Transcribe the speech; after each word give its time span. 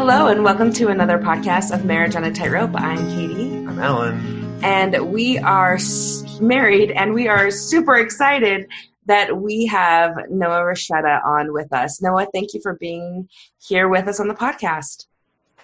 Hello, 0.00 0.28
and 0.28 0.42
welcome 0.42 0.72
to 0.72 0.88
another 0.88 1.18
podcast 1.18 1.74
of 1.74 1.84
Marriage 1.84 2.16
on 2.16 2.24
a 2.24 2.32
Tightrope. 2.32 2.74
I'm 2.74 2.96
Katie. 3.10 3.54
I'm 3.66 3.78
Alan. 3.78 4.58
And 4.64 5.12
we 5.12 5.36
are 5.36 5.76
married, 6.40 6.90
and 6.90 7.12
we 7.12 7.28
are 7.28 7.50
super 7.50 7.96
excited 7.96 8.66
that 9.04 9.36
we 9.36 9.66
have 9.66 10.16
Noah 10.30 10.62
Rasheta 10.62 11.22
on 11.22 11.52
with 11.52 11.70
us. 11.74 12.00
Noah, 12.00 12.26
thank 12.32 12.54
you 12.54 12.62
for 12.62 12.76
being 12.76 13.28
here 13.58 13.90
with 13.90 14.08
us 14.08 14.20
on 14.20 14.28
the 14.28 14.34
podcast. 14.34 15.04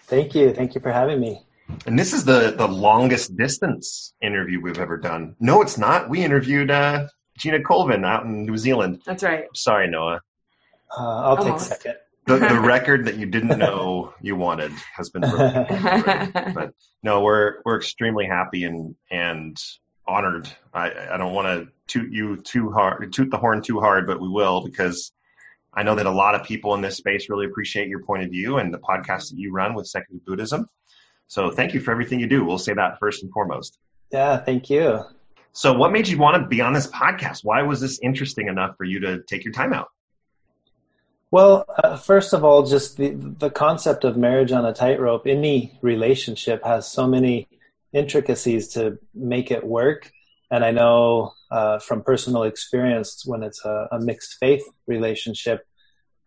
Thank 0.03 0.35
you. 0.35 0.53
Thank 0.53 0.75
you 0.75 0.83
for 0.83 0.93
having 0.93 1.19
me. 1.19 1.41
And 1.87 1.99
this 1.99 2.13
is 2.13 2.27
the, 2.27 2.55
the 2.59 2.69
longest 2.69 3.39
distance 3.39 4.13
interview 4.21 4.61
we've 4.61 4.79
ever 4.79 4.99
done. 4.99 5.35
No, 5.41 5.63
it's 5.63 5.79
not. 5.79 6.11
We 6.11 6.23
interviewed 6.23 6.71
uh, 6.71 7.09
Gina 7.39 7.63
Colvin 7.63 8.05
out 8.05 8.27
in 8.27 8.45
New 8.45 8.59
Zealand. 8.59 9.01
That's 9.07 9.23
right. 9.23 9.47
Sorry, 9.55 9.89
Noah. 9.89 10.21
Uh, 10.95 11.23
I'll 11.23 11.43
take 11.43 11.55
a 11.55 11.59
second. 11.59 11.95
The, 12.27 12.39
the 12.39 12.61
record 12.65 13.07
that 13.07 13.17
you 13.17 13.27
didn't 13.27 13.59
know 13.59 14.13
you 14.21 14.37
wanted 14.37 14.73
has 14.95 15.11
been 15.11 15.23
broken. 15.23 16.33
but 16.55 16.73
no, 17.03 17.23
we're 17.23 17.57
we're 17.65 17.77
extremely 17.77 18.27
happy 18.27 18.65
and 18.65 18.95
and 19.11 19.57
honored. 20.07 20.49
I, 20.73 20.93
I 21.13 21.17
don't 21.17 21.35
want 21.35 21.47
to 21.47 21.73
toot 21.87 22.13
you 22.13 22.37
too 22.37 22.71
hard, 22.71 23.13
toot 23.13 23.31
the 23.31 23.39
horn 23.39 23.63
too 23.63 23.81
hard, 23.81 24.07
but 24.07 24.21
we 24.21 24.29
will 24.29 24.65
because 24.65 25.13
I 25.75 25.83
know 25.83 25.95
that 25.95 26.07
a 26.07 26.11
lot 26.11 26.35
of 26.35 26.45
people 26.45 26.75
in 26.75 26.81
this 26.81 26.97
space 26.97 27.29
really 27.29 27.47
appreciate 27.47 27.89
your 27.89 28.03
point 28.03 28.23
of 28.23 28.31
view 28.31 28.59
and 28.59 28.73
the 28.73 28.79
podcast 28.79 29.31
that 29.31 29.39
you 29.39 29.53
run 29.53 29.75
with 29.75 29.87
Secular 29.87 30.21
Buddhism. 30.27 30.69
So 31.29 31.51
thank 31.51 31.75
you 31.75 31.81
for 31.81 31.91
everything 31.91 32.21
you 32.21 32.27
do. 32.27 32.45
We'll 32.45 32.59
say 32.59 32.73
that 32.75 32.99
first 32.99 33.23
and 33.23 33.33
foremost. 33.33 33.79
Yeah, 34.13 34.39
thank 34.39 34.71
you. 34.71 35.05
So 35.53 35.73
what 35.73 35.93
made 35.93 36.09
you 36.09 36.19
want 36.19 36.43
to 36.43 36.49
be 36.49 36.61
on 36.61 36.73
this 36.73 36.87
podcast? 36.87 37.41
Why 37.43 37.63
was 37.63 37.81
this 37.81 37.99
interesting 38.03 38.49
enough 38.49 38.77
for 38.77 38.85
you 38.85 39.01
to 39.01 39.23
take 39.23 39.45
your 39.45 39.53
time 39.53 39.73
out? 39.73 39.89
Well, 41.31 41.65
uh, 41.83 41.97
first 41.97 42.33
of 42.33 42.45
all, 42.45 42.65
just 42.65 42.97
the 42.97 43.11
the 43.11 43.51
concept 43.51 44.05
of 44.05 44.17
marriage 44.17 44.53
on 44.53 44.65
a 44.65 44.73
tightrope. 44.73 45.27
Any 45.27 45.77
relationship 45.83 46.65
has 46.65 46.87
so 46.87 47.07
many 47.07 47.49
intricacies 47.93 48.69
to 48.75 48.99
make 49.13 49.51
it 49.51 49.65
work, 49.65 50.13
and 50.51 50.65
I 50.65 50.71
know 50.71 51.33
uh, 51.51 51.79
from 51.81 52.03
personal 52.03 52.45
experience 52.45 53.25
when 53.27 53.43
it's 53.43 53.65
a, 53.65 53.89
a 53.93 54.01
mixed 54.01 54.37
faith 54.39 54.65
relationship, 54.87 55.67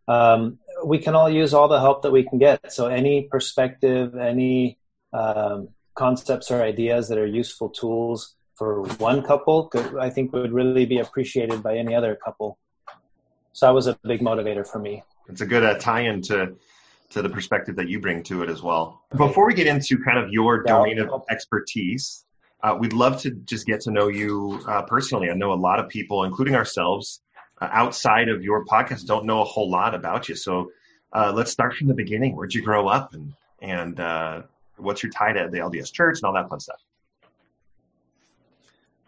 um, 0.07 0.59
we 0.83 0.97
can 0.97 1.15
all 1.15 1.29
use 1.29 1.53
all 1.53 1.67
the 1.69 1.79
help 1.79 2.01
that 2.01 2.11
we 2.11 2.23
can 2.23 2.37
get. 2.37 2.71
So 2.71 2.87
any 2.87 3.23
perspective, 3.23 4.15
any 4.15 4.79
um, 5.13 5.69
concepts 5.95 6.51
or 6.51 6.61
ideas 6.61 7.07
that 7.07 7.17
are 7.17 7.25
useful 7.25 7.69
tools 7.69 8.35
for 8.55 8.83
one 8.97 9.23
couple, 9.23 9.67
could, 9.67 9.97
I 9.97 10.09
think 10.09 10.33
would 10.33 10.51
really 10.51 10.85
be 10.85 10.99
appreciated 10.99 11.63
by 11.63 11.77
any 11.77 11.95
other 11.95 12.15
couple. 12.15 12.57
So 13.59 13.65
that 13.65 13.73
was 13.73 13.87
a 13.87 13.99
big 14.03 14.21
motivator 14.21 14.65
for 14.65 14.79
me. 14.79 15.03
It's 15.27 15.41
a 15.41 15.45
good 15.45 15.65
uh, 15.65 15.77
tie-in 15.77 16.21
to 16.23 16.55
to 17.09 17.21
the 17.21 17.27
perspective 17.27 17.75
that 17.75 17.89
you 17.89 17.99
bring 17.99 18.23
to 18.23 18.43
it 18.43 18.49
as 18.49 18.61
well. 18.61 19.01
Before 19.17 19.45
we 19.47 19.53
get 19.53 19.67
into 19.67 19.97
kind 19.97 20.17
of 20.17 20.31
your 20.31 20.63
domain 20.63 20.99
of 20.99 21.23
expertise, 21.29 22.23
uh, 22.61 22.77
we'd 22.79 22.93
love 22.93 23.19
to 23.23 23.31
just 23.31 23.65
get 23.65 23.81
to 23.81 23.91
know 23.91 24.07
you 24.07 24.61
uh, 24.67 24.83
personally. 24.83 25.29
I 25.29 25.33
know 25.33 25.51
a 25.51 25.55
lot 25.55 25.79
of 25.79 25.89
people, 25.89 26.23
including 26.23 26.55
ourselves, 26.55 27.21
uh, 27.59 27.67
outside 27.71 28.29
of 28.29 28.43
your 28.43 28.63
podcast, 28.63 29.07
don't 29.07 29.25
know 29.25 29.41
a 29.41 29.45
whole 29.45 29.69
lot 29.69 29.93
about 29.93 30.29
you. 30.29 30.35
So 30.35 30.71
uh, 31.11 31.33
let's 31.35 31.51
start 31.51 31.75
from 31.75 31.87
the 31.87 31.95
beginning. 31.95 32.35
Where'd 32.35 32.53
you 32.53 32.61
grow 32.61 32.87
up, 32.87 33.13
and 33.13 33.33
and 33.61 33.99
uh, 33.99 34.43
what's 34.77 35.03
your 35.03 35.11
tie 35.11 35.33
to 35.33 35.49
the 35.51 35.57
LDS 35.57 35.91
Church 35.91 36.19
and 36.19 36.23
all 36.23 36.33
that 36.33 36.47
fun 36.47 36.61
stuff? 36.61 36.79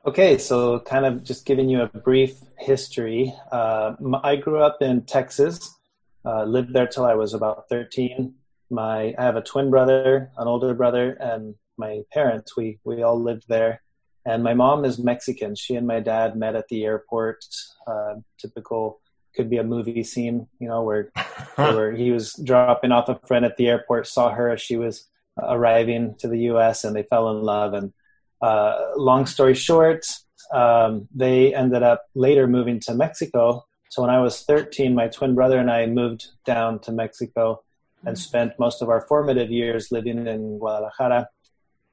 Okay, 0.04 0.40
so 0.40 0.80
kind 0.80 1.06
of 1.06 1.24
just 1.24 1.46
giving 1.46 1.70
you 1.70 1.82
a 1.82 1.86
brief 1.86 2.40
history. 2.58 3.36
Uh, 3.52 3.94
I 4.24 4.36
grew 4.36 4.60
up 4.60 4.82
in 4.82 5.04
Texas, 5.04 5.78
uh, 6.26 6.44
lived 6.44 6.74
there 6.74 6.88
till 6.88 7.06
I 7.06 7.14
was 7.14 7.36
about 7.36 7.70
13. 7.70 8.34
My, 8.72 9.14
I 9.16 9.24
have 9.24 9.36
a 9.36 9.44
twin 9.44 9.70
brother, 9.70 10.32
an 10.40 10.48
older 10.48 10.74
brother, 10.74 11.12
and 11.20 11.54
my 11.78 12.02
parents. 12.12 12.58
We 12.58 12.80
we 12.84 13.04
all 13.04 13.22
lived 13.22 13.44
there, 13.48 13.84
and 14.26 14.44
my 14.44 14.56
mom 14.56 14.86
is 14.86 14.98
Mexican. 14.98 15.54
She 15.54 15.76
and 15.76 15.86
my 15.86 16.00
dad 16.00 16.36
met 16.36 16.56
at 16.56 16.68
the 16.70 16.84
airport. 16.84 17.46
Uh, 17.86 18.16
typical 18.40 19.02
could 19.36 19.52
be 19.52 19.58
a 19.58 19.64
movie 19.64 20.04
scene, 20.04 20.48
you 20.60 20.68
know, 20.68 20.82
where 20.82 21.12
where 21.56 21.92
he 21.92 22.10
was 22.10 22.34
dropping 22.44 22.92
off 22.92 23.08
a 23.08 23.20
friend 23.28 23.46
at 23.46 23.58
the 23.58 23.68
airport, 23.68 24.08
saw 24.08 24.32
her 24.32 24.50
as 24.50 24.62
she 24.62 24.78
was 24.78 25.10
arriving 25.38 26.16
to 26.18 26.28
the 26.28 26.40
U.S., 26.54 26.84
and 26.84 26.96
they 26.96 27.04
fell 27.04 27.30
in 27.30 27.44
love 27.44 27.76
and 27.76 27.94
uh, 28.42 28.92
long 28.98 29.26
story 29.26 29.54
short, 29.54 30.06
um, 30.54 31.08
they 31.14 31.54
ended 31.54 31.84
up 31.84 32.06
later 32.16 32.48
moving 32.48 32.80
to 32.82 32.94
Mexico. 32.94 33.66
So 33.90 34.02
when 34.02 34.12
I 34.12 34.20
was 34.20 34.44
13, 34.44 34.96
my 34.96 35.08
twin 35.08 35.36
brother 35.36 35.60
and 35.60 35.70
I 35.70 35.86
moved 35.86 36.28
down 36.46 36.80
to 36.82 36.92
Mexico 36.92 37.64
and 38.06 38.18
spent 38.18 38.54
most 38.58 38.82
of 38.82 38.90
our 38.90 39.02
formative 39.02 39.52
years 39.52 39.92
living 39.92 40.28
in 40.28 40.58
Guadalajara 40.58 41.28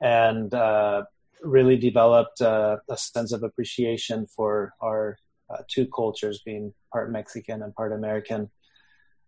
and 0.00 0.52
uh, 0.54 1.02
really 1.42 1.76
developed 1.76 2.40
uh, 2.40 2.78
a 2.88 2.96
sense 2.96 3.32
of 3.32 3.42
appreciation 3.42 4.26
for 4.26 4.72
our 4.80 5.18
uh, 5.50 5.62
two 5.68 5.86
cultures 5.86 6.40
being 6.44 6.72
part 6.92 7.10
Mexican 7.12 7.62
and 7.62 7.74
part 7.74 7.92
American. 7.92 8.50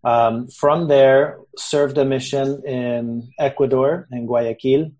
Um, 0.03 0.49
from 0.49 0.89
there, 0.89 1.39
served 1.59 1.99
a 1.99 2.05
mission 2.05 2.63
in 2.67 3.31
Ecuador, 3.39 4.09
in 4.11 4.27
Guayaquil, 4.27 4.93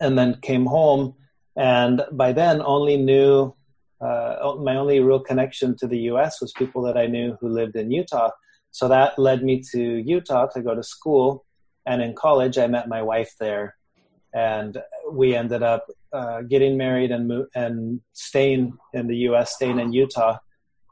and 0.00 0.18
then 0.18 0.38
came 0.40 0.66
home 0.66 1.14
and 1.56 2.02
by 2.12 2.32
then, 2.32 2.60
only 2.62 2.96
knew 2.96 3.54
uh, 4.00 4.54
my 4.60 4.76
only 4.76 5.00
real 5.00 5.20
connection 5.20 5.76
to 5.78 5.86
the 5.86 5.98
U.S. 6.10 6.40
was 6.40 6.52
people 6.52 6.82
that 6.82 6.96
I 6.96 7.06
knew 7.06 7.36
who 7.40 7.48
lived 7.48 7.76
in 7.76 7.90
Utah. 7.90 8.30
So 8.70 8.88
that 8.88 9.18
led 9.18 9.44
me 9.44 9.62
to 9.72 9.80
Utah 9.80 10.46
to 10.48 10.62
go 10.62 10.74
to 10.74 10.82
school. 10.82 11.44
And 11.86 12.02
in 12.02 12.14
college, 12.14 12.58
I 12.58 12.66
met 12.66 12.88
my 12.88 13.02
wife 13.02 13.34
there, 13.38 13.76
and 14.34 14.78
we 15.12 15.36
ended 15.36 15.62
up 15.62 15.86
uh, 16.12 16.42
getting 16.42 16.76
married 16.76 17.12
and 17.12 17.28
mo- 17.28 17.46
and 17.54 18.00
staying 18.14 18.76
in 18.92 19.06
the 19.06 19.16
U.S., 19.28 19.54
staying 19.54 19.78
in 19.78 19.92
Utah. 19.92 20.38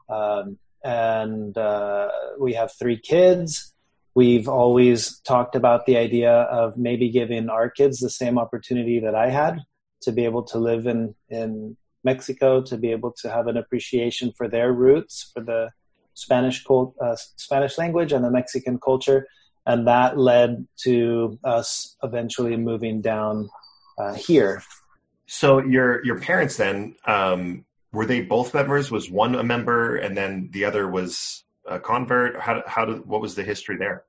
Um, 0.07 0.59
and 0.83 1.57
uh, 1.57 2.09
we 2.39 2.53
have 2.53 2.71
three 2.73 2.97
kids. 2.97 3.73
We've 4.15 4.47
always 4.47 5.19
talked 5.21 5.55
about 5.55 5.85
the 5.87 5.97
idea 5.97 6.31
of 6.31 6.77
maybe 6.77 7.09
giving 7.09 7.49
our 7.49 7.69
kids 7.69 7.99
the 7.99 8.11
same 8.11 8.37
opportunity 8.37 8.99
that 8.99 9.15
I 9.15 9.29
had 9.29 9.59
to 10.03 10.11
be 10.11 10.25
able 10.25 10.43
to 10.43 10.57
live 10.57 10.87
in 10.87 11.15
in 11.29 11.77
Mexico, 12.03 12.61
to 12.61 12.77
be 12.77 12.91
able 12.91 13.11
to 13.21 13.29
have 13.29 13.47
an 13.47 13.57
appreciation 13.57 14.33
for 14.37 14.47
their 14.47 14.73
roots, 14.73 15.31
for 15.33 15.41
the 15.41 15.69
Spanish 16.13 16.63
cult, 16.63 16.95
uh, 17.01 17.15
Spanish 17.15 17.77
language 17.77 18.11
and 18.11 18.23
the 18.23 18.31
Mexican 18.31 18.77
culture, 18.77 19.27
and 19.65 19.87
that 19.87 20.17
led 20.17 20.67
to 20.83 21.39
us 21.43 21.95
eventually 22.03 22.57
moving 22.57 23.01
down 23.01 23.49
uh, 23.97 24.13
here. 24.13 24.63
So 25.25 25.59
your 25.59 26.05
your 26.05 26.19
parents 26.19 26.57
then 26.57 26.95
um, 27.05 27.65
were 27.91 28.05
they 28.05 28.21
both 28.21 28.53
members? 28.53 28.91
Was 28.91 29.09
one 29.09 29.35
a 29.35 29.43
member 29.43 29.95
and 29.95 30.15
then 30.17 30.49
the 30.51 30.65
other 30.65 30.87
was 30.89 31.43
a 31.65 31.79
convert? 31.79 32.39
How 32.39 32.61
how 32.67 32.85
did, 32.85 33.05
what 33.05 33.21
was 33.21 33.35
the 33.35 33.43
history 33.43 33.77
there? 33.77 34.03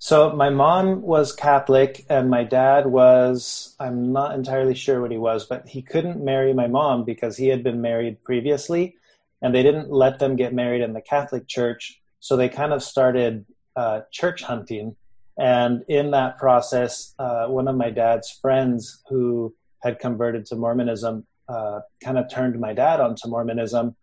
So 0.00 0.30
my 0.30 0.48
mom 0.48 1.02
was 1.02 1.32
Catholic 1.32 2.06
and 2.08 2.30
my 2.30 2.44
dad 2.44 2.86
was 2.86 3.74
I'm 3.80 4.12
not 4.12 4.34
entirely 4.34 4.74
sure 4.74 5.00
what 5.00 5.10
he 5.10 5.18
was, 5.18 5.44
but 5.44 5.68
he 5.68 5.82
couldn't 5.82 6.24
marry 6.24 6.54
my 6.54 6.68
mom 6.68 7.04
because 7.04 7.36
he 7.36 7.48
had 7.48 7.64
been 7.64 7.80
married 7.80 8.22
previously 8.22 8.96
and 9.42 9.52
they 9.52 9.62
didn't 9.64 9.90
let 9.90 10.20
them 10.20 10.36
get 10.36 10.54
married 10.54 10.82
in 10.82 10.92
the 10.92 11.00
Catholic 11.00 11.48
church. 11.48 12.00
So 12.20 12.36
they 12.36 12.48
kind 12.48 12.72
of 12.72 12.82
started 12.82 13.44
uh, 13.74 14.02
church 14.12 14.42
hunting. 14.42 14.94
And 15.36 15.84
in 15.88 16.12
that 16.12 16.38
process, 16.38 17.14
uh, 17.18 17.46
one 17.46 17.66
of 17.66 17.76
my 17.76 17.90
dad's 17.90 18.30
friends 18.30 19.02
who 19.08 19.54
had 19.82 19.98
converted 19.98 20.46
to 20.46 20.56
Mormonism 20.56 21.26
uh, 21.48 21.80
kind 22.02 22.18
of 22.18 22.30
turned 22.30 22.58
my 22.60 22.72
dad 22.72 23.00
onto 23.00 23.28
Mormonism. 23.28 23.96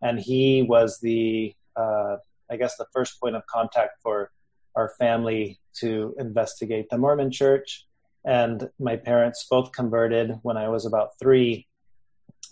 And 0.00 0.20
he 0.20 0.62
was 0.62 0.98
the, 1.00 1.54
uh, 1.76 2.16
I 2.50 2.56
guess, 2.56 2.76
the 2.76 2.86
first 2.92 3.20
point 3.20 3.36
of 3.36 3.46
contact 3.46 4.02
for 4.02 4.30
our 4.74 4.90
family 4.98 5.58
to 5.80 6.14
investigate 6.18 6.88
the 6.90 6.98
Mormon 6.98 7.30
church. 7.30 7.86
And 8.24 8.68
my 8.78 8.96
parents 8.96 9.46
both 9.50 9.72
converted 9.72 10.38
when 10.42 10.56
I 10.56 10.68
was 10.68 10.84
about 10.84 11.18
three. 11.18 11.66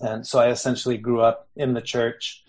And 0.00 0.26
so 0.26 0.38
I 0.38 0.50
essentially 0.50 0.96
grew 0.96 1.20
up 1.20 1.48
in 1.56 1.74
the 1.74 1.82
church 1.82 2.44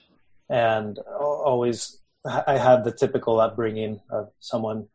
and 0.50 0.98
always 1.20 2.00
I 2.26 2.58
had 2.58 2.84
the 2.84 2.92
typical 2.92 3.40
upbringing 3.40 4.02
of 4.10 4.30
someone 4.40 4.88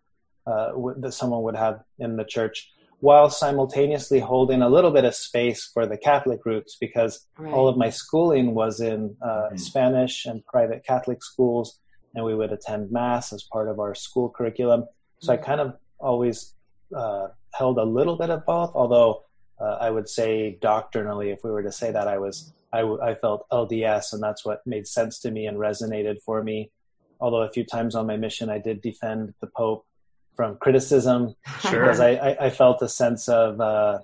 uh, 0.47 0.73
that 0.99 1.13
someone 1.13 1.43
would 1.43 1.57
have 1.57 1.83
in 1.99 2.17
the 2.17 2.25
church, 2.25 2.71
while 3.01 3.31
simultaneously 3.31 4.21
holding 4.21 4.61
a 4.61 4.69
little 4.69 4.91
bit 4.91 5.05
of 5.05 5.15
space 5.15 5.65
for 5.73 5.87
the 5.87 5.97
Catholic 5.97 6.45
roots 6.45 6.77
because 6.79 7.27
right. 7.39 7.53
all 7.53 7.67
of 7.67 7.79
my 7.79 7.89
schooling 7.89 8.55
was 8.55 8.81
in 8.81 9.17
uh, 9.23 9.27
mm-hmm. 9.27 9.57
Spanish 9.57 10.27
and 10.27 10.45
private 10.45 10.85
Catholic 10.85 11.23
schools, 11.23 11.79
and 12.15 12.25
we 12.25 12.35
would 12.35 12.53
attend 12.53 12.91
mass 12.91 13.33
as 13.33 13.43
part 13.43 13.69
of 13.69 13.79
our 13.79 13.95
school 13.95 14.29
curriculum. 14.29 14.87
So 15.21 15.33
I 15.33 15.37
kind 15.37 15.61
of 15.61 15.77
always 15.99 16.55
uh, 16.95 17.29
held 17.53 17.79
a 17.79 17.85
little 17.85 18.17
bit 18.17 18.31
of 18.31 18.45
both, 18.45 18.73
although 18.75 19.25
uh, 19.61 19.79
I 19.81 19.91
would 19.91 20.09
say 20.09 20.59
doctrinally, 20.61 21.31
if 21.31 21.41
we 21.45 21.51
were 21.51 21.63
to 21.63 21.73
say 21.73 21.91
that, 21.93 22.09
I 22.09 22.19
was 22.19 22.53
I, 22.73 22.81
w- 22.81 23.01
I 23.01 23.15
felt 23.15 23.47
LDS, 23.53 24.13
and 24.13 24.23
that's 24.23 24.45
what 24.45 24.67
made 24.67 24.89
sense 24.89 25.21
to 25.21 25.31
me 25.31 25.47
and 25.47 25.59
resonated 25.59 26.21
for 26.23 26.43
me. 26.43 26.73
Although 27.21 27.43
a 27.43 27.49
few 27.49 27.65
times 27.65 27.95
on 27.95 28.07
my 28.07 28.17
mission, 28.17 28.51
I 28.51 28.59
did 28.59 28.83
defend 28.83 29.33
the 29.41 29.47
Pope 29.47 29.87
from 30.35 30.57
criticism 30.57 31.37
sure. 31.61 31.81
because 31.83 32.01
I, 32.01 32.11
I, 32.11 32.47
I, 32.47 32.51
felt 32.51 32.83
a 32.83 32.89
sense 32.89 33.29
of 33.29 33.61
uh, 33.61 34.01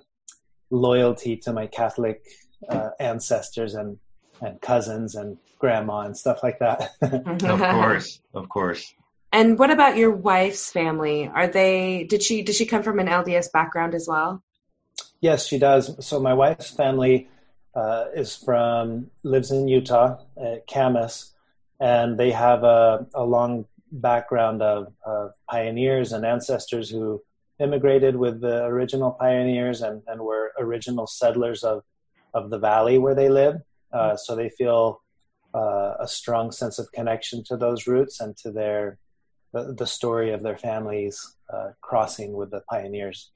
loyalty 0.69 1.35
to 1.37 1.51
my 1.51 1.67
Catholic 1.67 2.23
uh, 2.69 2.91
ancestors 3.01 3.73
and 3.73 3.97
and 4.41 4.59
cousins 4.61 5.15
and 5.15 5.37
grandma 5.59 6.01
and 6.01 6.17
stuff 6.17 6.43
like 6.43 6.59
that. 6.59 6.91
of 7.01 7.59
course, 7.59 8.19
of 8.33 8.49
course. 8.49 8.93
And 9.31 9.57
what 9.57 9.71
about 9.71 9.95
your 9.95 10.11
wife's 10.11 10.71
family? 10.71 11.27
Are 11.27 11.47
they 11.47 12.05
did 12.09 12.21
she 12.21 12.41
did 12.41 12.55
she 12.55 12.65
come 12.65 12.83
from 12.83 12.99
an 12.99 13.07
LDS 13.07 13.51
background 13.51 13.95
as 13.95 14.07
well? 14.07 14.43
Yes, 15.21 15.47
she 15.47 15.59
does. 15.59 16.05
So 16.05 16.19
my 16.19 16.33
wife's 16.33 16.71
family 16.71 17.29
uh, 17.75 18.05
is 18.13 18.35
from 18.35 19.11
lives 19.23 19.51
in 19.51 19.67
Utah, 19.67 20.17
at 20.41 20.67
Kamas, 20.67 21.31
and 21.79 22.17
they 22.17 22.31
have 22.31 22.63
a, 22.63 23.05
a 23.13 23.23
long 23.23 23.65
background 23.91 24.61
of, 24.61 24.93
of, 25.05 25.31
pioneers 25.49 26.13
and 26.13 26.25
ancestors 26.25 26.89
who 26.89 27.21
immigrated 27.59 28.15
with 28.15 28.39
the 28.39 28.63
original 28.63 29.11
pioneers 29.11 29.81
and, 29.81 30.01
and 30.07 30.21
were 30.21 30.51
original 30.57 31.05
settlers 31.05 31.63
of, 31.63 31.83
of 32.33 32.49
the 32.49 32.57
valley 32.57 32.97
where 32.97 33.15
they 33.15 33.29
live. 33.29 33.61
Uh, 33.93 34.15
so 34.15 34.35
they 34.35 34.49
feel 34.49 35.01
uh, 35.53 35.95
a 35.99 36.07
strong 36.07 36.51
sense 36.51 36.79
of 36.79 36.91
connection 36.93 37.43
to 37.45 37.57
those 37.57 37.87
roots 37.87 38.19
and 38.19 38.35
to 38.37 38.51
their 38.51 38.97
the, 39.53 39.73
the 39.77 39.87
story 39.87 40.31
of 40.31 40.43
their 40.43 40.57
families 40.57 41.35
uh, 41.53 41.69
crossing 41.81 42.33
with 42.33 42.51
the 42.51 42.61
pioneers. 42.69 43.31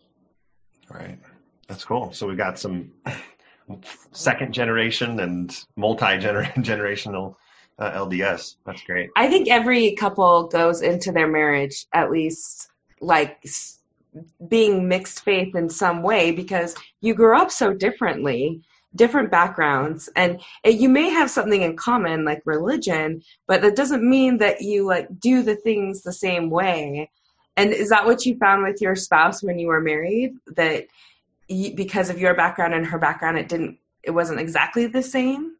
Right, 0.89 1.19
that's 1.67 1.83
cool. 1.83 2.13
So 2.13 2.27
we've 2.27 2.37
got 2.37 2.57
some 2.57 2.91
second 4.11 4.53
generation 4.53 5.19
and 5.19 5.57
multi 5.75 6.05
generational 6.05 7.35
uh, 7.79 7.91
LDS. 7.91 8.55
That's 8.65 8.83
great. 8.83 9.09
I 9.15 9.27
think 9.27 9.49
every 9.49 9.93
couple 9.95 10.47
goes 10.47 10.81
into 10.81 11.11
their 11.11 11.27
marriage 11.27 11.85
at 11.93 12.11
least 12.11 12.69
like 13.01 13.45
being 14.47 14.87
mixed 14.87 15.23
faith 15.23 15.55
in 15.55 15.69
some 15.69 16.01
way 16.01 16.31
because 16.31 16.75
you 17.01 17.13
grew 17.13 17.37
up 17.37 17.51
so 17.51 17.73
differently 17.73 18.61
different 18.95 19.29
backgrounds 19.29 20.09
and 20.15 20.41
you 20.63 20.89
may 20.89 21.09
have 21.09 21.29
something 21.29 21.61
in 21.61 21.75
common 21.75 22.23
like 22.23 22.41
religion 22.45 23.21
but 23.47 23.61
that 23.61 23.75
doesn't 23.75 24.07
mean 24.07 24.37
that 24.37 24.61
you 24.61 24.85
like 24.85 25.19
do 25.19 25.43
the 25.43 25.55
things 25.55 26.01
the 26.01 26.13
same 26.13 26.49
way. 26.49 27.09
And 27.57 27.71
is 27.71 27.89
that 27.89 28.05
what 28.05 28.25
you 28.25 28.37
found 28.37 28.63
with 28.63 28.81
your 28.81 28.95
spouse 28.95 29.41
when 29.41 29.59
you 29.59 29.67
were 29.67 29.81
married? 29.81 30.35
That 30.55 30.87
you, 31.47 31.73
because 31.73 32.09
of 32.09 32.19
your 32.19 32.33
background 32.33 32.73
and 32.73 32.85
her 32.85 32.99
background 32.99 33.37
it 33.37 33.47
didn't 33.47 33.77
it 34.03 34.11
wasn't 34.11 34.39
exactly 34.39 34.87
the 34.87 35.03
same? 35.03 35.55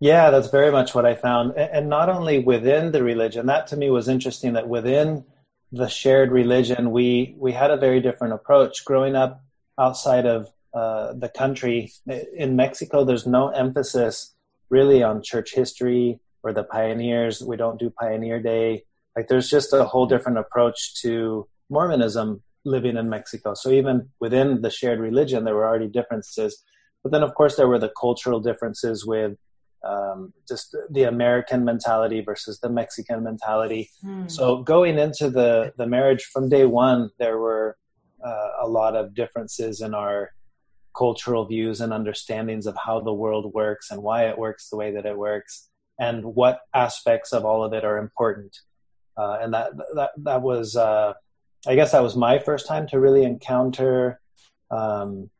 Yeah 0.00 0.30
that's 0.30 0.48
very 0.48 0.72
much 0.72 0.94
what 0.94 1.06
i 1.06 1.14
found. 1.14 1.56
And 1.56 1.88
not 1.88 2.08
only 2.08 2.38
within 2.38 2.92
the 2.92 3.02
religion 3.02 3.46
that 3.46 3.66
to 3.68 3.76
me 3.76 3.90
was 3.90 4.08
interesting 4.08 4.54
that 4.54 4.68
within 4.68 5.24
the 5.72 5.88
shared 5.88 6.32
religion 6.32 6.90
we 6.90 7.34
we 7.38 7.52
had 7.52 7.70
a 7.70 7.76
very 7.76 8.00
different 8.00 8.34
approach. 8.34 8.84
Growing 8.84 9.14
up 9.14 9.42
outside 9.78 10.26
of 10.26 10.50
uh, 10.74 11.12
the 11.14 11.28
country. 11.28 11.92
In 12.36 12.56
Mexico, 12.56 13.04
there's 13.04 13.26
no 13.26 13.48
emphasis 13.48 14.34
really 14.70 15.02
on 15.02 15.22
church 15.22 15.54
history 15.54 16.20
or 16.42 16.52
the 16.52 16.64
pioneers. 16.64 17.42
We 17.42 17.56
don't 17.56 17.78
do 17.78 17.90
Pioneer 17.90 18.40
Day. 18.40 18.84
Like 19.16 19.28
there's 19.28 19.50
just 19.50 19.72
a 19.72 19.84
whole 19.84 20.06
different 20.06 20.38
approach 20.38 20.94
to 21.02 21.48
Mormonism 21.68 22.42
living 22.64 22.96
in 22.96 23.08
Mexico. 23.08 23.54
So 23.54 23.70
even 23.70 24.10
within 24.20 24.62
the 24.62 24.70
shared 24.70 25.00
religion, 25.00 25.44
there 25.44 25.54
were 25.54 25.66
already 25.66 25.88
differences. 25.88 26.62
But 27.02 27.12
then, 27.12 27.22
of 27.22 27.34
course, 27.34 27.56
there 27.56 27.68
were 27.68 27.78
the 27.78 27.92
cultural 27.98 28.40
differences 28.40 29.06
with 29.06 29.36
um, 29.82 30.32
just 30.46 30.76
the 30.90 31.04
American 31.04 31.64
mentality 31.64 32.20
versus 32.20 32.60
the 32.60 32.68
Mexican 32.68 33.24
mentality. 33.24 33.90
Mm. 34.04 34.30
So 34.30 34.62
going 34.62 34.98
into 34.98 35.30
the 35.30 35.72
the 35.78 35.86
marriage 35.86 36.24
from 36.24 36.48
day 36.50 36.66
one, 36.66 37.10
there 37.18 37.38
were 37.38 37.78
uh, 38.24 38.48
a 38.60 38.68
lot 38.68 38.94
of 38.94 39.14
differences 39.14 39.80
in 39.80 39.94
our 39.94 40.32
cultural 40.96 41.44
views 41.44 41.80
and 41.80 41.92
understandings 41.92 42.66
of 42.66 42.76
how 42.84 43.00
the 43.00 43.12
world 43.12 43.52
works 43.54 43.90
and 43.90 44.02
why 44.02 44.28
it 44.28 44.38
works 44.38 44.68
the 44.68 44.76
way 44.76 44.92
that 44.92 45.06
it 45.06 45.16
works 45.16 45.68
and 45.98 46.24
what 46.24 46.60
aspects 46.74 47.32
of 47.32 47.44
all 47.44 47.62
of 47.64 47.72
it 47.72 47.84
are 47.84 47.98
important 47.98 48.56
uh, 49.16 49.38
and 49.40 49.52
that 49.54 49.70
that 49.94 50.10
that 50.16 50.42
was 50.42 50.76
uh, 50.76 51.12
I 51.66 51.74
guess 51.74 51.92
that 51.92 52.02
was 52.02 52.16
my 52.16 52.38
first 52.38 52.66
time 52.66 52.86
to 52.88 52.98
really 52.98 53.24
encounter 53.24 54.20
um, 54.70 55.30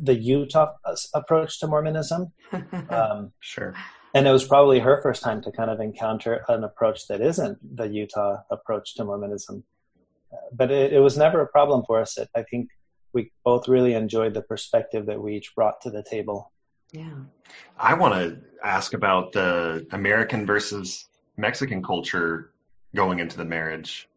the 0.00 0.14
Utah 0.14 0.72
approach 1.14 1.60
to 1.60 1.66
Mormonism. 1.66 2.32
Um, 2.90 3.32
sure. 3.40 3.74
And 4.14 4.28
it 4.28 4.30
was 4.30 4.44
probably 4.44 4.78
her 4.78 5.02
first 5.02 5.22
time 5.22 5.42
to 5.42 5.50
kind 5.50 5.70
of 5.70 5.80
encounter 5.80 6.44
an 6.48 6.62
approach 6.62 7.08
that 7.08 7.20
isn't 7.20 7.58
the 7.76 7.88
Utah 7.88 8.42
approach 8.50 8.94
to 8.94 9.04
Mormonism. 9.04 9.64
Uh, 10.32 10.36
but 10.52 10.70
it, 10.70 10.92
it 10.92 11.00
was 11.00 11.18
never 11.18 11.40
a 11.40 11.48
problem 11.48 11.82
for 11.84 12.00
us. 12.00 12.16
It, 12.16 12.28
I 12.36 12.44
think 12.44 12.68
we 13.14 13.30
both 13.44 13.68
really 13.68 13.94
enjoyed 13.94 14.34
the 14.34 14.42
perspective 14.42 15.06
that 15.06 15.22
we 15.22 15.36
each 15.36 15.54
brought 15.54 15.80
to 15.82 15.90
the 15.90 16.02
table. 16.02 16.52
Yeah. 16.92 17.14
I 17.78 17.94
want 17.94 18.14
to 18.14 18.38
ask 18.62 18.94
about 18.94 19.32
the 19.32 19.86
American 19.92 20.46
versus 20.46 21.08
Mexican 21.36 21.82
culture 21.82 22.52
going 22.94 23.18
into 23.18 23.36
the 23.36 23.44
marriage. 23.44 24.08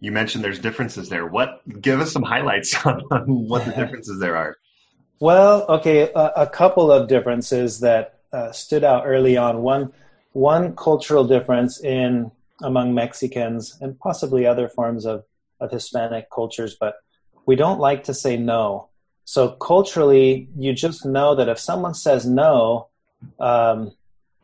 You 0.00 0.12
mentioned 0.12 0.44
there's 0.44 0.58
differences 0.58 1.08
there. 1.08 1.26
What 1.26 1.60
give 1.80 2.00
us 2.00 2.12
some 2.12 2.22
highlights 2.22 2.74
on, 2.86 3.02
on 3.10 3.48
what 3.48 3.64
the 3.64 3.72
differences 3.72 4.18
there 4.18 4.36
are? 4.36 4.56
Well, 5.20 5.64
okay, 5.68 6.10
a, 6.14 6.32
a 6.36 6.46
couple 6.46 6.92
of 6.92 7.08
differences 7.08 7.80
that 7.80 8.20
uh, 8.32 8.52
stood 8.52 8.84
out 8.84 9.04
early 9.06 9.36
on. 9.36 9.62
One 9.62 9.92
one 10.32 10.76
cultural 10.76 11.24
difference 11.24 11.82
in 11.82 12.30
among 12.62 12.92
Mexicans 12.94 13.78
and 13.80 13.98
possibly 13.98 14.46
other 14.46 14.68
forms 14.68 15.06
of, 15.06 15.24
of 15.60 15.70
Hispanic 15.70 16.26
cultures, 16.30 16.76
but 16.78 16.96
we 17.46 17.56
don't 17.56 17.80
like 17.80 18.04
to 18.04 18.14
say 18.14 18.36
no. 18.36 18.88
So 19.24 19.52
culturally, 19.52 20.48
you 20.56 20.72
just 20.72 21.06
know 21.06 21.34
that 21.34 21.48
if 21.48 21.58
someone 21.58 21.94
says 21.94 22.26
no, 22.26 22.88
um, 23.40 23.92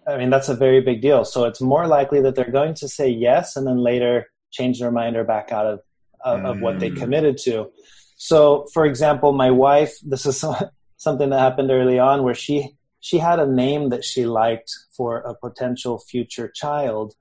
I 0.06 0.16
mean, 0.16 0.30
that's 0.30 0.48
a 0.48 0.56
very 0.56 0.80
big 0.80 1.02
deal. 1.02 1.24
So 1.24 1.44
it's 1.44 1.60
more 1.60 1.86
likely 1.86 2.20
that 2.22 2.34
they're 2.34 2.50
going 2.50 2.74
to 2.74 2.88
say 2.88 3.08
yes 3.08 3.56
and 3.56 3.66
then 3.66 3.78
later 3.78 4.26
change 4.50 4.80
their 4.80 4.90
mind 4.90 5.16
or 5.16 5.24
back 5.24 5.52
out 5.52 5.66
of, 5.66 5.80
of, 6.24 6.40
mm. 6.40 6.50
of 6.50 6.60
what 6.60 6.80
they 6.80 6.90
mm. 6.90 6.96
committed 6.96 7.38
to. 7.44 7.70
So, 8.16 8.66
for 8.72 8.84
example, 8.86 9.32
my 9.32 9.50
wife, 9.50 9.94
this 10.02 10.26
is 10.26 10.44
something 10.96 11.30
that 11.30 11.38
happened 11.38 11.70
early 11.70 11.98
on 11.98 12.22
where 12.22 12.34
she, 12.34 12.76
she 13.00 13.18
had 13.18 13.38
a 13.38 13.46
name 13.46 13.90
that 13.90 14.04
she 14.04 14.26
liked 14.26 14.70
for 14.96 15.18
a 15.18 15.34
potential 15.34 15.98
future 15.98 16.48
child. 16.48 17.14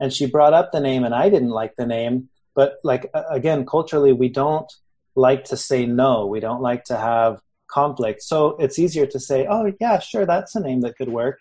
And 0.00 0.12
she 0.12 0.26
brought 0.26 0.54
up 0.54 0.72
the 0.72 0.80
name 0.80 1.04
and 1.04 1.14
I 1.14 1.30
didn't 1.30 1.50
like 1.50 1.76
the 1.76 1.86
name. 1.86 2.28
But 2.54 2.76
like, 2.84 3.10
again, 3.30 3.64
culturally, 3.66 4.12
we 4.12 4.28
don't 4.28 4.70
like 5.16 5.44
to 5.44 5.56
say 5.56 5.86
no. 5.86 6.26
We 6.26 6.40
don't 6.40 6.62
like 6.62 6.84
to 6.84 6.96
have 6.96 7.40
conflict. 7.66 8.22
So 8.22 8.56
it's 8.58 8.78
easier 8.78 9.06
to 9.06 9.18
say, 9.18 9.46
oh, 9.48 9.72
yeah, 9.80 9.98
sure, 9.98 10.26
that's 10.26 10.54
a 10.54 10.60
name 10.60 10.82
that 10.82 10.96
could 10.96 11.08
work, 11.08 11.40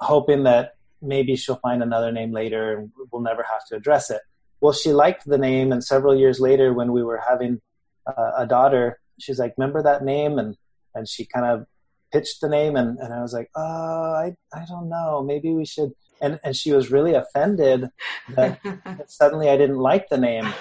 hoping 0.00 0.42
that 0.42 0.74
maybe 1.00 1.36
she'll 1.36 1.56
find 1.56 1.82
another 1.82 2.12
name 2.12 2.32
later 2.32 2.76
and 2.76 2.90
we'll 3.10 3.22
never 3.22 3.42
have 3.42 3.64
to 3.68 3.76
address 3.76 4.10
it. 4.10 4.20
Well, 4.60 4.72
she 4.72 4.92
liked 4.92 5.24
the 5.24 5.38
name, 5.38 5.70
and 5.72 5.84
several 5.84 6.16
years 6.16 6.40
later, 6.40 6.72
when 6.74 6.92
we 6.92 7.02
were 7.02 7.22
having 7.28 7.60
uh, 8.06 8.32
a 8.38 8.46
daughter, 8.46 8.98
she's 9.18 9.38
like, 9.38 9.54
remember 9.56 9.82
that 9.82 10.02
name? 10.02 10.38
And, 10.38 10.56
and 10.94 11.08
she 11.08 11.26
kind 11.26 11.46
of 11.46 11.66
pitched 12.12 12.40
the 12.40 12.48
name, 12.48 12.74
and, 12.76 12.98
and 12.98 13.12
I 13.12 13.22
was 13.22 13.32
like, 13.32 13.50
oh, 13.54 14.12
I, 14.24 14.34
I 14.52 14.64
don't 14.66 14.88
know, 14.88 15.22
maybe 15.22 15.54
we 15.54 15.64
should– 15.64 15.92
and 16.20 16.40
and 16.44 16.56
she 16.56 16.72
was 16.72 16.90
really 16.90 17.14
offended 17.14 17.88
that 18.34 18.60
suddenly 19.08 19.48
I 19.48 19.56
didn't 19.56 19.78
like 19.78 20.08
the 20.08 20.18
name. 20.18 20.52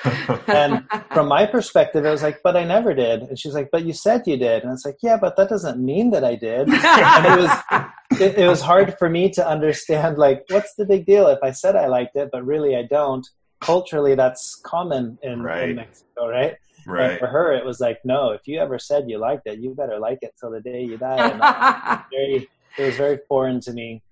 And 0.48 0.88
from 1.12 1.28
my 1.28 1.46
perspective, 1.46 2.06
I 2.06 2.12
was 2.12 2.24
like, 2.24 2.42
"But 2.44 2.56
I 2.56 2.64
never 2.64 2.94
did." 2.94 3.24
And 3.24 3.40
she's 3.40 3.54
like, 3.54 3.70
"But 3.72 3.86
you 3.86 3.94
said 3.94 4.24
you 4.26 4.38
did." 4.38 4.64
And 4.64 4.72
it's 4.72 4.86
like, 4.86 4.98
"Yeah, 5.02 5.18
but 5.18 5.38
that 5.38 5.50
doesn't 5.50 5.84
mean 5.84 6.12
that 6.12 6.24
I 6.24 6.36
did." 6.36 6.70
And 6.70 7.26
it 7.26 7.40
was 7.40 7.86
it, 8.22 8.38
it 8.38 8.48
was 8.48 8.62
hard 8.62 8.98
for 8.98 9.10
me 9.10 9.30
to 9.32 9.48
understand 9.48 10.18
like, 10.18 10.46
what's 10.50 10.76
the 10.76 10.86
big 10.86 11.06
deal 11.06 11.28
if 11.28 11.40
I 11.44 11.52
said 11.52 11.76
I 11.76 11.88
liked 11.88 12.16
it, 12.16 12.30
but 12.32 12.46
really 12.46 12.76
I 12.76 12.84
don't. 12.84 13.28
Culturally, 13.62 14.16
that's 14.16 14.62
common 14.64 15.18
in, 15.24 15.42
right. 15.42 15.70
in 15.70 15.76
Mexico, 15.78 16.28
right? 16.28 16.56
Right. 16.86 17.12
And 17.12 17.20
for 17.20 17.28
her, 17.28 17.54
it 17.54 17.66
was 17.66 17.80
like, 17.80 18.00
no, 18.04 18.32
if 18.32 18.42
you 18.46 18.60
ever 18.60 18.78
said 18.78 19.06
you 19.10 19.18
liked 19.18 19.48
it, 19.48 19.60
you 19.60 19.74
better 19.74 19.98
like 19.98 20.20
it 20.22 20.34
till 20.40 20.52
the 20.52 20.62
day 20.62 20.84
you 20.84 20.98
die. 20.98 21.30
And 21.30 21.42
it, 22.00 22.06
very, 22.12 22.50
it 22.78 22.86
was 22.86 22.98
very 22.98 23.20
foreign 23.28 23.60
to 23.62 23.74
me 23.74 24.04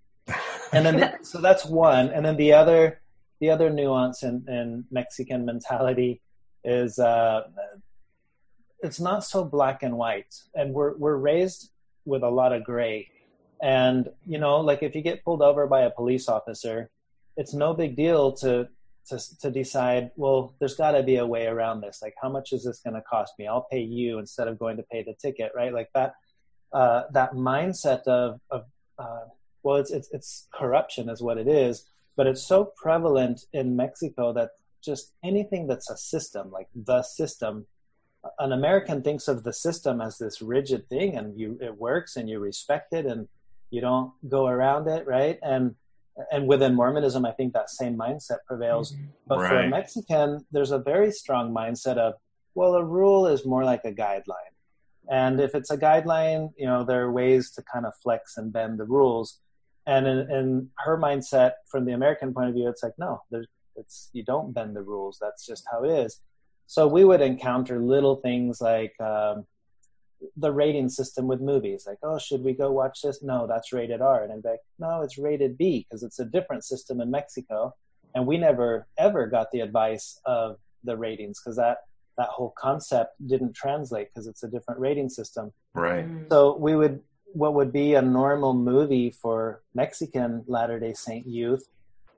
and 0.74 0.86
then 0.86 1.00
the, 1.00 1.14
so 1.22 1.40
that's 1.40 1.66
one. 1.66 2.10
And 2.10 2.26
then 2.26 2.38
the 2.38 2.54
other 2.54 3.02
the 3.40 3.50
other 3.50 3.70
nuance 3.70 4.24
in, 4.24 4.46
in 4.48 4.86
mexican 4.92 5.46
mentality 5.46 6.22
is 6.64 6.98
uh, 7.00 7.44
it's 8.82 9.00
not 9.00 9.24
so 9.24 9.44
black 9.44 9.84
and 9.84 9.98
white. 9.98 10.34
And 10.56 10.74
we're 10.74 10.96
we're 10.98 11.18
raised 11.18 11.72
with 12.06 12.24
a 12.24 12.30
lot 12.30 12.54
of 12.54 12.64
gray. 12.64 13.10
And 13.62 14.10
you 14.26 14.38
know 14.38 14.60
like 14.60 14.84
if 14.84 14.96
you 14.96 15.02
get 15.02 15.24
pulled 15.24 15.42
over 15.42 15.68
by 15.68 15.82
a 15.82 15.90
police 15.90 16.28
officer 16.28 16.90
it's 17.36 17.54
no 17.54 17.74
big 17.74 17.96
deal 17.96 18.32
to 18.32 18.68
to 19.08 19.20
to 19.42 19.52
decide 19.52 20.12
well 20.16 20.54
there's 20.60 20.76
got 20.76 20.92
to 20.92 21.04
be 21.04 21.18
a 21.18 21.26
way 21.26 21.48
around 21.48 21.82
this. 21.82 22.00
Like 22.02 22.16
how 22.22 22.30
much 22.30 22.54
is 22.54 22.64
this 22.64 22.80
going 22.80 22.96
to 22.96 23.02
cost 23.02 23.34
me? 23.38 23.48
I'll 23.48 23.68
pay 23.70 23.82
you 23.82 24.20
instead 24.20 24.48
of 24.48 24.60
going 24.60 24.78
to 24.78 24.84
pay 24.84 25.04
the 25.04 25.14
ticket 25.14 25.52
right? 25.56 25.74
Like 25.74 25.90
that 25.94 26.14
uh, 26.74 27.04
that 27.12 27.34
mindset 27.34 28.02
of 28.04 28.40
of 28.50 28.64
uh, 28.98 29.26
well, 29.64 29.78
it's, 29.78 29.92
it's, 29.92 30.10
it's 30.12 30.48
corruption 30.54 31.10
is 31.10 31.22
what 31.22 31.38
it 31.38 31.48
is, 31.48 31.86
but 32.16 32.28
it's 32.28 32.46
so 32.46 32.72
prevalent 32.76 33.46
in 33.54 33.76
Mexico 33.76 34.34
that 34.34 34.52
just 34.84 35.14
anything 35.24 35.68
that's 35.68 35.90
a 35.90 35.98
system, 35.98 36.52
like 36.52 36.68
the 36.76 37.02
system. 37.04 37.66
An 38.40 38.52
American 38.52 39.02
thinks 39.02 39.28
of 39.28 39.44
the 39.44 39.54
system 39.54 40.00
as 40.02 40.18
this 40.18 40.42
rigid 40.42 40.88
thing, 40.90 41.18
and 41.18 41.38
you 41.40 41.58
it 41.62 41.78
works, 41.78 42.16
and 42.16 42.30
you 42.30 42.40
respect 42.40 42.94
it, 42.94 43.06
and 43.06 43.28
you 43.70 43.82
don't 43.82 44.12
go 44.30 44.48
around 44.48 44.88
it, 44.88 45.06
right? 45.08 45.40
And 45.42 45.76
and 46.32 46.48
within 46.48 46.76
Mormonism, 46.76 47.26
I 47.26 47.32
think 47.32 47.54
that 47.54 47.70
same 47.70 47.98
mindset 47.98 48.40
prevails. 48.46 48.94
Mm-hmm. 48.94 49.06
But 49.28 49.40
right. 49.40 49.50
for 49.50 49.60
a 49.60 49.70
Mexican, 49.70 50.46
there's 50.52 50.72
a 50.72 50.78
very 50.78 51.12
strong 51.12 51.54
mindset 51.54 51.98
of, 51.98 52.14
well, 52.54 52.76
a 52.76 52.86
rule 52.86 53.26
is 53.26 53.46
more 53.46 53.64
like 53.64 53.82
a 53.84 53.92
guideline. 53.92 54.54
And 55.10 55.40
if 55.40 55.56
it's 55.56 55.72
a 55.72 55.78
guideline, 55.78 56.52
you 56.58 56.66
know, 56.66 56.84
there 56.84 57.04
are 57.04 57.12
ways 57.12 57.52
to 57.52 57.64
kind 57.64 57.86
of 57.86 57.94
flex 58.02 58.38
and 58.38 58.54
bend 58.54 58.80
the 58.80 58.86
rules. 58.86 59.40
And 59.86 60.08
in, 60.08 60.32
in 60.32 60.70
her 60.78 60.98
mindset, 60.98 61.54
from 61.70 61.86
the 61.86 61.94
American 61.94 62.34
point 62.34 62.50
of 62.50 62.56
view, 62.56 62.70
it's 62.70 62.84
like, 62.84 62.94
no, 62.98 63.22
there's, 63.32 63.48
it's 63.76 64.10
you 64.14 64.24
don't 64.24 64.54
bend 64.54 64.76
the 64.76 64.82
rules. 64.82 65.18
That's 65.20 65.46
just 65.46 65.66
how 65.72 65.84
it 65.84 65.92
is. 65.92 66.22
So 66.68 66.88
we 66.88 67.04
would 67.04 67.22
encounter 67.22 67.80
little 67.80 68.18
things 68.18 68.62
like 68.62 68.94
um, 69.02 69.46
the 70.38 70.52
rating 70.52 70.90
system 70.90 71.28
with 71.28 71.42
movies. 71.42 71.86
Like, 71.88 71.98
oh, 72.04 72.18
should 72.18 72.44
we 72.44 72.54
go 72.54 72.72
watch 72.72 73.02
this? 73.04 73.22
No, 73.22 73.48
that's 73.48 73.74
rated 73.74 74.02
R. 74.02 74.24
And 74.24 74.32
I'm 74.32 74.42
like, 74.44 74.62
no, 74.80 75.02
it's 75.02 75.18
rated 75.18 75.58
B 75.58 75.86
because 75.88 76.04
it's 76.04 76.20
a 76.20 76.26
different 76.26 76.64
system 76.64 77.02
in 77.02 77.12
Mexico. 77.12 77.76
And 78.16 78.26
we 78.28 78.38
never 78.38 78.88
ever 78.98 79.28
got 79.28 79.52
the 79.52 79.62
advice 79.62 80.20
of 80.26 80.58
the 80.84 80.96
ratings 80.98 81.42
because 81.42 81.58
that 81.58 81.78
that 82.18 82.30
whole 82.30 82.54
concept 82.58 83.16
didn't 83.28 83.56
translate 83.56 84.10
because 84.14 84.28
it's 84.28 84.44
a 84.44 84.48
different 84.48 84.80
rating 84.80 85.10
system. 85.10 85.52
Right. 85.74 86.08
Mm. 86.08 86.30
So 86.30 86.56
we 86.58 86.76
would 86.76 87.02
what 87.34 87.54
would 87.56 87.74
be 87.74 87.96
a 87.96 88.02
normal 88.02 88.54
movie 88.54 89.10
for 89.10 89.62
Mexican 89.74 90.44
Latter 90.48 90.80
Day 90.80 90.94
Saint 90.94 91.28
youth 91.28 91.68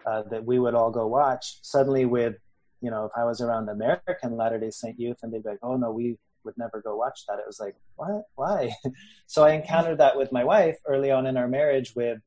uh, 0.06 0.24
that 0.30 0.46
we 0.46 0.60
would 0.60 0.76
all 0.76 0.92
go 0.92 1.08
watch. 1.08 1.60
Suddenly, 1.62 2.06
with 2.06 2.36
you 2.82 2.92
know, 2.92 3.06
if 3.06 3.12
I 3.18 3.24
was 3.24 3.42
around 3.42 3.70
American 3.70 4.38
Latter 4.38 4.60
Day 4.60 4.70
Saint 4.70 5.00
youth 5.00 5.18
and 5.24 5.34
they'd 5.34 5.44
be 5.44 5.50
like, 5.50 5.60
"Oh 5.64 5.76
no, 5.78 5.92
we 5.92 6.18
would 6.44 6.58
never 6.58 6.82
go 6.82 6.96
watch 6.96 7.22
that," 7.28 7.40
it 7.40 7.48
was 7.48 7.60
like, 7.60 7.76
"What? 7.96 8.26
Why?" 8.36 8.74
so 9.28 9.44
I 9.44 9.52
encountered 9.52 9.98
that 10.00 10.18
with 10.18 10.32
my 10.32 10.44
wife 10.44 10.78
early 10.88 11.12
on 11.12 11.26
in 11.26 11.38
our 11.38 11.48
marriage. 11.48 11.94
With 11.96 12.20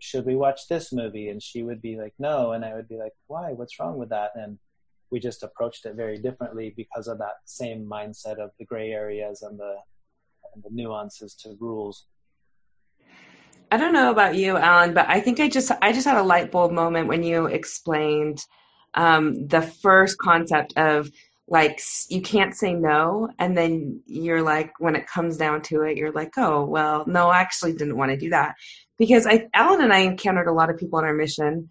should 0.00 0.26
we 0.26 0.34
watch 0.34 0.66
this 0.68 0.92
movie? 0.92 1.28
And 1.28 1.42
she 1.42 1.62
would 1.62 1.80
be 1.80 1.96
like, 1.96 2.14
"No," 2.18 2.52
and 2.52 2.64
I 2.64 2.74
would 2.74 2.88
be 2.88 2.96
like, 2.96 3.12
"Why? 3.26 3.52
What's 3.52 3.78
wrong 3.78 3.98
with 3.98 4.08
that?" 4.08 4.30
And 4.34 4.58
we 5.10 5.20
just 5.20 5.44
approached 5.44 5.86
it 5.86 5.94
very 5.94 6.18
differently 6.18 6.74
because 6.76 7.06
of 7.06 7.18
that 7.18 7.36
same 7.44 7.86
mindset 7.86 8.38
of 8.38 8.50
the 8.58 8.64
gray 8.64 8.90
areas 8.90 9.42
and 9.42 9.58
the, 9.58 9.76
and 10.52 10.64
the 10.64 10.70
nuances 10.72 11.34
to 11.36 11.56
rules. 11.60 12.06
I 13.74 13.76
don't 13.76 13.92
know 13.92 14.12
about 14.12 14.36
you, 14.36 14.56
Alan, 14.56 14.94
but 14.94 15.08
I 15.08 15.18
think 15.18 15.40
I 15.40 15.48
just 15.48 15.72
I 15.82 15.92
just 15.92 16.06
had 16.06 16.16
a 16.16 16.22
light 16.22 16.52
bulb 16.52 16.70
moment 16.70 17.08
when 17.08 17.24
you 17.24 17.46
explained 17.46 18.38
um, 18.94 19.48
the 19.48 19.62
first 19.62 20.16
concept 20.16 20.74
of 20.76 21.10
like 21.48 21.80
you 22.08 22.22
can't 22.22 22.54
say 22.54 22.72
no, 22.72 23.30
and 23.40 23.58
then 23.58 24.00
you're 24.06 24.42
like 24.42 24.70
when 24.78 24.94
it 24.94 25.08
comes 25.08 25.36
down 25.36 25.62
to 25.62 25.82
it, 25.82 25.96
you're 25.96 26.12
like, 26.12 26.34
oh 26.36 26.64
well, 26.64 27.02
no, 27.08 27.26
I 27.30 27.40
actually 27.40 27.72
didn't 27.72 27.96
want 27.96 28.12
to 28.12 28.16
do 28.16 28.30
that. 28.30 28.54
Because 28.96 29.26
I 29.26 29.48
Alan 29.52 29.82
and 29.82 29.92
I 29.92 30.02
encountered 30.02 30.46
a 30.46 30.52
lot 30.52 30.70
of 30.70 30.78
people 30.78 31.00
on 31.00 31.04
our 31.04 31.12
mission 31.12 31.68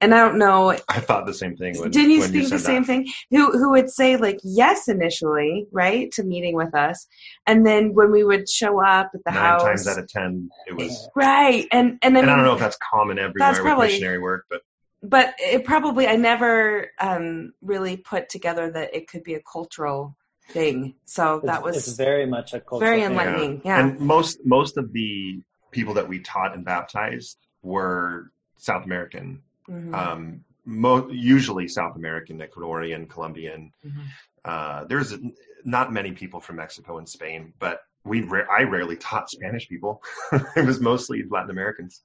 and 0.00 0.14
I 0.14 0.18
don't 0.18 0.38
know. 0.38 0.70
I 0.88 1.00
thought 1.00 1.26
the 1.26 1.34
same 1.34 1.56
thing. 1.56 1.78
When, 1.78 1.90
didn't 1.90 2.10
you 2.10 2.20
when 2.20 2.32
think 2.32 2.44
you 2.44 2.50
the 2.50 2.58
same 2.58 2.82
that. 2.82 2.86
thing? 2.86 3.08
Who 3.30 3.52
who 3.52 3.70
would 3.70 3.90
say 3.90 4.16
like 4.16 4.38
yes 4.42 4.88
initially, 4.88 5.66
right, 5.72 6.10
to 6.12 6.22
meeting 6.22 6.54
with 6.54 6.74
us, 6.74 7.06
and 7.46 7.66
then 7.66 7.94
when 7.94 8.10
we 8.10 8.24
would 8.24 8.48
show 8.48 8.84
up 8.84 9.10
at 9.14 9.24
the 9.24 9.30
Nine 9.30 9.40
house, 9.40 9.62
times 9.62 9.88
out 9.88 9.98
of 9.98 10.08
ten, 10.08 10.48
it 10.66 10.74
was 10.74 11.08
right. 11.14 11.66
And 11.72 11.98
and 12.02 12.16
then 12.16 12.24
and 12.24 12.30
I 12.30 12.36
don't 12.36 12.44
know 12.44 12.54
if 12.54 12.60
that's 12.60 12.78
common 12.78 13.18
everywhere 13.18 13.54
probably, 13.54 13.86
with 13.86 13.92
missionary 13.92 14.18
work, 14.18 14.46
but 14.48 14.62
but 15.02 15.34
it 15.38 15.64
probably 15.64 16.06
I 16.06 16.16
never 16.16 16.90
um, 16.98 17.52
really 17.62 17.96
put 17.96 18.28
together 18.28 18.70
that 18.70 18.94
it 18.94 19.08
could 19.08 19.24
be 19.24 19.34
a 19.34 19.40
cultural 19.40 20.16
thing. 20.50 20.94
So 21.04 21.36
it's, 21.36 21.46
that 21.46 21.62
was 21.62 21.76
it's 21.76 21.96
very 21.96 22.26
much 22.26 22.54
a 22.54 22.60
cultural 22.60 22.80
very 22.80 23.02
thing. 23.02 23.10
enlightening. 23.10 23.62
Yeah. 23.64 23.78
yeah. 23.78 23.86
And 23.86 24.00
most 24.00 24.40
most 24.44 24.76
of 24.76 24.92
the 24.92 25.42
people 25.70 25.94
that 25.94 26.08
we 26.08 26.20
taught 26.20 26.54
and 26.54 26.64
baptized 26.64 27.38
were 27.62 28.32
South 28.56 28.84
American 28.84 29.42
Mm-hmm. 29.70 29.94
Um, 29.94 30.44
mo- 30.64 31.08
usually 31.10 31.68
South 31.68 31.96
American, 31.96 32.38
Ecuadorian, 32.40 33.08
Colombian. 33.08 33.72
Mm-hmm. 33.86 34.00
Uh, 34.44 34.84
there's 34.84 35.14
not 35.64 35.92
many 35.92 36.12
people 36.12 36.40
from 36.40 36.56
Mexico 36.56 36.98
and 36.98 37.08
Spain, 37.08 37.52
but 37.58 37.82
we 38.04 38.22
ra- 38.22 38.46
I 38.50 38.62
rarely 38.62 38.96
taught 38.96 39.30
Spanish 39.30 39.68
people. 39.68 40.02
it 40.56 40.66
was 40.66 40.80
mostly 40.80 41.24
Latin 41.28 41.50
Americans. 41.50 42.02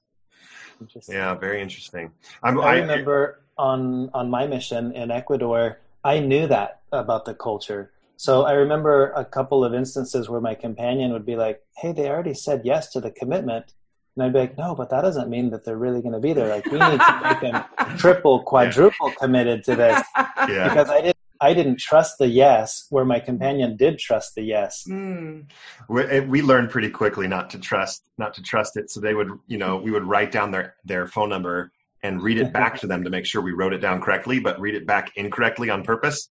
Yeah, 1.08 1.34
very 1.34 1.62
interesting. 1.62 2.12
I'm, 2.42 2.60
i 2.60 2.78
remember 2.78 3.40
I, 3.58 3.62
on 3.62 4.10
on 4.12 4.30
my 4.30 4.46
mission 4.46 4.92
in 4.92 5.10
Ecuador, 5.10 5.80
I 6.04 6.20
knew 6.20 6.46
that 6.48 6.80
about 6.92 7.24
the 7.24 7.34
culture. 7.34 7.92
So 8.18 8.44
I 8.44 8.52
remember 8.52 9.10
a 9.12 9.24
couple 9.24 9.64
of 9.64 9.74
instances 9.74 10.28
where 10.28 10.40
my 10.40 10.54
companion 10.54 11.12
would 11.12 11.24
be 11.24 11.36
like, 11.36 11.62
"Hey, 11.78 11.92
they 11.92 12.08
already 12.08 12.34
said 12.34 12.62
yes 12.64 12.90
to 12.92 13.00
the 13.00 13.10
commitment." 13.10 13.72
And 14.16 14.24
I'd 14.24 14.32
be 14.32 14.38
like, 14.38 14.56
no, 14.56 14.74
but 14.74 14.88
that 14.90 15.02
doesn't 15.02 15.28
mean 15.28 15.50
that 15.50 15.64
they're 15.64 15.76
really 15.76 16.00
going 16.00 16.14
to 16.14 16.20
be 16.20 16.32
there. 16.32 16.48
Like, 16.48 16.64
we 16.66 16.78
need 16.78 17.00
to 17.00 17.20
make 17.22 17.40
them 17.40 17.98
triple, 17.98 18.42
quadruple 18.42 19.12
committed 19.12 19.62
to 19.64 19.76
this. 19.76 20.02
Yeah. 20.16 20.68
Because 20.68 20.88
I 20.88 21.02
didn't, 21.02 21.16
I 21.38 21.52
didn't 21.52 21.78
trust 21.78 22.16
the 22.18 22.26
yes, 22.26 22.86
where 22.88 23.04
my 23.04 23.20
companion 23.20 23.76
did 23.76 23.98
trust 23.98 24.34
the 24.34 24.42
yes. 24.42 24.84
Mm. 24.88 25.50
We, 25.90 26.20
we 26.20 26.40
learned 26.40 26.70
pretty 26.70 26.88
quickly 26.88 27.28
not 27.28 27.50
to 27.50 27.58
trust, 27.58 28.08
not 28.16 28.32
to 28.34 28.42
trust 28.42 28.78
it. 28.78 28.90
So 28.90 29.00
they 29.00 29.12
would, 29.12 29.28
you 29.46 29.58
know, 29.58 29.76
we 29.76 29.90
would 29.90 30.04
write 30.04 30.32
down 30.32 30.50
their 30.50 30.76
their 30.86 31.06
phone 31.06 31.28
number 31.28 31.72
and 32.02 32.22
read 32.22 32.38
it 32.38 32.54
back 32.54 32.78
to 32.80 32.86
them 32.86 33.04
to 33.04 33.10
make 33.10 33.26
sure 33.26 33.42
we 33.42 33.52
wrote 33.52 33.74
it 33.74 33.80
down 33.80 34.00
correctly, 34.00 34.38
but 34.38 34.58
read 34.58 34.74
it 34.74 34.86
back 34.86 35.12
incorrectly 35.16 35.68
on 35.68 35.82
purpose. 35.82 36.30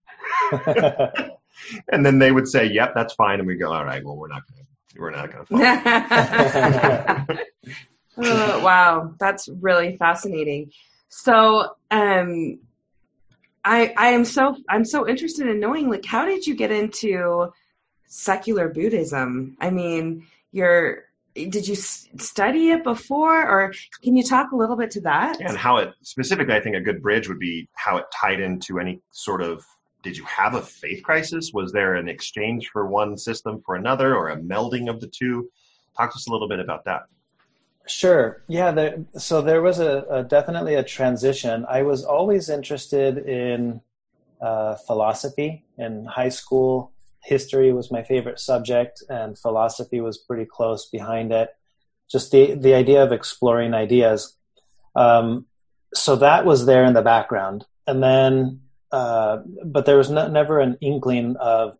and 1.90 2.06
then 2.06 2.18
they 2.20 2.32
would 2.32 2.48
say, 2.48 2.66
"Yep, 2.66 2.94
that's 2.96 3.14
fine," 3.14 3.40
and 3.40 3.48
we 3.48 3.56
go, 3.56 3.72
"All 3.72 3.86
right, 3.86 4.04
well, 4.04 4.16
we're 4.16 4.28
not 4.28 4.42
going 4.48 4.64
to 4.64 4.77
we're 4.96 5.12
not 5.12 5.32
going 5.32 5.46
to 5.46 7.38
oh, 8.18 8.64
wow, 8.64 9.14
that's 9.20 9.48
really 9.62 9.98
fascinating. 9.98 10.72
So, 11.10 11.76
um, 11.92 12.60
I 13.64 13.94
I 13.98 14.08
am 14.10 14.24
so 14.24 14.56
I'm 14.70 14.86
so 14.86 15.08
interested 15.08 15.48
in 15.48 15.60
knowing 15.60 15.90
like 15.90 16.06
how 16.06 16.26
did 16.26 16.48
you 16.48 16.56
get 16.56 16.72
into 16.72 17.52
secular 18.08 18.70
Buddhism? 18.70 19.58
I 19.60 19.70
mean, 19.70 20.26
you're 20.52 21.04
did 21.36 21.68
you 21.68 21.76
study 21.76 22.70
it 22.72 22.84
before 22.84 23.48
or 23.48 23.74
can 24.04 24.16
you 24.16 24.24
talk 24.24 24.52
a 24.52 24.56
little 24.56 24.76
bit 24.76 24.90
to 24.90 25.02
that 25.02 25.40
and 25.40 25.56
how 25.56 25.78
it 25.78 25.94
specifically 26.02 26.56
i 26.56 26.60
think 26.60 26.76
a 26.76 26.82
good 26.82 27.00
bridge 27.00 27.30
would 27.30 27.38
be 27.38 27.70
how 27.76 27.96
it 27.96 28.06
tied 28.12 28.40
into 28.40 28.80
any 28.80 29.00
sort 29.12 29.44
of 29.44 29.64
did 30.08 30.16
you 30.16 30.24
have 30.24 30.54
a 30.54 30.62
faith 30.62 31.04
crisis? 31.04 31.52
Was 31.54 31.74
there 31.74 31.96
an 31.96 32.08
exchange 32.08 32.70
for 32.70 32.88
one 32.88 33.18
system 33.18 33.62
for 33.66 33.76
another 33.76 34.16
or 34.16 34.30
a 34.30 34.38
melding 34.38 34.90
of 34.90 35.02
the 35.02 35.08
two? 35.08 35.50
Talk 35.98 36.14
to 36.14 36.16
us 36.16 36.28
a 36.30 36.32
little 36.32 36.48
bit 36.48 36.62
about 36.62 36.86
that. 36.86 37.08
Sure. 37.88 38.42
Yeah. 38.48 38.72
There, 38.72 39.04
so 39.18 39.42
there 39.42 39.62
was 39.62 39.80
a, 39.80 40.06
a, 40.10 40.24
definitely 40.24 40.76
a 40.76 40.84
transition. 40.84 41.66
I 41.68 41.82
was 41.82 42.06
always 42.06 42.50
interested 42.50 43.18
in 43.18 43.82
uh, 44.40 44.76
philosophy 44.76 45.66
in 45.78 46.06
high 46.06 46.30
school. 46.30 46.94
History 47.22 47.74
was 47.74 47.92
my 47.92 48.04
favorite 48.04 48.40
subject, 48.40 49.04
and 49.10 49.38
philosophy 49.38 50.00
was 50.00 50.18
pretty 50.18 50.46
close 50.46 50.86
behind 50.86 51.34
it. 51.34 51.50
Just 52.10 52.32
the 52.32 52.54
the 52.54 52.74
idea 52.74 53.04
of 53.04 53.12
exploring 53.12 53.74
ideas. 53.74 54.38
Um, 54.96 55.48
so 55.94 56.16
that 56.16 56.46
was 56.46 56.66
there 56.66 56.86
in 56.86 56.94
the 56.94 57.02
background, 57.02 57.66
and 57.86 58.02
then 58.02 58.62
uh, 58.92 59.40
but 59.66 59.86
there 59.86 59.98
was 59.98 60.10
no, 60.10 60.28
never 60.28 60.60
an 60.60 60.78
inkling 60.82 61.36
of 61.38 61.78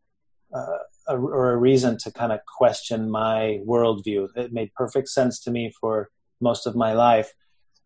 uh, 0.54 0.78
a, 1.08 1.18
or 1.18 1.54
a 1.54 1.58
reason 1.58 1.98
to 2.00 2.12
kind 2.12 2.32
of 2.32 2.40
question 2.46 3.10
my 3.10 3.60
worldview. 3.66 4.30
It 4.36 4.54
made 4.54 4.74
perfect 4.74 5.10
sense 5.10 5.40
to 5.42 5.52
me 5.52 5.72
for 5.80 6.10
most 6.42 6.68
of 6.68 6.76
my 6.76 6.94
life. 6.94 7.34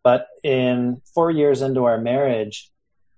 But 0.03 0.27
in 0.43 1.01
four 1.13 1.29
years 1.29 1.61
into 1.61 1.85
our 1.85 1.99
marriage, 1.99 2.71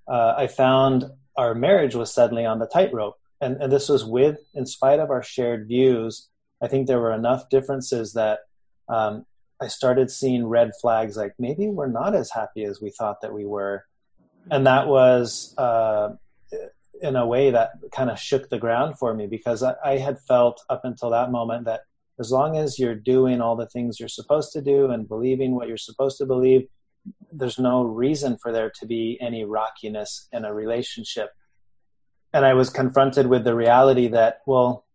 uh, 0.07 0.35
I 0.37 0.47
found 0.47 1.05
our 1.37 1.55
marriage 1.55 1.95
was 1.95 2.13
suddenly 2.13 2.45
on 2.45 2.59
the 2.59 2.67
tightrope. 2.67 3.15
And, 3.39 3.61
and 3.61 3.71
this 3.71 3.89
was 3.89 4.05
with, 4.05 4.37
in 4.53 4.65
spite 4.65 4.99
of 4.99 5.09
our 5.09 5.23
shared 5.23 5.67
views, 5.67 6.29
I 6.61 6.67
think 6.67 6.87
there 6.87 6.99
were 6.99 7.13
enough 7.13 7.49
differences 7.49 8.13
that 8.13 8.39
um, 8.87 9.25
I 9.61 9.67
started 9.67 10.11
seeing 10.11 10.45
red 10.45 10.71
flags 10.81 11.15
like 11.15 11.33
maybe 11.39 11.67
we're 11.67 11.87
not 11.87 12.15
as 12.15 12.31
happy 12.31 12.63
as 12.65 12.81
we 12.81 12.89
thought 12.89 13.21
that 13.21 13.33
we 13.33 13.45
were 13.45 13.85
and 14.51 14.67
that 14.67 14.87
was 14.87 15.53
uh, 15.57 16.09
in 17.01 17.15
a 17.15 17.27
way 17.27 17.51
that 17.51 17.71
kind 17.91 18.09
of 18.09 18.19
shook 18.19 18.49
the 18.49 18.57
ground 18.57 18.97
for 18.97 19.13
me 19.13 19.27
because 19.27 19.63
I, 19.63 19.75
I, 19.83 19.97
had 19.97 20.19
felt 20.19 20.63
up 20.69 20.81
until 20.85 21.09
that 21.09 21.31
moment 21.31 21.65
that 21.65 21.81
as 22.19 22.31
long 22.31 22.57
as 22.57 22.79
you're 22.79 22.95
doing 22.95 23.41
all 23.41 23.55
the 23.55 23.67
things 23.67 23.99
you're 23.99 24.07
supposed 24.07 24.53
to 24.53 24.61
do 24.61 24.89
and 24.91 25.07
believing 25.07 25.55
what 25.55 25.67
you're 25.67 25.77
supposed 25.77 26.17
to 26.19 26.25
believe 26.25 26.67
there's 27.31 27.59
no 27.59 27.83
reason 27.83 28.37
for 28.37 28.51
there 28.51 28.71
to 28.79 28.85
be 28.85 29.17
any 29.19 29.43
rockiness 29.43 30.27
in 30.31 30.45
a 30.45 30.53
relationship. 30.53 31.31
And 32.33 32.45
i 32.45 32.53
was 32.53 32.69
confronted 32.69 33.27
with 33.27 33.43
the 33.43 33.55
reality 33.55 34.07
that 34.07 34.39
well 34.47 34.85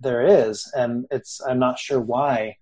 there 0.00 0.26
is 0.26 0.68
and 0.74 1.06
it's 1.10 1.40
i'm 1.46 1.58
not 1.58 1.78
sure 1.78 2.00
why. 2.00 2.56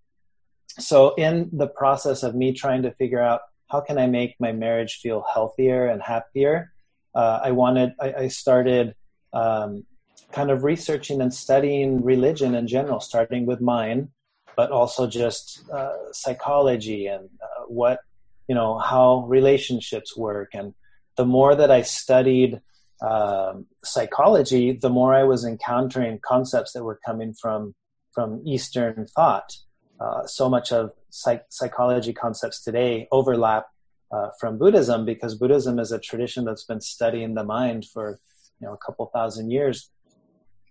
So 0.78 1.14
in 1.14 1.50
the 1.52 1.68
process 1.68 2.22
of 2.22 2.34
me 2.34 2.52
trying 2.52 2.82
to 2.82 2.92
figure 2.92 3.22
out 3.22 3.40
how 3.68 3.80
can 3.80 3.98
I 3.98 4.06
make 4.06 4.36
my 4.40 4.52
marriage 4.52 4.98
feel 5.02 5.24
healthier 5.32 5.86
and 5.86 6.02
happier? 6.02 6.72
uh, 7.14 7.40
I 7.42 7.50
wanted, 7.50 7.94
I, 8.00 8.12
I 8.14 8.28
started 8.28 8.94
um, 9.32 9.84
kind 10.32 10.50
of 10.50 10.64
researching 10.64 11.20
and 11.20 11.32
studying 11.32 12.02
religion 12.04 12.54
in 12.54 12.66
general, 12.66 13.00
starting 13.00 13.46
with 13.46 13.60
mine, 13.60 14.10
but 14.56 14.70
also 14.70 15.08
just 15.08 15.68
uh, 15.70 16.12
psychology 16.12 17.06
and 17.06 17.28
uh, 17.42 17.64
what, 17.66 18.00
you 18.46 18.54
know, 18.54 18.78
how 18.78 19.24
relationships 19.26 20.16
work. 20.16 20.50
And 20.54 20.74
the 21.16 21.26
more 21.26 21.54
that 21.54 21.70
I 21.70 21.82
studied 21.82 22.60
um, 23.00 23.66
psychology, 23.84 24.72
the 24.72 24.90
more 24.90 25.14
I 25.14 25.24
was 25.24 25.44
encountering 25.44 26.20
concepts 26.22 26.72
that 26.72 26.84
were 26.84 27.00
coming 27.04 27.32
from 27.34 27.74
from 28.12 28.42
Eastern 28.44 29.06
thought. 29.14 29.56
Uh, 30.00 30.26
so 30.26 30.48
much 30.48 30.72
of 30.72 30.92
psych- 31.10 31.46
psychology 31.48 32.12
concepts 32.12 32.62
today 32.62 33.08
overlap 33.10 33.66
uh, 34.12 34.28
from 34.38 34.58
Buddhism 34.58 35.04
because 35.04 35.34
Buddhism 35.34 35.78
is 35.78 35.92
a 35.92 35.98
tradition 35.98 36.44
that's 36.44 36.64
been 36.64 36.80
studying 36.80 37.34
the 37.34 37.44
mind 37.44 37.84
for 37.84 38.18
you 38.60 38.66
know 38.66 38.74
a 38.74 38.78
couple 38.78 39.10
thousand 39.12 39.50
years. 39.50 39.90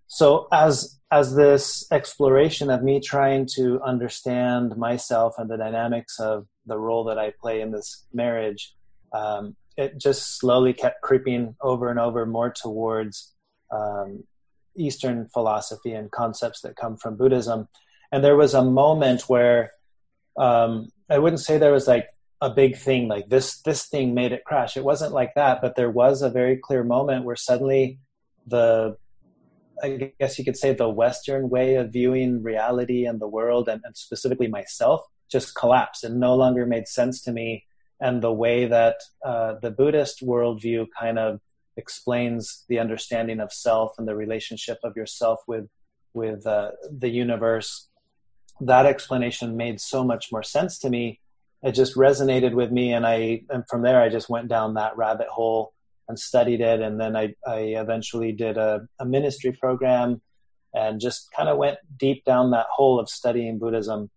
So 0.08 0.48
as 0.52 1.00
as 1.12 1.36
this 1.36 1.86
exploration 1.92 2.70
of 2.70 2.84
me 2.84 3.00
trying 3.00 3.48
to 3.56 3.82
understand 3.82 4.78
myself 4.78 5.36
and 5.38 5.50
the 5.50 5.58
dynamics 5.58 6.20
of 6.20 6.48
the 6.66 6.78
role 6.78 7.04
that 7.06 7.18
I 7.18 7.34
play 7.42 7.62
in 7.62 7.72
this 7.72 8.06
marriage, 8.14 8.74
um, 9.14 9.56
it 9.78 9.98
just 9.98 10.40
slowly 10.40 10.74
kept 10.74 11.02
creeping 11.02 11.56
over 11.62 11.90
and 11.90 12.00
over 12.00 12.26
more 12.26 12.50
towards 12.50 13.34
um, 13.72 14.24
Eastern 14.76 15.28
philosophy 15.28 15.94
and 15.94 16.12
concepts 16.12 16.62
that 16.62 16.76
come 16.76 16.98
from 16.98 17.16
Buddhism. 17.16 17.68
And 18.12 18.24
there 18.24 18.36
was 18.36 18.54
a 18.54 18.64
moment 18.64 19.24
where 19.28 19.72
um, 20.38 20.92
I 21.10 21.20
wouldn't 21.20 21.42
say 21.42 21.58
there 21.58 21.72
was 21.72 21.88
like 21.88 22.08
a 22.40 22.50
big 22.52 22.78
thing 22.78 23.08
like 23.08 23.30
this 23.30 23.62
this 23.64 23.88
thing 23.88 24.14
made 24.14 24.32
it 24.32 24.46
crash. 24.46 24.78
It 24.78 24.84
wasn't 24.84 25.14
like 25.14 25.34
that 25.36 25.60
but 25.62 25.76
there 25.76 25.90
was 25.90 26.22
a 26.22 26.30
very 26.30 26.56
clear 26.56 26.84
moment 26.84 27.26
where 27.26 27.36
suddenly 27.36 28.00
the 28.46 28.96
i 29.84 30.12
guess 30.20 30.38
you 30.38 30.46
could 30.46 30.56
say 30.56 30.74
the 30.74 30.88
western 30.88 31.50
way 31.50 31.76
of 31.76 31.92
viewing 31.92 32.42
reality 32.42 33.06
and 33.06 33.20
the 33.20 33.28
world 33.28 33.68
and, 33.68 33.82
and 33.84 33.98
specifically 33.98 34.48
myself 34.48 35.02
just 35.30 35.56
collapsed 35.56 36.04
and 36.04 36.20
no 36.20 36.36
longer 36.36 36.66
made 36.66 36.88
sense 36.88 37.22
to 37.22 37.32
me. 37.32 37.66
And 38.00 38.22
the 38.22 38.32
way 38.32 38.66
that 38.66 38.98
uh, 39.26 39.56
the 39.62 39.72
buddhist 39.72 40.26
worldview 40.26 40.88
kind 40.98 41.18
of 41.18 41.40
explains 41.76 42.66
the 42.70 42.80
understanding 42.80 43.40
of 43.40 43.52
self 43.52 43.94
and 43.98 44.08
the 44.08 44.16
relationship 44.16 44.78
of 44.84 44.96
yourself 44.96 45.40
with 45.48 45.68
with 46.14 46.48
uh, 46.48 46.72
the 46.90 47.10
universe 47.10 47.90
that 48.62 48.86
explanation 48.86 49.58
made 49.58 49.80
so 49.80 50.04
much 50.04 50.32
more 50.32 50.44
sense 50.44 50.80
to 50.80 50.90
me. 50.90 51.20
It 51.64 51.72
just 51.72 51.96
resonated 51.96 52.54
with 52.54 52.72
me 52.72 52.94
and 52.94 53.06
i 53.06 53.42
and 53.50 53.68
from 53.68 53.82
there 53.82 54.00
i 54.00 54.10
just 54.10 54.30
went 54.30 54.48
down 54.48 54.76
that 54.76 54.96
rabbit 54.96 55.28
hole 55.28 55.74
and 56.08 56.18
studied 56.18 56.62
it 56.62 56.82
and 56.82 57.02
then 57.02 57.16
i, 57.16 57.34
I 57.48 57.60
eventually 57.82 58.32
did 58.32 58.58
a, 58.58 58.88
a 59.00 59.06
ministry 59.06 59.52
program 59.52 60.22
and 60.74 61.00
just 61.00 61.32
kind 61.32 61.50
of 61.50 61.58
went 61.58 61.80
deep 61.98 62.24
down 62.26 62.52
that 62.52 62.68
hole 62.70 63.00
of 63.00 63.10
studying 63.10 63.58
buddhism. 63.58 64.10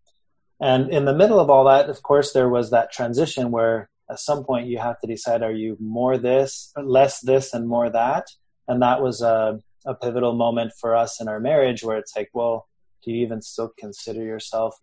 And 0.61 0.91
in 0.91 1.07
the 1.07 1.15
middle 1.15 1.41
of 1.41 1.49
all 1.49 1.65
that 1.65 1.89
of 1.89 2.03
course 2.03 2.33
there 2.33 2.49
was 2.49 2.71
that 2.71 2.93
transition 2.93 3.51
where 3.51 3.89
at 4.11 4.19
some 4.19 4.45
point 4.45 4.69
you 4.69 4.79
have 4.79 5.01
to 5.01 5.07
decide 5.07 5.43
are 5.43 5.53
you 5.53 5.77
more 5.81 6.19
this 6.19 6.73
less 6.77 7.21
this 7.21 7.55
and 7.55 7.67
more 7.67 7.89
that? 7.91 8.27
And 8.69 8.83
that 8.83 9.01
was 9.01 9.23
a, 9.23 9.61
a 9.87 9.95
pivotal 9.95 10.35
moment 10.35 10.73
for 10.79 10.95
us 10.95 11.21
in 11.21 11.29
our 11.29 11.41
marriage 11.41 11.83
where 11.83 11.97
it's 11.97 12.15
like 12.15 12.31
well 12.35 12.67
do 13.03 13.11
you 13.11 13.25
even 13.25 13.43
still 13.43 13.73
consider 13.79 14.23
yourself 14.23 14.77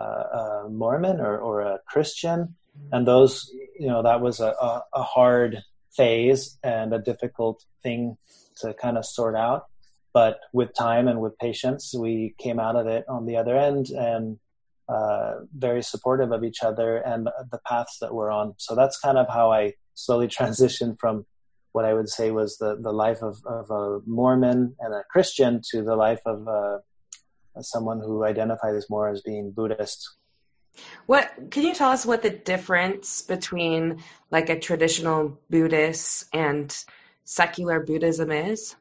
a 0.00 0.68
Mormon 0.68 1.20
or, 1.20 1.38
or 1.38 1.60
a 1.60 1.78
Christian, 1.86 2.56
and 2.92 3.06
those 3.06 3.50
you 3.78 3.88
know 3.88 4.02
that 4.02 4.20
was 4.20 4.40
a, 4.40 4.48
a, 4.48 4.82
a 4.94 5.02
hard 5.02 5.62
phase 5.94 6.58
and 6.62 6.92
a 6.92 6.98
difficult 6.98 7.64
thing 7.82 8.16
to 8.58 8.74
kind 8.74 8.96
of 8.96 9.04
sort 9.04 9.36
out. 9.36 9.64
But 10.12 10.40
with 10.52 10.74
time 10.74 11.06
and 11.08 11.20
with 11.20 11.38
patience, 11.38 11.94
we 11.96 12.34
came 12.38 12.58
out 12.58 12.76
of 12.76 12.86
it 12.86 13.04
on 13.08 13.26
the 13.26 13.36
other 13.36 13.56
end 13.56 13.88
and 13.90 14.38
uh, 14.88 15.40
very 15.56 15.82
supportive 15.82 16.32
of 16.32 16.42
each 16.42 16.62
other 16.62 16.96
and 16.96 17.28
the 17.52 17.60
paths 17.66 17.98
that 18.00 18.12
we're 18.12 18.30
on. 18.30 18.54
So 18.56 18.74
that's 18.74 18.98
kind 18.98 19.18
of 19.18 19.28
how 19.28 19.52
I 19.52 19.74
slowly 19.94 20.26
transitioned 20.38 20.96
from 20.98 21.26
what 21.72 21.84
I 21.84 21.94
would 21.94 22.08
say 22.08 22.32
was 22.32 22.56
the, 22.58 22.76
the 22.80 22.92
life 22.92 23.22
of, 23.22 23.36
of 23.46 23.70
a 23.70 24.00
Mormon 24.04 24.74
and 24.80 24.94
a 24.94 25.04
Christian 25.08 25.60
to 25.70 25.82
the 25.82 25.94
life 25.94 26.20
of 26.26 26.48
a 26.48 26.78
as 26.78 26.89
someone 27.60 28.00
who 28.00 28.24
identifies 28.24 28.88
more 28.88 29.08
as 29.08 29.22
being 29.22 29.50
Buddhist. 29.50 30.16
What 31.06 31.32
can 31.50 31.64
you 31.64 31.74
tell 31.74 31.90
us 31.90 32.06
what 32.06 32.22
the 32.22 32.30
difference 32.30 33.22
between 33.22 34.02
like 34.30 34.48
a 34.48 34.58
traditional 34.58 35.38
Buddhist 35.50 36.28
and 36.32 36.74
secular 37.24 37.80
Buddhism 37.80 38.30
is? 38.30 38.76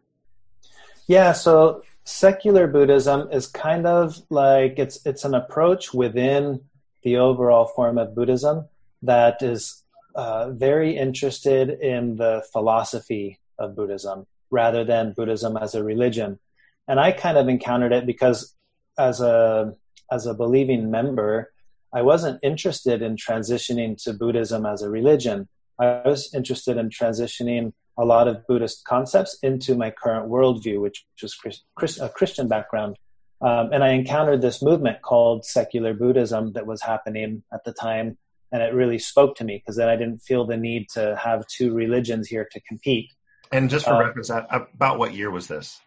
Yeah, 1.07 1.33
so 1.33 1.83
secular 2.03 2.67
Buddhism 2.67 3.29
is 3.31 3.47
kind 3.47 3.87
of 3.87 4.15
like 4.29 4.77
it's 4.77 5.05
it's 5.05 5.25
an 5.25 5.33
approach 5.33 5.93
within 5.93 6.61
the 7.03 7.17
overall 7.17 7.65
form 7.65 7.97
of 7.97 8.15
Buddhism 8.15 8.67
that 9.01 9.41
is 9.41 9.83
uh, 10.15 10.51
very 10.51 10.97
interested 10.97 11.69
in 11.69 12.17
the 12.17 12.43
philosophy 12.51 13.39
of 13.57 13.75
Buddhism 13.75 14.27
rather 14.51 14.83
than 14.83 15.13
Buddhism 15.13 15.57
as 15.57 15.75
a 15.75 15.83
religion. 15.83 16.39
And 16.87 16.99
I 16.99 17.11
kind 17.11 17.37
of 17.37 17.47
encountered 17.47 17.93
it 17.93 18.05
because 18.05 18.55
as 18.99 19.21
a 19.21 19.73
as 20.11 20.25
a 20.25 20.33
believing 20.33 20.91
member, 20.91 21.51
I 21.93 22.01
wasn't 22.01 22.39
interested 22.43 23.01
in 23.01 23.15
transitioning 23.15 24.01
to 24.03 24.13
Buddhism 24.13 24.65
as 24.65 24.81
a 24.81 24.89
religion. 24.89 25.47
I 25.79 26.01
was 26.05 26.33
interested 26.33 26.77
in 26.77 26.89
transitioning 26.89 27.73
a 27.97 28.05
lot 28.05 28.27
of 28.27 28.45
Buddhist 28.47 28.85
concepts 28.85 29.37
into 29.41 29.75
my 29.75 29.91
current 29.91 30.29
worldview, 30.29 30.81
which 30.81 31.05
was 31.21 31.35
Chris, 31.75 31.99
a 31.99 32.09
Christian 32.09 32.47
background. 32.47 32.97
Um, 33.41 33.71
and 33.71 33.83
I 33.83 33.89
encountered 33.89 34.41
this 34.41 34.61
movement 34.61 35.01
called 35.01 35.45
secular 35.45 35.93
Buddhism 35.93 36.53
that 36.53 36.67
was 36.67 36.81
happening 36.81 37.43
at 37.53 37.63
the 37.63 37.71
time, 37.71 38.17
and 38.51 38.61
it 38.61 38.73
really 38.73 38.99
spoke 38.99 39.35
to 39.37 39.43
me 39.45 39.57
because 39.57 39.77
then 39.77 39.87
I 39.87 39.95
didn't 39.95 40.19
feel 40.19 40.45
the 40.45 40.57
need 40.57 40.89
to 40.95 41.15
have 41.15 41.47
two 41.47 41.73
religions 41.73 42.27
here 42.27 42.47
to 42.51 42.59
compete. 42.61 43.11
And 43.51 43.69
just 43.69 43.85
for 43.85 43.93
uh, 43.93 44.05
reference, 44.05 44.29
about 44.29 44.99
what 44.99 45.13
year 45.13 45.31
was 45.31 45.47
this 45.47 45.79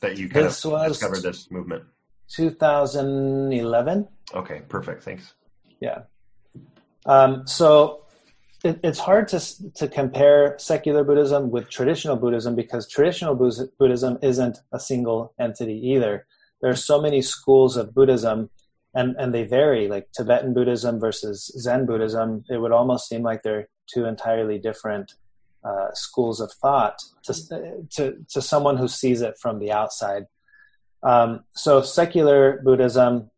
that 0.00 0.18
you 0.18 0.28
kind 0.28 0.46
of 0.46 0.52
discovered 0.52 1.22
this 1.22 1.50
movement? 1.50 1.84
2011. 2.34 4.08
Okay, 4.34 4.62
perfect. 4.68 5.02
Thanks. 5.02 5.34
Yeah. 5.80 6.02
Um, 7.06 7.46
so 7.46 8.04
it, 8.64 8.80
it's 8.82 8.98
hard 8.98 9.28
to 9.28 9.40
to 9.74 9.88
compare 9.88 10.56
secular 10.58 11.04
Buddhism 11.04 11.50
with 11.50 11.68
traditional 11.70 12.16
Buddhism 12.16 12.54
because 12.54 12.88
traditional 12.88 13.34
Buddhism 13.34 14.18
isn't 14.22 14.58
a 14.72 14.80
single 14.80 15.32
entity 15.38 15.80
either. 15.88 16.26
There 16.60 16.70
are 16.70 16.76
so 16.76 17.00
many 17.00 17.22
schools 17.22 17.76
of 17.76 17.94
Buddhism, 17.94 18.50
and 18.94 19.14
and 19.18 19.32
they 19.32 19.44
vary. 19.44 19.88
Like 19.88 20.08
Tibetan 20.12 20.54
Buddhism 20.54 20.98
versus 20.98 21.52
Zen 21.58 21.86
Buddhism, 21.86 22.44
it 22.50 22.58
would 22.58 22.72
almost 22.72 23.08
seem 23.08 23.22
like 23.22 23.42
they're 23.42 23.68
two 23.86 24.04
entirely 24.04 24.58
different 24.58 25.14
uh, 25.64 25.92
schools 25.94 26.40
of 26.40 26.52
thought 26.52 26.98
to, 27.24 27.86
to 27.90 28.24
to 28.28 28.42
someone 28.42 28.76
who 28.76 28.88
sees 28.88 29.22
it 29.22 29.38
from 29.40 29.60
the 29.60 29.70
outside. 29.70 30.26
Um, 31.02 31.44
so 31.52 31.82
secular 31.82 32.60
Buddhism 32.62 33.30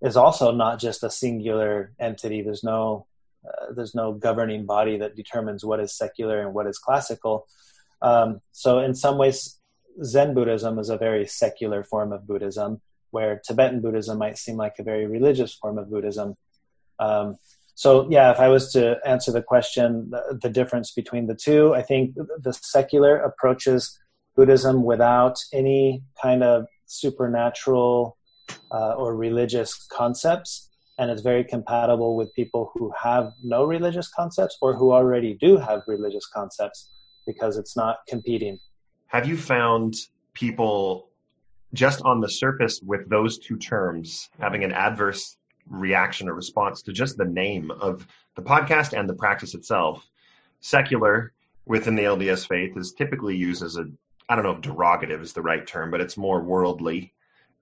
is 0.00 0.16
also 0.16 0.52
not 0.52 0.80
just 0.80 1.02
a 1.02 1.10
singular 1.10 1.92
entity. 1.98 2.42
There's 2.42 2.64
no 2.64 3.06
uh, 3.46 3.72
there's 3.74 3.94
no 3.94 4.12
governing 4.12 4.66
body 4.66 4.98
that 4.98 5.16
determines 5.16 5.64
what 5.64 5.80
is 5.80 5.96
secular 5.96 6.40
and 6.40 6.54
what 6.54 6.66
is 6.66 6.78
classical. 6.78 7.46
Um, 8.02 8.40
so 8.52 8.80
in 8.80 8.94
some 8.94 9.16
ways, 9.18 9.58
Zen 10.04 10.34
Buddhism 10.34 10.78
is 10.78 10.90
a 10.90 10.98
very 10.98 11.26
secular 11.26 11.82
form 11.82 12.12
of 12.12 12.26
Buddhism, 12.26 12.80
where 13.10 13.40
Tibetan 13.44 13.80
Buddhism 13.80 14.18
might 14.18 14.38
seem 14.38 14.56
like 14.56 14.74
a 14.78 14.82
very 14.82 15.06
religious 15.06 15.54
form 15.54 15.78
of 15.78 15.90
Buddhism. 15.90 16.36
Um, 16.98 17.36
so 17.74 18.06
yeah, 18.10 18.30
if 18.30 18.38
I 18.38 18.48
was 18.48 18.72
to 18.72 18.98
answer 19.06 19.32
the 19.32 19.42
question, 19.42 20.10
the, 20.10 20.38
the 20.42 20.50
difference 20.50 20.92
between 20.92 21.26
the 21.26 21.34
two, 21.34 21.74
I 21.74 21.80
think 21.82 22.14
the 22.14 22.52
secular 22.52 23.16
approaches 23.16 23.98
Buddhism 24.36 24.84
without 24.84 25.38
any 25.52 26.02
kind 26.22 26.42
of 26.42 26.66
supernatural 26.90 28.16
uh, 28.72 28.94
or 28.94 29.16
religious 29.16 29.86
concepts 29.90 30.70
and 31.00 31.10
it's 31.10 31.22
very 31.22 31.42
compatible 31.42 32.14
with 32.14 32.32
people 32.34 32.70
who 32.74 32.92
have 33.02 33.32
no 33.42 33.64
religious 33.64 34.08
concepts 34.08 34.58
or 34.60 34.76
who 34.76 34.92
already 34.92 35.32
do 35.40 35.56
have 35.56 35.80
religious 35.86 36.26
concepts 36.26 36.90
because 37.26 37.56
it's 37.56 37.74
not 37.74 38.00
competing. 38.06 38.58
Have 39.06 39.26
you 39.26 39.38
found 39.38 39.94
people 40.34 41.08
just 41.72 42.02
on 42.02 42.20
the 42.20 42.28
surface 42.28 42.82
with 42.82 43.08
those 43.08 43.38
two 43.38 43.56
terms 43.56 44.28
having 44.40 44.62
an 44.62 44.72
adverse 44.72 45.38
reaction 45.70 46.28
or 46.28 46.34
response 46.34 46.82
to 46.82 46.92
just 46.92 47.16
the 47.16 47.24
name 47.24 47.70
of 47.70 48.06
the 48.36 48.42
podcast 48.42 48.92
and 48.92 49.08
the 49.08 49.14
practice 49.14 49.54
itself? 49.54 50.06
Secular 50.60 51.32
within 51.64 51.94
the 51.94 52.02
LDS 52.02 52.46
faith 52.46 52.76
is 52.76 52.92
typically 52.92 53.34
used 53.34 53.62
as 53.62 53.78
a 53.78 53.86
I 54.30 54.36
don't 54.36 54.44
know 54.44 54.52
if 54.52 54.60
derogative 54.60 55.22
is 55.22 55.32
the 55.32 55.42
right 55.42 55.66
term, 55.66 55.90
but 55.90 56.00
it's 56.00 56.16
more 56.16 56.40
worldly. 56.40 57.12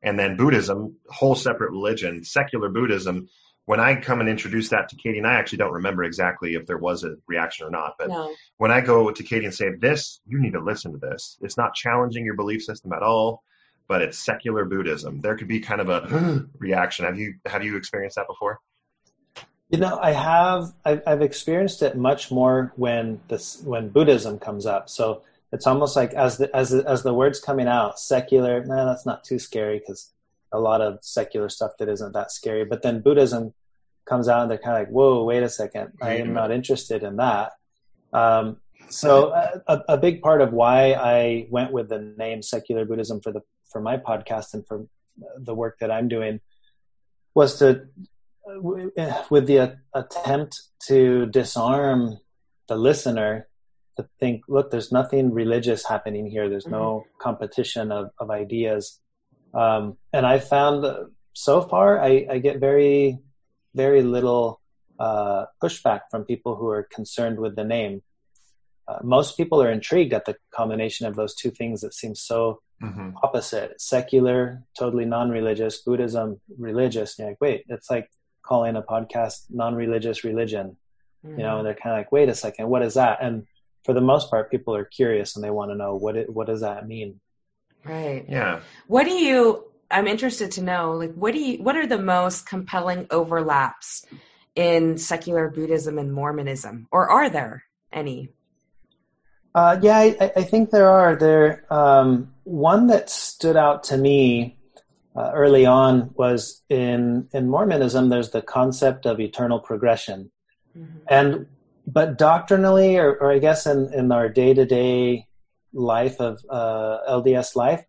And 0.02 0.18
then 0.18 0.36
Buddhism, 0.36 0.96
whole 1.08 1.34
separate 1.34 1.70
religion, 1.70 2.22
secular 2.24 2.68
Buddhism, 2.68 3.30
when 3.64 3.80
I 3.80 3.96
come 3.96 4.20
and 4.20 4.28
introduce 4.28 4.68
that 4.68 4.90
to 4.90 4.96
Katie, 4.96 5.16
and 5.16 5.26
I 5.26 5.34
actually 5.34 5.58
don't 5.58 5.72
remember 5.72 6.04
exactly 6.04 6.54
if 6.54 6.66
there 6.66 6.76
was 6.76 7.04
a 7.04 7.16
reaction 7.26 7.66
or 7.66 7.70
not, 7.70 7.96
but 7.98 8.08
no. 8.08 8.34
when 8.58 8.70
I 8.70 8.82
go 8.82 9.10
to 9.10 9.22
Katie 9.22 9.46
and 9.46 9.54
say, 9.54 9.70
this, 9.78 10.20
you 10.26 10.38
need 10.40 10.52
to 10.52 10.60
listen 10.60 10.92
to 10.92 10.98
this. 10.98 11.38
It's 11.40 11.56
not 11.56 11.74
challenging 11.74 12.24
your 12.24 12.34
belief 12.34 12.62
system 12.62 12.92
at 12.92 13.02
all, 13.02 13.42
but 13.86 14.02
it's 14.02 14.18
secular 14.18 14.66
Buddhism. 14.66 15.22
There 15.22 15.36
could 15.36 15.48
be 15.48 15.60
kind 15.60 15.80
of 15.80 15.88
a 15.88 16.46
reaction. 16.58 17.06
Have 17.06 17.18
you, 17.18 17.34
have 17.46 17.64
you 17.64 17.76
experienced 17.76 18.16
that 18.16 18.26
before? 18.26 18.60
You 19.70 19.78
know, 19.78 19.98
I 19.98 20.12
have, 20.12 20.72
I've, 20.84 21.02
I've 21.06 21.22
experienced 21.22 21.82
it 21.82 21.96
much 21.96 22.30
more 22.30 22.72
when 22.76 23.20
this, 23.28 23.60
when 23.62 23.88
Buddhism 23.88 24.38
comes 24.38 24.66
up. 24.66 24.90
So 24.90 25.22
it's 25.52 25.66
almost 25.66 25.96
like 25.96 26.12
as 26.14 26.38
the, 26.38 26.54
as 26.54 26.70
the, 26.70 26.88
as 26.88 27.02
the 27.02 27.14
words 27.14 27.40
coming 27.40 27.68
out, 27.68 27.98
secular, 27.98 28.64
nah, 28.64 28.84
that's 28.84 29.06
not 29.06 29.24
too 29.24 29.38
scary 29.38 29.78
because 29.78 30.12
a 30.52 30.58
lot 30.58 30.80
of 30.80 30.98
secular 31.02 31.48
stuff 31.48 31.72
that 31.78 31.88
isn't 31.88 32.12
that 32.12 32.30
scary. 32.30 32.64
But 32.64 32.82
then 32.82 33.00
Buddhism 33.00 33.54
comes 34.06 34.28
out 34.28 34.42
and 34.42 34.50
they're 34.50 34.58
kind 34.58 34.76
of 34.76 34.82
like, 34.82 34.92
whoa, 34.92 35.24
wait 35.24 35.42
a 35.42 35.48
second, 35.48 35.92
I 36.02 36.16
am 36.16 36.32
not 36.32 36.50
interested 36.50 37.02
in 37.02 37.16
that. 37.16 37.52
Um, 38.12 38.58
so 38.90 39.32
a, 39.32 39.82
a, 39.88 39.98
big 39.98 40.22
part 40.22 40.40
of 40.40 40.52
why 40.52 40.92
I 40.92 41.46
went 41.50 41.72
with 41.72 41.90
the 41.90 42.14
name 42.16 42.42
secular 42.42 42.86
Buddhism 42.86 43.20
for 43.20 43.32
the 43.32 43.42
for 43.70 43.82
my 43.82 43.98
podcast 43.98 44.54
and 44.54 44.66
for 44.66 44.86
the 45.36 45.54
work 45.54 45.78
that 45.80 45.90
I'm 45.90 46.08
doing 46.08 46.40
was 47.34 47.58
to 47.58 47.86
with 48.46 49.46
the 49.46 49.76
attempt 49.92 50.62
to 50.86 51.26
disarm 51.26 52.18
the 52.66 52.76
listener 52.76 53.46
to 53.98 54.08
think, 54.20 54.42
look, 54.48 54.70
there's 54.70 54.92
nothing 54.92 55.32
religious 55.32 55.86
happening 55.86 56.26
here. 56.26 56.48
There's 56.48 56.66
no 56.66 57.04
mm-hmm. 57.04 57.18
competition 57.20 57.92
of, 57.92 58.10
of 58.18 58.30
ideas. 58.30 59.00
Um, 59.52 59.98
and 60.12 60.24
I 60.24 60.38
found 60.38 60.86
so 61.32 61.62
far 61.62 62.00
I, 62.00 62.26
I, 62.30 62.38
get 62.38 62.60
very, 62.60 63.18
very 63.74 64.02
little 64.02 64.60
uh, 64.98 65.46
pushback 65.62 66.02
from 66.10 66.24
people 66.24 66.54
who 66.56 66.68
are 66.68 66.84
concerned 66.92 67.38
with 67.38 67.56
the 67.56 67.64
name. 67.64 68.02
Uh, 68.86 68.98
most 69.02 69.36
people 69.36 69.62
are 69.62 69.70
intrigued 69.70 70.12
at 70.12 70.26
the 70.26 70.36
combination 70.54 71.06
of 71.06 71.16
those 71.16 71.34
two 71.34 71.50
things 71.50 71.80
that 71.80 71.92
seem 71.92 72.14
so 72.14 72.60
mm-hmm. 72.82 73.10
opposite 73.22 73.80
secular, 73.80 74.62
totally 74.78 75.04
non 75.04 75.30
religious, 75.30 75.82
Buddhism, 75.82 76.40
religious. 76.56 77.18
And 77.18 77.24
you're 77.24 77.32
like, 77.32 77.40
wait, 77.40 77.64
it's 77.68 77.90
like 77.90 78.08
calling 78.42 78.76
a 78.76 78.82
podcast 78.82 79.46
non 79.50 79.74
religious 79.74 80.24
religion. 80.24 80.76
Mm-hmm. 81.24 81.40
You 81.40 81.44
know, 81.44 81.48
and 81.48 81.58
mm-hmm. 81.58 81.64
they're 81.64 81.74
kind 81.74 81.94
of 81.94 81.98
like, 81.98 82.12
wait 82.12 82.28
a 82.28 82.34
second, 82.34 82.68
what 82.68 82.82
is 82.82 82.94
that? 82.94 83.18
And 83.20 83.46
for 83.88 83.94
the 83.94 84.02
most 84.02 84.28
part, 84.28 84.50
people 84.50 84.76
are 84.76 84.84
curious 84.84 85.34
and 85.34 85.42
they 85.42 85.48
want 85.48 85.70
to 85.70 85.74
know 85.74 85.94
what 85.94 86.14
it, 86.14 86.28
what 86.28 86.46
does 86.46 86.60
that 86.60 86.86
mean. 86.86 87.20
Right. 87.86 88.26
Yeah. 88.28 88.60
What 88.86 89.04
do 89.04 89.12
you? 89.12 89.64
I'm 89.90 90.06
interested 90.06 90.50
to 90.52 90.62
know, 90.62 90.92
like, 90.92 91.14
what 91.14 91.32
do 91.32 91.40
you? 91.40 91.62
What 91.62 91.74
are 91.74 91.86
the 91.86 91.98
most 91.98 92.46
compelling 92.46 93.06
overlaps 93.10 94.04
in 94.54 94.98
secular 94.98 95.48
Buddhism 95.48 95.96
and 95.96 96.12
Mormonism, 96.12 96.86
or 96.90 97.08
are 97.08 97.30
there 97.30 97.64
any? 97.90 98.28
Uh, 99.54 99.78
yeah, 99.80 99.96
I, 99.96 100.32
I, 100.36 100.42
think 100.42 100.68
there 100.68 100.90
are. 100.90 101.16
There, 101.16 101.64
um, 101.72 102.34
one 102.44 102.88
that 102.88 103.08
stood 103.08 103.56
out 103.56 103.84
to 103.84 103.96
me 103.96 104.58
uh, 105.16 105.30
early 105.32 105.64
on 105.64 106.10
was 106.14 106.60
in 106.68 107.26
in 107.32 107.48
Mormonism. 107.48 108.10
There's 108.10 108.32
the 108.32 108.42
concept 108.42 109.06
of 109.06 109.18
eternal 109.18 109.60
progression, 109.60 110.30
mm-hmm. 110.76 110.98
and 111.08 111.46
but 111.90 112.18
doctrinally, 112.18 112.98
or, 112.98 113.16
or 113.16 113.32
I 113.32 113.38
guess 113.38 113.66
in 113.66 113.92
in 113.94 114.12
our 114.12 114.28
day 114.28 114.52
to 114.52 114.66
day 114.66 115.26
life 115.72 116.20
of 116.20 116.38
uh, 116.50 116.98
LDS 117.08 117.56
life, 117.56 117.82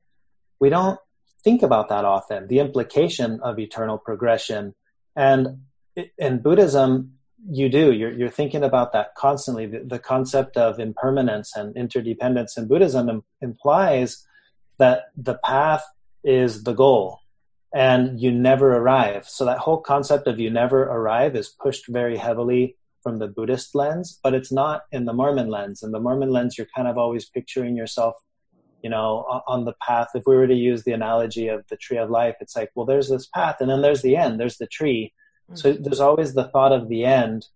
we 0.59 0.69
don't 0.69 0.97
think 1.43 1.63
about 1.63 1.89
that 1.89 2.05
often. 2.05 2.47
The 2.47 2.59
implication 2.59 3.41
of 3.41 3.59
eternal 3.59 3.97
progression, 3.97 4.73
and 5.17 5.63
in 6.17 6.41
Buddhism, 6.41 7.15
you 7.49 7.67
do. 7.67 7.91
You're, 7.91 8.13
you're 8.13 8.29
thinking 8.29 8.63
about 8.63 8.93
that 8.93 9.15
constantly. 9.15 9.65
The, 9.65 9.83
the, 9.85 9.99
concept 9.99 10.55
of 10.55 10.79
impermanence 10.79 11.55
and 11.55 11.75
interdependence 11.75 12.57
in 12.57 12.67
Buddhism 12.67 13.09
Im- 13.09 13.23
implies 13.41 14.25
that 14.77 15.05
the 15.17 15.35
path 15.43 15.83
is 16.23 16.63
the 16.63 16.73
goal 16.73 17.19
and 17.73 18.19
you 18.19 18.31
never 18.31 18.77
arrive. 18.77 19.27
So 19.27 19.45
that 19.45 19.59
whole 19.59 19.81
concept 19.81 20.27
of 20.27 20.39
you 20.39 20.49
never 20.49 20.83
arrive 20.83 21.35
is 21.35 21.49
pushed 21.49 21.87
very 21.87 22.17
heavily 22.17 22.77
from 23.01 23.19
the 23.19 23.27
Buddhist 23.27 23.75
lens, 23.75 24.19
but 24.23 24.33
it's 24.33 24.51
not 24.51 24.81
in 24.91 25.05
the 25.05 25.13
Mormon 25.13 25.49
lens. 25.49 25.83
In 25.83 25.91
the 25.91 25.99
Mormon 25.99 26.31
lens, 26.31 26.57
you're 26.57 26.67
kind 26.75 26.87
of 26.87 26.97
always 26.97 27.29
picturing 27.29 27.75
yourself, 27.75 28.15
you 28.81 28.89
know, 28.89 29.41
on 29.47 29.65
the 29.65 29.73
path. 29.85 30.09
If 30.13 30.23
we 30.25 30.35
were 30.35 30.47
to 30.47 30.55
use 30.55 30.83
the 30.83 30.91
analogy 30.91 31.47
of 31.47 31.65
the 31.69 31.77
tree 31.77 31.97
of 31.97 32.09
life, 32.09 32.35
it's 32.41 32.55
like, 32.55 32.71
well, 32.75 32.85
there's 32.85 33.09
this 33.09 33.27
path, 33.27 33.57
and 33.59 33.69
then 33.69 33.81
there's 33.81 34.01
the 34.01 34.15
end, 34.15 34.39
there's 34.39 34.57
the 34.57 34.67
tree. 34.67 35.13
So 35.53 35.73
mm-hmm. 35.73 35.83
there's 35.83 35.99
always 35.99 36.33
the 36.33 36.47
thought 36.49 36.71
of 36.71 36.89
the 36.89 37.05
end. 37.05 37.47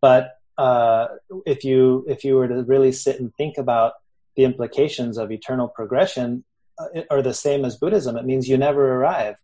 But 0.00 0.32
uh, 0.58 1.06
if 1.46 1.64
you 1.64 2.04
if 2.08 2.24
you 2.24 2.36
were 2.36 2.48
to 2.48 2.62
really 2.62 2.92
sit 2.92 3.18
and 3.18 3.34
think 3.34 3.58
about 3.58 3.94
the 4.36 4.44
implications 4.44 5.18
of 5.18 5.32
eternal 5.32 5.68
progression, 5.68 6.44
uh, 6.78 7.02
are 7.10 7.22
the 7.22 7.34
same 7.34 7.64
as 7.64 7.76
Buddhism. 7.76 8.16
It 8.16 8.24
means 8.24 8.48
you 8.48 8.58
never 8.58 8.94
arrive, 8.96 9.36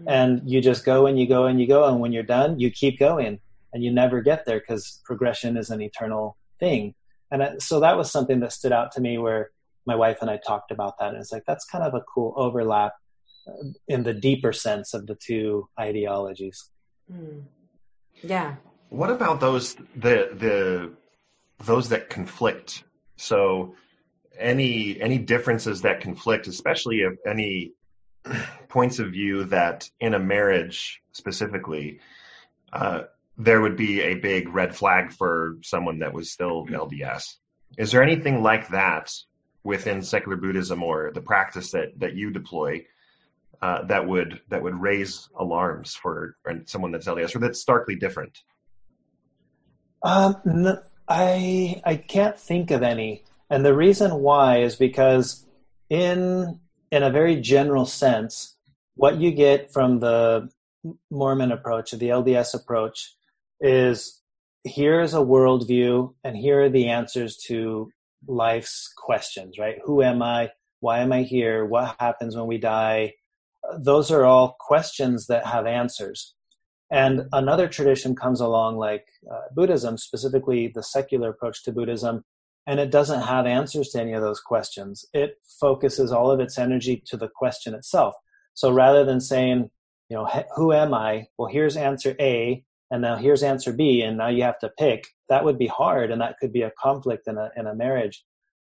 mm-hmm. 0.00 0.08
and 0.08 0.42
you 0.44 0.60
just 0.60 0.84
go 0.84 1.06
and 1.06 1.18
you 1.18 1.26
go 1.26 1.46
and 1.46 1.60
you 1.60 1.66
go, 1.66 1.84
and 1.84 2.00
when 2.00 2.12
you're 2.12 2.22
done, 2.22 2.60
you 2.60 2.70
keep 2.70 2.98
going 2.98 3.40
and 3.74 3.82
you 3.82 3.92
never 3.92 4.22
get 4.22 4.46
there 4.46 4.60
because 4.60 5.02
progression 5.04 5.56
is 5.56 5.68
an 5.68 5.82
eternal 5.82 6.38
thing. 6.60 6.94
And 7.30 7.60
so 7.60 7.80
that 7.80 7.96
was 7.96 8.10
something 8.10 8.38
that 8.40 8.52
stood 8.52 8.72
out 8.72 8.92
to 8.92 9.00
me 9.00 9.18
where 9.18 9.50
my 9.84 9.96
wife 9.96 10.18
and 10.20 10.30
I 10.30 10.38
talked 10.38 10.70
about 10.70 10.98
that. 10.98 11.08
And 11.08 11.18
it's 11.18 11.32
like, 11.32 11.42
that's 11.44 11.64
kind 11.64 11.84
of 11.84 11.92
a 11.92 12.00
cool 12.02 12.32
overlap 12.36 12.92
uh, 13.48 13.70
in 13.88 14.04
the 14.04 14.14
deeper 14.14 14.52
sense 14.52 14.94
of 14.94 15.08
the 15.08 15.16
two 15.16 15.68
ideologies. 15.78 16.70
Mm. 17.12 17.42
Yeah. 18.22 18.54
What 18.90 19.10
about 19.10 19.40
those, 19.40 19.74
the, 19.96 20.30
the, 20.32 20.92
those 21.64 21.88
that 21.88 22.08
conflict? 22.08 22.84
So 23.16 23.74
any, 24.38 25.00
any 25.00 25.18
differences 25.18 25.82
that 25.82 26.00
conflict, 26.00 26.46
especially 26.46 27.00
if 27.00 27.14
any 27.26 27.72
points 28.68 29.00
of 29.00 29.10
view 29.10 29.44
that 29.44 29.90
in 29.98 30.14
a 30.14 30.18
marriage 30.20 31.02
specifically, 31.12 31.98
uh, 32.72 33.02
there 33.36 33.60
would 33.60 33.76
be 33.76 34.00
a 34.00 34.14
big 34.14 34.48
red 34.48 34.74
flag 34.74 35.12
for 35.12 35.56
someone 35.62 35.98
that 36.00 36.12
was 36.12 36.30
still 36.30 36.66
LDS. 36.66 37.34
Is 37.76 37.90
there 37.90 38.02
anything 38.02 38.42
like 38.42 38.68
that 38.68 39.12
within 39.64 40.02
secular 40.02 40.36
Buddhism 40.36 40.82
or 40.82 41.10
the 41.12 41.20
practice 41.20 41.72
that, 41.72 41.98
that 41.98 42.14
you 42.14 42.30
deploy 42.30 42.84
uh, 43.62 43.82
that 43.86 44.06
would 44.06 44.40
that 44.48 44.62
would 44.62 44.74
raise 44.74 45.28
alarms 45.38 45.94
for 45.94 46.36
someone 46.66 46.92
that's 46.92 47.06
LDS 47.06 47.34
or 47.34 47.38
that's 47.38 47.60
starkly 47.60 47.96
different? 47.96 48.38
Um, 50.02 50.36
no, 50.44 50.82
I 51.08 51.80
I 51.84 51.96
can't 51.96 52.38
think 52.38 52.70
of 52.70 52.82
any, 52.82 53.24
and 53.48 53.64
the 53.64 53.74
reason 53.74 54.16
why 54.16 54.58
is 54.58 54.76
because 54.76 55.46
in 55.88 56.60
in 56.90 57.02
a 57.02 57.10
very 57.10 57.40
general 57.40 57.86
sense, 57.86 58.54
what 58.96 59.18
you 59.18 59.30
get 59.30 59.72
from 59.72 60.00
the 60.00 60.50
Mormon 61.10 61.50
approach, 61.50 61.94
or 61.94 61.96
the 61.96 62.08
LDS 62.08 62.54
approach, 62.54 63.16
is 63.64 64.20
here 64.62 65.00
is 65.00 65.14
a 65.14 65.18
worldview 65.18 66.14
and 66.22 66.36
here 66.36 66.62
are 66.62 66.68
the 66.68 66.88
answers 66.88 67.36
to 67.48 67.90
life's 68.26 68.92
questions, 68.96 69.58
right? 69.58 69.76
Who 69.84 70.02
am 70.02 70.22
I? 70.22 70.50
Why 70.80 71.00
am 71.00 71.12
I 71.12 71.22
here? 71.22 71.64
What 71.64 71.96
happens 71.98 72.36
when 72.36 72.46
we 72.46 72.58
die? 72.58 73.14
Those 73.78 74.10
are 74.10 74.24
all 74.24 74.56
questions 74.60 75.26
that 75.28 75.46
have 75.46 75.66
answers. 75.66 76.34
And 76.90 77.22
another 77.32 77.66
tradition 77.66 78.14
comes 78.14 78.40
along, 78.40 78.76
like 78.76 79.06
uh, 79.30 79.40
Buddhism, 79.54 79.96
specifically 79.96 80.70
the 80.74 80.82
secular 80.82 81.30
approach 81.30 81.64
to 81.64 81.72
Buddhism, 81.72 82.22
and 82.66 82.78
it 82.78 82.90
doesn't 82.90 83.22
have 83.22 83.46
answers 83.46 83.88
to 83.90 84.00
any 84.00 84.12
of 84.12 84.20
those 84.20 84.40
questions. 84.40 85.06
It 85.14 85.38
focuses 85.58 86.12
all 86.12 86.30
of 86.30 86.40
its 86.40 86.58
energy 86.58 87.02
to 87.06 87.16
the 87.16 87.28
question 87.28 87.74
itself. 87.74 88.14
So 88.52 88.70
rather 88.70 89.04
than 89.04 89.20
saying, 89.20 89.70
you 90.10 90.16
know, 90.16 90.44
who 90.54 90.72
am 90.72 90.92
I? 90.92 91.28
Well, 91.38 91.48
here's 91.48 91.76
answer 91.76 92.14
A, 92.20 92.62
and 92.90 93.02
now 93.02 93.16
here's 93.16 93.42
answer 93.42 93.72
B, 93.72 94.02
and 94.02 94.18
now 94.18 94.28
you 94.28 94.42
have 94.42 94.58
to 94.60 94.70
pick. 94.78 95.06
That 95.28 95.44
would 95.44 95.58
be 95.58 95.66
hard, 95.66 96.10
and 96.10 96.20
that 96.20 96.36
could 96.40 96.52
be 96.52 96.62
a 96.62 96.72
conflict 96.78 97.26
in 97.26 97.38
a 97.38 97.50
in 97.56 97.66
a 97.66 97.74
marriage. 97.74 98.24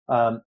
Um, 0.09 0.43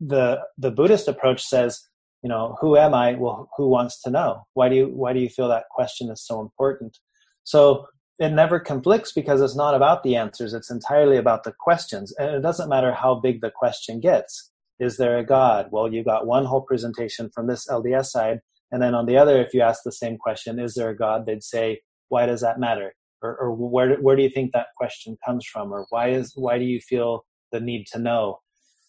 the 0.00 0.40
the 0.58 0.70
Buddhist 0.70 1.08
approach 1.08 1.42
says, 1.42 1.80
you 2.22 2.28
know, 2.28 2.56
who 2.60 2.76
am 2.76 2.94
I? 2.94 3.14
Well, 3.14 3.48
who 3.56 3.68
wants 3.68 4.00
to 4.02 4.10
know? 4.10 4.46
Why 4.54 4.68
do 4.68 4.76
you 4.76 4.86
why 4.86 5.12
do 5.12 5.20
you 5.20 5.28
feel 5.28 5.48
that 5.48 5.68
question 5.70 6.10
is 6.10 6.24
so 6.24 6.40
important? 6.40 6.98
So 7.44 7.86
it 8.18 8.30
never 8.30 8.60
conflicts 8.60 9.12
because 9.12 9.40
it's 9.40 9.56
not 9.56 9.74
about 9.74 10.02
the 10.02 10.16
answers; 10.16 10.54
it's 10.54 10.70
entirely 10.70 11.16
about 11.16 11.44
the 11.44 11.52
questions, 11.58 12.12
and 12.18 12.30
it 12.34 12.42
doesn't 12.42 12.68
matter 12.68 12.92
how 12.92 13.16
big 13.16 13.40
the 13.40 13.50
question 13.50 14.00
gets. 14.00 14.50
Is 14.78 14.96
there 14.96 15.18
a 15.18 15.24
God? 15.24 15.68
Well, 15.70 15.92
you 15.92 16.02
got 16.02 16.26
one 16.26 16.44
whole 16.44 16.62
presentation 16.62 17.30
from 17.34 17.46
this 17.46 17.68
LDS 17.68 18.06
side, 18.06 18.40
and 18.70 18.82
then 18.82 18.94
on 18.94 19.06
the 19.06 19.16
other, 19.16 19.40
if 19.40 19.54
you 19.54 19.60
ask 19.60 19.82
the 19.84 19.92
same 19.92 20.16
question, 20.16 20.58
is 20.58 20.74
there 20.74 20.90
a 20.90 20.96
God? 20.96 21.26
They'd 21.26 21.44
say, 21.44 21.80
why 22.12 22.26
does 22.26 22.42
that 22.42 22.60
matter? 22.60 22.94
Or, 23.22 23.36
or 23.36 23.54
where, 23.54 23.96
where 23.96 24.16
do 24.16 24.22
you 24.22 24.28
think 24.28 24.52
that 24.52 24.66
question 24.76 25.16
comes 25.24 25.46
from? 25.46 25.72
Or 25.72 25.86
why 25.88 26.10
is, 26.10 26.32
why 26.36 26.58
do 26.58 26.64
you 26.64 26.80
feel 26.80 27.24
the 27.52 27.60
need 27.60 27.86
to 27.92 27.98
know? 27.98 28.40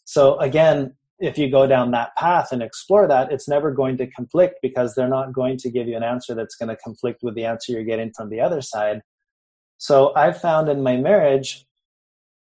So 0.03 0.37
again, 0.39 0.95
if 1.19 1.37
you 1.37 1.49
go 1.49 1.65
down 1.65 1.91
that 1.91 2.15
path 2.17 2.51
and 2.51 2.61
explore 2.61 3.07
that, 3.07 3.31
it's 3.31 3.47
never 3.47 3.71
going 3.71 3.95
to 3.97 4.07
conflict 4.07 4.55
because 4.61 4.93
they're 4.93 5.07
not 5.07 5.31
going 5.31 5.57
to 5.59 5.71
give 5.71 5.87
you 5.87 5.95
an 5.95 6.03
answer 6.03 6.35
that's 6.35 6.55
going 6.55 6.69
to 6.69 6.75
conflict 6.83 7.19
with 7.23 7.35
the 7.35 7.45
answer 7.45 7.71
you're 7.71 7.83
getting 7.83 8.11
from 8.15 8.29
the 8.29 8.41
other 8.41 8.61
side. 8.61 9.01
So 9.77 10.13
I've 10.15 10.41
found 10.41 10.67
in 10.67 10.83
my 10.83 10.97
marriage, 10.97 11.65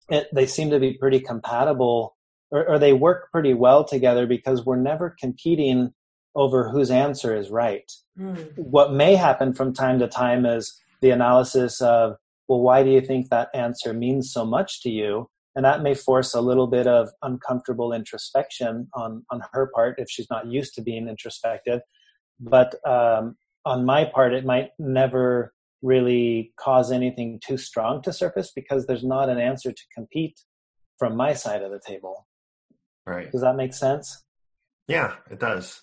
it, 0.10 0.28
they 0.34 0.48
seem 0.48 0.72
to 0.72 0.80
be 0.80 0.94
pretty 0.94 1.20
compatible 1.20 2.16
or, 2.50 2.68
or 2.68 2.80
they 2.80 2.94
work 2.94 3.30
pretty 3.32 3.54
well 3.54 3.84
together 3.84 4.26
because 4.26 4.66
we're 4.66 4.82
never 4.82 5.16
competing 5.20 5.94
over 6.36 6.70
whose 6.70 6.90
answer 6.90 7.36
is 7.36 7.50
right. 7.50 7.92
Mm. 8.20 8.58
What 8.58 8.94
may 8.94 9.16
happen 9.16 9.54
from 9.54 9.74
time 9.74 10.00
to 10.00 10.08
time 10.08 10.46
is 10.46 10.80
the 11.02 11.12
analysis 11.12 11.82
of, 11.82 12.16
well, 12.48 12.62
why 12.62 12.84
do 12.84 12.90
you 12.90 13.02
think 13.02 13.30
that 13.30 13.50
answer 13.54 13.94
means 13.94 14.32
so 14.32 14.46
much 14.46 14.82
to 14.84 14.90
you? 14.90 15.30
And 15.56 15.66
that 15.66 15.82
may 15.82 15.96
force 15.96 16.34
a 16.34 16.42
little 16.42 16.68
bit 16.68 16.88
of 16.88 17.10
uncomfortable 17.22 17.92
introspection 17.92 18.88
on, 18.94 19.26
on 19.30 19.42
her 19.52 19.70
part 19.74 19.96
if 19.98 20.10
she's 20.10 20.30
not 20.30 20.48
used 20.48 20.76
to 20.76 20.82
being 20.82 21.08
introspective. 21.08 21.82
But 22.40 22.76
um, 22.88 23.36
on 23.66 23.86
my 23.86 24.06
part, 24.06 24.34
it 24.34 24.46
might 24.46 24.70
never 24.80 25.54
really 25.82 26.54
cause 26.60 26.92
anything 26.92 27.40
too 27.46 27.58
strong 27.58 28.02
to 28.04 28.14
surface 28.14 28.52
because 28.56 28.86
there's 28.86 29.04
not 29.04 29.30
an 29.30 29.40
answer 29.40 29.72
to 29.72 29.84
compete 29.94 30.40
from 30.98 31.18
my 31.18 31.34
side 31.34 31.64
of 31.64 31.72
the 31.72 31.82
table. 31.86 32.28
Right. 33.06 33.32
Does 33.32 33.42
that 33.42 33.56
make 33.56 33.74
sense? 33.74 34.24
Yeah, 34.88 35.16
it 35.30 35.40
does. 35.40 35.82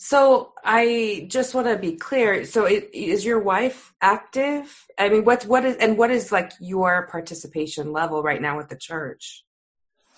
So 0.00 0.52
I 0.64 1.26
just 1.28 1.54
want 1.54 1.66
to 1.66 1.76
be 1.76 1.96
clear. 1.96 2.44
So 2.44 2.66
it, 2.66 2.88
is 2.94 3.24
your 3.24 3.40
wife 3.40 3.92
active? 4.00 4.86
I 4.96 5.08
mean, 5.08 5.24
what's 5.24 5.44
what 5.44 5.64
is 5.64 5.76
and 5.76 5.98
what 5.98 6.12
is 6.12 6.30
like 6.30 6.52
your 6.60 7.08
participation 7.08 7.92
level 7.92 8.22
right 8.22 8.40
now 8.40 8.56
with 8.56 8.68
the 8.68 8.76
church? 8.76 9.44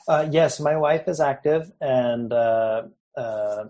Uh, 0.06 0.28
yes, 0.30 0.60
my 0.60 0.76
wife 0.76 1.08
is 1.08 1.18
active, 1.18 1.72
and 1.80 2.30
uh, 2.32 2.82
uh, 3.16 3.64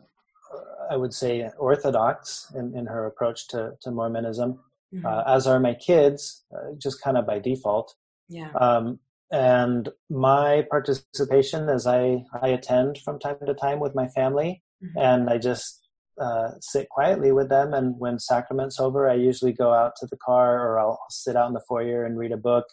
I 0.91 0.97
would 0.97 1.15
say 1.15 1.49
orthodox 1.59 2.53
in, 2.57 2.77
in 2.77 2.87
her 2.87 3.07
approach 3.07 3.47
to, 3.49 3.75
to 3.83 3.91
Mormonism, 3.91 4.59
mm-hmm. 4.93 5.07
Uh, 5.07 5.23
as 5.27 5.47
are 5.47 5.61
my 5.61 5.75
kids, 5.75 6.45
uh, 6.53 6.75
just 6.77 7.01
kind 7.03 7.17
of 7.17 7.27
by 7.27 7.39
default. 7.39 7.95
Yeah. 8.29 8.51
Um, 8.53 8.99
and 9.31 9.91
my 10.09 10.67
participation 10.71 11.69
as 11.69 11.87
I, 11.87 12.25
I 12.41 12.49
attend 12.49 12.99
from 12.99 13.21
time 13.21 13.37
to 13.47 13.55
time 13.55 13.79
with 13.79 13.95
my 13.95 14.09
family, 14.09 14.63
mm-hmm. 14.83 14.99
and 14.99 15.31
I 15.31 15.39
just 15.39 15.80
uh, 16.21 16.51
sit 16.61 16.89
quietly 16.89 17.33
with 17.33 17.49
them. 17.49 17.73
And 17.73 17.99
when 17.99 18.19
sacrament's 18.19 18.79
over, 18.79 19.09
I 19.09 19.15
usually 19.15 19.53
go 19.53 19.73
out 19.73 19.93
to 19.97 20.07
the 20.07 20.17
car 20.17 20.61
or 20.61 20.79
I'll 20.79 21.01
sit 21.09 21.37
out 21.37 21.49
in 21.49 21.55
the 21.55 21.63
foyer 21.69 22.05
and 22.05 22.19
read 22.19 22.33
a 22.33 22.37
book. 22.37 22.67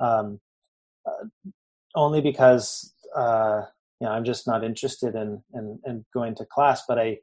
Um, 0.00 0.40
uh, 1.06 1.50
only 1.94 2.20
because 2.20 2.94
uh, 3.16 3.62
you 4.00 4.06
know 4.06 4.12
I'm 4.12 4.24
just 4.24 4.46
not 4.46 4.64
interested 4.64 5.14
in, 5.14 5.42
in, 5.54 5.78
in 5.86 6.04
going 6.12 6.34
to 6.36 6.46
class, 6.46 6.82
but 6.88 6.98
I 6.98 7.18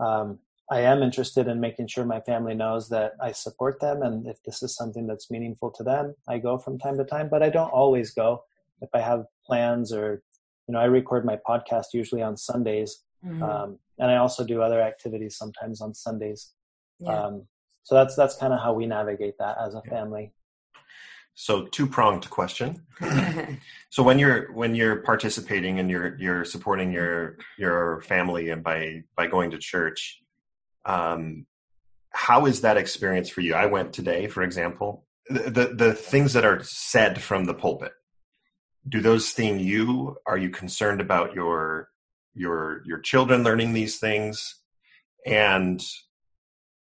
um, 0.00 0.38
I 0.70 0.80
am 0.80 1.02
interested 1.02 1.46
in 1.46 1.60
making 1.60 1.88
sure 1.88 2.04
my 2.04 2.20
family 2.20 2.54
knows 2.54 2.88
that 2.88 3.12
I 3.20 3.32
support 3.32 3.80
them, 3.80 4.02
and 4.02 4.26
if 4.26 4.42
this 4.44 4.62
is 4.62 4.74
something 4.74 5.06
that's 5.06 5.30
meaningful 5.30 5.70
to 5.72 5.82
them, 5.82 6.14
I 6.28 6.38
go 6.38 6.58
from 6.58 6.78
time 6.78 6.96
to 6.98 7.04
time. 7.04 7.28
But 7.30 7.42
I 7.42 7.50
don't 7.50 7.70
always 7.70 8.12
go. 8.12 8.42
If 8.80 8.90
I 8.94 9.00
have 9.00 9.26
plans 9.46 9.92
or 9.92 10.22
you 10.66 10.74
know, 10.74 10.80
I 10.80 10.84
record 10.84 11.24
my 11.24 11.38
podcast 11.48 11.86
usually 11.92 12.22
on 12.22 12.36
Sundays, 12.36 13.04
Mm-hmm. 13.24 13.42
Um, 13.42 13.78
and 13.98 14.10
I 14.10 14.16
also 14.16 14.44
do 14.44 14.62
other 14.62 14.80
activities 14.80 15.36
sometimes 15.36 15.80
on 15.80 15.94
Sundays. 15.94 16.52
Yeah. 16.98 17.12
Um, 17.12 17.46
so 17.82 17.94
that's 17.94 18.14
that's 18.14 18.36
kind 18.36 18.52
of 18.52 18.60
how 18.60 18.74
we 18.74 18.86
navigate 18.86 19.38
that 19.38 19.56
as 19.64 19.74
a 19.74 19.82
family. 19.82 20.32
So 21.34 21.66
two 21.66 21.86
pronged 21.86 22.28
question. 22.30 22.84
so 23.90 24.02
when 24.02 24.18
you're 24.18 24.52
when 24.52 24.74
you're 24.74 24.96
participating 24.96 25.78
and 25.78 25.88
you're 25.88 26.16
you're 26.18 26.44
supporting 26.44 26.92
your 26.92 27.38
your 27.56 28.02
family 28.02 28.50
and 28.50 28.62
by 28.62 29.04
by 29.16 29.26
going 29.26 29.52
to 29.52 29.58
church, 29.58 30.20
um, 30.84 31.46
how 32.10 32.46
is 32.46 32.60
that 32.62 32.76
experience 32.76 33.28
for 33.28 33.40
you? 33.40 33.54
I 33.54 33.66
went 33.66 33.92
today, 33.92 34.26
for 34.26 34.42
example. 34.42 35.06
The, 35.28 35.50
the 35.50 35.74
the 35.74 35.94
things 35.94 36.32
that 36.32 36.44
are 36.44 36.62
said 36.62 37.22
from 37.22 37.44
the 37.44 37.54
pulpit, 37.54 37.92
do 38.88 39.00
those 39.00 39.28
sting 39.28 39.60
you? 39.60 40.16
Are 40.26 40.38
you 40.38 40.50
concerned 40.50 41.00
about 41.00 41.34
your 41.34 41.88
your 42.38 42.82
your 42.86 42.98
children 42.98 43.42
learning 43.42 43.72
these 43.72 43.98
things? 43.98 44.56
And 45.26 45.82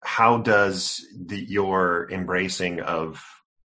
how 0.03 0.37
does 0.37 1.05
the, 1.17 1.37
your 1.37 2.09
embracing 2.11 2.81
of 2.81 3.23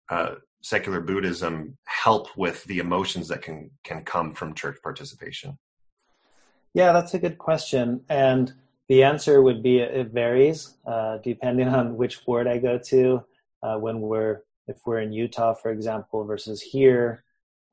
uh, 0.08 0.36
secular 0.62 1.00
buddhism 1.00 1.76
help 1.84 2.36
with 2.36 2.64
the 2.64 2.78
emotions 2.78 3.28
that 3.28 3.42
can 3.42 3.70
can 3.84 4.04
come 4.04 4.34
from 4.34 4.54
church 4.54 4.78
participation? 4.82 5.58
Yeah 6.74 6.92
that's 6.92 7.14
a 7.14 7.18
good 7.18 7.38
question. 7.38 8.02
And 8.08 8.52
the 8.88 9.02
answer 9.02 9.42
would 9.42 9.62
be 9.62 9.78
it 9.78 10.08
varies 10.08 10.76
uh, 10.86 11.18
depending 11.18 11.68
on 11.68 11.96
which 11.96 12.26
ward 12.26 12.46
i 12.46 12.56
go 12.58 12.78
to 12.78 13.22
uh, 13.62 13.76
when 13.76 14.00
we're 14.00 14.42
if 14.66 14.78
we're 14.86 15.00
in 15.00 15.12
utah 15.12 15.54
for 15.54 15.70
example 15.70 16.24
versus 16.24 16.62
here. 16.62 17.24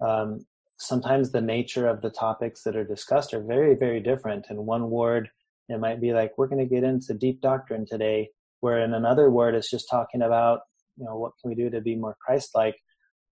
Um, 0.02 0.46
sometimes 0.78 1.32
the 1.32 1.42
nature 1.42 1.88
of 1.88 2.02
the 2.02 2.10
topics 2.10 2.64
that 2.64 2.76
are 2.76 2.84
discussed 2.84 3.34
are 3.34 3.44
very, 3.44 3.76
very 3.76 4.00
different. 4.00 4.48
In 4.50 4.66
one 4.66 4.90
ward, 4.90 5.30
it 5.70 5.80
might 5.80 6.02
be 6.02 6.14
like, 6.14 6.34
we're 6.38 6.48
going 6.48 6.68
to 6.68 6.74
get 6.74 6.84
into 6.84 7.14
deep 7.14 7.42
doctrine 7.42 7.86
today, 7.90 8.30
where 8.60 8.80
in 8.80 8.94
another 8.94 9.30
word, 9.30 9.56
it's 9.56 9.70
just 9.70 9.90
talking 9.90 10.22
about, 10.22 10.60
you 10.98 11.06
know, 11.06 11.18
what 11.18 11.34
can 11.42 11.50
we 11.50 11.56
do 11.56 11.70
to 11.70 11.82
be 11.82 11.96
more 11.96 12.16
Christ 12.24 12.50
like? 12.54 12.76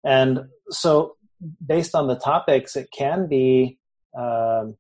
And 0.04 0.42
so, 0.70 1.16
based 1.66 1.96
on 1.96 2.08
the 2.08 2.16
topics, 2.16 2.76
it 2.76 2.88
can 2.98 3.28
be 3.28 3.78
um, 4.18 4.76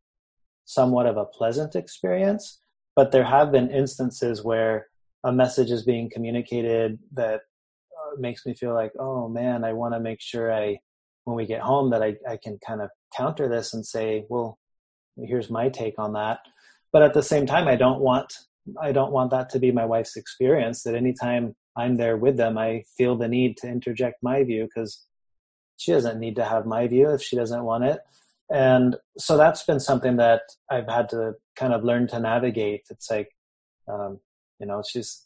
somewhat 0.65 1.05
of 1.05 1.17
a 1.17 1.25
pleasant 1.25 1.75
experience, 1.75 2.59
but 2.95 3.11
there 3.11 3.23
have 3.23 3.51
been 3.51 3.69
instances 3.69 4.43
where 4.43 4.87
a 5.23 5.31
message 5.31 5.71
is 5.71 5.83
being 5.83 6.09
communicated 6.09 6.99
that 7.13 7.41
uh, 7.41 8.19
makes 8.19 8.45
me 8.45 8.53
feel 8.53 8.73
like, 8.73 8.91
oh 8.99 9.27
man, 9.27 9.63
I 9.63 9.73
want 9.73 9.93
to 9.93 9.99
make 9.99 10.21
sure 10.21 10.53
I 10.53 10.79
when 11.25 11.35
we 11.35 11.45
get 11.45 11.61
home 11.61 11.89
that 11.91 12.03
I, 12.03 12.15
I 12.29 12.37
can 12.37 12.59
kind 12.65 12.81
of 12.81 12.89
counter 13.15 13.47
this 13.47 13.73
and 13.73 13.85
say, 13.85 14.25
well, 14.29 14.57
here's 15.17 15.49
my 15.49 15.69
take 15.69 15.97
on 15.97 16.13
that. 16.13 16.39
But 16.91 17.03
at 17.03 17.13
the 17.13 17.23
same 17.23 17.45
time, 17.45 17.67
I 17.67 17.75
don't 17.75 17.99
want 17.99 18.33
I 18.81 18.93
don't 18.93 19.11
want 19.11 19.31
that 19.31 19.49
to 19.49 19.59
be 19.59 19.71
my 19.71 19.85
wife's 19.85 20.15
experience. 20.15 20.83
That 20.83 20.95
anytime 20.95 21.55
I'm 21.75 21.95
there 21.95 22.15
with 22.15 22.37
them, 22.37 22.57
I 22.57 22.83
feel 22.97 23.17
the 23.17 23.27
need 23.27 23.57
to 23.57 23.67
interject 23.67 24.23
my 24.23 24.43
view 24.43 24.63
because 24.63 25.05
she 25.77 25.91
doesn't 25.91 26.19
need 26.19 26.35
to 26.37 26.45
have 26.45 26.65
my 26.65 26.87
view 26.87 27.09
if 27.09 27.21
she 27.21 27.35
doesn't 27.35 27.63
want 27.63 27.83
it. 27.83 27.99
And 28.49 28.95
so 29.17 29.37
that's 29.37 29.63
been 29.63 29.79
something 29.79 30.17
that 30.17 30.41
I've 30.69 30.87
had 30.87 31.09
to 31.09 31.33
kind 31.55 31.73
of 31.73 31.83
learn 31.83 32.07
to 32.09 32.19
navigate. 32.19 32.83
It's 32.89 33.09
like, 33.09 33.31
um, 33.87 34.19
you 34.59 34.67
know, 34.67 34.83
she's 34.87 35.25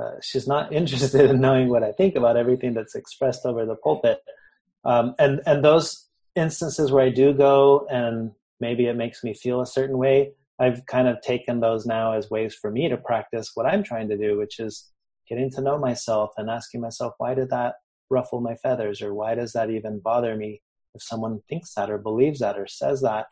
uh, 0.00 0.20
she's 0.22 0.46
not 0.46 0.72
interested 0.80 1.30
in 1.30 1.40
knowing 1.40 1.68
what 1.68 1.82
I 1.82 1.92
think 1.92 2.14
about 2.14 2.36
everything 2.36 2.74
that's 2.74 2.94
expressed 2.94 3.44
over 3.44 3.64
the 3.64 3.76
pulpit. 3.76 4.20
Um, 4.84 5.14
and 5.18 5.40
and 5.46 5.64
those 5.64 6.08
instances 6.34 6.92
where 6.92 7.04
I 7.04 7.10
do 7.10 7.32
go 7.32 7.86
and 7.90 8.32
maybe 8.60 8.86
it 8.86 8.96
makes 8.96 9.24
me 9.24 9.34
feel 9.34 9.60
a 9.60 9.66
certain 9.66 9.98
way, 9.98 10.32
I've 10.58 10.86
kind 10.86 11.08
of 11.08 11.20
taken 11.20 11.60
those 11.60 11.86
now 11.86 12.12
as 12.12 12.30
ways 12.30 12.54
for 12.54 12.70
me 12.70 12.88
to 12.88 12.96
practice 12.96 13.52
what 13.54 13.66
I'm 13.66 13.82
trying 13.82 14.08
to 14.08 14.16
do, 14.16 14.38
which 14.38 14.58
is 14.58 14.90
getting 15.28 15.50
to 15.52 15.60
know 15.60 15.78
myself 15.78 16.30
and 16.36 16.48
asking 16.50 16.80
myself, 16.80 17.14
why 17.18 17.34
did 17.34 17.50
that 17.50 17.74
ruffle 18.10 18.40
my 18.40 18.54
feathers, 18.56 19.02
or 19.02 19.14
why 19.14 19.34
does 19.34 19.52
that 19.52 19.70
even 19.70 20.00
bother 20.00 20.36
me 20.36 20.62
if 20.94 21.02
someone 21.02 21.40
thinks 21.48 21.74
that 21.74 21.90
or 21.90 21.98
believes 21.98 22.40
that 22.40 22.58
or 22.58 22.66
says 22.66 23.02
that? 23.02 23.26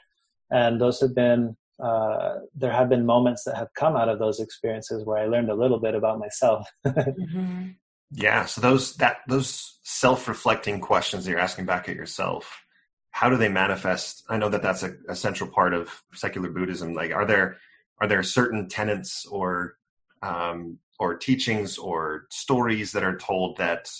And 0.50 0.80
those 0.80 1.00
have 1.00 1.14
been 1.14 1.56
uh, 1.82 2.36
there 2.54 2.72
have 2.72 2.88
been 2.88 3.04
moments 3.04 3.44
that 3.44 3.56
have 3.56 3.68
come 3.74 3.96
out 3.96 4.08
of 4.08 4.18
those 4.18 4.40
experiences 4.40 5.04
where 5.04 5.18
I 5.18 5.26
learned 5.26 5.50
a 5.50 5.54
little 5.54 5.78
bit 5.78 5.94
about 5.94 6.18
myself. 6.18 6.66
mm-hmm. 6.86 7.68
Yeah. 8.10 8.44
So 8.46 8.60
those 8.60 8.96
that 8.96 9.18
those 9.28 9.78
self-reflecting 9.82 10.80
questions 10.80 11.24
that 11.24 11.30
you're 11.30 11.40
asking 11.40 11.66
back 11.66 11.88
at 11.88 11.96
yourself, 11.96 12.64
how 13.10 13.30
do 13.30 13.36
they 13.36 13.48
manifest? 13.48 14.24
I 14.28 14.36
know 14.36 14.48
that 14.48 14.62
that's 14.62 14.82
a, 14.82 14.94
a 15.08 15.16
central 15.16 15.50
part 15.50 15.74
of 15.74 16.02
secular 16.12 16.50
Buddhism. 16.50 16.94
Like, 16.94 17.12
are 17.12 17.24
there 17.24 17.56
are 18.00 18.06
there 18.06 18.22
certain 18.22 18.68
tenets 18.68 19.26
or 19.26 19.76
um, 20.22 20.78
or 20.98 21.16
teachings 21.16 21.78
or 21.78 22.26
stories 22.30 22.92
that 22.92 23.02
are 23.02 23.16
told 23.16 23.58
that 23.58 23.90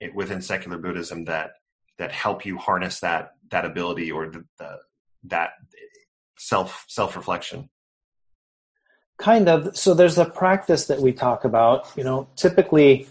it, 0.00 0.14
within 0.14 0.42
secular 0.42 0.78
Buddhism 0.78 1.24
that 1.24 1.52
that 1.98 2.12
help 2.12 2.44
you 2.44 2.58
harness 2.58 3.00
that 3.00 3.32
that 3.50 3.64
ability 3.64 4.10
or 4.10 4.28
the, 4.28 4.44
the 4.58 4.78
that 5.24 5.50
self 6.36 6.84
self 6.88 7.16
reflection? 7.16 7.70
Kind 9.16 9.48
of. 9.48 9.76
So 9.76 9.94
there's 9.94 10.18
a 10.18 10.24
practice 10.24 10.86
that 10.86 11.00
we 11.00 11.12
talk 11.12 11.44
about. 11.44 11.90
You 11.96 12.04
know, 12.04 12.28
typically 12.36 13.08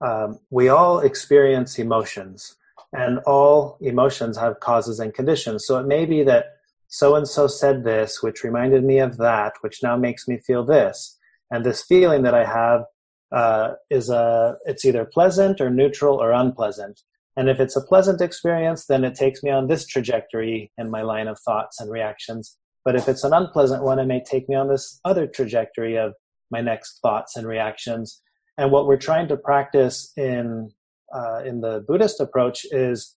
um, 0.00 0.38
we 0.50 0.68
all 0.68 1.00
experience 1.00 1.78
emotions, 1.78 2.56
and 2.92 3.18
all 3.20 3.78
emotions 3.80 4.36
have 4.38 4.60
causes 4.60 4.98
and 4.98 5.14
conditions. 5.14 5.66
So 5.66 5.78
it 5.78 5.86
may 5.86 6.06
be 6.06 6.22
that 6.24 6.56
so 6.88 7.14
and 7.14 7.26
so 7.26 7.46
said 7.46 7.84
this, 7.84 8.22
which 8.22 8.42
reminded 8.42 8.82
me 8.84 8.98
of 8.98 9.16
that, 9.18 9.54
which 9.60 9.82
now 9.82 9.96
makes 9.96 10.26
me 10.26 10.38
feel 10.38 10.64
this. 10.64 11.16
And 11.50 11.64
this 11.64 11.82
feeling 11.82 12.22
that 12.22 12.34
I 12.34 12.44
have 12.44 12.84
uh, 13.32 13.74
is 13.90 14.10
a 14.10 14.56
it's 14.66 14.84
either 14.84 15.04
pleasant 15.04 15.60
or 15.60 15.70
neutral 15.70 16.16
or 16.16 16.32
unpleasant. 16.32 17.00
And 17.36 17.48
if 17.48 17.60
it's 17.60 17.76
a 17.76 17.80
pleasant 17.80 18.20
experience, 18.20 18.86
then 18.86 19.04
it 19.04 19.14
takes 19.14 19.42
me 19.42 19.50
on 19.50 19.68
this 19.68 19.86
trajectory 19.86 20.72
in 20.76 20.90
my 20.90 21.02
line 21.02 21.28
of 21.28 21.38
thoughts 21.38 21.80
and 21.80 21.90
reactions. 21.90 22.58
But 22.84 22.96
if 22.96 23.08
it's 23.08 23.24
an 23.24 23.32
unpleasant 23.32 23.84
one, 23.84 23.98
it 23.98 24.06
may 24.06 24.22
take 24.22 24.48
me 24.48 24.56
on 24.56 24.68
this 24.68 25.00
other 25.04 25.26
trajectory 25.26 25.96
of 25.96 26.14
my 26.50 26.60
next 26.60 26.98
thoughts 27.00 27.36
and 27.36 27.46
reactions. 27.46 28.20
And 28.60 28.70
what 28.70 28.86
we're 28.86 28.98
trying 28.98 29.26
to 29.28 29.38
practice 29.38 30.12
in 30.18 30.70
uh, 31.14 31.40
in 31.46 31.62
the 31.62 31.82
Buddhist 31.88 32.20
approach 32.20 32.66
is 32.70 33.16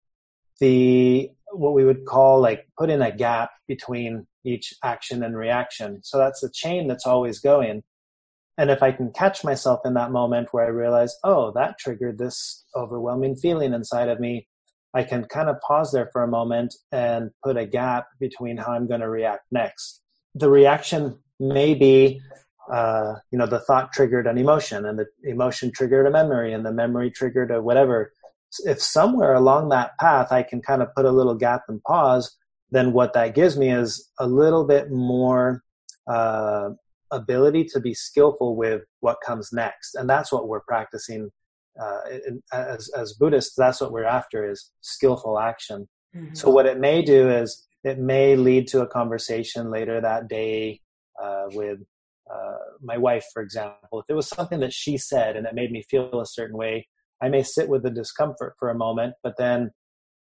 the 0.60 1.30
what 1.50 1.72
we 1.72 1.82
would 1.82 2.04
call 2.04 2.42
like 2.42 2.68
put 2.78 2.90
in 2.90 3.00
a 3.00 3.10
gap 3.10 3.48
between 3.66 4.26
each 4.44 4.74
action 4.84 5.22
and 5.22 5.34
reaction. 5.34 6.00
So 6.02 6.18
that's 6.18 6.42
a 6.42 6.50
chain 6.52 6.88
that's 6.88 7.06
always 7.06 7.38
going. 7.38 7.82
And 8.58 8.70
if 8.70 8.82
I 8.82 8.92
can 8.92 9.12
catch 9.12 9.42
myself 9.42 9.80
in 9.86 9.94
that 9.94 10.12
moment 10.12 10.48
where 10.50 10.66
I 10.66 10.68
realize, 10.68 11.16
oh, 11.24 11.52
that 11.52 11.78
triggered 11.78 12.18
this 12.18 12.66
overwhelming 12.76 13.34
feeling 13.36 13.72
inside 13.72 14.10
of 14.10 14.20
me, 14.20 14.46
I 14.92 15.04
can 15.04 15.24
kind 15.24 15.48
of 15.48 15.56
pause 15.66 15.90
there 15.90 16.10
for 16.12 16.22
a 16.22 16.28
moment 16.28 16.74
and 16.92 17.30
put 17.42 17.56
a 17.56 17.64
gap 17.64 18.08
between 18.20 18.58
how 18.58 18.72
I'm 18.72 18.86
going 18.86 19.00
to 19.00 19.08
react 19.08 19.46
next. 19.50 20.02
The 20.34 20.50
reaction 20.50 21.18
may 21.40 21.72
be, 21.72 22.20
uh, 22.70 23.14
you 23.30 23.38
know, 23.38 23.46
the 23.46 23.60
thought 23.60 23.92
triggered 23.92 24.26
an 24.26 24.38
emotion 24.38 24.86
and 24.86 24.98
the 24.98 25.06
emotion 25.24 25.72
triggered 25.72 26.06
a 26.06 26.10
memory 26.10 26.52
and 26.52 26.64
the 26.64 26.72
memory 26.72 27.10
triggered 27.10 27.50
a 27.50 27.60
whatever. 27.60 28.12
If 28.64 28.80
somewhere 28.80 29.34
along 29.34 29.70
that 29.70 29.98
path 29.98 30.32
I 30.32 30.42
can 30.42 30.62
kind 30.62 30.82
of 30.82 30.94
put 30.94 31.04
a 31.04 31.10
little 31.10 31.34
gap 31.34 31.62
and 31.68 31.82
pause, 31.82 32.36
then 32.70 32.92
what 32.92 33.12
that 33.14 33.34
gives 33.34 33.56
me 33.56 33.70
is 33.70 34.08
a 34.18 34.26
little 34.26 34.64
bit 34.64 34.90
more 34.90 35.62
uh, 36.06 36.70
ability 37.10 37.64
to 37.64 37.80
be 37.80 37.94
skillful 37.94 38.56
with 38.56 38.82
what 39.00 39.18
comes 39.24 39.52
next. 39.52 39.96
And 39.96 40.08
that's 40.08 40.32
what 40.32 40.48
we're 40.48 40.60
practicing 40.60 41.30
uh, 41.80 42.00
in, 42.26 42.42
as, 42.52 42.88
as 42.96 43.14
Buddhists. 43.14 43.54
That's 43.56 43.80
what 43.80 43.92
we're 43.92 44.04
after 44.04 44.48
is 44.48 44.70
skillful 44.80 45.38
action. 45.38 45.88
Mm-hmm. 46.14 46.34
So 46.34 46.50
what 46.50 46.66
it 46.66 46.78
may 46.78 47.02
do 47.02 47.28
is 47.28 47.66
it 47.82 47.98
may 47.98 48.36
lead 48.36 48.68
to 48.68 48.82
a 48.82 48.86
conversation 48.86 49.70
later 49.70 50.00
that 50.00 50.28
day 50.28 50.80
uh, 51.20 51.46
with 51.50 51.80
uh, 52.32 52.58
my 52.82 52.96
wife, 52.96 53.26
for 53.32 53.42
example. 53.42 54.00
If 54.00 54.06
it 54.08 54.14
was 54.14 54.28
something 54.28 54.60
that 54.60 54.72
she 54.72 54.96
said 54.98 55.36
and 55.36 55.46
it 55.46 55.54
made 55.54 55.72
me 55.72 55.82
feel 55.82 56.20
a 56.20 56.26
certain 56.26 56.56
way, 56.56 56.88
I 57.22 57.28
may 57.28 57.42
sit 57.42 57.68
with 57.68 57.82
the 57.82 57.90
discomfort 57.90 58.54
for 58.58 58.70
a 58.70 58.74
moment, 58.74 59.14
but 59.22 59.36
then 59.36 59.72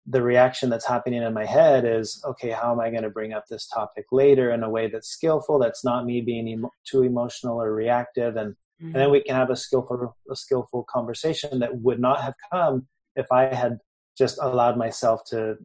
the 0.09 0.21
reaction 0.21 0.69
that's 0.69 0.87
happening 0.87 1.21
in 1.21 1.33
my 1.33 1.45
head 1.45 1.85
is 1.85 2.21
okay 2.25 2.49
how 2.49 2.71
am 2.71 2.79
i 2.79 2.89
going 2.89 3.03
to 3.03 3.09
bring 3.09 3.33
up 3.33 3.45
this 3.47 3.67
topic 3.67 4.05
later 4.11 4.51
in 4.51 4.63
a 4.63 4.69
way 4.69 4.89
that's 4.89 5.09
skillful 5.09 5.59
that's 5.59 5.83
not 5.83 6.05
me 6.05 6.21
being 6.21 6.47
emo- 6.47 6.71
too 6.85 7.03
emotional 7.03 7.61
or 7.61 7.73
reactive 7.73 8.35
and 8.35 8.51
mm-hmm. 8.51 8.87
and 8.87 8.95
then 8.95 9.03
mm-hmm. 9.03 9.11
we 9.11 9.23
can 9.23 9.35
have 9.35 9.49
a 9.49 9.55
skillful 9.55 10.15
a 10.31 10.35
skillful 10.35 10.85
conversation 10.89 11.59
that 11.59 11.75
would 11.81 11.99
not 11.99 12.21
have 12.21 12.33
come 12.51 12.87
if 13.15 13.31
i 13.31 13.53
had 13.53 13.77
just 14.17 14.39
allowed 14.41 14.77
myself 14.77 15.21
to 15.25 15.55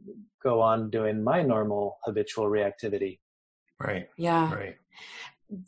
go 0.43 0.61
on 0.61 0.91
doing 0.91 1.23
my 1.23 1.43
normal 1.43 1.97
habitual 2.05 2.47
reactivity 2.47 3.19
right 3.81 4.09
yeah 4.17 4.53
right 4.53 4.77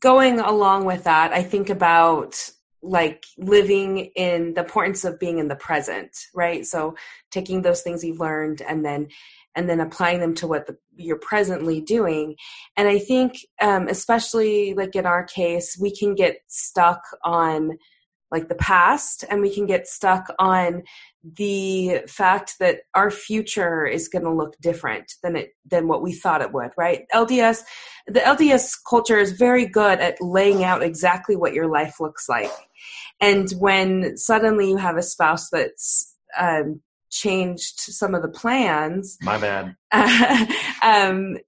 going 0.01 0.41
along 0.41 0.85
with 0.85 1.05
that 1.05 1.33
i 1.33 1.43
think 1.43 1.71
about 1.71 2.51
like 2.83 3.25
living 3.37 3.99
in 4.17 4.55
the 4.55 4.61
importance 4.61 5.05
of 5.05 5.19
being 5.19 5.39
in 5.39 5.49
the 5.49 5.57
present 5.57 6.17
right? 6.35 6.67
So 6.67 6.95
taking 7.31 7.63
those 7.63 7.83
things 7.83 8.05
you've 8.05 8.21
learned 8.21 8.63
and 8.63 8.85
then 8.85 9.09
and 9.55 9.71
then 9.71 9.81
applying 9.81 10.21
them 10.21 10.35
to 10.35 10.47
what 10.47 10.67
the, 10.67 10.77
you're 10.97 11.19
presently 11.19 11.81
doing. 11.81 12.37
And 12.77 12.89
i 12.89 12.99
think 12.99 13.39
um, 13.61 13.89
especially 13.89 14.75
like 14.75 14.95
in 14.95 15.07
our 15.07 15.25
case 15.25 15.77
we 15.81 15.95
can 15.95 16.15
get 16.15 16.39
stuck 16.47 17.01
on 17.25 17.79
like 18.31 18.49
the 18.49 18.55
past 18.57 19.25
and 19.31 19.41
we 19.41 19.55
can 19.55 19.67
get 19.67 19.87
stuck 19.87 20.27
on 20.39 20.83
the 21.23 22.03
fact 22.07 22.55
that 22.61 22.81
our 22.95 23.11
future 23.11 23.85
is 23.85 24.09
going 24.09 24.25
to 24.25 24.33
look 24.33 24.55
different 24.61 25.13
than 25.23 25.37
it 25.37 25.51
than 25.65 25.89
what 25.89 26.03
we 26.03 26.13
thought 26.13 26.43
it 26.43 26.53
would 26.53 26.71
right? 26.77 27.05
Lds 27.15 27.63
the 28.07 28.21
lds 28.21 28.77
culture 28.89 29.19
is 29.19 29.33
very 29.33 29.67
good 29.67 29.99
at 29.99 30.21
laying 30.21 30.65
out 30.65 30.83
exactly 30.83 31.37
what 31.37 31.55
your 31.55 31.67
life 31.67 32.01
looks 32.01 32.29
like. 32.29 32.53
And 33.21 33.51
when 33.59 34.17
suddenly 34.17 34.69
you 34.69 34.77
have 34.77 34.97
a 34.97 35.03
spouse 35.03 35.49
that's 35.51 36.15
um, 36.39 36.81
changed 37.11 37.81
some 37.81 38.15
of 38.15 38.23
the 38.23 38.29
plans 38.29 39.17
my 39.23 39.39
bad. 39.39 39.77
um, 40.83 41.39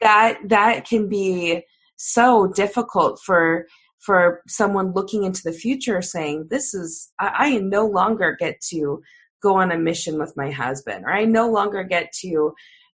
that 0.00 0.38
that 0.46 0.86
can 0.86 1.08
be 1.08 1.62
so 1.96 2.46
difficult 2.46 3.20
for 3.24 3.66
for 4.06 4.42
someone 4.46 4.92
looking 4.92 5.24
into 5.24 5.42
the 5.42 5.52
future 5.52 6.00
saying 6.00 6.46
this 6.48 6.72
is 6.72 7.12
I, 7.18 7.32
I 7.36 7.58
no 7.58 7.86
longer 7.86 8.36
get 8.38 8.60
to 8.70 9.02
go 9.42 9.56
on 9.56 9.72
a 9.72 9.78
mission 9.78 10.18
with 10.18 10.32
my 10.36 10.50
husband 10.50 11.04
or 11.04 11.12
i 11.12 11.24
no 11.24 11.50
longer 11.50 11.82
get 11.82 12.12
to 12.20 12.54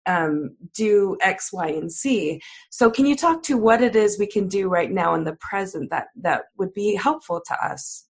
um, 0.07 0.55
do 0.73 1.17
X, 1.21 1.51
Y, 1.51 1.67
and 1.67 1.91
Z. 1.91 2.41
So, 2.69 2.89
can 2.89 3.05
you 3.05 3.15
talk 3.15 3.43
to 3.43 3.57
what 3.57 3.81
it 3.81 3.95
is 3.95 4.17
we 4.17 4.25
can 4.25 4.47
do 4.47 4.69
right 4.69 4.89
now 4.89 5.13
in 5.13 5.25
the 5.25 5.35
present 5.35 5.89
that 5.89 6.07
that 6.21 6.45
would 6.57 6.73
be 6.73 6.95
helpful 6.95 7.41
to 7.45 7.53
us? 7.65 8.07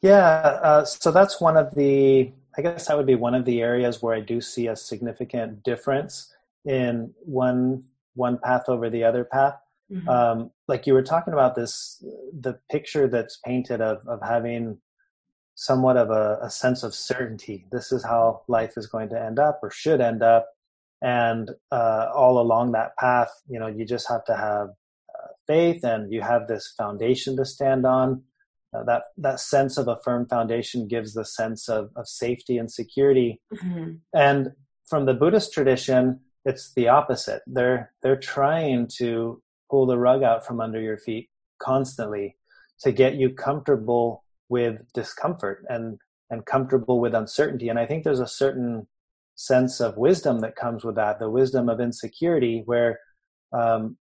Yeah, 0.00 0.16
uh, 0.16 0.84
so 0.84 1.12
that's 1.12 1.40
one 1.40 1.56
of 1.56 1.74
the. 1.74 2.32
I 2.56 2.62
guess 2.62 2.88
that 2.88 2.96
would 2.96 3.06
be 3.06 3.14
one 3.14 3.34
of 3.34 3.44
the 3.44 3.60
areas 3.60 4.02
where 4.02 4.16
I 4.16 4.20
do 4.20 4.40
see 4.40 4.66
a 4.66 4.74
significant 4.74 5.62
difference 5.62 6.34
in 6.64 7.12
one 7.20 7.84
one 8.14 8.38
path 8.38 8.64
over 8.68 8.90
the 8.90 9.04
other 9.04 9.24
path. 9.24 9.60
Mm-hmm. 9.92 10.08
Um, 10.08 10.50
like 10.68 10.86
you 10.86 10.92
were 10.92 11.02
talking 11.02 11.32
about 11.32 11.54
this, 11.54 12.02
the 12.38 12.58
picture 12.70 13.08
that's 13.08 13.38
painted 13.38 13.80
of 13.80 13.98
of 14.06 14.20
having 14.22 14.78
somewhat 15.54 15.96
of 15.96 16.10
a, 16.10 16.38
a 16.42 16.50
sense 16.50 16.82
of 16.82 16.94
certainty. 16.94 17.66
This 17.72 17.90
is 17.90 18.04
how 18.04 18.42
life 18.46 18.74
is 18.76 18.86
going 18.86 19.08
to 19.08 19.20
end 19.20 19.40
up 19.40 19.58
or 19.62 19.70
should 19.70 20.00
end 20.00 20.22
up, 20.22 20.46
and 21.02 21.50
uh, 21.72 22.06
all 22.14 22.40
along 22.40 22.72
that 22.72 22.96
path, 22.96 23.30
you 23.48 23.58
know, 23.58 23.66
you 23.66 23.84
just 23.84 24.08
have 24.08 24.24
to 24.26 24.36
have 24.36 24.68
uh, 24.68 25.28
faith, 25.46 25.82
and 25.84 26.12
you 26.12 26.20
have 26.22 26.46
this 26.46 26.72
foundation 26.76 27.36
to 27.36 27.44
stand 27.44 27.86
on 27.86 28.22
uh, 28.74 28.82
that 28.84 29.04
that 29.16 29.40
sense 29.40 29.78
of 29.78 29.88
a 29.88 29.98
firm 30.04 30.26
foundation 30.26 30.86
gives 30.86 31.14
the 31.14 31.24
sense 31.24 31.68
of, 31.68 31.90
of 31.96 32.06
safety 32.06 32.58
and 32.58 32.70
security 32.70 33.40
mm-hmm. 33.54 33.94
and 34.14 34.48
from 34.86 35.06
the 35.06 35.14
buddhist 35.14 35.52
tradition 35.52 36.20
it's 36.44 36.72
the 36.74 36.88
opposite 36.88 37.42
they're 37.46 37.92
they're 38.02 38.18
trying 38.18 38.86
to 38.86 39.40
pull 39.70 39.86
the 39.86 39.98
rug 39.98 40.22
out 40.22 40.46
from 40.46 40.60
under 40.60 40.80
your 40.80 40.98
feet 40.98 41.28
constantly 41.60 42.36
to 42.80 42.92
get 42.92 43.14
you 43.14 43.30
comfortable 43.30 44.24
with 44.48 44.80
discomfort 44.94 45.64
and 45.68 45.98
and 46.30 46.44
comfortable 46.44 47.00
with 47.00 47.14
uncertainty 47.14 47.68
and 47.68 47.78
i 47.78 47.86
think 47.86 48.04
there's 48.04 48.20
a 48.20 48.26
certain 48.26 48.86
sense 49.34 49.80
of 49.80 49.96
wisdom 49.96 50.40
that 50.40 50.56
comes 50.56 50.84
with 50.84 50.96
that 50.96 51.18
the 51.18 51.30
wisdom 51.30 51.68
of 51.68 51.80
insecurity 51.80 52.62
where 52.66 52.98
um, 53.52 53.96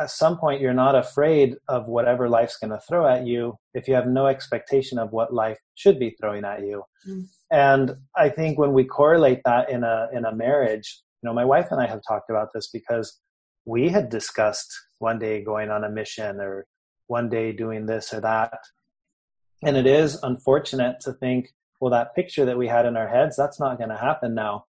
at 0.00 0.10
some 0.10 0.38
point 0.38 0.60
you're 0.60 0.72
not 0.72 0.94
afraid 0.94 1.56
of 1.68 1.86
whatever 1.86 2.28
life's 2.28 2.56
going 2.56 2.70
to 2.70 2.80
throw 2.88 3.06
at 3.06 3.26
you 3.26 3.56
if 3.74 3.88
you 3.88 3.94
have 3.94 4.06
no 4.06 4.26
expectation 4.26 4.98
of 4.98 5.10
what 5.12 5.34
life 5.34 5.58
should 5.74 5.98
be 5.98 6.14
throwing 6.20 6.44
at 6.44 6.60
you 6.60 6.82
mm. 7.08 7.24
and 7.50 7.94
i 8.16 8.28
think 8.28 8.58
when 8.58 8.72
we 8.72 8.84
correlate 8.84 9.40
that 9.44 9.68
in 9.70 9.84
a 9.84 10.08
in 10.12 10.24
a 10.24 10.34
marriage 10.34 11.02
you 11.22 11.28
know 11.28 11.34
my 11.34 11.44
wife 11.44 11.68
and 11.70 11.80
i 11.80 11.86
have 11.86 12.00
talked 12.06 12.30
about 12.30 12.48
this 12.54 12.68
because 12.68 13.18
we 13.64 13.88
had 13.88 14.08
discussed 14.08 14.72
one 15.00 15.18
day 15.18 15.42
going 15.42 15.70
on 15.70 15.84
a 15.84 15.90
mission 15.90 16.40
or 16.40 16.66
one 17.06 17.28
day 17.28 17.52
doing 17.52 17.86
this 17.86 18.14
or 18.14 18.20
that 18.20 18.60
and 19.62 19.76
it 19.76 19.86
is 19.86 20.18
unfortunate 20.22 21.00
to 21.00 21.12
think 21.12 21.52
well 21.80 21.90
that 21.90 22.14
picture 22.14 22.44
that 22.44 22.58
we 22.58 22.68
had 22.68 22.86
in 22.86 22.96
our 22.96 23.08
heads 23.08 23.36
that's 23.36 23.58
not 23.58 23.78
going 23.78 23.90
to 23.90 23.96
happen 23.96 24.34
now 24.34 24.64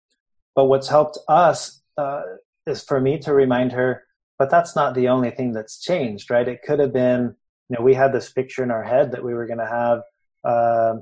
but 0.54 0.66
what's 0.66 0.88
helped 0.88 1.18
us 1.28 1.82
uh, 1.96 2.22
is 2.66 2.82
for 2.82 3.00
me 3.00 3.18
to 3.18 3.34
remind 3.34 3.72
her 3.72 4.04
but 4.38 4.50
that's 4.50 4.76
not 4.76 4.94
the 4.94 5.08
only 5.08 5.30
thing 5.30 5.52
that's 5.52 5.80
changed, 5.80 6.30
right? 6.30 6.46
It 6.46 6.62
could 6.62 6.78
have 6.78 6.92
been, 6.92 7.34
you 7.68 7.76
know, 7.76 7.82
we 7.82 7.94
had 7.94 8.12
this 8.12 8.30
picture 8.30 8.62
in 8.62 8.70
our 8.70 8.84
head 8.84 9.12
that 9.12 9.24
we 9.24 9.34
were 9.34 9.46
going 9.46 9.58
to 9.58 9.66
have 9.66 10.02
uh, 10.44 10.94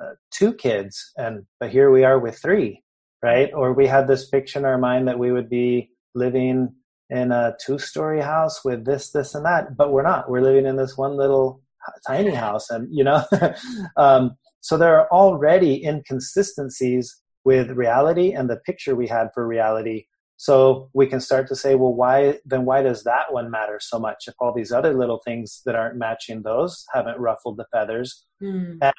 uh, 0.00 0.14
two 0.30 0.52
kids, 0.52 1.12
and 1.16 1.46
but 1.60 1.70
here 1.70 1.90
we 1.90 2.04
are 2.04 2.18
with 2.18 2.38
three, 2.42 2.82
right? 3.22 3.50
Or 3.54 3.72
we 3.72 3.86
had 3.86 4.08
this 4.08 4.28
picture 4.28 4.58
in 4.58 4.64
our 4.64 4.78
mind 4.78 5.08
that 5.08 5.18
we 5.18 5.30
would 5.30 5.48
be 5.48 5.90
living 6.14 6.74
in 7.10 7.32
a 7.32 7.54
two-story 7.64 8.20
house 8.20 8.64
with 8.64 8.84
this, 8.84 9.10
this, 9.10 9.34
and 9.34 9.44
that, 9.44 9.76
but 9.76 9.92
we're 9.92 10.02
not. 10.02 10.30
We're 10.30 10.42
living 10.42 10.66
in 10.66 10.76
this 10.76 10.96
one 10.96 11.16
little 11.16 11.62
tiny 12.06 12.34
house, 12.34 12.70
and 12.70 12.88
you 12.90 13.04
know, 13.04 13.24
um, 13.96 14.36
so 14.60 14.76
there 14.76 14.98
are 14.98 15.08
already 15.10 15.84
inconsistencies 15.84 17.20
with 17.44 17.70
reality 17.70 18.32
and 18.32 18.50
the 18.50 18.56
picture 18.56 18.96
we 18.96 19.06
had 19.06 19.28
for 19.32 19.46
reality 19.46 20.06
so 20.36 20.90
we 20.92 21.06
can 21.06 21.20
start 21.20 21.48
to 21.48 21.56
say, 21.56 21.74
well, 21.74 21.94
why 21.94 22.38
then 22.44 22.64
why 22.64 22.82
does 22.82 23.04
that 23.04 23.32
one 23.32 23.50
matter 23.50 23.78
so 23.80 23.98
much 23.98 24.24
if 24.26 24.34
all 24.38 24.52
these 24.54 24.70
other 24.70 24.92
little 24.92 25.20
things 25.24 25.62
that 25.64 25.74
aren't 25.74 25.96
matching 25.96 26.42
those 26.42 26.84
haven't 26.92 27.18
ruffled 27.18 27.56
the 27.56 27.66
feathers? 27.72 28.24
Mm. 28.42 28.78
And 28.82 28.94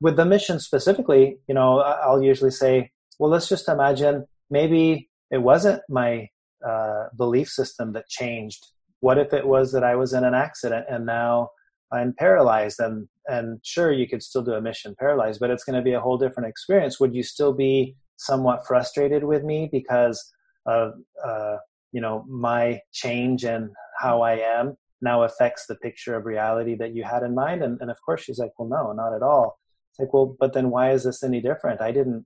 with 0.00 0.16
the 0.16 0.26
mission 0.26 0.60
specifically, 0.60 1.38
you 1.48 1.54
know, 1.54 1.80
I'll 1.80 2.22
usually 2.22 2.50
say, 2.50 2.90
well, 3.18 3.30
let's 3.30 3.48
just 3.48 3.68
imagine 3.68 4.26
maybe 4.50 5.08
it 5.30 5.38
wasn't 5.38 5.80
my 5.88 6.28
uh, 6.66 7.04
belief 7.16 7.48
system 7.48 7.92
that 7.92 8.08
changed. 8.08 8.66
What 9.00 9.18
if 9.18 9.32
it 9.32 9.46
was 9.46 9.72
that 9.72 9.84
I 9.84 9.96
was 9.96 10.12
in 10.12 10.24
an 10.24 10.34
accident 10.34 10.86
and 10.88 11.04
now 11.04 11.50
I'm 11.92 12.14
paralyzed? 12.18 12.80
And 12.80 13.08
and 13.28 13.60
sure, 13.62 13.92
you 13.92 14.08
could 14.08 14.22
still 14.22 14.42
do 14.42 14.52
a 14.52 14.60
mission 14.60 14.94
paralyzed, 14.98 15.40
but 15.40 15.50
it's 15.50 15.64
going 15.64 15.76
to 15.76 15.82
be 15.82 15.92
a 15.92 16.00
whole 16.00 16.18
different 16.18 16.48
experience. 16.48 16.98
Would 16.98 17.14
you 17.14 17.22
still 17.22 17.52
be 17.52 17.96
somewhat 18.16 18.66
frustrated 18.66 19.24
with 19.24 19.44
me 19.44 19.68
because 19.70 20.32
of 20.66 20.94
uh, 21.24 21.56
you 21.92 22.00
know 22.00 22.24
my 22.28 22.80
change 22.92 23.44
and 23.44 23.70
how 23.98 24.22
i 24.22 24.32
am 24.32 24.74
now 25.00 25.22
affects 25.22 25.66
the 25.66 25.74
picture 25.76 26.16
of 26.16 26.24
reality 26.24 26.74
that 26.74 26.94
you 26.94 27.04
had 27.04 27.22
in 27.22 27.34
mind 27.34 27.62
and, 27.62 27.78
and 27.80 27.90
of 27.90 27.96
course 28.04 28.22
she's 28.22 28.38
like 28.38 28.52
well 28.58 28.68
no 28.68 28.92
not 28.92 29.14
at 29.14 29.22
all 29.22 29.58
it's 29.90 30.00
like 30.00 30.12
well 30.12 30.36
but 30.40 30.52
then 30.52 30.70
why 30.70 30.90
is 30.90 31.04
this 31.04 31.22
any 31.22 31.40
different 31.40 31.80
i 31.80 31.92
didn't 31.92 32.24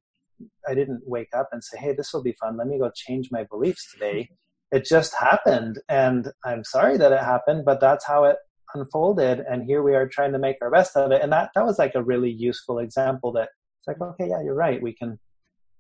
i 0.68 0.74
didn't 0.74 1.02
wake 1.06 1.28
up 1.34 1.48
and 1.52 1.62
say 1.62 1.78
hey 1.78 1.92
this 1.92 2.12
will 2.12 2.22
be 2.22 2.36
fun. 2.40 2.56
Let 2.56 2.66
me 2.66 2.78
go 2.78 2.90
change 2.94 3.30
my 3.30 3.44
beliefs 3.44 3.92
today. 3.92 4.30
It 4.72 4.84
just 4.84 5.14
happened 5.14 5.78
and 5.88 6.32
i'm 6.44 6.64
sorry 6.64 6.96
that 6.98 7.12
it 7.12 7.20
happened 7.20 7.64
but 7.64 7.80
that's 7.80 8.04
how 8.04 8.24
it 8.24 8.36
unfolded 8.74 9.40
and 9.40 9.64
here 9.64 9.82
we 9.82 9.94
are 9.94 10.08
trying 10.08 10.32
to 10.32 10.38
make 10.38 10.56
our 10.60 10.70
best 10.70 10.96
of 10.96 11.12
it 11.12 11.22
and 11.22 11.32
that 11.32 11.50
that 11.54 11.64
was 11.64 11.78
like 11.78 11.94
a 11.94 12.02
really 12.02 12.30
useful 12.30 12.80
example 12.80 13.32
that 13.32 13.50
it's 13.78 13.86
like 13.86 14.00
okay 14.00 14.28
yeah 14.28 14.42
you're 14.42 14.54
right. 14.54 14.82
We 14.82 14.92
can 14.92 15.18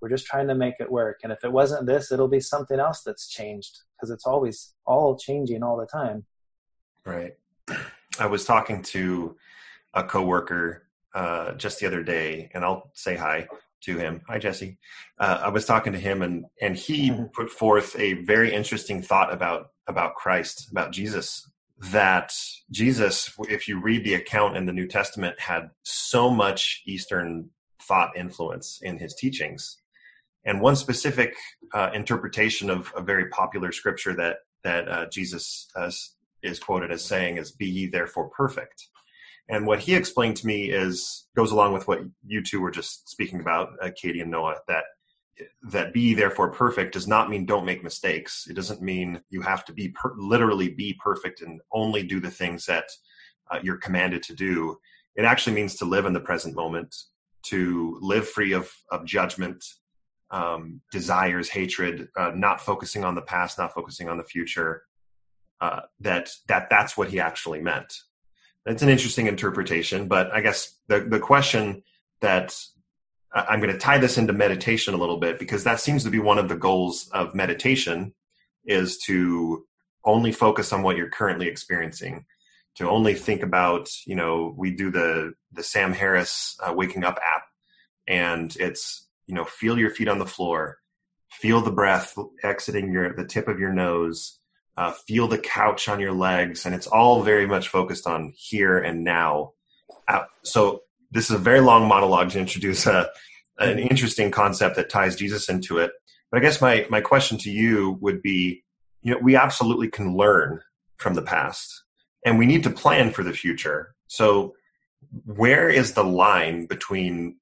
we're 0.00 0.08
just 0.08 0.26
trying 0.26 0.48
to 0.48 0.54
make 0.54 0.74
it 0.78 0.90
work 0.90 1.20
and 1.22 1.32
if 1.32 1.42
it 1.42 1.52
wasn't 1.52 1.86
this 1.86 2.12
it'll 2.12 2.28
be 2.28 2.40
something 2.40 2.78
else 2.78 3.02
that's 3.02 3.28
changed 3.28 3.80
because 3.96 4.10
it's 4.10 4.26
always 4.26 4.74
all 4.86 5.16
changing 5.16 5.62
all 5.62 5.76
the 5.76 5.86
time. 5.86 6.24
Right. 7.04 7.34
I 8.18 8.26
was 8.26 8.44
talking 8.44 8.82
to 8.82 9.36
a 9.94 10.04
coworker 10.04 10.86
uh, 11.14 11.54
just 11.54 11.80
the 11.80 11.86
other 11.86 12.02
day 12.02 12.50
and 12.52 12.62
i'll 12.62 12.90
say 12.92 13.16
hi 13.16 13.48
to 13.82 13.98
him 13.98 14.22
hi 14.28 14.38
jesse 14.38 14.78
uh, 15.18 15.40
i 15.42 15.48
was 15.48 15.64
talking 15.64 15.92
to 15.92 15.98
him 15.98 16.22
and 16.22 16.44
and 16.60 16.76
he 16.76 17.10
mm-hmm. 17.10 17.24
put 17.34 17.50
forth 17.50 17.98
a 17.98 18.14
very 18.24 18.52
interesting 18.52 19.02
thought 19.02 19.32
about 19.32 19.68
about 19.86 20.14
christ 20.14 20.68
about 20.70 20.92
jesus 20.92 21.48
that 21.78 22.32
jesus 22.70 23.30
if 23.48 23.68
you 23.68 23.80
read 23.80 24.04
the 24.04 24.14
account 24.14 24.56
in 24.56 24.66
the 24.66 24.72
new 24.72 24.86
testament 24.86 25.38
had 25.38 25.70
so 25.82 26.30
much 26.30 26.82
eastern 26.86 27.50
thought 27.82 28.16
influence 28.16 28.80
in 28.82 28.98
his 28.98 29.14
teachings 29.14 29.78
and 30.46 30.60
one 30.60 30.76
specific 30.76 31.34
uh, 31.74 31.90
interpretation 31.92 32.70
of 32.70 32.92
a 32.96 33.02
very 33.02 33.28
popular 33.28 33.72
scripture 33.72 34.14
that 34.14 34.38
that 34.62 34.88
uh, 34.88 35.06
Jesus 35.06 35.68
uh, 35.76 35.90
is 36.42 36.58
quoted 36.58 36.90
as 36.90 37.04
saying 37.04 37.36
is 37.36 37.50
"Be 37.50 37.66
ye 37.66 37.86
therefore 37.86 38.30
perfect." 38.30 38.88
And 39.48 39.66
what 39.66 39.78
he 39.80 39.94
explained 39.94 40.36
to 40.38 40.46
me 40.46 40.70
is 40.70 41.28
goes 41.36 41.52
along 41.52 41.72
with 41.72 41.86
what 41.86 42.00
you 42.26 42.42
two 42.42 42.60
were 42.60 42.70
just 42.70 43.08
speaking 43.08 43.40
about, 43.40 43.70
uh, 43.80 43.90
Katie 43.94 44.20
and 44.20 44.30
Noah. 44.30 44.56
That 44.66 44.84
that 45.70 45.92
be 45.92 46.14
therefore 46.14 46.50
perfect 46.50 46.92
does 46.94 47.06
not 47.06 47.28
mean 47.28 47.46
don't 47.46 47.66
make 47.66 47.84
mistakes. 47.84 48.46
It 48.48 48.54
doesn't 48.54 48.82
mean 48.82 49.20
you 49.30 49.42
have 49.42 49.64
to 49.66 49.72
be 49.72 49.90
per- 49.90 50.14
literally 50.16 50.70
be 50.70 50.98
perfect 51.02 51.42
and 51.42 51.60
only 51.72 52.02
do 52.02 52.20
the 52.20 52.30
things 52.30 52.64
that 52.66 52.86
uh, 53.50 53.58
you're 53.62 53.76
commanded 53.76 54.22
to 54.24 54.34
do. 54.34 54.78
It 55.14 55.24
actually 55.24 55.54
means 55.54 55.76
to 55.76 55.84
live 55.84 56.06
in 56.06 56.12
the 56.12 56.20
present 56.20 56.54
moment, 56.54 56.94
to 57.44 57.98
live 58.00 58.28
free 58.28 58.52
of, 58.52 58.70
of 58.90 59.04
judgment, 59.04 59.64
um, 60.30 60.80
desires, 60.90 61.48
hatred, 61.48 62.08
uh, 62.16 62.32
not 62.34 62.60
focusing 62.60 63.04
on 63.04 63.14
the 63.14 63.22
past, 63.22 63.58
not 63.58 63.74
focusing 63.74 64.08
on 64.08 64.16
the 64.16 64.24
future. 64.24 64.82
Uh, 65.60 65.80
that 66.00 66.30
that 66.48 66.68
that's 66.68 66.96
what 66.96 67.08
he 67.08 67.18
actually 67.18 67.62
meant. 67.62 67.94
It's 68.66 68.82
an 68.82 68.88
interesting 68.88 69.26
interpretation, 69.26 70.08
but 70.08 70.30
I 70.32 70.40
guess 70.40 70.76
the 70.88 71.00
the 71.00 71.20
question 71.20 71.82
that 72.20 72.54
I'm 73.32 73.60
going 73.60 73.72
to 73.72 73.78
tie 73.78 73.98
this 73.98 74.18
into 74.18 74.32
meditation 74.32 74.94
a 74.94 74.96
little 74.96 75.18
bit 75.18 75.38
because 75.38 75.64
that 75.64 75.80
seems 75.80 76.04
to 76.04 76.10
be 76.10 76.18
one 76.18 76.38
of 76.38 76.48
the 76.48 76.56
goals 76.56 77.08
of 77.12 77.34
meditation 77.34 78.14
is 78.64 78.98
to 78.98 79.64
only 80.04 80.32
focus 80.32 80.72
on 80.72 80.82
what 80.82 80.96
you're 80.96 81.10
currently 81.10 81.48
experiencing 81.48 82.24
to 82.76 82.88
only 82.88 83.14
think 83.14 83.42
about 83.42 83.90
you 84.06 84.14
know 84.14 84.54
we 84.56 84.70
do 84.70 84.90
the 84.90 85.34
the 85.52 85.62
sam 85.62 85.92
harris 85.92 86.56
uh, 86.62 86.72
waking 86.72 87.04
up 87.04 87.18
app 87.22 87.42
and 88.06 88.56
it's 88.60 89.06
you 89.26 89.34
know 89.34 89.44
feel 89.44 89.78
your 89.78 89.90
feet 89.90 90.08
on 90.08 90.18
the 90.18 90.26
floor 90.26 90.78
feel 91.30 91.60
the 91.60 91.72
breath 91.72 92.16
exiting 92.42 92.92
your 92.92 93.14
the 93.14 93.24
tip 93.24 93.48
of 93.48 93.58
your 93.58 93.72
nose 93.72 94.38
uh, 94.76 94.92
feel 94.92 95.28
the 95.28 95.38
couch 95.38 95.88
on 95.88 96.00
your 96.00 96.12
legs 96.12 96.66
and 96.66 96.74
it's 96.74 96.86
all 96.86 97.22
very 97.22 97.46
much 97.46 97.68
focused 97.68 98.06
on 98.06 98.32
here 98.36 98.78
and 98.78 99.04
now. 99.04 99.52
Uh, 100.08 100.24
so 100.42 100.82
this 101.10 101.30
is 101.30 101.36
a 101.36 101.38
very 101.38 101.60
long 101.60 101.88
monologue 101.88 102.30
to 102.30 102.38
introduce 102.38 102.86
a, 102.86 103.08
an 103.58 103.78
interesting 103.78 104.30
concept 104.30 104.76
that 104.76 104.90
ties 104.90 105.16
jesus 105.16 105.48
into 105.48 105.78
it. 105.78 105.92
But 106.30 106.38
i 106.38 106.40
guess 106.42 106.60
my 106.60 106.86
my 106.90 107.00
question 107.00 107.38
to 107.38 107.50
you 107.50 107.98
would 108.00 108.20
be 108.22 108.64
you 109.02 109.12
know 109.12 109.20
we 109.22 109.36
absolutely 109.36 109.88
can 109.88 110.16
learn 110.16 110.60
from 110.98 111.14
the 111.14 111.22
past 111.22 111.84
and 112.24 112.38
we 112.38 112.46
need 112.46 112.64
to 112.64 112.70
plan 112.70 113.12
for 113.12 113.22
the 113.22 113.32
future. 113.32 113.94
So 114.08 114.54
where 115.24 115.68
is 115.68 115.92
the 115.92 116.04
line 116.04 116.66
between 116.66 117.36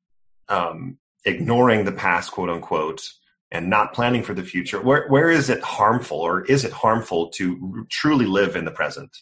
um, 0.49 0.99
ignoring 1.25 1.85
the 1.85 1.93
past, 1.93 2.33
quote 2.33 2.51
unquote, 2.51 3.03
and 3.55 3.71
not 3.71 3.95
planning 3.95 4.25
for 4.25 4.35
the 4.35 4.43
future, 4.43 4.81
where 4.81 5.07
where 5.09 5.31
is 5.31 5.49
it 5.49 5.63
harmful, 5.63 6.19
or 6.19 6.45
is 6.47 6.65
it 6.65 6.73
harmful 6.73 7.31
to 7.31 7.87
truly 7.89 8.27
live 8.27 8.57
in 8.57 8.65
the 8.65 8.71
present? 8.73 9.17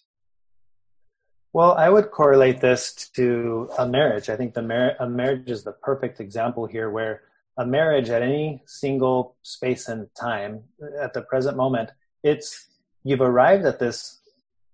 Well, 1.53 1.72
I 1.72 1.91
would 1.91 2.11
correlate 2.11 2.62
this 2.62 3.11
to 3.16 3.68
a 3.78 3.87
marriage. 3.87 4.30
I 4.30 4.37
think 4.37 4.55
the 4.55 4.62
mar- 4.62 4.97
a 4.99 5.07
marriage 5.07 5.51
is 5.51 5.64
the 5.64 5.72
perfect 5.72 6.18
example 6.18 6.64
here, 6.64 6.89
where 6.89 7.20
a 7.59 7.66
marriage 7.66 8.09
at 8.09 8.22
any 8.22 8.62
single 8.64 9.37
space 9.43 9.87
and 9.87 10.09
time, 10.18 10.64
at 10.99 11.12
the 11.12 11.20
present 11.20 11.59
moment, 11.59 11.91
it's 12.22 12.68
you've 13.05 13.20
arrived 13.20 13.66
at 13.66 13.78
this 13.78 14.20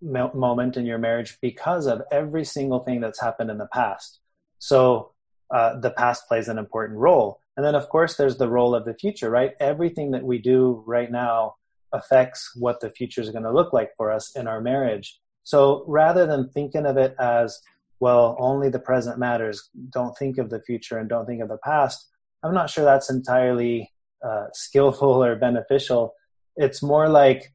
moment 0.00 0.76
in 0.76 0.86
your 0.86 0.98
marriage 0.98 1.36
because 1.42 1.86
of 1.86 2.02
every 2.12 2.44
single 2.44 2.78
thing 2.78 3.00
that's 3.00 3.20
happened 3.20 3.50
in 3.50 3.58
the 3.58 3.66
past. 3.72 4.20
So 4.60 5.10
uh, 5.50 5.80
the 5.80 5.90
past 5.90 6.28
plays 6.28 6.46
an 6.46 6.58
important 6.58 7.00
role. 7.00 7.40
And 7.58 7.66
then, 7.66 7.74
of 7.74 7.88
course, 7.88 8.14
there's 8.14 8.36
the 8.36 8.48
role 8.48 8.72
of 8.72 8.84
the 8.84 8.94
future, 8.94 9.28
right? 9.28 9.50
Everything 9.58 10.12
that 10.12 10.22
we 10.22 10.38
do 10.38 10.84
right 10.86 11.10
now 11.10 11.56
affects 11.92 12.52
what 12.54 12.80
the 12.80 12.88
future 12.88 13.20
is 13.20 13.30
going 13.30 13.42
to 13.42 13.52
look 13.52 13.72
like 13.72 13.90
for 13.96 14.12
us 14.12 14.30
in 14.36 14.46
our 14.46 14.60
marriage. 14.60 15.18
So 15.42 15.84
rather 15.88 16.24
than 16.24 16.50
thinking 16.50 16.86
of 16.86 16.96
it 16.96 17.16
as, 17.18 17.58
well, 17.98 18.36
only 18.38 18.68
the 18.68 18.78
present 18.78 19.18
matters, 19.18 19.70
don't 19.90 20.16
think 20.16 20.38
of 20.38 20.50
the 20.50 20.62
future 20.62 20.98
and 20.98 21.08
don't 21.08 21.26
think 21.26 21.42
of 21.42 21.48
the 21.48 21.58
past, 21.64 22.06
I'm 22.44 22.54
not 22.54 22.70
sure 22.70 22.84
that's 22.84 23.10
entirely 23.10 23.90
uh, 24.24 24.46
skillful 24.52 25.24
or 25.24 25.34
beneficial. 25.34 26.14
It's 26.54 26.80
more 26.80 27.08
like 27.08 27.52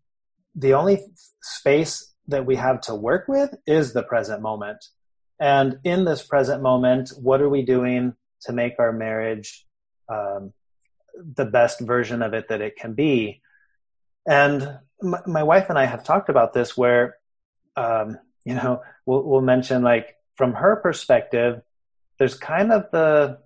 the 0.53 0.73
only 0.73 0.99
space 1.41 2.13
that 2.27 2.45
we 2.45 2.57
have 2.57 2.81
to 2.81 2.93
work 2.93 3.29
with 3.29 3.55
is 3.65 3.93
the 3.93 4.03
present 4.03 4.41
moment. 4.41 4.83
And 5.39 5.77
in 5.85 6.03
this 6.03 6.23
present 6.23 6.61
moment, 6.61 7.13
what 7.21 7.39
are 7.39 7.49
we 7.49 7.63
doing 7.63 8.15
to 8.41 8.51
make 8.51 8.73
our 8.79 8.91
marriage 8.91 9.65
um, 10.13 10.53
the 11.15 11.45
best 11.45 11.79
version 11.79 12.21
of 12.21 12.33
it 12.33 12.49
that 12.49 12.61
it 12.61 12.75
can 12.75 12.93
be? 12.93 13.41
And 14.25 14.79
my, 15.01 15.19
my 15.25 15.43
wife 15.43 15.69
and 15.69 15.77
I 15.77 15.85
have 15.85 16.03
talked 16.03 16.29
about 16.29 16.53
this 16.53 16.77
where, 16.77 17.17
um, 17.75 18.17
you 18.45 18.55
know, 18.55 18.81
we'll, 19.05 19.23
we'll 19.23 19.41
mention 19.41 19.83
like 19.83 20.15
from 20.35 20.53
her 20.53 20.75
perspective, 20.77 21.61
there's 22.17 22.35
kind 22.35 22.71
of 22.71 22.85
the 22.91 23.39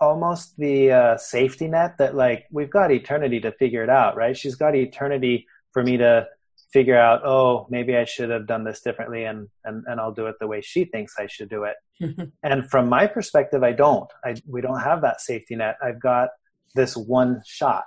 almost 0.00 0.56
the 0.56 0.90
uh, 0.90 1.16
safety 1.18 1.68
net 1.68 1.98
that 1.98 2.14
like 2.14 2.46
we've 2.50 2.70
got 2.70 2.90
eternity 2.90 3.40
to 3.40 3.52
figure 3.52 3.82
it 3.82 3.90
out, 3.90 4.16
right? 4.16 4.36
She's 4.36 4.54
got 4.54 4.74
eternity 4.74 5.46
for 5.72 5.82
me 5.82 5.98
to 5.98 6.26
figure 6.72 6.96
out, 6.96 7.24
oh, 7.24 7.66
maybe 7.68 7.96
I 7.96 8.04
should 8.04 8.30
have 8.30 8.46
done 8.46 8.64
this 8.64 8.80
differently 8.80 9.24
and, 9.24 9.48
and, 9.64 9.84
and 9.86 10.00
I'll 10.00 10.12
do 10.12 10.26
it 10.26 10.36
the 10.40 10.46
way 10.46 10.62
she 10.62 10.84
thinks 10.84 11.14
I 11.18 11.26
should 11.26 11.50
do 11.50 11.64
it. 11.64 11.76
and 12.42 12.68
from 12.70 12.88
my 12.88 13.06
perspective, 13.06 13.62
I 13.62 13.72
don't. 13.72 14.10
I, 14.24 14.36
we 14.46 14.60
don't 14.60 14.80
have 14.80 15.02
that 15.02 15.20
safety 15.20 15.56
net. 15.56 15.76
I've 15.82 16.00
got 16.00 16.30
this 16.74 16.96
one 16.96 17.42
shot. 17.46 17.86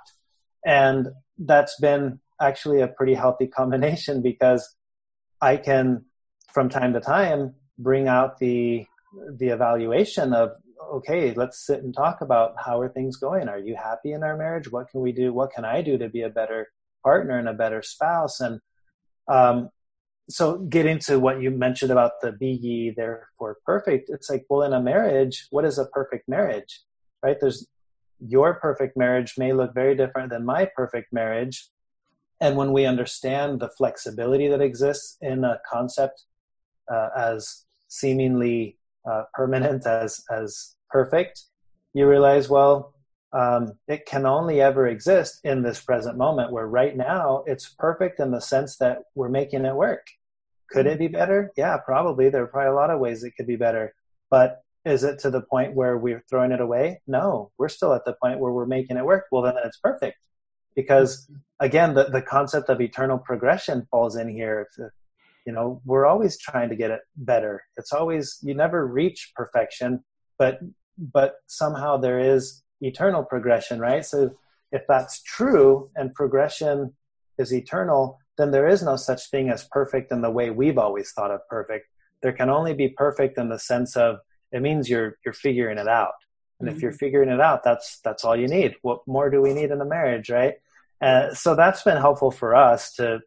And 0.65 1.09
that's 1.37 1.79
been 1.79 2.19
actually 2.41 2.81
a 2.81 2.87
pretty 2.87 3.13
healthy 3.13 3.47
combination 3.55 4.21
because 4.21 4.75
I 5.41 5.57
can, 5.57 6.05
from 6.53 6.69
time 6.69 6.93
to 6.93 6.99
time, 6.99 7.55
bring 7.77 8.07
out 8.07 8.37
the 8.39 8.85
the 9.37 9.49
evaluation 9.49 10.33
of 10.33 10.51
okay 10.91 11.33
let's 11.35 11.65
sit 11.65 11.83
and 11.83 11.93
talk 11.93 12.21
about 12.21 12.53
how 12.63 12.79
are 12.79 12.89
things 12.89 13.17
going 13.17 13.47
are 13.47 13.59
you 13.59 13.75
happy 13.75 14.11
in 14.11 14.23
our 14.23 14.35
marriage 14.35 14.71
what 14.71 14.89
can 14.89 15.01
we 15.01 15.11
do 15.11 15.33
what 15.33 15.51
can 15.51 15.65
i 15.65 15.81
do 15.81 15.97
to 15.97 16.09
be 16.09 16.21
a 16.21 16.29
better 16.29 16.67
partner 17.03 17.37
and 17.37 17.47
a 17.47 17.53
better 17.53 17.81
spouse 17.81 18.39
and 18.39 18.59
um, 19.27 19.69
so 20.29 20.57
getting 20.57 20.99
to 20.99 21.19
what 21.19 21.41
you 21.41 21.51
mentioned 21.51 21.91
about 21.91 22.13
the 22.21 22.31
be 22.31 22.51
ye 22.51 22.93
therefore 22.95 23.57
perfect, 23.65 24.09
it's 24.09 24.29
like, 24.29 24.45
well, 24.49 24.63
in 24.63 24.73
a 24.73 24.81
marriage, 24.81 25.47
what 25.49 25.65
is 25.65 25.77
a 25.77 25.85
perfect 25.85 26.29
marriage? 26.29 26.81
Right? 27.21 27.37
There's 27.39 27.67
your 28.25 28.53
perfect 28.55 28.95
marriage 28.95 29.35
may 29.37 29.51
look 29.53 29.73
very 29.73 29.95
different 29.95 30.29
than 30.29 30.45
my 30.45 30.69
perfect 30.75 31.11
marriage. 31.11 31.69
And 32.39 32.55
when 32.55 32.71
we 32.71 32.85
understand 32.85 33.59
the 33.59 33.69
flexibility 33.69 34.47
that 34.47 34.61
exists 34.61 35.17
in 35.21 35.43
a 35.43 35.59
concept 35.69 36.23
uh, 36.91 37.09
as 37.15 37.65
seemingly 37.87 38.77
uh, 39.09 39.23
permanent 39.33 39.85
as 39.85 40.23
as 40.31 40.75
perfect, 40.89 41.43
you 41.93 42.07
realize, 42.07 42.49
well, 42.49 42.92
um, 43.33 43.73
it 43.87 44.05
can 44.05 44.25
only 44.25 44.61
ever 44.61 44.87
exist 44.87 45.39
in 45.43 45.63
this 45.63 45.81
present 45.81 46.17
moment 46.17 46.51
where 46.51 46.67
right 46.67 46.95
now 46.95 47.43
it's 47.47 47.67
perfect 47.69 48.19
in 48.19 48.31
the 48.31 48.41
sense 48.41 48.77
that 48.77 48.99
we're 49.15 49.29
making 49.29 49.65
it 49.65 49.75
work. 49.75 50.07
Could 50.69 50.85
it 50.87 50.99
be 50.99 51.07
better? 51.07 51.51
Yeah, 51.57 51.77
probably. 51.77 52.29
There 52.29 52.43
are 52.43 52.47
probably 52.47 52.71
a 52.71 52.75
lot 52.75 52.89
of 52.91 52.99
ways 52.99 53.23
it 53.23 53.33
could 53.35 53.47
be 53.47 53.55
better. 53.55 53.93
But 54.29 54.63
is 54.85 55.03
it 55.03 55.19
to 55.19 55.29
the 55.31 55.41
point 55.41 55.75
where 55.75 55.97
we're 55.97 56.23
throwing 56.29 56.51
it 56.51 56.61
away? 56.61 57.01
No, 57.07 57.51
we're 57.57 57.69
still 57.69 57.93
at 57.93 58.05
the 58.05 58.15
point 58.21 58.39
where 58.39 58.51
we're 58.51 58.65
making 58.65 58.97
it 58.97 59.05
work. 59.05 59.25
Well, 59.31 59.43
then 59.43 59.55
it's 59.63 59.77
perfect. 59.77 60.17
because 60.75 61.29
again 61.59 61.93
the, 61.93 62.05
the 62.05 62.21
concept 62.21 62.69
of 62.69 62.81
eternal 62.81 63.17
progression 63.17 63.87
falls 63.91 64.15
in 64.15 64.27
here 64.29 64.67
you 65.45 65.53
know 65.53 65.81
we're 65.85 66.05
always 66.05 66.37
trying 66.37 66.69
to 66.69 66.75
get 66.75 66.91
it 66.91 67.01
better 67.15 67.63
it's 67.77 67.91
always 67.91 68.39
you 68.41 68.53
never 68.53 68.85
reach 68.87 69.31
perfection 69.35 70.03
but 70.37 70.59
but 70.97 71.35
somehow 71.47 71.97
there 71.97 72.19
is 72.19 72.62
eternal 72.83 73.23
progression 73.23 73.79
right? 73.79 74.05
So 74.05 74.31
if 74.71 74.83
that's 74.87 75.21
true 75.21 75.89
and 75.95 76.13
progression 76.13 76.93
is 77.37 77.53
eternal 77.53 78.19
then 78.37 78.51
there 78.51 78.67
is 78.67 78.81
no 78.81 78.95
such 78.95 79.29
thing 79.29 79.49
as 79.49 79.63
perfect 79.65 80.11
in 80.11 80.21
the 80.21 80.31
way 80.31 80.49
we've 80.49 80.77
always 80.77 81.11
thought 81.11 81.31
of 81.31 81.47
perfect. 81.47 81.87
There 82.21 82.33
can 82.33 82.49
only 82.49 82.73
be 82.73 82.89
perfect 82.89 83.37
in 83.37 83.49
the 83.49 83.59
sense 83.59 83.95
of 83.95 84.19
it 84.51 84.61
means 84.61 84.89
you're 84.89 85.17
you're 85.25 85.33
figuring 85.33 85.77
it 85.77 85.87
out. 85.87 86.13
And 86.59 86.67
mm-hmm. 86.67 86.77
if 86.77 86.81
you're 86.81 86.93
figuring 86.93 87.29
it 87.29 87.41
out 87.41 87.63
that's 87.63 87.99
that's 87.99 88.23
all 88.23 88.35
you 88.35 88.47
need. 88.47 88.75
What 88.81 89.07
more 89.07 89.29
do 89.29 89.41
we 89.41 89.53
need 89.53 89.71
in 89.71 89.81
a 89.81 89.85
marriage 89.85 90.29
right? 90.29 90.55
Uh, 91.01 91.33
so 91.33 91.55
that's 91.55 91.83
been 91.83 91.97
helpful 91.97 92.31
for 92.31 92.55
us 92.55 92.93
to 92.93 93.19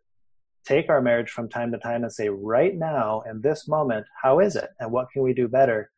take 0.64 0.88
our 0.88 1.00
marriage 1.00 1.30
from 1.30 1.48
time 1.48 1.70
to 1.72 1.78
time 1.78 2.02
and 2.02 2.12
say 2.12 2.28
right 2.28 2.74
now 2.76 3.22
in 3.30 3.40
this 3.42 3.68
moment 3.68 4.06
how 4.22 4.40
is 4.40 4.56
it? 4.56 4.70
And 4.80 4.90
what 4.90 5.10
can 5.10 5.22
we 5.22 5.34
do 5.34 5.46
better? 5.46 5.90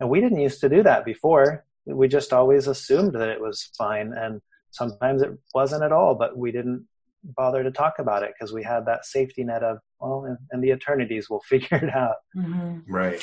And 0.00 0.10
we 0.10 0.20
didn't 0.20 0.40
used 0.40 0.60
to 0.60 0.68
do 0.68 0.82
that 0.82 1.04
before 1.04 1.64
we 1.86 2.08
just 2.08 2.32
always 2.32 2.66
assumed 2.66 3.14
that 3.14 3.28
it 3.28 3.40
was 3.40 3.70
fine 3.76 4.12
and 4.12 4.40
sometimes 4.70 5.22
it 5.22 5.30
wasn't 5.54 5.82
at 5.82 5.92
all 5.92 6.14
but 6.14 6.36
we 6.36 6.52
didn't 6.52 6.86
bother 7.22 7.62
to 7.62 7.70
talk 7.70 7.94
about 7.98 8.22
it 8.22 8.32
because 8.36 8.52
we 8.52 8.62
had 8.62 8.86
that 8.86 9.04
safety 9.04 9.42
net 9.44 9.62
of 9.62 9.78
well 10.00 10.24
in, 10.24 10.36
in 10.52 10.60
the 10.60 10.70
eternities 10.70 11.28
we'll 11.28 11.40
figure 11.48 11.78
it 11.78 11.94
out. 11.94 12.16
Mm-hmm. 12.36 12.92
right. 12.92 13.20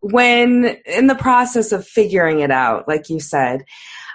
When 0.00 0.76
in 0.84 1.06
the 1.06 1.14
process 1.14 1.72
of 1.72 1.86
figuring 1.86 2.40
it 2.40 2.50
out 2.50 2.86
like 2.86 3.08
you 3.08 3.18
said 3.18 3.64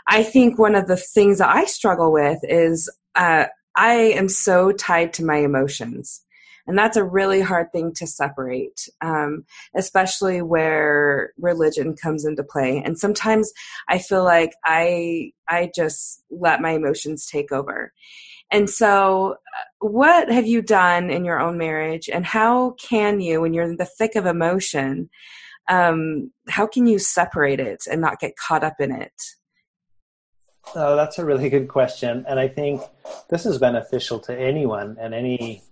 i 0.08 0.24
think 0.24 0.58
one 0.58 0.76
of 0.76 0.88
the 0.88 0.95
things 0.95 1.39
that 1.39 1.49
i 1.49 1.66
struggle 1.66 2.14
with 2.14 2.39
is 2.43 2.89
uh, 3.16 3.45
i 3.76 3.93
am 3.93 4.30
so 4.30 4.72
tied 4.72 5.14
to 5.14 5.26
my 5.26 5.38
emotions 5.38 6.22
and 6.68 6.78
that's 6.78 6.97
a 6.97 7.03
really 7.03 7.41
hard 7.41 7.72
thing 7.72 7.93
to 7.93 8.07
separate 8.07 8.88
um, 9.01 9.45
especially 9.76 10.41
where 10.41 11.34
religion 11.38 11.95
comes 11.95 12.26
into 12.26 12.43
play. 12.43 12.82
And 12.84 12.97
sometimes 12.97 13.51
i 13.89 13.97
feel 13.97 14.24
like 14.24 14.51
i 14.66 15.32
i 15.47 15.72
just 15.76 16.24
let 16.30 16.62
my 16.62 16.72
emotions 16.72 17.26
take 17.26 17.51
over. 17.51 17.91
And 18.51 18.70
so, 18.70 19.34
uh, 19.34 19.88
what 19.88 20.30
have 20.30 20.45
you 20.45 20.62
done 20.62 21.09
in 21.09 21.24
your 21.24 21.39
own 21.39 21.57
marriage, 21.57 22.09
and 22.09 22.26
how 22.26 22.72
can 22.72 23.22
you, 23.22 23.39
when 23.41 23.53
you're 23.53 23.64
in 23.64 23.78
the 23.78 23.86
thick 23.86 24.16
of 24.16 24.26
emotion, 24.26 25.09
um, 25.70 26.32
how 26.49 26.68
can 26.68 26.86
you 26.86 26.99
separate 26.99 27.62
it 27.62 27.84
and 27.89 28.01
not 28.01 28.20
get 28.20 28.36
caught 28.36 28.64
up 28.64 28.76
in 28.80 28.91
it? 28.91 29.14
Oh, 30.76 30.95
that's 30.97 31.18
a 31.18 31.26
really 31.26 31.49
good 31.49 31.70
question, 31.70 32.26
and 32.28 32.39
I 32.39 32.49
think 32.49 32.82
this 33.30 33.45
is 33.45 33.57
beneficial 33.57 34.20
to 34.20 34.38
anyone 34.38 34.97
and 34.99 35.14
any 35.14 35.64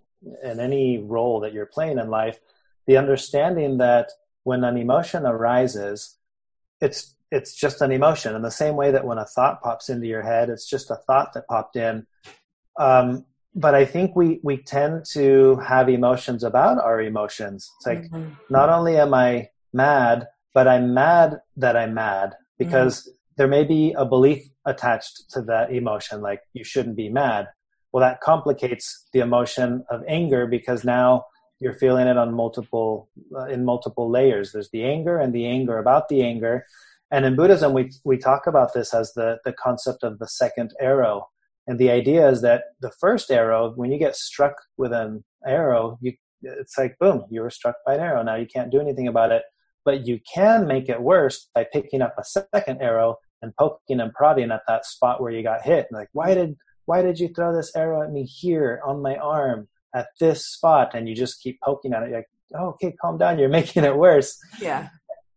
in 0.44 0.60
any 0.60 0.98
role 0.98 1.40
that 1.42 1.54
you're 1.54 1.66
playing 1.66 2.00
in 2.00 2.10
life. 2.10 2.40
The 2.88 2.98
understanding 2.98 3.78
that 3.78 4.10
when 4.44 4.64
an 4.64 4.78
emotion 4.78 5.26
arises, 5.26 6.18
it's 6.82 7.16
it's 7.32 7.54
just 7.54 7.82
an 7.82 7.92
emotion 7.92 8.36
in 8.36 8.42
the 8.42 8.50
same 8.50 8.76
way 8.76 8.90
that 8.92 9.06
when 9.06 9.20
a 9.20 9.26
thought 9.26 9.62
pops 9.62 9.90
into 9.90 10.08
your 10.08 10.24
head, 10.24 10.50
it's 10.50 10.68
just 10.68 10.90
a 10.90 10.96
thought 10.96 11.34
that 11.34 11.48
popped 11.48 11.76
in 11.76 12.08
um, 12.80 13.26
but 13.54 13.76
I 13.76 13.86
think 13.86 14.16
we 14.16 14.40
we 14.42 14.58
tend 14.58 15.06
to 15.12 15.58
have 15.58 15.90
emotions 15.90 16.44
about 16.44 16.80
our 16.80 17.02
emotions. 17.02 17.70
It's 17.78 17.88
like 17.88 18.10
mm-hmm. 18.10 18.34
not 18.50 18.70
only 18.70 18.98
am 18.98 19.14
I 19.14 19.50
mad, 19.74 20.28
but 20.54 20.68
I'm 20.68 20.94
mad 20.94 21.42
that 21.58 21.76
I'm 21.76 21.94
mad 21.94 22.36
because 22.58 23.02
mm-hmm. 23.02 23.12
there 23.38 23.48
may 23.48 23.66
be 23.66 23.94
a 23.98 24.06
belief 24.06 24.48
attached 24.66 25.32
to 25.32 25.42
that 25.44 25.72
emotion, 25.72 26.22
like 26.22 26.42
you 26.54 26.64
shouldn't 26.64 26.96
be 26.96 27.10
mad. 27.10 27.48
Well, 27.92 28.02
that 28.02 28.22
complicates 28.22 29.08
the 29.14 29.20
emotion 29.20 29.84
of 29.90 30.04
anger 30.08 30.46
because 30.46 30.84
now 30.84 31.26
you're 31.60 31.74
feeling 31.74 32.08
it 32.08 32.18
on 32.18 32.34
multiple 32.34 33.10
uh, 33.36 33.46
in 33.46 33.66
multiple 33.66 34.10
layers. 34.10 34.52
There's 34.52 34.70
the 34.70 34.86
anger 34.86 35.20
and 35.20 35.34
the 35.34 35.46
anger 35.46 35.78
about 35.78 36.08
the 36.08 36.22
anger, 36.22 36.66
and 37.12 37.26
in 37.26 37.36
Buddhism 37.36 37.74
we 37.74 37.92
we 38.04 38.18
talk 38.18 38.48
about 38.48 38.74
this 38.74 38.94
as 38.94 39.14
the 39.14 39.40
the 39.44 39.54
concept 39.54 40.04
of 40.04 40.20
the 40.20 40.28
second 40.28 40.74
arrow 40.80 41.28
and 41.70 41.78
the 41.78 41.92
idea 41.92 42.28
is 42.28 42.42
that 42.42 42.64
the 42.82 42.90
first 42.90 43.30
arrow, 43.30 43.72
when 43.76 43.92
you 43.92 44.00
get 44.00 44.16
struck 44.16 44.56
with 44.78 44.92
an 44.92 45.24
arrow, 45.46 46.00
you 46.02 46.14
it's 46.42 46.78
like 46.78 46.98
boom, 47.00 47.26
you 47.30 47.42
were 47.42 47.52
struck 47.52 47.76
by 47.86 47.94
an 47.94 48.00
arrow. 48.00 48.24
Now 48.24 48.36
you 48.36 48.48
can't 48.48 48.72
do 48.72 48.80
anything 48.80 49.08
about 49.08 49.32
it, 49.32 49.44
but 49.86 50.08
you 50.08 50.20
can 50.34 50.66
make 50.66 50.90
it 50.90 51.00
worse 51.00 51.48
by 51.54 51.68
picking 51.72 52.02
up 52.02 52.16
a 52.18 52.24
second 52.24 52.82
arrow 52.82 53.18
and 53.44 53.56
poking 53.56 54.00
and 54.00 54.12
prodding 54.14 54.50
at 54.50 54.64
that 54.68 54.86
spot 54.86 55.22
where 55.22 55.32
you 55.32 55.44
got 55.44 55.62
hit. 55.62 55.86
Like, 55.92 56.08
why 56.12 56.34
did 56.34 56.58
why 56.90 57.04
did 57.04 57.20
you 57.20 57.28
throw 57.28 57.56
this 57.56 57.76
arrow 57.76 58.02
at 58.02 58.12
me 58.12 58.24
here 58.24 58.82
on 58.84 59.00
my 59.00 59.16
arm 59.18 59.68
at 59.94 60.08
this 60.20 60.48
spot? 60.48 60.96
And 60.96 61.08
you 61.08 61.14
just 61.14 61.40
keep 61.40 61.62
poking 61.62 61.94
at 61.94 62.02
it. 62.02 62.10
You're 62.10 62.18
like, 62.18 62.30
oh, 62.56 62.70
okay, 62.70 62.96
calm 63.00 63.20
down. 63.20 63.38
You're 63.38 63.48
making 63.60 63.84
it 63.84 63.96
worse. 63.96 64.36
Yeah. 64.60 64.90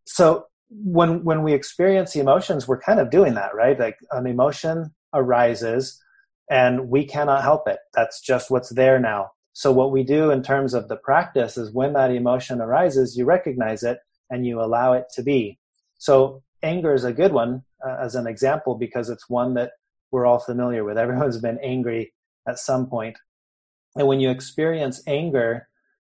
So 0.07 0.47
when 0.71 1.25
when 1.25 1.43
we 1.43 1.53
experience 1.53 2.15
the 2.15 2.21
emotions, 2.21 2.67
we're 2.67 2.81
kind 2.81 3.01
of 3.01 3.11
doing 3.11 3.35
that, 3.35 3.55
right? 3.55 3.79
Like 3.79 3.99
an 4.13 4.27
emotion 4.27 4.95
arises 5.13 6.03
and 6.51 6.89
we 6.89 7.05
cannot 7.05 7.43
help 7.43 7.69
it. 7.69 7.81
That's 7.93 8.23
just 8.23 8.51
what's 8.51 8.71
there 8.71 8.99
now. 8.99 9.33
So 9.53 9.71
what 9.73 9.93
we 9.93 10.05
do 10.05 10.31
in 10.31 10.43
terms 10.43 10.73
of 10.73 10.89
the 10.89 10.97
practice 10.97 11.59
is 11.59 11.71
when 11.71 11.93
that 11.93 12.11
emotion 12.11 12.63
arises, 12.63 13.15
you 13.19 13.27
recognize 13.27 13.83
it 13.83 13.99
and 14.31 14.47
you 14.47 14.59
allow 14.59 14.95
it 14.95 15.05
to 15.17 15.23
be. 15.23 15.59
So 15.99 16.43
anger 16.63 16.95
is 16.95 17.05
a 17.05 17.13
good 17.13 17.35
one 17.35 17.65
uh, 17.87 17.97
as 18.01 18.15
an 18.15 18.27
example 18.27 18.75
because 18.75 19.11
it's 19.11 19.29
one 19.29 19.53
that 19.53 19.73
we're 20.13 20.27
all 20.27 20.39
familiar 20.39 20.85
with. 20.85 20.99
Everyone's 20.99 21.39
been 21.39 21.59
angry 21.63 22.13
at 22.47 22.59
some 22.59 22.87
point. 22.87 23.17
And 23.97 24.07
when 24.07 24.21
you 24.21 24.31
experience 24.31 25.03
anger, 25.07 25.69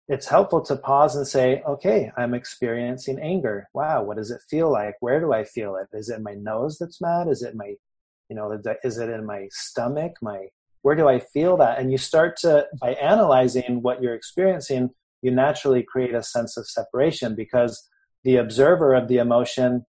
it's 0.08 0.28
helpful 0.28 0.62
to 0.66 0.76
pause 0.76 1.16
and 1.16 1.28
say, 1.28 1.62
okay, 1.68 2.12
I'm 2.18 2.34
experiencing 2.34 3.20
anger. 3.20 3.70
Wow, 3.74 4.04
what 4.04 4.18
does 4.18 4.32
it 4.32 4.42
feel 4.50 4.72
like? 4.72 4.96
Where 5.02 5.20
do 5.20 5.34
I 5.34 5.44
feel 5.44 5.76
it? 5.76 5.96
Is 5.96 6.10
it 6.10 6.22
my 6.22 6.34
nose 6.34 6.78
that's 6.80 7.00
mad? 7.00 7.28
Is 7.28 7.44
it 7.44 7.56
my 7.56 7.76
you 8.30 8.36
know 8.36 8.58
is 8.84 8.98
it 8.98 9.10
in 9.10 9.26
my 9.26 9.48
stomach 9.52 10.14
my 10.22 10.48
where 10.84 10.96
do 10.96 11.08
i 11.08 11.20
feel 11.20 11.58
that 11.58 11.80
and 11.80 11.92
you 11.92 11.98
start 11.98 12.38
to 12.38 12.66
by 12.80 12.94
analyzing 12.94 13.82
what 13.82 14.02
you're 14.02 14.14
experiencing 14.14 14.90
you 15.22 15.32
naturally 15.32 15.84
create 15.84 16.14
a 16.14 16.24
sense 16.24 16.56
of 16.56 16.68
separation 16.68 17.36
because 17.36 17.90
the 18.24 18.38
observer 18.38 18.94
of 18.94 19.08
the 19.08 19.18
emotion 19.18 19.86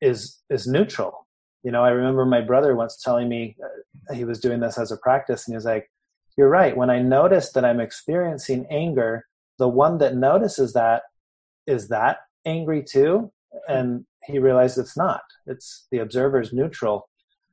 is 0.00 0.40
is 0.50 0.66
neutral 0.66 1.26
you 1.62 1.70
know 1.70 1.84
i 1.84 1.90
remember 1.90 2.24
my 2.24 2.40
brother 2.40 2.74
once 2.74 3.00
telling 3.02 3.28
me 3.28 3.56
uh, 3.62 4.14
he 4.14 4.24
was 4.24 4.40
doing 4.40 4.60
this 4.60 4.78
as 4.78 4.90
a 4.90 4.96
practice 4.96 5.46
and 5.46 5.52
he 5.52 5.56
was 5.56 5.64
like 5.64 5.90
you're 6.36 6.48
right. 6.48 6.76
When 6.76 6.90
i 6.90 7.00
notice 7.00 7.52
that 7.52 7.64
i'm 7.64 7.80
experiencing 7.80 8.66
anger 8.70 9.26
the 9.58 9.68
one 9.68 9.98
that 9.98 10.16
notices 10.16 10.72
that 10.72 11.02
is 11.66 11.88
that 11.88 12.18
angry 12.46 12.82
too 12.82 13.30
and 13.68 14.04
he 14.24 14.38
realized 14.38 14.78
it's 14.78 14.96
not. 14.96 15.22
It's 15.46 15.86
the 15.90 15.98
observer 15.98 16.40
is 16.40 16.52
neutral. 16.52 17.08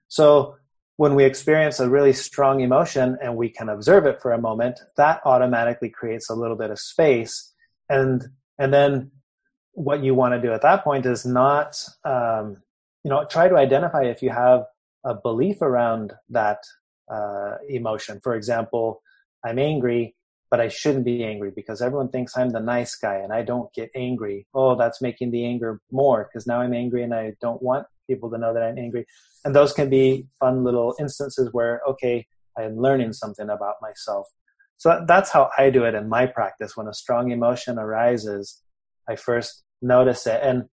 So 0.07 0.55
when 0.97 1.15
we 1.15 1.25
experience 1.25 1.79
a 1.79 1.89
really 1.89 2.13
strong 2.13 2.61
emotion 2.61 3.17
and 3.21 3.35
we 3.35 3.49
can 3.49 3.69
observe 3.69 4.05
it 4.05 4.21
for 4.21 4.31
a 4.31 4.41
moment, 4.41 4.79
that 4.97 5.21
automatically 5.25 5.89
creates 5.89 6.29
a 6.29 6.35
little 6.35 6.57
bit 6.57 6.71
of 6.71 6.79
space. 6.79 7.53
And 7.89 8.23
and 8.57 8.73
then 8.73 9.11
what 9.73 10.03
you 10.03 10.15
want 10.15 10.33
to 10.33 10.41
do 10.41 10.53
at 10.53 10.63
that 10.63 10.83
point 10.83 11.05
is 11.05 11.25
not 11.25 11.83
um, 12.03 12.57
you 13.07 13.13
know 13.13 13.23
try 13.23 13.47
to 13.47 13.55
identify 13.55 14.03
if 14.03 14.21
you 14.21 14.31
have 14.31 14.65
a 15.05 15.13
belief 15.13 15.61
around 15.61 16.11
that 16.27 16.57
uh, 17.09 17.55
emotion. 17.69 18.19
For 18.21 18.35
example, 18.35 19.01
I'm 19.45 19.59
angry, 19.59 20.17
but 20.51 20.59
I 20.59 20.67
shouldn't 20.67 21.05
be 21.05 21.23
angry 21.23 21.53
because 21.55 21.81
everyone 21.81 22.09
thinks 22.09 22.35
I'm 22.35 22.49
the 22.49 22.59
nice 22.59 22.95
guy 22.95 23.15
and 23.15 23.31
I 23.31 23.43
don't 23.43 23.73
get 23.73 23.91
angry. 23.95 24.45
Oh, 24.53 24.75
that's 24.75 25.01
making 25.01 25.31
the 25.31 25.45
anger 25.45 25.79
more 25.89 26.27
because 26.27 26.45
now 26.45 26.59
I'm 26.59 26.73
angry 26.73 27.01
and 27.01 27.13
I 27.13 27.35
don't 27.39 27.61
want 27.61 27.87
people 28.09 28.29
to 28.31 28.37
know 28.37 28.53
that 28.53 28.61
I'm 28.61 28.77
angry. 28.77 29.05
And 29.45 29.55
those 29.55 29.71
can 29.71 29.89
be 29.89 30.27
fun 30.41 30.65
little 30.65 30.93
instances 30.99 31.47
where, 31.53 31.79
okay, 31.87 32.27
I 32.57 32.63
am 32.63 32.75
learning 32.75 33.13
something 33.13 33.49
about 33.49 33.75
myself. 33.81 34.27
So 34.75 35.05
that's 35.07 35.29
how 35.29 35.49
I 35.57 35.69
do 35.69 35.85
it 35.85 35.95
in 35.95 36.09
my 36.09 36.25
practice. 36.25 36.75
When 36.75 36.89
a 36.89 36.93
strong 36.93 37.31
emotion 37.31 37.79
arises, 37.79 38.61
I 39.07 39.15
first 39.15 39.63
notice 39.81 40.27
it 40.27 40.41
and 40.43 40.65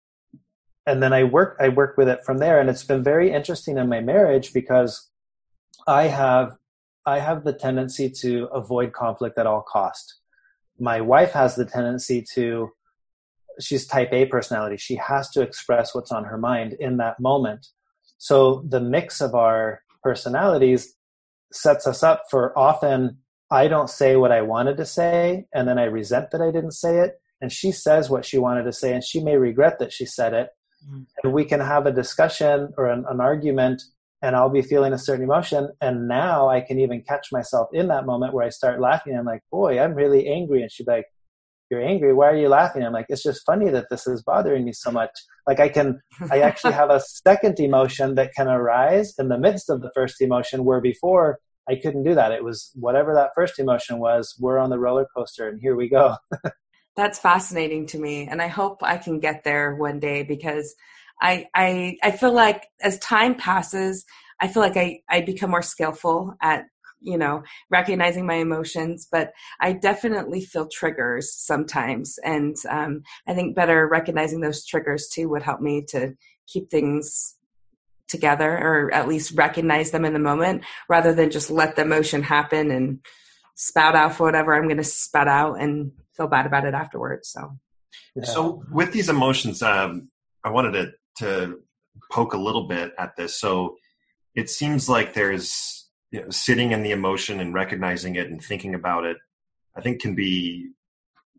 and 0.85 1.01
then 1.01 1.13
I 1.13 1.23
work 1.23 1.57
I 1.59 1.69
work 1.69 1.97
with 1.97 2.09
it 2.09 2.23
from 2.25 2.39
there. 2.39 2.59
And 2.59 2.69
it's 2.69 2.83
been 2.83 3.03
very 3.03 3.31
interesting 3.31 3.77
in 3.77 3.89
my 3.89 4.01
marriage 4.01 4.53
because 4.53 5.09
I 5.87 6.03
have 6.03 6.57
I 7.05 7.19
have 7.19 7.43
the 7.43 7.53
tendency 7.53 8.09
to 8.21 8.45
avoid 8.47 8.93
conflict 8.93 9.37
at 9.37 9.47
all 9.47 9.61
cost. 9.61 10.19
My 10.79 11.01
wife 11.01 11.31
has 11.31 11.55
the 11.55 11.65
tendency 11.65 12.25
to 12.33 12.71
she's 13.59 13.85
type 13.85 14.09
A 14.11 14.25
personality. 14.25 14.77
She 14.77 14.95
has 14.95 15.29
to 15.31 15.41
express 15.41 15.93
what's 15.93 16.11
on 16.11 16.25
her 16.25 16.37
mind 16.37 16.73
in 16.79 16.97
that 16.97 17.19
moment. 17.19 17.67
So 18.17 18.63
the 18.67 18.79
mix 18.79 19.21
of 19.21 19.35
our 19.35 19.81
personalities 20.01 20.95
sets 21.51 21.87
us 21.87 22.03
up 22.03 22.23
for 22.29 22.57
often 22.57 23.17
I 23.51 23.67
don't 23.67 23.89
say 23.89 24.15
what 24.15 24.31
I 24.31 24.41
wanted 24.41 24.77
to 24.77 24.85
say 24.85 25.45
and 25.53 25.67
then 25.67 25.77
I 25.77 25.83
resent 25.83 26.31
that 26.31 26.41
I 26.41 26.51
didn't 26.51 26.71
say 26.71 26.99
it 26.99 27.21
and 27.39 27.51
she 27.51 27.71
says 27.71 28.09
what 28.09 28.25
she 28.25 28.39
wanted 28.39 28.63
to 28.63 28.73
say 28.73 28.93
and 28.93 29.03
she 29.03 29.23
may 29.23 29.37
regret 29.37 29.77
that 29.79 29.93
she 29.93 30.05
said 30.05 30.33
it 30.33 30.49
mm-hmm. 30.85 31.03
and 31.23 31.33
we 31.33 31.45
can 31.45 31.59
have 31.59 31.85
a 31.85 31.91
discussion 31.91 32.73
or 32.77 32.87
an, 32.87 33.05
an 33.09 33.19
argument 33.21 33.81
and 34.23 34.37
I'll 34.37 34.49
be 34.49 34.61
feeling 34.61 34.93
a 34.93 34.97
certain 34.97 35.25
emotion. 35.25 35.69
And 35.81 36.07
now 36.07 36.47
I 36.47 36.61
can 36.61 36.79
even 36.79 37.03
catch 37.07 37.27
myself 37.33 37.67
in 37.73 37.89
that 37.89 38.05
moment 38.05 38.33
where 38.33 38.45
I 38.45 38.49
start 38.49 38.79
laughing. 38.79 39.17
I'm 39.17 39.25
like, 39.25 39.41
boy, 39.51 39.79
I'm 39.79 39.93
really 39.93 40.27
angry. 40.27 40.61
And 40.61 40.71
she'd 40.71 40.85
be 40.85 40.93
like, 40.93 41.05
you're 41.69 41.81
angry. 41.81 42.13
Why 42.13 42.27
are 42.27 42.37
you 42.37 42.47
laughing? 42.47 42.83
I'm 42.83 42.93
like, 42.93 43.07
it's 43.09 43.23
just 43.23 43.45
funny 43.45 43.69
that 43.71 43.87
this 43.89 44.07
is 44.07 44.23
bothering 44.23 44.63
me 44.63 44.71
so 44.71 44.91
much. 44.91 45.09
Like 45.45 45.59
I 45.59 45.67
can, 45.67 45.99
I 46.31 46.39
actually 46.39 46.73
have 46.73 46.89
a 46.89 47.01
second 47.01 47.59
emotion 47.59 48.15
that 48.15 48.31
can 48.33 48.47
arise 48.47 49.13
in 49.19 49.27
the 49.27 49.37
midst 49.37 49.69
of 49.69 49.81
the 49.81 49.91
first 49.93 50.21
emotion 50.21 50.63
where 50.63 50.79
before 50.79 51.39
I 51.69 51.75
couldn't 51.75 52.03
do 52.03 52.15
that. 52.15 52.31
It 52.31 52.45
was 52.45 52.71
whatever 52.75 53.13
that 53.13 53.31
first 53.35 53.59
emotion 53.59 53.99
was, 53.99 54.35
we're 54.39 54.57
on 54.57 54.69
the 54.69 54.79
roller 54.79 55.07
coaster 55.15 55.49
and 55.49 55.59
here 55.61 55.75
we 55.75 55.89
go. 55.89 56.15
That's 56.95 57.19
fascinating 57.19 57.87
to 57.87 57.99
me. 57.99 58.27
And 58.27 58.41
I 58.41 58.47
hope 58.47 58.83
I 58.83 58.97
can 58.97 59.19
get 59.19 59.43
there 59.43 59.75
one 59.75 59.99
day 59.99 60.23
because 60.23 60.75
I, 61.21 61.47
I, 61.55 61.97
I 62.03 62.11
feel 62.11 62.33
like 62.33 62.67
as 62.81 62.99
time 62.99 63.35
passes, 63.35 64.05
I 64.39 64.47
feel 64.47 64.61
like 64.61 64.77
I, 64.77 64.99
I 65.09 65.21
become 65.21 65.51
more 65.51 65.61
skillful 65.61 66.35
at, 66.41 66.65
you 66.99 67.17
know, 67.17 67.43
recognizing 67.69 68.25
my 68.25 68.35
emotions, 68.35 69.07
but 69.11 69.31
I 69.59 69.73
definitely 69.73 70.41
feel 70.41 70.67
triggers 70.67 71.33
sometimes. 71.33 72.17
And 72.23 72.55
um, 72.69 73.03
I 73.27 73.33
think 73.33 73.55
better 73.55 73.87
recognizing 73.87 74.41
those 74.41 74.65
triggers 74.65 75.07
too 75.07 75.29
would 75.29 75.43
help 75.43 75.61
me 75.61 75.83
to 75.89 76.13
keep 76.47 76.69
things 76.69 77.35
together 78.07 78.51
or 78.51 78.93
at 78.93 79.07
least 79.07 79.35
recognize 79.35 79.91
them 79.91 80.05
in 80.05 80.13
the 80.13 80.19
moment 80.19 80.63
rather 80.87 81.13
than 81.13 81.31
just 81.31 81.49
let 81.49 81.75
the 81.75 81.81
emotion 81.81 82.21
happen 82.21 82.69
and 82.69 82.99
spout 83.55 83.95
out 83.95 84.15
for 84.15 84.25
whatever 84.25 84.53
I'm 84.53 84.63
going 84.63 84.77
to 84.77 84.83
spout 84.83 85.27
out 85.27 85.55
and 85.55 85.91
feel 86.15 86.27
bad 86.27 86.45
about 86.45 86.65
it 86.65 86.73
afterwards. 86.73 87.29
So, 87.29 87.57
yeah. 88.15 88.23
so 88.23 88.63
with 88.71 88.91
these 88.91 89.09
emotions, 89.09 89.61
um, 89.61 90.09
I 90.43 90.49
wanted 90.49 90.71
to 90.73 90.91
to 91.19 91.59
poke 92.11 92.33
a 92.33 92.37
little 92.37 92.67
bit 92.67 92.93
at 92.97 93.15
this. 93.15 93.39
So 93.39 93.75
it 94.35 94.49
seems 94.49 94.89
like 94.89 95.13
there's 95.13 95.89
you 96.11 96.21
know, 96.21 96.29
sitting 96.29 96.71
in 96.71 96.83
the 96.83 96.91
emotion 96.91 97.39
and 97.39 97.53
recognizing 97.53 98.15
it 98.15 98.29
and 98.29 98.43
thinking 98.43 98.75
about 98.75 99.05
it. 99.05 99.17
I 99.75 99.81
think 99.81 100.01
can 100.01 100.15
be 100.15 100.69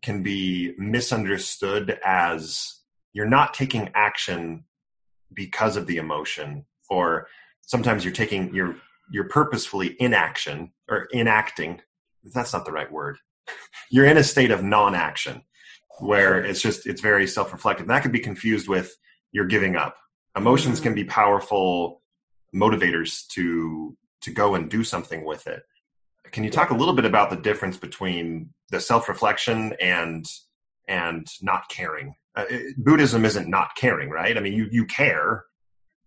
can 0.01 0.21
be 0.21 0.73
misunderstood 0.77 1.99
as 2.05 2.81
you're 3.13 3.25
not 3.25 3.53
taking 3.53 3.89
action 3.95 4.65
because 5.33 5.77
of 5.77 5.87
the 5.87 5.97
emotion, 5.97 6.65
or 6.89 7.27
sometimes 7.61 8.03
you're 8.03 8.13
taking 8.13 8.53
you're 8.53 8.75
you're 9.11 9.29
purposefully 9.29 9.95
inaction 9.99 10.71
or 10.89 11.07
inacting. 11.11 11.81
That's 12.33 12.53
not 12.53 12.65
the 12.65 12.71
right 12.71 12.91
word. 12.91 13.17
You're 13.91 14.05
in 14.05 14.17
a 14.17 14.23
state 14.23 14.51
of 14.51 14.63
non-action 14.63 15.43
where 15.99 16.43
it's 16.43 16.61
just 16.61 16.87
it's 16.87 17.01
very 17.01 17.27
self-reflective. 17.27 17.87
that 17.87 18.01
could 18.01 18.11
be 18.11 18.19
confused 18.19 18.67
with 18.67 18.95
you're 19.31 19.45
giving 19.45 19.75
up. 19.75 19.97
Emotions 20.35 20.79
can 20.79 20.93
be 20.93 21.03
powerful 21.03 22.01
motivators 22.53 23.27
to 23.27 23.95
to 24.21 24.31
go 24.31 24.55
and 24.55 24.69
do 24.69 24.83
something 24.83 25.23
with 25.25 25.45
it. 25.47 25.63
Can 26.31 26.43
you 26.43 26.49
talk 26.49 26.71
a 26.71 26.73
little 26.73 26.95
bit 26.95 27.05
about 27.05 27.29
the 27.29 27.35
difference 27.35 27.77
between 27.77 28.49
the 28.71 28.79
self-reflection 28.79 29.73
and 29.79 30.25
and 30.87 31.27
not 31.41 31.69
caring? 31.69 32.15
Uh, 32.35 32.45
it, 32.49 32.75
Buddhism 32.77 33.23
isn't 33.23 33.47
not 33.47 33.75
caring, 33.75 34.09
right? 34.09 34.37
I 34.37 34.41
mean, 34.41 34.53
you 34.53 34.67
you 34.71 34.85
care. 34.85 35.45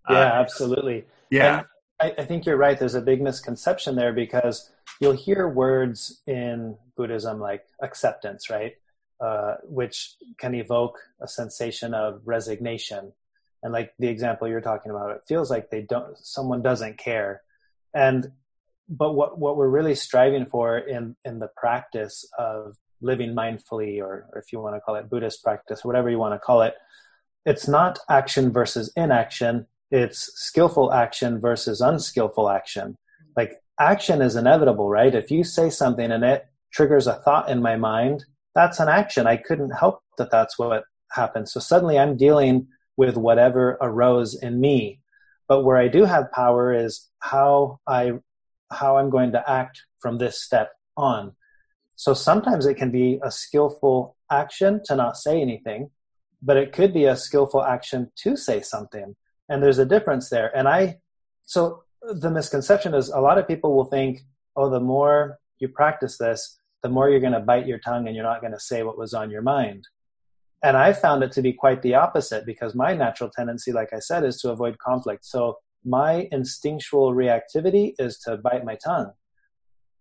Uh, 0.08 0.14
yeah, 0.14 0.18
uh, 0.18 0.40
absolutely. 0.40 1.04
Yeah. 1.30 1.62
I, 2.01 2.14
I 2.18 2.24
think 2.24 2.46
you're 2.46 2.57
right. 2.57 2.78
There's 2.78 2.94
a 2.94 3.01
big 3.01 3.20
misconception 3.20 3.96
there 3.96 4.12
because 4.12 4.70
you'll 5.01 5.12
hear 5.12 5.49
words 5.49 6.22
in 6.26 6.76
Buddhism 6.96 7.40
like 7.40 7.64
acceptance, 7.82 8.51
right? 8.51 8.74
Uh, 9.20 9.57
which 9.64 10.14
can 10.38 10.55
evoke 10.55 10.99
a 11.20 11.28
sensation 11.28 11.92
of 11.94 12.20
resignation. 12.24 13.12
And 13.62 13.72
like 13.72 13.92
the 13.99 14.09
example 14.09 14.46
you're 14.46 14.61
talking 14.61 14.90
about, 14.90 15.11
it 15.11 15.22
feels 15.26 15.51
like 15.51 15.70
they 15.70 15.82
don't, 15.82 16.16
someone 16.18 16.62
doesn't 16.62 16.99
care. 16.99 17.42
And, 17.92 18.30
but 18.88 19.14
what, 19.14 19.38
what 19.38 19.57
we're 19.57 19.68
really 19.68 19.96
striving 19.96 20.46
for 20.46 20.78
in, 20.78 21.16
in 21.24 21.40
the 21.40 21.51
practice 21.57 22.24
of 22.38 22.76
living 23.01 23.34
mindfully, 23.34 24.01
or, 24.01 24.28
or 24.32 24.38
if 24.38 24.53
you 24.53 24.61
want 24.61 24.76
to 24.76 24.80
call 24.80 24.94
it 24.94 25.11
Buddhist 25.11 25.42
practice, 25.42 25.84
whatever 25.84 26.09
you 26.09 26.18
want 26.18 26.34
to 26.34 26.38
call 26.38 26.62
it, 26.62 26.74
it's 27.44 27.66
not 27.66 27.99
action 28.09 28.53
versus 28.53 28.92
inaction. 28.96 29.66
It's 29.91 30.30
skillful 30.34 30.93
action 30.93 31.41
versus 31.41 31.80
unskillful 31.80 32.51
action. 32.51 32.97
Like 33.36 33.55
action 33.80 34.20
is 34.20 34.36
inevitable, 34.36 34.89
right? 34.89 35.14
If 35.14 35.30
you 35.30 35.45
say 35.45 35.70
something 35.70 36.11
and 36.11 36.24
it 36.24 36.47
triggers 36.72 37.07
a 37.07 37.14
thought 37.14 37.49
in 37.49 37.62
my 37.62 37.76
mind, 37.76 38.24
that's 38.55 38.80
an 38.80 38.89
action. 38.89 39.26
I 39.26 39.36
couldn't 39.36 39.70
help 39.70 40.01
that 40.18 40.30
that's 40.30 40.59
what 40.59 40.84
happened. 41.12 41.49
So 41.49 41.61
suddenly 41.61 41.99
I'm 41.99 42.16
dealing 42.16 42.66
with 42.97 43.16
whatever 43.16 43.78
arose 43.80 44.34
in 44.34 44.61
me. 44.61 45.01
But 45.47 45.64
where 45.64 45.78
I 45.78 45.89
do 45.89 46.05
have 46.05 46.32
power 46.32 46.74
is 46.74 47.09
how 47.20 47.80
I 47.86 48.12
how 48.70 48.99
I'm 48.99 49.09
going 49.09 49.32
to 49.32 49.51
act 49.51 49.82
from 50.01 50.18
this 50.18 50.43
step 50.43 50.72
on. 50.97 51.32
So 51.97 52.12
sometimes 52.12 52.66
it 52.66 52.74
can 52.74 52.91
be 52.91 53.18
a 53.24 53.30
skillful 53.30 54.16
action 54.30 54.82
to 54.84 54.95
not 54.95 55.16
say 55.16 55.41
anything, 55.41 55.91
but 56.43 56.59
it 56.59 56.72
could 56.72 56.93
be 56.93 57.07
a 57.07 57.16
skillful 57.16 57.64
action 57.64 58.12
to 58.16 58.36
say 58.36 58.61
something. 58.61 59.16
And 59.49 59.62
there's 59.62 59.78
a 59.78 59.86
difference 59.86 60.28
there. 60.28 60.57
And 60.57 60.68
I 60.68 60.99
so 61.46 61.84
the 62.03 62.30
misconception 62.30 62.94
is 62.94 63.09
a 63.09 63.20
lot 63.20 63.38
of 63.38 63.49
people 63.49 63.74
will 63.74 63.84
think, 63.84 64.20
oh, 64.57 64.70
the 64.70 64.80
more 64.80 65.38
you 65.59 65.68
practice 65.68 66.18
this, 66.18 66.59
the 66.82 66.88
more 66.88 67.09
you're 67.09 67.20
going 67.20 67.32
to 67.32 67.40
bite 67.40 67.66
your 67.66 67.78
tongue 67.78 68.07
and 68.07 68.14
you're 68.14 68.24
not 68.24 68.40
going 68.40 68.53
to 68.53 68.61
say 68.61 68.82
what 68.82 68.99
was 68.99 69.14
on 69.14 69.30
your 69.30 69.42
mind. 69.42 69.88
And 70.62 70.76
I 70.76 70.92
found 70.92 71.22
it 71.22 71.32
to 71.32 71.42
be 71.42 71.53
quite 71.53 71.82
the 71.82 71.94
opposite 71.94 72.44
because 72.44 72.74
my 72.74 72.92
natural 72.92 73.30
tendency, 73.30 73.72
like 73.72 73.92
I 73.92 73.99
said, 74.01 74.24
is 74.24 74.40
to 74.40 74.51
avoid 74.51 74.78
conflict. 74.78 75.24
So 75.24 75.59
my 75.84 76.28
instinctual 76.32 77.14
reactivity 77.14 77.94
is 77.99 78.18
to 78.20 78.36
bite 78.36 78.64
my 78.64 78.76
tongue. 78.76 79.12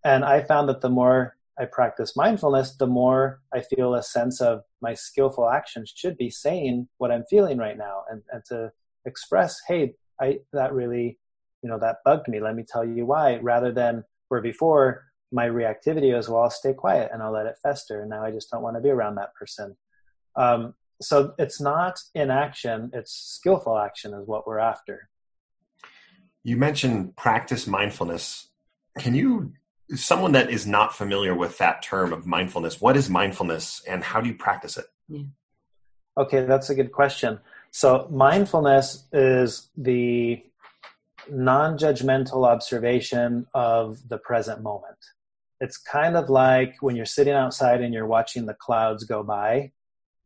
And 0.03 0.25
I 0.25 0.41
found 0.41 0.67
that 0.69 0.81
the 0.81 0.89
more 0.89 1.37
I 1.59 1.65
practice 1.65 2.15
mindfulness, 2.15 2.75
the 2.75 2.87
more 2.87 3.41
I 3.53 3.61
feel 3.61 3.93
a 3.93 4.03
sense 4.03 4.41
of 4.41 4.61
my 4.81 4.93
skillful 4.93 5.49
actions 5.49 5.93
should 5.95 6.17
be 6.17 6.29
saying 6.29 6.87
what 6.97 7.11
I'm 7.11 7.23
feeling 7.29 7.57
right 7.57 7.77
now 7.77 8.03
and, 8.09 8.21
and 8.31 8.43
to 8.45 8.71
express, 9.07 9.59
hey, 9.67 9.95
I, 10.21 10.39
that 10.53 10.73
really, 10.73 11.17
you 11.63 11.69
know, 11.69 11.79
that 11.79 11.97
bugged 12.05 12.27
me. 12.27 12.39
Let 12.39 12.55
me 12.55 12.63
tell 12.67 12.85
you 12.85 13.05
why, 13.05 13.37
rather 13.37 13.71
than 13.71 14.03
where 14.27 14.41
before 14.41 15.05
my 15.31 15.47
reactivity 15.47 16.15
was, 16.15 16.29
well, 16.29 16.43
I'll 16.43 16.49
stay 16.49 16.73
quiet 16.73 17.09
and 17.11 17.23
I'll 17.23 17.33
let 17.33 17.47
it 17.47 17.55
fester. 17.61 18.01
And 18.01 18.09
now 18.09 18.23
I 18.23 18.31
just 18.31 18.49
don't 18.51 18.61
want 18.61 18.75
to 18.75 18.81
be 18.81 18.89
around 18.89 19.15
that 19.15 19.33
person. 19.33 19.75
Um, 20.35 20.75
so 21.01 21.33
it's 21.37 21.61
not 21.61 21.99
inaction, 22.15 22.91
it's 22.93 23.13
skillful 23.13 23.77
action 23.77 24.13
is 24.13 24.27
what 24.27 24.47
we're 24.47 24.59
after. 24.59 25.09
You 26.43 26.57
mentioned 26.57 27.15
practice 27.15 27.67
mindfulness. 27.67 28.49
Can 28.97 29.13
you, 29.13 29.53
someone 29.95 30.31
that 30.31 30.49
is 30.49 30.65
not 30.65 30.95
familiar 30.95 31.35
with 31.35 31.57
that 31.59 31.81
term 31.83 32.13
of 32.13 32.25
mindfulness, 32.25 32.81
what 32.81 32.97
is 32.97 33.09
mindfulness 33.09 33.81
and 33.87 34.03
how 34.03 34.21
do 34.21 34.29
you 34.29 34.35
practice 34.35 34.77
it? 34.77 34.85
Yeah. 35.07 35.23
Okay, 36.17 36.45
that's 36.45 36.69
a 36.69 36.75
good 36.75 36.91
question. 36.91 37.39
So, 37.71 38.07
mindfulness 38.11 39.05
is 39.11 39.69
the 39.77 40.43
non 41.29 41.77
judgmental 41.77 42.47
observation 42.47 43.45
of 43.53 44.07
the 44.07 44.17
present 44.17 44.61
moment. 44.61 44.97
It's 45.59 45.77
kind 45.77 46.15
of 46.15 46.29
like 46.29 46.75
when 46.81 46.95
you're 46.95 47.05
sitting 47.05 47.33
outside 47.33 47.81
and 47.81 47.93
you're 47.93 48.05
watching 48.05 48.45
the 48.45 48.53
clouds 48.53 49.03
go 49.03 49.23
by. 49.23 49.71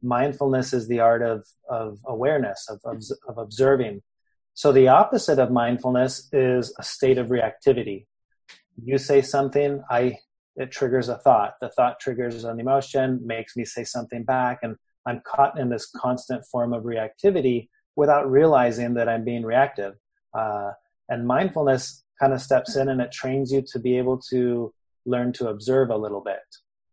Mindfulness 0.02 0.74
is 0.74 0.88
the 0.88 1.00
art 1.00 1.22
of, 1.22 1.46
of 1.70 2.00
awareness, 2.06 2.68
of, 2.70 2.82
of, 2.84 3.04
of 3.28 3.38
observing. 3.38 4.02
So 4.54 4.72
the 4.72 4.90
opposite 4.90 5.40
of 5.40 5.52
mindfulness 5.52 6.28
is 6.34 6.74
a 6.78 6.84
state 6.84 7.18
of 7.18 7.28
reactivity. 7.28 8.08
You 8.84 8.98
say 8.98 9.22
something, 9.22 9.84
I 9.90 10.18
it 10.56 10.72
triggers 10.72 11.08
a 11.08 11.18
thought. 11.18 11.56
The 11.62 11.70
thought 11.70 12.00
triggers 12.00 12.44
an 12.44 12.60
emotion, 12.60 13.22
makes 13.26 13.56
me 13.56 13.64
say 13.64 13.84
something 13.84 14.24
back, 14.24 14.60
and 14.64 14.76
I'm 15.06 15.22
caught 15.26 15.60
in 15.60 15.70
this 15.70 15.90
constant 15.96 16.46
form 16.46 16.74
of 16.74 16.84
reactivity 16.84 17.70
without 17.96 18.30
realizing 18.30 18.94
that 18.96 19.10
I'm 19.10 19.26
being 19.26 19.44
reactive. 19.44 19.96
Uh, 20.34 20.72
and 21.10 21.28
mindfulness 21.28 22.04
kind 22.20 22.34
of 22.34 22.42
steps 22.42 22.76
in 22.76 22.90
and 22.90 23.02
it 23.02 23.12
trains 23.12 23.52
you 23.52 23.64
to 23.74 23.80
be 23.80 23.98
able 23.98 24.20
to 24.30 24.74
learn 25.06 25.34
to 25.34 25.50
observe 25.50 25.90
a 25.90 25.98
little 25.98 26.22
bit 26.22 26.40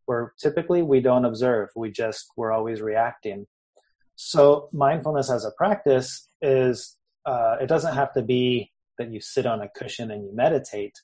where 0.09 0.33
typically 0.41 0.81
we 0.81 1.01
don't 1.01 1.27
observe 1.27 1.69
we 1.77 1.91
just 1.91 2.33
we're 2.37 2.51
always 2.51 2.81
reacting. 2.81 3.47
So 4.17 4.71
mindfulness 4.73 5.31
as 5.31 5.45
a 5.45 5.51
practice 5.51 6.29
is 6.41 6.97
uh, 7.27 7.57
it 7.61 7.67
doesn't 7.67 7.95
have 7.95 8.15
to 8.15 8.23
be 8.23 8.73
that 8.97 9.13
you 9.13 9.21
sit 9.21 9.45
on 9.45 9.61
a 9.61 9.69
cushion 9.69 10.11
and 10.11 10.25
you 10.25 10.35
meditate. 10.35 10.95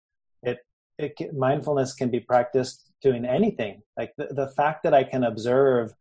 It 0.43 0.59
it 0.99 1.13
mindfulness 1.35 1.95
can 1.95 2.11
be 2.11 2.21
practiced 2.21 2.91
doing 3.03 3.27
anything. 3.27 3.83
Like 3.97 4.15
the, 4.17 4.29
the 4.31 4.49
fact 4.57 4.85
that 4.85 4.95
i 4.95 5.05
can 5.05 5.23
observe 5.23 5.93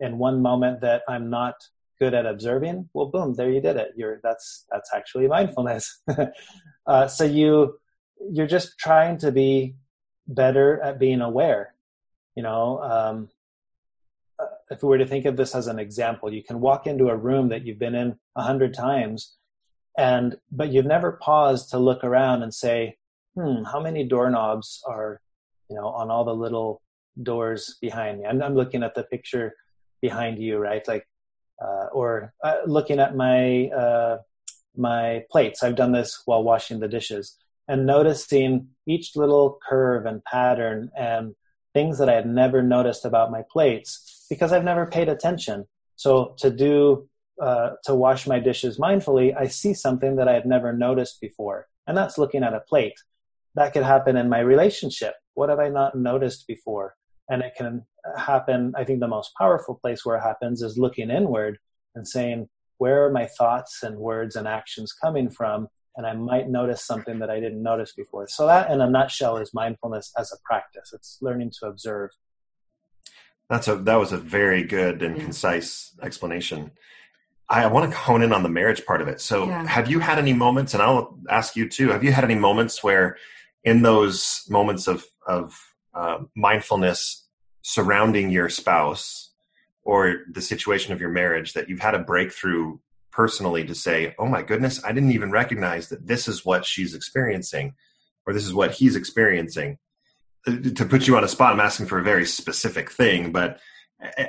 in 0.00 0.18
one 0.18 0.40
moment 0.40 0.80
that 0.80 1.02
i'm 1.08 1.30
not 1.30 1.54
good 1.98 2.14
at 2.14 2.26
observing 2.26 2.88
well 2.94 3.06
boom 3.06 3.34
there 3.34 3.50
you 3.50 3.60
did 3.60 3.76
it 3.76 3.92
you're 3.96 4.20
that's 4.22 4.66
that's 4.70 4.90
actually 4.94 5.26
mindfulness 5.28 6.02
uh, 6.86 7.06
so 7.06 7.24
you 7.24 7.74
you're 8.28 8.46
just 8.46 8.78
trying 8.78 9.16
to 9.18 9.32
be 9.32 9.76
better 10.26 10.80
at 10.80 10.98
being 10.98 11.20
aware. 11.20 11.74
You 12.36 12.42
know, 12.42 12.80
um, 12.82 13.28
uh, 14.38 14.46
if 14.70 14.82
we 14.82 14.88
were 14.88 14.98
to 14.98 15.06
think 15.06 15.26
of 15.26 15.36
this 15.36 15.54
as 15.54 15.66
an 15.66 15.78
example, 15.78 16.32
you 16.32 16.42
can 16.42 16.60
walk 16.60 16.86
into 16.86 17.08
a 17.08 17.16
room 17.16 17.48
that 17.48 17.66
you've 17.66 17.78
been 17.78 17.94
in 17.94 18.16
a 18.36 18.42
hundred 18.42 18.74
times, 18.74 19.36
and 19.98 20.36
but 20.50 20.72
you've 20.72 20.86
never 20.86 21.12
paused 21.12 21.70
to 21.70 21.78
look 21.78 22.04
around 22.04 22.42
and 22.42 22.54
say 22.54 22.96
hmm 23.36 23.62
how 23.62 23.80
many 23.80 24.04
doorknobs 24.04 24.82
are 24.88 25.20
you 25.68 25.76
know 25.76 25.86
on 25.86 26.10
all 26.10 26.24
the 26.24 26.34
little 26.34 26.82
doors 27.22 27.76
behind 27.80 28.18
me 28.18 28.26
i'm, 28.26 28.42
I'm 28.42 28.56
looking 28.56 28.82
at 28.82 28.96
the 28.96 29.04
picture 29.04 29.54
behind 30.00 30.38
you 30.38 30.58
right 30.58 30.86
like 30.88 31.06
uh, 31.62 31.86
or 31.92 32.32
uh, 32.42 32.58
looking 32.66 32.98
at 32.98 33.14
my 33.16 33.66
uh, 33.68 34.18
my 34.76 35.24
plates 35.30 35.62
i've 35.62 35.76
done 35.76 35.92
this 35.92 36.22
while 36.24 36.42
washing 36.42 36.80
the 36.80 36.88
dishes 36.88 37.36
and 37.68 37.86
noticing 37.86 38.68
each 38.86 39.14
little 39.16 39.58
curve 39.68 40.06
and 40.06 40.24
pattern 40.24 40.90
and 40.96 41.34
things 41.74 41.98
that 41.98 42.08
i 42.08 42.14
had 42.14 42.26
never 42.26 42.62
noticed 42.62 43.04
about 43.04 43.30
my 43.30 43.42
plates 43.50 44.26
because 44.30 44.52
i've 44.52 44.64
never 44.64 44.86
paid 44.86 45.08
attention 45.08 45.66
so 45.96 46.34
to 46.38 46.50
do 46.50 47.08
uh, 47.40 47.70
to 47.84 47.94
wash 47.94 48.26
my 48.26 48.38
dishes 48.38 48.78
mindfully, 48.78 49.34
I 49.34 49.46
see 49.48 49.72
something 49.72 50.16
that 50.16 50.28
I 50.28 50.34
had 50.34 50.46
never 50.46 50.72
noticed 50.72 51.20
before, 51.20 51.68
and 51.86 51.96
that's 51.96 52.18
looking 52.18 52.44
at 52.44 52.54
a 52.54 52.60
plate. 52.60 53.00
That 53.54 53.72
could 53.72 53.82
happen 53.82 54.16
in 54.16 54.28
my 54.28 54.40
relationship. 54.40 55.14
What 55.34 55.48
have 55.48 55.58
I 55.58 55.70
not 55.70 55.96
noticed 55.96 56.46
before? 56.46 56.96
And 57.30 57.42
it 57.42 57.52
can 57.56 57.86
happen. 58.16 58.74
I 58.76 58.84
think 58.84 59.00
the 59.00 59.08
most 59.08 59.32
powerful 59.38 59.76
place 59.76 60.04
where 60.04 60.16
it 60.16 60.22
happens 60.22 60.60
is 60.60 60.76
looking 60.76 61.10
inward 61.10 61.58
and 61.94 62.06
saying, 62.06 62.48
where 62.78 63.04
are 63.04 63.12
my 63.12 63.26
thoughts 63.26 63.82
and 63.82 63.96
words 63.96 64.36
and 64.36 64.48
actions 64.48 64.92
coming 64.92 65.30
from? 65.30 65.68
And 65.96 66.06
I 66.06 66.14
might 66.14 66.48
notice 66.48 66.84
something 66.84 67.18
that 67.18 67.30
I 67.30 67.40
didn't 67.40 67.62
notice 67.62 67.92
before. 67.92 68.26
So 68.28 68.46
that, 68.46 68.70
in 68.70 68.80
a 68.80 68.88
nutshell, 68.88 69.36
is 69.36 69.52
mindfulness 69.52 70.12
as 70.18 70.32
a 70.32 70.36
practice. 70.44 70.92
It's 70.92 71.18
learning 71.20 71.52
to 71.60 71.66
observe. 71.66 72.10
That's 73.48 73.68
a 73.68 73.76
that 73.76 73.96
was 73.96 74.12
a 74.12 74.16
very 74.16 74.62
good 74.62 75.02
and 75.02 75.20
concise 75.20 75.94
explanation. 76.02 76.70
I 77.48 77.66
want 77.66 77.90
to 77.90 77.98
hone 77.98 78.22
in 78.22 78.32
on 78.32 78.44
the 78.44 78.48
marriage 78.48 78.86
part 78.86 79.02
of 79.02 79.08
it. 79.08 79.20
So, 79.20 79.48
yeah. 79.48 79.66
have 79.66 79.90
you 79.90 79.98
had 79.98 80.18
any 80.18 80.32
moments, 80.32 80.72
and 80.72 80.82
I'll 80.82 81.18
ask 81.28 81.56
you 81.56 81.68
too, 81.68 81.88
have 81.88 82.04
you 82.04 82.12
had 82.12 82.22
any 82.22 82.36
moments 82.36 82.82
where, 82.84 83.16
in 83.64 83.82
those 83.82 84.44
moments 84.48 84.86
of, 84.86 85.04
of 85.26 85.69
uh, 85.94 86.18
mindfulness 86.36 87.26
surrounding 87.62 88.30
your 88.30 88.48
spouse 88.48 89.32
or 89.82 90.22
the 90.30 90.42
situation 90.42 90.92
of 90.92 91.00
your 91.00 91.10
marriage, 91.10 91.52
that 91.54 91.68
you've 91.68 91.80
had 91.80 91.94
a 91.94 91.98
breakthrough 91.98 92.78
personally 93.10 93.64
to 93.64 93.74
say, 93.74 94.14
oh 94.18 94.26
my 94.26 94.42
goodness, 94.42 94.82
I 94.84 94.92
didn't 94.92 95.12
even 95.12 95.30
recognize 95.30 95.88
that 95.88 96.06
this 96.06 96.28
is 96.28 96.44
what 96.44 96.64
she's 96.64 96.94
experiencing 96.94 97.74
or 98.26 98.32
this 98.32 98.46
is 98.46 98.54
what 98.54 98.72
he's 98.72 98.96
experiencing? 98.96 99.78
Uh, 100.46 100.56
to 100.74 100.84
put 100.84 101.06
you 101.06 101.16
on 101.16 101.24
a 101.24 101.28
spot, 101.28 101.52
I'm 101.52 101.60
asking 101.60 101.86
for 101.86 101.98
a 101.98 102.04
very 102.04 102.26
specific 102.26 102.90
thing, 102.90 103.32
but 103.32 103.58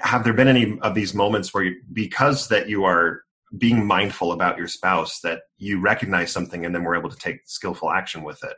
have 0.01 0.23
there 0.23 0.33
been 0.33 0.47
any 0.47 0.79
of 0.81 0.95
these 0.95 1.13
moments 1.13 1.53
where 1.53 1.63
you, 1.63 1.81
because 1.93 2.49
that 2.49 2.67
you 2.67 2.83
are 2.83 3.23
being 3.57 3.85
mindful 3.85 4.31
about 4.31 4.57
your 4.57 4.67
spouse 4.67 5.19
that 5.21 5.41
you 5.57 5.79
recognize 5.79 6.31
something 6.31 6.65
and 6.65 6.73
then 6.73 6.83
we're 6.83 6.95
able 6.95 7.09
to 7.09 7.17
take 7.17 7.41
skillful 7.45 7.91
action 7.91 8.23
with 8.23 8.43
it 8.43 8.55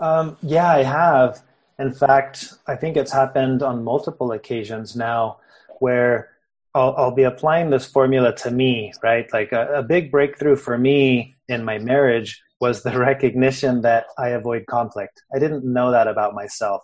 um, 0.00 0.36
yeah 0.42 0.70
i 0.70 0.82
have. 0.82 1.42
In 1.78 1.92
fact 1.92 2.54
i 2.66 2.74
think 2.74 2.96
it's 2.96 3.12
happened 3.12 3.62
on 3.62 3.84
multiple 3.84 4.32
occasions 4.32 4.96
now 4.96 5.38
where 5.80 6.30
I'll, 6.74 6.94
I'll 6.96 7.14
be 7.14 7.22
applying 7.22 7.70
this 7.70 7.86
formula 7.86 8.34
to 8.36 8.50
me 8.50 8.92
right? 9.02 9.26
Like 9.32 9.52
a, 9.52 9.76
a 9.76 9.82
big 9.82 10.10
breakthrough 10.10 10.56
for 10.56 10.76
me 10.76 11.36
in 11.48 11.64
my 11.64 11.78
marriage 11.78 12.42
was 12.60 12.82
the 12.82 12.98
recognition 13.10 13.82
that 13.82 14.06
i 14.18 14.28
avoid 14.30 14.66
conflict. 14.66 15.22
I 15.34 15.38
didn't 15.38 15.64
know 15.64 15.90
that 15.90 16.08
about 16.08 16.34
myself. 16.34 16.82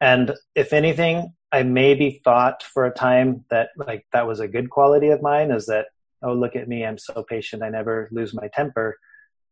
And 0.00 0.32
if 0.54 0.72
anything 0.72 1.32
I 1.52 1.62
maybe 1.62 2.20
thought 2.24 2.62
for 2.62 2.84
a 2.84 2.92
time 2.92 3.44
that 3.50 3.68
like 3.76 4.06
that 4.12 4.26
was 4.26 4.40
a 4.40 4.48
good 4.48 4.70
quality 4.70 5.08
of 5.10 5.22
mine 5.22 5.50
is 5.52 5.66
that 5.66 5.86
oh 6.22 6.32
look 6.32 6.56
at 6.56 6.68
me 6.68 6.84
I'm 6.84 6.98
so 6.98 7.22
patient 7.22 7.62
I 7.62 7.68
never 7.68 8.08
lose 8.10 8.34
my 8.34 8.48
temper 8.52 8.98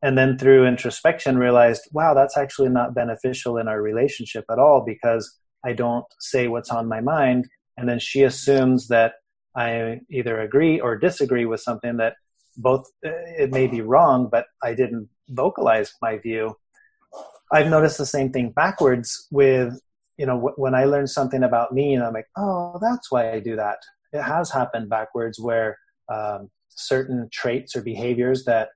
and 0.03 0.19
then 0.19 0.37
through 0.37 0.67
introspection 0.67 1.39
realized 1.39 1.83
wow 1.93 2.15
that's 2.15 2.37
actually 2.37 2.69
not 2.69 2.95
beneficial 2.95 3.57
in 3.59 3.69
our 3.69 3.81
relationship 3.81 4.45
at 4.51 4.59
all 4.59 4.83
because 4.85 5.39
I 5.65 5.73
don't 5.73 6.07
say 6.19 6.49
what's 6.49 6.71
on 6.71 6.89
my 6.89 7.01
mind 7.01 7.49
and 7.77 7.89
then 7.89 7.99
she 7.99 8.23
assumes 8.23 8.89
that 8.89 9.15
I 9.57 10.01
either 10.11 10.41
agree 10.41 10.81
or 10.81 10.97
disagree 10.97 11.47
with 11.47 11.61
something 11.61 11.99
that 11.99 12.15
both 12.57 12.85
it 13.03 13.51
may 13.51 13.67
be 13.67 13.81
wrong 13.81 14.29
but 14.31 14.47
I 14.63 14.75
didn't 14.75 15.09
vocalize 15.29 15.93
my 16.03 16.19
view 16.19 16.57
I've 17.53 17.69
noticed 17.69 17.99
the 17.99 18.07
same 18.07 18.33
thing 18.33 18.51
backwards 18.51 19.29
with 19.31 19.79
you 20.19 20.27
know, 20.27 20.53
when 20.57 20.75
I 20.75 20.85
learn 20.85 21.07
something 21.07 21.43
about 21.43 21.73
me 21.73 21.95
and 21.95 22.05
I'm 22.05 22.13
like, 22.13 22.29
oh, 22.37 22.79
that's 22.81 23.11
why 23.11 23.33
I 23.33 23.41
do 23.41 23.57
that. 23.57 23.79
It 24.13 24.23
has 24.23 24.51
happened 24.51 24.89
backwards 24.89 25.41
where 25.41 25.79
um, 26.13 26.51
certain 26.69 27.29
traits 27.33 27.75
or 27.75 27.83
behaviors 27.83 28.45
that 28.45 28.69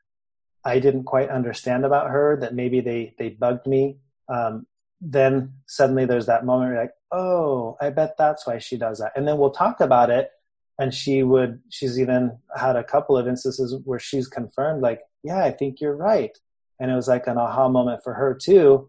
I 0.67 0.79
didn't 0.79 1.05
quite 1.05 1.31
understand 1.31 1.85
about 1.85 2.11
her 2.11 2.37
that 2.41 2.55
maybe 2.55 2.81
they 2.81 3.15
they 3.19 3.31
bugged 3.31 3.67
me. 3.67 3.99
Um, 4.29 4.67
then 5.01 5.53
suddenly 5.67 6.07
there's 6.07 6.27
that 6.27 6.45
moment 6.45 6.73
where 6.73 6.83
like, 6.83 6.95
oh, 7.13 7.77
I 7.81 7.91
bet 7.91 8.17
that's 8.19 8.47
why 8.47 8.59
she 8.59 8.77
does 8.77 8.99
that. 8.99 9.13
And 9.15 9.29
then 9.29 9.39
we'll 9.39 9.51
talk 9.51 9.81
about 9.81 10.11
it. 10.11 10.31
And 10.79 10.93
she 10.93 11.23
would, 11.23 11.61
she's 11.71 11.99
even 11.99 12.39
had 12.55 12.77
a 12.77 12.85
couple 12.85 13.17
of 13.17 13.29
instances 13.29 13.75
where 13.85 13.99
she's 13.99 14.27
confirmed, 14.27 14.83
like, 14.83 15.01
yeah, 15.23 15.45
I 15.45 15.51
think 15.51 15.81
you're 15.81 15.97
right. 15.97 16.37
And 16.81 16.91
it 16.91 16.95
was 16.95 17.09
like 17.09 17.27
an 17.27 17.39
aha 17.39 17.69
moment 17.69 18.03
for 18.03 18.15
her 18.15 18.35
too 18.35 18.89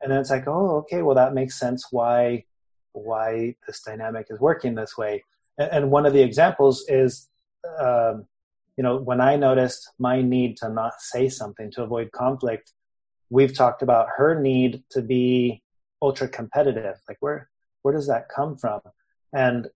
and 0.00 0.12
then 0.12 0.18
it's 0.20 0.30
like 0.30 0.46
oh 0.46 0.76
okay 0.78 1.02
well 1.02 1.14
that 1.14 1.34
makes 1.34 1.58
sense 1.58 1.86
why 1.90 2.44
why 2.92 3.54
this 3.66 3.80
dynamic 3.82 4.26
is 4.30 4.40
working 4.40 4.74
this 4.74 4.96
way 4.96 5.24
and, 5.58 5.70
and 5.70 5.90
one 5.90 6.06
of 6.06 6.12
the 6.12 6.22
examples 6.22 6.84
is 6.88 7.28
um, 7.80 8.26
you 8.78 8.82
know 8.82 8.96
when 8.96 9.20
i 9.20 9.36
noticed 9.36 9.90
my 9.98 10.22
need 10.22 10.56
to 10.56 10.68
not 10.68 10.92
say 11.00 11.28
something 11.28 11.70
to 11.70 11.82
avoid 11.82 12.10
conflict 12.12 12.72
we've 13.28 13.54
talked 13.54 13.82
about 13.82 14.08
her 14.16 14.40
need 14.40 14.82
to 14.90 15.02
be 15.02 15.62
ultra 16.00 16.28
competitive 16.28 16.96
like 17.08 17.18
where 17.20 17.50
where 17.82 17.92
does 17.92 18.06
that 18.06 18.28
come 18.34 18.56
from 18.56 18.80
and 19.34 19.66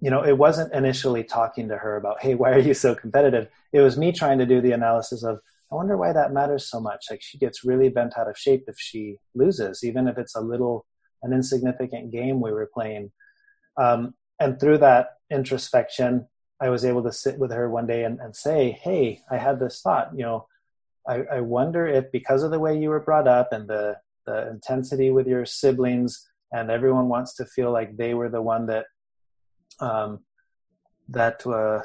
you 0.00 0.10
know 0.10 0.22
it 0.22 0.38
wasn't 0.38 0.72
initially 0.72 1.24
talking 1.24 1.68
to 1.68 1.78
her 1.78 1.96
about 1.96 2.22
hey 2.22 2.34
why 2.34 2.52
are 2.52 2.60
you 2.60 2.74
so 2.74 2.94
competitive 2.94 3.48
it 3.72 3.80
was 3.80 3.96
me 3.96 4.12
trying 4.12 4.38
to 4.38 4.46
do 4.46 4.60
the 4.60 4.72
analysis 4.72 5.24
of 5.24 5.40
I 5.72 5.76
wonder 5.76 5.96
why 5.96 6.12
that 6.12 6.32
matters 6.32 6.70
so 6.70 6.80
much. 6.80 7.06
Like 7.10 7.20
she 7.20 7.36
gets 7.36 7.64
really 7.64 7.88
bent 7.88 8.16
out 8.16 8.28
of 8.28 8.38
shape 8.38 8.64
if 8.68 8.76
she 8.78 9.16
loses, 9.34 9.82
even 9.82 10.06
if 10.06 10.18
it's 10.18 10.36
a 10.36 10.40
little, 10.40 10.86
an 11.24 11.32
insignificant 11.32 12.12
game 12.12 12.40
we 12.40 12.52
were 12.52 12.70
playing. 12.72 13.10
Um, 13.76 14.14
and 14.38 14.60
through 14.60 14.78
that 14.78 15.08
introspection, 15.32 16.28
I 16.60 16.68
was 16.68 16.84
able 16.84 17.02
to 17.02 17.12
sit 17.12 17.38
with 17.38 17.52
her 17.52 17.68
one 17.68 17.86
day 17.86 18.04
and, 18.04 18.20
and 18.20 18.34
say, 18.34 18.78
Hey, 18.82 19.20
I 19.30 19.36
had 19.36 19.58
this 19.58 19.80
thought, 19.80 20.10
you 20.14 20.22
know, 20.22 20.46
I, 21.06 21.22
I 21.32 21.40
wonder 21.40 21.86
if 21.86 22.10
because 22.12 22.42
of 22.42 22.50
the 22.50 22.58
way 22.58 22.78
you 22.78 22.88
were 22.88 23.00
brought 23.00 23.28
up 23.28 23.52
and 23.52 23.68
the, 23.68 23.96
the 24.26 24.48
intensity 24.48 25.10
with 25.10 25.26
your 25.26 25.44
siblings 25.44 26.26
and 26.52 26.70
everyone 26.70 27.08
wants 27.08 27.34
to 27.36 27.44
feel 27.44 27.72
like 27.72 27.96
they 27.96 28.14
were 28.14 28.30
the 28.30 28.40
one 28.40 28.66
that, 28.66 28.86
um, 29.80 30.20
that, 31.08 31.46
uh, 31.46 31.82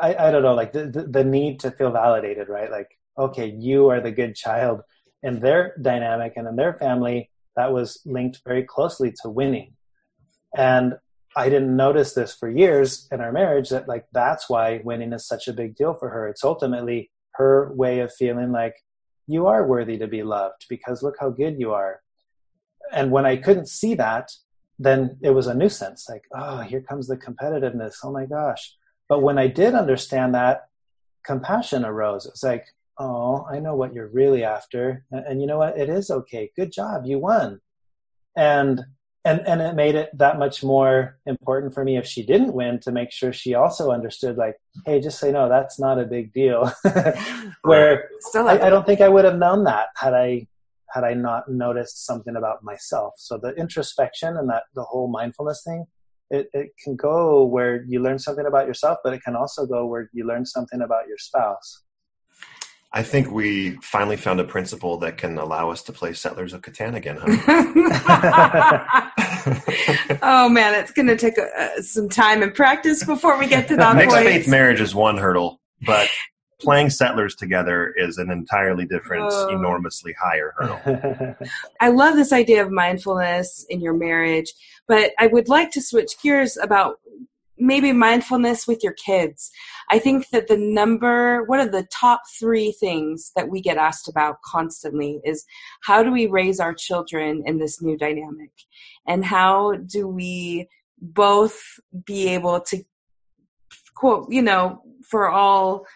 I, 0.00 0.28
I 0.28 0.30
don't 0.30 0.42
know, 0.42 0.54
like 0.54 0.72
the, 0.72 0.86
the, 0.86 1.02
the 1.02 1.24
need 1.24 1.58
to 1.60 1.70
feel 1.70 1.90
validated, 1.90 2.48
right? 2.48 2.70
Like, 2.70 2.88
okay, 3.18 3.46
you 3.58 3.88
are 3.90 4.00
the 4.00 4.12
good 4.12 4.36
child. 4.36 4.82
In 5.22 5.40
their 5.40 5.74
dynamic 5.80 6.34
and 6.36 6.46
in 6.46 6.54
their 6.54 6.74
family, 6.74 7.30
that 7.56 7.72
was 7.72 8.00
linked 8.04 8.42
very 8.46 8.62
closely 8.62 9.12
to 9.22 9.30
winning. 9.30 9.74
And 10.56 10.94
I 11.36 11.48
didn't 11.48 11.76
notice 11.76 12.14
this 12.14 12.34
for 12.34 12.48
years 12.48 13.08
in 13.10 13.20
our 13.20 13.32
marriage 13.32 13.70
that 13.70 13.88
like 13.88 14.06
that's 14.12 14.48
why 14.48 14.80
winning 14.84 15.12
is 15.12 15.26
such 15.26 15.48
a 15.48 15.52
big 15.52 15.74
deal 15.74 15.94
for 15.94 16.08
her. 16.10 16.28
It's 16.28 16.44
ultimately 16.44 17.10
her 17.34 17.72
way 17.74 18.00
of 18.00 18.14
feeling 18.14 18.52
like 18.52 18.76
you 19.26 19.46
are 19.46 19.66
worthy 19.66 19.98
to 19.98 20.06
be 20.06 20.22
loved 20.22 20.66
because 20.68 21.02
look 21.02 21.16
how 21.18 21.30
good 21.30 21.58
you 21.58 21.72
are. 21.72 22.00
And 22.92 23.10
when 23.10 23.26
I 23.26 23.36
couldn't 23.36 23.68
see 23.68 23.94
that, 23.94 24.30
then 24.78 25.16
it 25.22 25.30
was 25.30 25.46
a 25.46 25.54
nuisance. 25.54 26.08
Like, 26.08 26.24
oh, 26.34 26.60
here 26.60 26.80
comes 26.80 27.08
the 27.08 27.16
competitiveness. 27.16 27.96
Oh 28.04 28.12
my 28.12 28.26
gosh. 28.26 28.74
But 29.08 29.22
when 29.22 29.38
I 29.38 29.48
did 29.48 29.74
understand 29.74 30.34
that, 30.34 30.68
compassion 31.24 31.84
arose. 31.84 32.26
It 32.26 32.32
was 32.32 32.42
like, 32.42 32.66
oh, 32.98 33.46
I 33.50 33.58
know 33.58 33.74
what 33.74 33.94
you're 33.94 34.08
really 34.08 34.44
after. 34.44 35.04
And, 35.10 35.26
and, 35.26 35.40
you 35.40 35.46
know 35.46 35.58
what? 35.58 35.78
It 35.78 35.88
is 35.88 36.10
okay. 36.10 36.50
Good 36.54 36.72
job. 36.72 37.06
You 37.06 37.18
won. 37.18 37.60
And, 38.36 38.84
and, 39.24 39.40
and 39.46 39.62
it 39.62 39.74
made 39.74 39.94
it 39.94 40.10
that 40.18 40.38
much 40.38 40.62
more 40.62 41.18
important 41.24 41.72
for 41.72 41.82
me 41.82 41.96
if 41.96 42.06
she 42.06 42.24
didn't 42.24 42.52
win 42.52 42.78
to 42.80 42.92
make 42.92 43.10
sure 43.10 43.32
she 43.32 43.54
also 43.54 43.90
understood 43.90 44.36
like, 44.36 44.56
Hey, 44.84 45.00
just 45.00 45.18
say, 45.18 45.32
no, 45.32 45.48
that's 45.48 45.78
not 45.78 45.98
a 45.98 46.04
big 46.04 46.32
deal. 46.32 46.70
Where 47.62 48.10
Still 48.20 48.48
I, 48.48 48.58
I 48.58 48.70
don't 48.70 48.84
think 48.84 49.00
I 49.00 49.08
would 49.08 49.24
have 49.24 49.38
known 49.38 49.64
that 49.64 49.86
had 49.96 50.12
I, 50.12 50.46
had 50.90 51.04
I 51.04 51.14
not 51.14 51.50
noticed 51.50 52.04
something 52.04 52.36
about 52.36 52.62
myself. 52.62 53.14
So 53.16 53.38
the 53.38 53.54
introspection 53.54 54.36
and 54.36 54.48
that 54.50 54.64
the 54.74 54.84
whole 54.84 55.08
mindfulness 55.08 55.62
thing, 55.64 55.86
it, 56.30 56.48
it 56.52 56.70
can 56.82 56.94
go 56.94 57.44
where 57.44 57.82
you 57.84 58.00
learn 58.00 58.18
something 58.18 58.46
about 58.46 58.66
yourself, 58.66 58.98
but 59.02 59.14
it 59.14 59.22
can 59.22 59.36
also 59.36 59.64
go 59.66 59.86
where 59.86 60.10
you 60.12 60.26
learn 60.26 60.44
something 60.44 60.82
about 60.82 61.08
your 61.08 61.18
spouse. 61.18 61.82
I 62.96 63.02
think 63.02 63.32
we 63.32 63.72
finally 63.82 64.16
found 64.16 64.38
a 64.38 64.44
principle 64.44 64.98
that 64.98 65.18
can 65.18 65.36
allow 65.36 65.70
us 65.70 65.82
to 65.82 65.92
play 65.92 66.12
Settlers 66.12 66.52
of 66.52 66.62
Catan 66.62 66.94
again, 66.94 67.18
oh 70.22 70.48
man, 70.48 70.80
it's 70.80 70.92
going 70.92 71.08
to 71.08 71.16
take 71.16 71.36
uh, 71.36 71.82
some 71.82 72.08
time 72.08 72.42
and 72.42 72.54
practice 72.54 73.04
before 73.04 73.36
we 73.36 73.48
get 73.48 73.66
to 73.68 73.76
that 73.76 73.96
Mixed 73.96 74.14
point. 74.14 74.26
faith 74.26 74.48
marriage 74.48 74.80
is 74.80 74.94
one 74.94 75.18
hurdle, 75.18 75.60
but 75.84 76.08
playing 76.60 76.88
settlers 76.88 77.34
together 77.34 77.92
is 77.96 78.18
an 78.18 78.30
entirely 78.30 78.86
different, 78.86 79.28
oh. 79.30 79.48
enormously 79.48 80.14
higher 80.18 80.54
hurdle. 80.56 81.36
I 81.80 81.88
love 81.88 82.14
this 82.14 82.32
idea 82.32 82.64
of 82.64 82.70
mindfulness 82.70 83.66
in 83.68 83.80
your 83.80 83.94
marriage, 83.94 84.52
but 84.86 85.10
I 85.18 85.26
would 85.26 85.48
like 85.48 85.72
to 85.72 85.82
switch 85.82 86.12
gears 86.22 86.56
about 86.56 87.00
maybe 87.58 87.92
mindfulness 87.92 88.66
with 88.66 88.82
your 88.82 88.94
kids. 88.94 89.50
I 89.90 89.98
think 89.98 90.28
that 90.30 90.48
the 90.48 90.56
number, 90.56 91.44
one 91.44 91.60
of 91.60 91.72
the 91.72 91.86
top 91.92 92.22
three 92.38 92.72
things 92.72 93.32
that 93.36 93.48
we 93.48 93.60
get 93.60 93.76
asked 93.76 94.08
about 94.08 94.36
constantly 94.44 95.20
is 95.24 95.44
how 95.84 96.02
do 96.02 96.10
we 96.10 96.26
raise 96.26 96.60
our 96.60 96.74
children 96.74 97.42
in 97.46 97.58
this 97.58 97.80
new 97.80 97.96
dynamic? 97.96 98.50
And 99.06 99.24
how 99.24 99.74
do 99.74 100.08
we 100.08 100.68
both 101.00 101.60
be 102.04 102.28
able 102.28 102.60
to 102.60 102.82
quote, 103.94 104.26
you 104.30 104.42
know, 104.42 104.82
for 105.08 105.28
all 105.28 105.86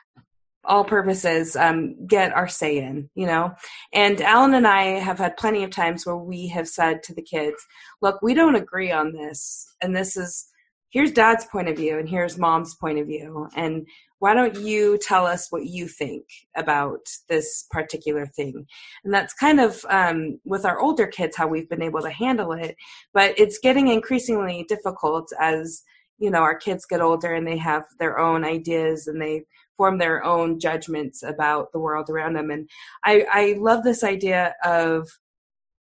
all 0.64 0.84
purposes 0.84 1.56
um, 1.56 2.06
get 2.06 2.32
our 2.34 2.46
say 2.46 2.78
in 2.78 3.08
you 3.14 3.26
know 3.26 3.50
and 3.94 4.20
alan 4.20 4.54
and 4.54 4.66
i 4.66 4.82
have 4.82 5.18
had 5.18 5.36
plenty 5.36 5.64
of 5.64 5.70
times 5.70 6.04
where 6.04 6.16
we 6.16 6.46
have 6.46 6.68
said 6.68 7.02
to 7.02 7.14
the 7.14 7.22
kids 7.22 7.56
look 8.02 8.20
we 8.22 8.34
don't 8.34 8.54
agree 8.54 8.92
on 8.92 9.12
this 9.12 9.74
and 9.80 9.96
this 9.96 10.16
is 10.16 10.47
here's 10.90 11.12
dad's 11.12 11.44
point 11.46 11.68
of 11.68 11.76
view 11.76 11.98
and 11.98 12.08
here's 12.08 12.38
mom's 12.38 12.74
point 12.74 12.98
of 12.98 13.06
view. 13.06 13.48
And 13.54 13.86
why 14.20 14.34
don't 14.34 14.56
you 14.56 14.98
tell 14.98 15.26
us 15.26 15.46
what 15.50 15.66
you 15.66 15.86
think 15.86 16.24
about 16.56 17.00
this 17.28 17.66
particular 17.70 18.26
thing? 18.26 18.66
And 19.04 19.12
that's 19.12 19.34
kind 19.34 19.60
of 19.60 19.84
um, 19.88 20.40
with 20.44 20.64
our 20.64 20.80
older 20.80 21.06
kids 21.06 21.36
how 21.36 21.46
we've 21.46 21.68
been 21.68 21.82
able 21.82 22.00
to 22.02 22.10
handle 22.10 22.52
it. 22.52 22.76
But 23.12 23.38
it's 23.38 23.58
getting 23.58 23.88
increasingly 23.88 24.64
difficult 24.68 25.30
as 25.40 25.82
you 26.18 26.30
know 26.30 26.40
our 26.40 26.56
kids 26.56 26.84
get 26.84 27.00
older 27.00 27.32
and 27.32 27.46
they 27.46 27.58
have 27.58 27.84
their 28.00 28.18
own 28.18 28.44
ideas 28.44 29.06
and 29.06 29.22
they 29.22 29.44
form 29.76 29.98
their 29.98 30.24
own 30.24 30.58
judgments 30.58 31.22
about 31.22 31.70
the 31.72 31.78
world 31.78 32.10
around 32.10 32.34
them. 32.34 32.50
And 32.50 32.68
i 33.04 33.24
i 33.32 33.54
love 33.58 33.84
this 33.84 34.02
idea 34.02 34.54
of 34.64 35.08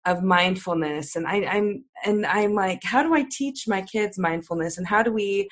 of 0.05 0.23
mindfulness. 0.23 1.17
And 1.17 1.27
I, 1.27 1.45
i'm 1.45 1.85
and 2.05 2.27
i'm 2.27 2.55
like 2.55 2.83
how 2.83 3.03
do 3.03 3.15
i 3.15 3.25
teach 3.31 3.67
my 3.69 3.83
kids 3.83 4.19
mindfulness? 4.19 4.79
And 4.79 4.87
how 4.87 5.03
do 5.03 5.13
we 5.13 5.49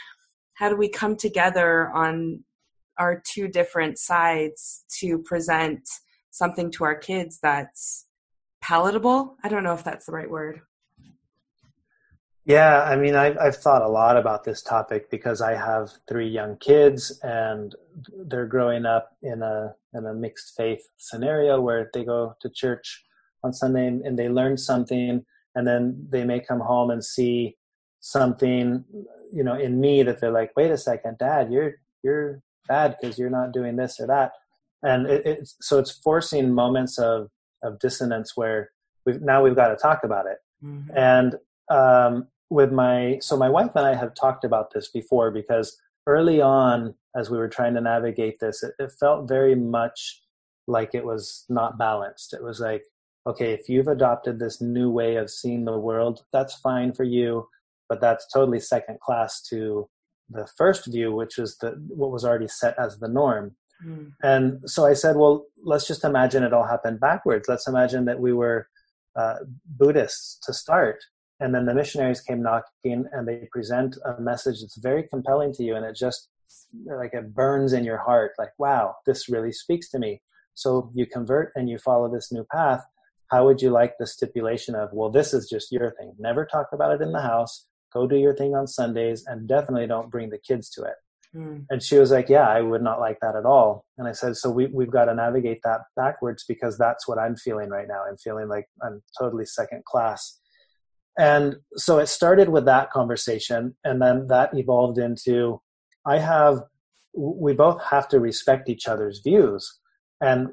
how 0.55 0.68
do 0.68 0.76
we 0.76 0.88
come 0.88 1.16
together 1.16 1.90
on 1.90 2.44
our 2.98 3.22
two 3.26 3.48
different 3.48 3.98
sides 3.98 4.84
to 4.98 5.18
present 5.20 5.80
something 6.30 6.70
to 6.72 6.84
our 6.84 6.94
kids 6.94 7.38
that's 7.42 8.07
palatable? 8.61 9.36
I 9.42 9.48
don't 9.48 9.64
know 9.64 9.72
if 9.72 9.82
that's 9.84 10.07
the 10.07 10.12
right 10.12 10.30
word. 10.30 10.61
Yeah 12.44 12.82
i 12.82 12.96
mean 12.96 13.14
I've, 13.14 13.38
I've 13.38 13.57
thought 13.57 13.82
a 13.82 13.88
lot 13.88 14.16
about 14.16 14.44
this 14.44 14.62
topic 14.62 15.11
because 15.11 15.40
i 15.40 15.55
have 15.55 15.90
three 16.09 16.28
young 16.28 16.57
kids 16.57 17.20
and 17.22 17.74
they're 18.26 18.46
growing 18.46 18.86
up 18.86 19.11
in 19.22 19.42
a 19.42 19.74
in 19.92 20.07
a 20.07 20.14
mixed 20.14 20.57
faith 20.57 20.88
scenario 20.96 21.61
where 21.61 21.90
they 21.92 22.05
go 22.05 22.34
to 22.40 22.48
church 22.48 23.05
on 23.42 23.53
Sunday 23.53 23.86
and, 23.86 24.03
and 24.03 24.18
they 24.18 24.28
learn 24.28 24.57
something, 24.57 25.24
and 25.55 25.66
then 25.66 26.07
they 26.09 26.24
may 26.24 26.40
come 26.40 26.61
home 26.61 26.90
and 26.90 27.05
see 27.05 27.57
something, 28.01 28.84
you 29.32 29.44
know, 29.44 29.55
in 29.55 29.80
me 29.80 30.03
that 30.03 30.20
they're 30.20 30.30
like, 30.30 30.53
wait 30.57 30.70
a 30.70 30.76
second, 30.76 31.18
Dad, 31.18 31.53
you're 31.53 31.74
you're 32.03 32.42
bad 32.68 32.96
because 33.01 33.18
you're 33.18 33.30
not 33.30 33.53
doing 33.53 33.76
this 33.76 34.01
or 34.01 34.07
that, 34.07 34.32
and 34.82 35.07
it, 35.07 35.26
it's 35.26 35.57
so 35.61 35.78
it's 35.78 35.90
forcing 35.90 36.53
moments 36.53 36.98
of 36.98 37.28
of 37.62 37.78
dissonance 37.78 38.36
where 38.36 38.70
we've 39.05 39.20
now 39.20 39.42
we've 39.42 39.57
got 39.57 39.68
to 39.68 39.76
talk 39.76 40.05
about 40.05 40.26
it, 40.26 40.38
mm-hmm. 40.64 40.96
and 40.96 41.36
um, 41.70 42.28
with 42.48 42.72
my 42.72 43.18
so 43.20 43.36
my 43.36 43.48
wife 43.48 43.70
and 43.74 43.86
I 43.86 43.94
have 43.94 44.14
talked 44.14 44.44
about 44.44 44.72
this 44.72 44.88
before 44.88 45.30
because 45.30 45.76
early 46.07 46.40
on 46.40 46.94
as 47.16 47.28
we 47.28 47.38
were 47.38 47.48
trying 47.48 47.74
to 47.74 47.80
navigate 47.80 48.40
this 48.40 48.62
it, 48.62 48.72
it, 48.78 48.92
felt 48.98 49.28
very 49.28 49.55
much 49.55 50.22
like 50.66 50.94
it 50.94 51.05
was 51.05 51.44
not 51.48 51.78
balanced. 51.78 52.32
It 52.32 52.42
was 52.42 52.61
like 52.61 52.84
okay, 53.26 53.52
if 53.52 53.68
you've 53.68 53.88
adopted 53.88 54.38
this 54.38 54.60
new 54.60 54.90
way 54.90 55.16
of 55.16 55.30
seeing 55.30 55.64
the 55.64 55.78
world, 55.78 56.24
that's 56.32 56.54
fine 56.54 56.92
for 56.92 57.04
you, 57.04 57.48
but 57.88 58.00
that's 58.00 58.26
totally 58.32 58.60
second 58.60 59.00
class 59.00 59.42
to 59.42 59.88
the 60.28 60.46
first 60.56 60.86
view, 60.86 61.12
which 61.14 61.38
is 61.38 61.56
the 61.58 61.70
what 61.88 62.10
was 62.10 62.24
already 62.24 62.48
set 62.48 62.78
as 62.78 62.98
the 62.98 63.08
norm. 63.08 63.56
Mm. 63.84 64.12
And 64.22 64.70
so 64.70 64.86
I 64.86 64.92
said, 64.94 65.16
well, 65.16 65.46
let's 65.62 65.86
just 65.86 66.04
imagine 66.04 66.42
it 66.42 66.52
all 66.52 66.66
happened 66.66 67.00
backwards. 67.00 67.48
Let's 67.48 67.66
imagine 67.66 68.04
that 68.04 68.20
we 68.20 68.32
were 68.32 68.68
uh, 69.16 69.36
Buddhists 69.66 70.38
to 70.46 70.52
start, 70.52 71.02
and 71.40 71.54
then 71.54 71.66
the 71.66 71.74
missionaries 71.74 72.20
came 72.20 72.42
knocking, 72.42 73.06
and 73.12 73.26
they 73.26 73.48
present 73.50 73.96
a 74.04 74.20
message 74.20 74.60
that's 74.60 74.78
very 74.78 75.06
compelling 75.08 75.52
to 75.54 75.64
you, 75.64 75.74
and 75.74 75.84
it 75.84 75.96
just 75.96 76.28
like 76.84 77.14
it 77.14 77.34
burns 77.34 77.72
in 77.72 77.84
your 77.84 77.98
heart, 77.98 78.32
like 78.38 78.52
wow, 78.58 78.94
this 79.06 79.28
really 79.28 79.52
speaks 79.52 79.88
to 79.90 79.98
me. 79.98 80.20
So 80.54 80.90
you 80.94 81.06
convert 81.06 81.52
and 81.54 81.68
you 81.68 81.78
follow 81.78 82.12
this 82.12 82.32
new 82.32 82.44
path, 82.52 82.84
how 83.31 83.47
would 83.47 83.62
you 83.62 83.70
like 83.70 83.95
the 83.99 84.07
stipulation 84.07 84.74
of, 84.74 84.91
well, 84.93 85.11
this 85.11 85.33
is 85.33 85.49
just 85.49 85.70
your 85.70 85.95
thing. 85.99 86.14
Never 86.18 86.45
talk 86.45 86.68
about 86.72 86.95
it 86.95 87.03
in 87.03 87.12
the 87.12 87.20
house. 87.20 87.66
Go 87.93 88.07
do 88.07 88.16
your 88.16 88.35
thing 88.35 88.55
on 88.55 88.66
Sundays 88.66 89.24
and 89.26 89.49
definitely 89.49 89.87
don't 89.87 90.11
bring 90.11 90.31
the 90.31 90.39
kids 90.39 90.68
to 90.70 90.83
it. 90.83 90.95
Mm. 91.35 91.66
And 91.70 91.83
she 91.83 91.97
was 91.97 92.11
like, 92.11 92.28
yeah, 92.28 92.49
I 92.49 92.61
would 92.61 92.83
not 92.83 92.99
like 92.99 93.18
that 93.20 93.37
at 93.37 93.45
all. 93.45 93.85
And 93.99 94.09
I 94.09 94.12
said, 94.12 94.37
so 94.37 94.51
we, 94.51 94.66
we've 94.66 94.91
got 94.91 95.05
to 95.05 95.14
navigate 95.14 95.61
that 95.62 95.83
backwards 95.95 96.45
because 96.47 96.76
that's 96.76 97.07
what 97.07 97.18
I'm 97.18 97.37
feeling 97.37 97.68
right 97.70 97.87
now. 97.87 98.03
I'm 98.09 98.16
feeling 98.16 98.49
like 98.49 98.66
I'm 98.83 99.03
totally 99.18 99.47
second 99.47 99.85
class. 99.85 100.39
And 101.18 101.57
so 101.76 101.99
it 101.99 102.09
started 102.09 102.49
with 102.49 102.64
that 102.64 102.91
conversation. 102.91 103.76
And 103.85 104.03
then 104.03 104.26
that 104.28 104.51
evolved 104.55 104.99
into, 104.99 105.61
I 106.05 106.18
have, 106.18 106.62
we 107.14 107.53
both 107.53 107.83
have 107.83 108.09
to 108.09 108.20
respect 108.20 108.68
each 108.68 108.89
other's 108.89 109.20
views. 109.20 109.78
And 110.20 110.49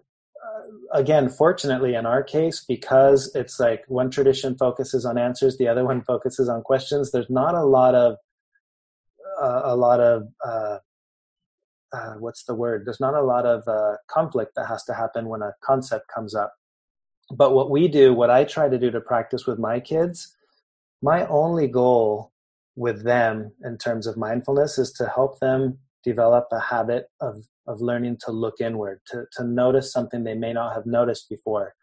again, 0.94 1.30
fortunately, 1.30 1.96
in 1.96 2.06
our 2.06 2.24
case, 2.24 2.64
because 2.68 3.32
it's 3.36 3.60
like 3.60 3.84
one 3.88 4.10
tradition 4.10 4.58
focuses 4.58 5.06
on 5.06 5.18
answers, 5.18 5.58
the 5.58 5.68
other 5.68 5.86
one 5.86 6.02
focuses 6.02 6.50
on 6.50 6.62
questions. 6.62 7.12
There's 7.12 7.30
not 7.30 7.56
a 7.56 7.66
lot 7.66 7.96
of 7.96 8.18
uh, 9.42 9.62
a 9.66 9.76
lot 9.76 10.00
of 10.00 10.28
uh, 10.46 10.78
uh, 11.94 12.14
what's 12.20 12.44
the 12.44 12.56
word? 12.56 12.86
There's 12.86 13.00
not 13.00 13.14
a 13.14 13.22
lot 13.22 13.46
of 13.46 13.68
uh, 13.68 13.98
conflict 14.08 14.54
that 14.56 14.68
has 14.68 14.84
to 14.86 14.94
happen 14.94 15.30
when 15.30 15.42
a 15.42 15.54
concept 15.64 16.08
comes 16.14 16.36
up. 16.36 16.54
But 17.32 17.54
what 17.54 17.70
we 17.70 17.88
do, 17.88 18.14
what 18.14 18.30
I 18.30 18.44
try 18.46 18.70
to 18.70 18.78
do 18.78 18.92
to 18.92 19.02
practice 19.02 19.46
with 19.46 19.60
my 19.60 19.80
kids, 19.80 20.36
my 21.02 21.26
only 21.28 21.68
goal 21.68 22.32
with 22.76 23.04
them 23.04 23.52
in 23.64 23.78
terms 23.78 24.08
of 24.08 24.18
mindfulness 24.18 24.78
is 24.78 24.92
to 24.94 25.08
help 25.08 25.40
them 25.40 25.80
develop 26.04 26.48
a 26.52 26.60
habit 26.60 27.06
of 27.22 27.44
of 27.68 27.82
learning 27.82 28.18
to 28.26 28.32
look 28.32 28.56
inward, 28.62 29.02
to, 29.08 29.26
to 29.34 29.44
notice 29.44 29.92
something 29.92 30.24
they 30.24 30.34
may 30.34 30.54
not 30.54 30.74
have 30.74 30.86
noticed 30.86 31.30
before. 31.30 31.76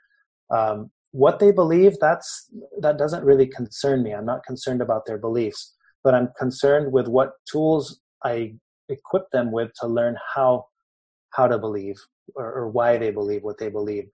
Um, 0.51 0.91
what 1.13 1.39
they 1.39 1.53
believe, 1.53 1.99
that's, 2.01 2.51
that 2.81 2.99
doesn't 2.99 3.23
really 3.23 3.47
concern 3.47 4.03
me. 4.03 4.13
I'm 4.13 4.25
not 4.25 4.45
concerned 4.45 4.81
about 4.81 5.07
their 5.07 5.19
beliefs, 5.19 5.75
but 6.03 6.15
I'm 6.15 6.31
concerned 6.39 6.91
with 6.91 7.07
what 7.07 7.33
tools 7.51 8.01
I 8.25 8.55
equip 8.89 9.31
them 9.31 9.53
with 9.53 9.73
to 9.81 9.87
learn 9.87 10.17
how, 10.35 10.67
how 11.31 11.47
to 11.47 11.59
believe 11.59 11.97
or, 12.35 12.51
or 12.51 12.69
why 12.71 12.97
they 12.97 13.11
believe 13.11 13.43
what 13.43 13.59
they 13.59 13.69
believe. 13.69 14.05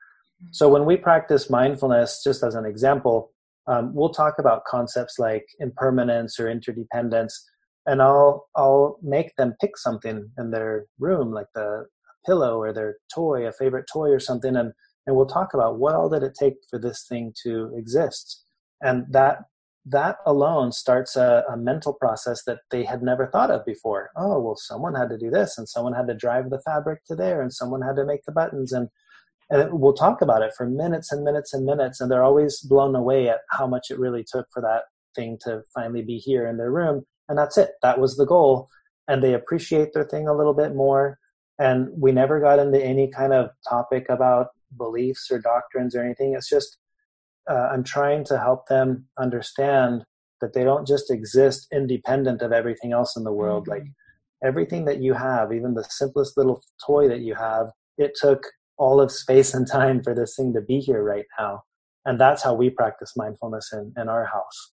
So 0.51 0.69
when 0.69 0.85
we 0.85 0.97
practice 0.97 1.49
mindfulness, 1.51 2.23
just 2.25 2.43
as 2.43 2.55
an 2.55 2.65
example, 2.65 3.31
um, 3.67 3.95
we'll 3.95 4.11
talk 4.11 4.39
about 4.39 4.65
concepts 4.65 5.19
like 5.19 5.47
impermanence 5.61 6.41
or 6.41 6.51
interdependence 6.51 7.49
and 7.87 8.03
I'll 8.03 8.49
I'll 8.57 8.99
make 9.03 9.37
them 9.37 9.55
pick 9.61 9.77
something 9.77 10.31
in 10.39 10.51
their 10.51 10.87
room, 10.99 11.33
like 11.33 11.49
the 11.55 11.87
pillow 12.27 12.59
or 12.59 12.73
their 12.73 12.97
toy, 13.13 13.47
a 13.47 13.53
favorite 13.53 13.87
toy 13.93 14.11
or 14.11 14.21
something, 14.21 14.57
and 14.57 14.73
and 15.07 15.17
we'll 15.17 15.27
talk 15.27 15.55
about 15.55 15.79
what 15.79 15.95
all 15.95 16.09
did 16.09 16.23
it 16.23 16.37
take 16.39 16.55
for 16.69 16.79
this 16.79 17.05
thing 17.09 17.33
to 17.45 17.73
exist, 17.77 18.45
and 18.83 19.07
that 19.11 19.39
that 19.87 20.17
alone 20.27 20.73
starts 20.73 21.17
a, 21.17 21.43
a 21.51 21.57
mental 21.57 21.95
process 21.95 22.45
that 22.45 22.59
they 22.71 22.85
had 22.85 23.03
never 23.03 23.27
thought 23.27 23.51
of 23.51 23.65
before. 23.65 24.11
Oh 24.17 24.39
well, 24.41 24.57
someone 24.57 24.95
had 24.95 25.09
to 25.11 25.19
do 25.19 25.31
this, 25.31 25.57
and 25.57 25.69
someone 25.69 25.95
had 25.95 26.07
to 26.09 26.15
drive 26.15 26.51
the 26.51 26.61
fabric 26.61 27.05
to 27.07 27.17
there, 27.17 27.41
and 27.41 27.53
someone 27.53 27.83
had 27.83 27.97
to 27.97 28.05
make 28.05 28.25
the 28.27 28.33
buttons, 28.33 28.73
and 28.73 28.89
and 29.49 29.81
we'll 29.81 29.95
talk 29.95 30.23
about 30.23 30.43
it 30.43 30.53
for 30.57 30.69
minutes 30.69 31.11
and 31.11 31.25
minutes 31.25 31.55
and 31.55 31.65
minutes, 31.65 32.01
and 32.01 32.11
they're 32.11 32.23
always 32.23 32.61
blown 32.61 32.95
away 32.95 33.29
at 33.29 33.41
how 33.51 33.67
much 33.67 33.91
it 33.91 33.99
really 33.99 34.25
took 34.31 34.47
for 34.53 34.63
that 34.63 34.83
thing 35.17 35.39
to 35.43 35.63
finally 35.75 36.03
be 36.03 36.19
here 36.19 36.47
in 36.47 36.57
their 36.57 36.71
room 36.71 37.05
and 37.31 37.39
that's 37.39 37.57
it. 37.57 37.71
That 37.81 37.99
was 37.99 38.17
the 38.17 38.27
goal. 38.27 38.69
And 39.09 39.23
they 39.23 39.33
appreciate 39.33 39.95
their 39.95 40.05
thing 40.05 40.29
a 40.29 40.37
little 40.37 40.53
bit 40.53 40.75
more. 40.75 41.19
And 41.59 41.89
we 41.97 42.13
never 42.13 42.41
got 42.41 42.59
into 42.59 42.85
any 42.85 43.09
kind 43.09 43.33
of 43.33 43.51
topic 43.69 44.07
about 44.11 44.49
beliefs 44.77 45.31
or 45.31 45.39
doctrines 45.39 45.95
or 45.95 46.03
anything. 46.03 46.35
It's 46.35 46.49
just, 46.49 46.77
uh, 47.49 47.69
I'm 47.73 47.85
trying 47.85 48.25
to 48.25 48.39
help 48.39 48.67
them 48.67 49.07
understand 49.19 50.05
that 50.41 50.55
they 50.55 50.65
don't 50.65 50.87
just 50.87 51.11
exist 51.11 51.69
independent 51.73 52.43
of 52.43 52.53
everything 52.53 52.93
else 52.93 53.17
in 53.17 53.25
the 53.25 53.33
world. 53.33 53.65
Mm-hmm. 53.65 53.85
Like 53.85 53.93
everything 54.45 54.85
that 54.87 55.01
you 55.01 55.15
have, 55.15 55.53
even 55.53 55.75
the 55.75 55.85
simplest 55.85 56.37
little 56.37 56.63
toy 56.85 57.09
that 57.09 57.21
you 57.21 57.35
have, 57.35 57.71
it 57.97 58.13
took 58.15 58.43
all 58.77 59.01
of 59.01 59.13
space 59.13 59.55
and 59.55 59.69
time 59.71 60.03
for 60.03 60.15
this 60.15 60.35
thing 60.35 60.53
to 60.55 60.61
be 60.61 60.81
here 60.81 61.03
right 61.03 61.27
now. 61.39 61.63
And 62.07 62.19
that's 62.19 62.43
how 62.43 62.55
we 62.55 62.71
practice 62.71 63.13
mindfulness 63.17 63.73
in, 63.73 63.93
in 63.97 64.09
our 64.09 64.25
house. 64.25 64.73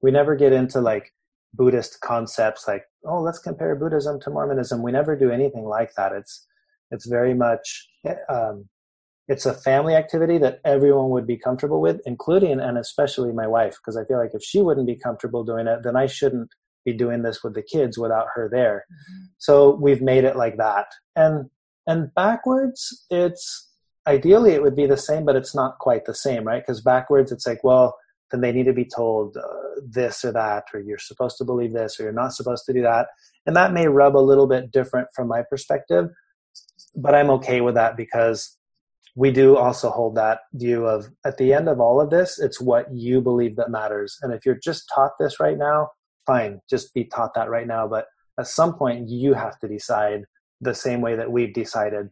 We 0.00 0.10
never 0.12 0.36
get 0.36 0.52
into 0.52 0.80
like, 0.80 1.12
Buddhist 1.56 2.00
concepts 2.00 2.66
like, 2.68 2.84
oh, 3.04 3.20
let's 3.20 3.38
compare 3.38 3.74
Buddhism 3.76 4.20
to 4.20 4.30
Mormonism. 4.30 4.82
We 4.82 4.92
never 4.92 5.16
do 5.16 5.30
anything 5.30 5.64
like 5.64 5.92
that. 5.96 6.12
It's 6.12 6.46
It's 6.90 7.06
very 7.06 7.34
much 7.34 7.88
um, 8.28 8.68
it's 9.28 9.46
a 9.46 9.54
family 9.54 9.94
activity 9.94 10.38
that 10.38 10.60
everyone 10.64 11.10
would 11.10 11.26
be 11.26 11.36
comfortable 11.36 11.80
with, 11.80 12.00
including 12.06 12.60
and 12.60 12.78
especially 12.78 13.32
my 13.32 13.46
wife, 13.46 13.76
because 13.78 13.96
I 13.96 14.04
feel 14.04 14.18
like 14.18 14.34
if 14.34 14.42
she 14.42 14.60
wouldn't 14.62 14.86
be 14.86 14.96
comfortable 14.96 15.44
doing 15.44 15.66
it, 15.66 15.80
then 15.82 15.96
I 15.96 16.06
shouldn't 16.06 16.50
be 16.84 16.92
doing 16.92 17.22
this 17.22 17.42
with 17.42 17.54
the 17.54 17.62
kids 17.62 17.98
without 17.98 18.28
her 18.34 18.48
there. 18.48 18.84
Mm-hmm. 18.92 19.24
So 19.38 19.76
we've 19.80 20.02
made 20.02 20.24
it 20.24 20.36
like 20.36 20.56
that. 20.58 20.86
And 21.16 21.50
and 21.88 22.14
backwards, 22.14 23.04
it's 23.10 23.70
ideally 24.06 24.52
it 24.52 24.62
would 24.62 24.76
be 24.76 24.86
the 24.86 24.96
same, 24.96 25.24
but 25.24 25.36
it's 25.36 25.54
not 25.54 25.78
quite 25.78 26.04
the 26.04 26.14
same, 26.14 26.44
right? 26.44 26.62
Because 26.62 26.80
backwards, 26.80 27.32
it's 27.32 27.46
like, 27.46 27.62
well, 27.64 27.96
then 28.30 28.40
they 28.40 28.52
need 28.52 28.66
to 28.66 28.72
be 28.72 28.84
told 28.84 29.36
uh, 29.36 29.80
this 29.86 30.24
or 30.24 30.32
that, 30.32 30.64
or 30.74 30.80
you're 30.80 30.98
supposed 30.98 31.36
to 31.38 31.44
believe 31.44 31.72
this, 31.72 31.98
or 31.98 32.04
you're 32.04 32.12
not 32.12 32.32
supposed 32.32 32.64
to 32.66 32.72
do 32.72 32.82
that. 32.82 33.08
And 33.46 33.54
that 33.56 33.72
may 33.72 33.86
rub 33.86 34.16
a 34.16 34.18
little 34.18 34.46
bit 34.46 34.72
different 34.72 35.08
from 35.14 35.28
my 35.28 35.42
perspective, 35.48 36.08
but 36.94 37.14
I'm 37.14 37.30
okay 37.30 37.60
with 37.60 37.74
that 37.74 37.96
because 37.96 38.56
we 39.16 39.30
do 39.30 39.56
also 39.56 39.90
hold 39.90 40.14
that 40.16 40.40
view 40.52 40.86
of 40.86 41.08
at 41.24 41.38
the 41.38 41.54
end 41.54 41.68
of 41.68 41.80
all 41.80 42.00
of 42.00 42.10
this, 42.10 42.38
it's 42.38 42.60
what 42.60 42.86
you 42.92 43.22
believe 43.22 43.56
that 43.56 43.70
matters. 43.70 44.18
And 44.20 44.32
if 44.32 44.44
you're 44.44 44.60
just 44.62 44.90
taught 44.94 45.12
this 45.18 45.40
right 45.40 45.56
now, 45.56 45.90
fine, 46.26 46.60
just 46.68 46.92
be 46.92 47.04
taught 47.04 47.32
that 47.34 47.48
right 47.48 47.66
now. 47.66 47.88
But 47.88 48.06
at 48.38 48.46
some 48.46 48.74
point, 48.74 49.08
you 49.08 49.32
have 49.32 49.58
to 49.60 49.68
decide 49.68 50.24
the 50.60 50.74
same 50.74 51.00
way 51.00 51.16
that 51.16 51.32
we've 51.32 51.54
decided. 51.54 52.10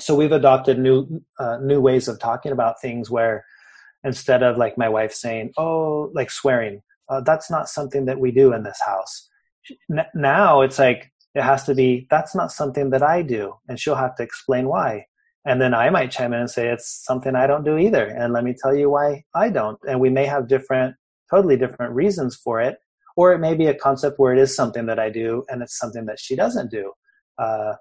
So 0.00 0.14
we've 0.14 0.32
adopted 0.32 0.78
new 0.78 1.22
uh, 1.38 1.58
new 1.58 1.80
ways 1.80 2.08
of 2.08 2.18
talking 2.18 2.52
about 2.52 2.80
things 2.80 3.10
where 3.10 3.44
instead 4.04 4.42
of 4.42 4.56
like 4.56 4.78
my 4.78 4.88
wife 4.88 5.12
saying, 5.12 5.52
"Oh, 5.56 6.10
like 6.14 6.30
swearing," 6.30 6.82
uh, 7.08 7.20
that's 7.20 7.50
not 7.50 7.68
something 7.68 8.04
that 8.06 8.20
we 8.20 8.30
do 8.30 8.52
in 8.52 8.62
this 8.62 8.80
house. 8.80 9.28
N- 9.90 10.06
now 10.14 10.60
it's 10.60 10.78
like 10.78 11.12
it 11.34 11.42
has 11.42 11.64
to 11.64 11.74
be 11.74 12.06
that's 12.10 12.34
not 12.34 12.52
something 12.52 12.90
that 12.90 13.02
I 13.02 13.22
do, 13.22 13.54
and 13.68 13.78
she'll 13.78 13.94
have 13.96 14.16
to 14.16 14.22
explain 14.22 14.68
why. 14.68 15.06
And 15.46 15.60
then 15.60 15.74
I 15.74 15.90
might 15.90 16.10
chime 16.10 16.32
in 16.32 16.40
and 16.40 16.50
say 16.50 16.68
it's 16.68 17.04
something 17.04 17.34
I 17.34 17.46
don't 17.46 17.64
do 17.64 17.76
either, 17.76 18.06
and 18.06 18.32
let 18.32 18.44
me 18.44 18.54
tell 18.60 18.74
you 18.74 18.90
why 18.90 19.24
I 19.34 19.50
don't. 19.50 19.78
And 19.88 20.00
we 20.00 20.10
may 20.10 20.26
have 20.26 20.48
different, 20.48 20.96
totally 21.30 21.56
different 21.56 21.94
reasons 21.94 22.36
for 22.36 22.60
it, 22.60 22.78
or 23.16 23.32
it 23.32 23.38
may 23.38 23.54
be 23.54 23.66
a 23.66 23.74
concept 23.74 24.18
where 24.18 24.32
it 24.32 24.38
is 24.40 24.54
something 24.54 24.86
that 24.86 24.98
I 24.98 25.10
do 25.10 25.44
and 25.48 25.62
it's 25.62 25.78
something 25.78 26.06
that 26.06 26.18
she 26.18 26.34
doesn't 26.36 26.70
do. 26.70 26.92
Uh, 27.38 27.74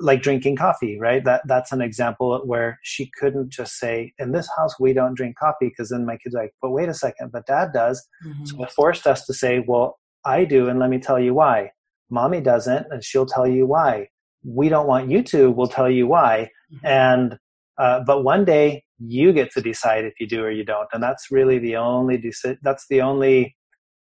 like 0.00 0.22
drinking 0.22 0.56
coffee, 0.56 0.98
right? 0.98 1.24
That 1.24 1.42
that's 1.46 1.72
an 1.72 1.80
example 1.80 2.40
where 2.44 2.78
she 2.82 3.10
couldn't 3.18 3.50
just 3.50 3.78
say, 3.78 4.12
"In 4.18 4.32
this 4.32 4.48
house, 4.56 4.78
we 4.78 4.92
don't 4.92 5.14
drink 5.14 5.36
coffee," 5.38 5.68
because 5.68 5.90
then 5.90 6.06
my 6.06 6.16
kid's 6.16 6.34
are 6.34 6.42
like, 6.42 6.54
"But 6.60 6.70
wait 6.70 6.88
a 6.88 6.94
second, 6.94 7.32
but 7.32 7.46
Dad 7.46 7.72
does." 7.72 8.06
Mm-hmm. 8.26 8.44
So 8.44 8.62
it 8.64 8.70
forced 8.70 9.06
us 9.06 9.24
to 9.26 9.34
say, 9.34 9.64
"Well, 9.66 9.98
I 10.24 10.44
do, 10.44 10.68
and 10.68 10.78
let 10.78 10.90
me 10.90 10.98
tell 10.98 11.18
you 11.18 11.34
why." 11.34 11.72
Mommy 12.10 12.40
doesn't, 12.40 12.86
and 12.90 13.04
she'll 13.04 13.26
tell 13.26 13.46
you 13.46 13.66
why. 13.66 14.08
We 14.44 14.68
don't 14.68 14.86
want 14.86 15.10
you 15.10 15.22
to. 15.24 15.50
We'll 15.50 15.68
tell 15.68 15.90
you 15.90 16.06
why. 16.06 16.50
Mm-hmm. 16.72 16.86
And 16.86 17.38
uh, 17.78 18.00
but 18.04 18.24
one 18.24 18.44
day 18.44 18.84
you 18.98 19.32
get 19.32 19.50
to 19.52 19.60
decide 19.60 20.04
if 20.04 20.14
you 20.18 20.26
do 20.26 20.42
or 20.42 20.50
you 20.50 20.64
don't, 20.64 20.88
and 20.92 21.02
that's 21.02 21.30
really 21.30 21.58
the 21.58 21.76
only 21.76 22.18
deci- 22.18 22.58
That's 22.62 22.86
the 22.88 23.02
only 23.02 23.56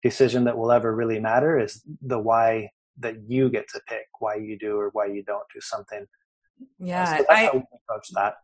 decision 0.01 0.45
that 0.45 0.57
will 0.57 0.71
ever 0.71 0.95
really 0.95 1.19
matter 1.19 1.59
is 1.59 1.84
the 2.01 2.19
why 2.19 2.69
that 3.00 3.16
you 3.28 3.50
get 3.50 3.68
to 3.70 3.82
pick 3.88 4.08
why 4.20 4.36
you 4.36 4.58
do 4.58 4.78
or 4.78 4.89
why 4.93 5.08
you 5.08 5.24
don't 5.24 5.43
do 5.54 5.62
something. 5.62 6.06
Yeah, 6.78 7.18
so 7.18 7.26
I 7.30 7.43
approach 7.43 8.10
that. 8.14 8.36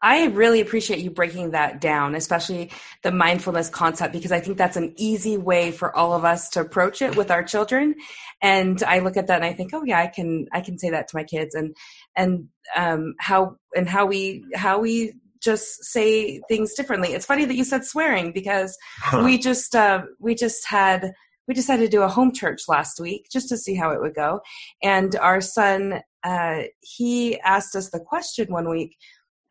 I 0.00 0.26
really 0.26 0.60
appreciate 0.60 1.00
you 1.00 1.10
breaking 1.10 1.50
that 1.52 1.80
down, 1.80 2.14
especially 2.14 2.70
the 3.02 3.10
mindfulness 3.10 3.68
concept, 3.68 4.12
because 4.12 4.32
I 4.32 4.40
think 4.40 4.56
that's 4.56 4.76
an 4.76 4.94
easy 4.96 5.36
way 5.36 5.72
for 5.72 5.94
all 5.94 6.12
of 6.14 6.24
us 6.24 6.48
to 6.50 6.60
approach 6.60 7.02
it 7.02 7.16
with 7.16 7.30
our 7.30 7.42
children. 7.42 7.94
And 8.40 8.82
I 8.82 9.00
look 9.00 9.16
at 9.16 9.26
that 9.26 9.36
and 9.36 9.44
I 9.44 9.52
think, 9.52 9.72
oh 9.74 9.84
yeah, 9.84 9.98
I 9.98 10.06
can 10.06 10.46
I 10.52 10.60
can 10.60 10.78
say 10.78 10.90
that 10.90 11.08
to 11.08 11.16
my 11.16 11.24
kids, 11.24 11.54
and 11.54 11.76
and 12.16 12.48
um, 12.76 13.14
how 13.18 13.56
and 13.74 13.88
how 13.88 14.06
we 14.06 14.44
how 14.54 14.78
we 14.78 15.14
just 15.40 15.84
say 15.84 16.40
things 16.48 16.74
differently. 16.74 17.10
It's 17.10 17.26
funny 17.26 17.44
that 17.44 17.54
you 17.54 17.64
said 17.64 17.84
swearing 17.84 18.32
because 18.32 18.76
huh. 19.00 19.22
we 19.24 19.38
just 19.38 19.74
uh, 19.74 20.02
we 20.20 20.34
just 20.34 20.66
had 20.66 21.12
we 21.48 21.54
decided 21.54 21.84
to 21.84 21.96
do 21.96 22.02
a 22.02 22.08
home 22.08 22.32
church 22.32 22.68
last 22.68 23.00
week 23.00 23.26
just 23.32 23.48
to 23.48 23.56
see 23.56 23.74
how 23.74 23.90
it 23.90 24.00
would 24.00 24.14
go. 24.14 24.40
And 24.82 25.16
our 25.16 25.40
son, 25.40 26.02
uh, 26.22 26.62
he 26.80 27.40
asked 27.40 27.74
us 27.74 27.88
the 27.88 27.98
question 27.98 28.52
one 28.52 28.68
week, 28.68 28.94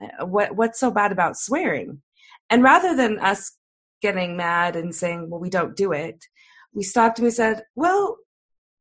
uh, 0.02 0.26
what, 0.26 0.56
what's 0.56 0.80
so 0.80 0.91
bad 0.91 1.12
about 1.12 1.36
swearing? 1.36 2.02
And 2.52 2.64
rather 2.64 2.95
than 2.95 3.20
us 3.20 3.58
getting 4.02 4.38
mad 4.38 4.76
and 4.76 4.93
saying, 4.93 5.30
well, 5.30 5.41
we 5.41 5.50
don't 5.50 5.76
do 5.76 5.91
it, 5.91 6.24
we 6.74 6.84
stopped 6.84 7.18
and 7.18 7.26
we 7.26 7.32
said, 7.32 7.64
well, 7.76 8.18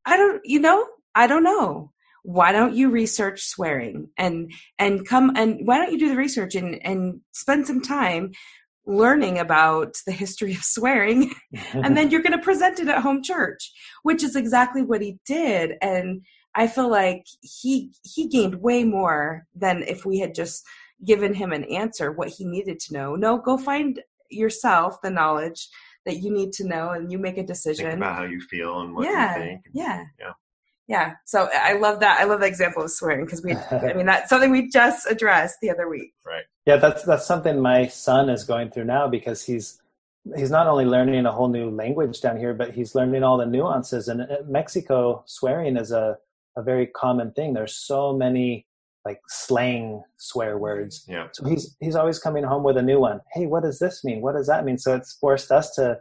I 0.04 0.18
don't, 0.18 0.42
you 0.44 0.60
know, 0.60 0.86
I 1.14 1.26
don't 1.26 1.42
know. 1.42 1.92
Why 2.22 2.52
don't 2.52 2.74
you 2.74 2.90
research 2.90 3.44
swearing 3.44 4.10
and, 4.18 4.52
and 4.78 5.06
come 5.06 5.32
and 5.36 5.60
why 5.64 5.78
don't 5.78 5.92
you 5.92 5.98
do 5.98 6.08
the 6.08 6.16
research 6.16 6.54
and, 6.56 6.84
and 6.84 7.20
spend 7.32 7.66
some 7.66 7.80
time 7.80 8.32
learning 8.86 9.38
about 9.38 9.96
the 10.06 10.12
history 10.12 10.52
of 10.52 10.62
swearing 10.62 11.34
and 11.72 11.96
then 11.96 12.10
you're 12.10 12.22
going 12.22 12.32
to 12.32 12.44
present 12.44 12.78
it 12.78 12.88
at 12.88 13.02
home 13.02 13.22
church 13.22 13.72
which 14.02 14.22
is 14.22 14.36
exactly 14.36 14.82
what 14.82 15.02
he 15.02 15.18
did. 15.26 15.74
And 15.82 16.22
i 16.54 16.66
feel 16.66 16.88
like 16.88 17.26
he 17.42 17.90
he 18.02 18.28
gained 18.28 18.62
way 18.62 18.84
more 18.84 19.46
than 19.54 19.82
if 19.82 20.06
we 20.06 20.18
had 20.18 20.34
just 20.34 20.64
given 21.04 21.34
him 21.34 21.52
an 21.52 21.64
answer 21.64 22.12
what 22.12 22.28
he 22.28 22.44
needed 22.44 22.78
to 22.80 22.94
know. 22.94 23.16
No 23.16 23.38
go 23.38 23.58
find 23.58 24.00
yourself 24.30 25.00
the 25.02 25.10
knowledge 25.10 25.68
that 26.06 26.18
you 26.18 26.32
need 26.32 26.52
to 26.52 26.64
know 26.66 26.90
and 26.90 27.10
you 27.10 27.18
make 27.18 27.36
a 27.36 27.42
decision. 27.42 27.86
think 27.86 27.98
about 27.98 28.16
how 28.16 28.24
you 28.24 28.40
feel 28.40 28.80
and 28.80 28.94
what 28.94 29.04
yeah, 29.04 29.36
you 29.36 29.42
think 29.42 29.60
yeah. 29.72 30.04
Yeah. 30.20 30.32
Yeah 30.88 31.12
so 31.24 31.48
i 31.52 31.72
love 31.72 31.98
that 32.00 32.20
i 32.20 32.24
love 32.24 32.40
the 32.40 32.46
example 32.46 32.84
of 32.84 32.90
swearing 32.90 33.24
because 33.24 33.42
we 33.42 33.54
i 33.54 33.92
mean 33.92 34.06
that's 34.06 34.30
something 34.30 34.52
we 34.52 34.70
just 34.70 35.10
addressed 35.10 35.58
the 35.60 35.70
other 35.70 35.88
week. 35.88 36.12
Right 36.24 36.44
yeah 36.66 36.76
that's 36.76 37.02
that's 37.04 37.26
something 37.26 37.60
my 37.60 37.86
son 37.86 38.28
is 38.28 38.44
going 38.44 38.70
through 38.70 38.84
now 38.84 39.08
because 39.08 39.44
he's 39.44 39.80
he's 40.36 40.50
not 40.50 40.66
only 40.66 40.84
learning 40.84 41.24
a 41.24 41.32
whole 41.32 41.48
new 41.48 41.70
language 41.70 42.20
down 42.20 42.36
here 42.36 42.54
but 42.54 42.72
he's 42.74 42.94
learning 42.94 43.22
all 43.22 43.38
the 43.38 43.46
nuances 43.46 44.08
and 44.08 44.22
in 44.22 44.50
mexico 44.50 45.22
swearing 45.26 45.76
is 45.76 45.92
a, 45.92 46.16
a 46.56 46.62
very 46.62 46.86
common 46.86 47.30
thing 47.32 47.54
there's 47.54 47.74
so 47.74 48.12
many 48.16 48.66
like 49.04 49.20
slang 49.28 50.02
swear 50.18 50.58
words 50.58 51.04
yeah 51.08 51.28
so 51.32 51.44
he's 51.46 51.76
he's 51.80 51.94
always 51.94 52.18
coming 52.18 52.42
home 52.42 52.64
with 52.64 52.76
a 52.76 52.82
new 52.82 52.98
one 52.98 53.20
hey 53.32 53.46
what 53.46 53.62
does 53.62 53.78
this 53.78 54.02
mean 54.02 54.20
what 54.20 54.34
does 54.34 54.48
that 54.48 54.64
mean 54.64 54.76
so 54.76 54.94
it's 54.96 55.14
forced 55.14 55.52
us 55.52 55.70
to 55.74 55.96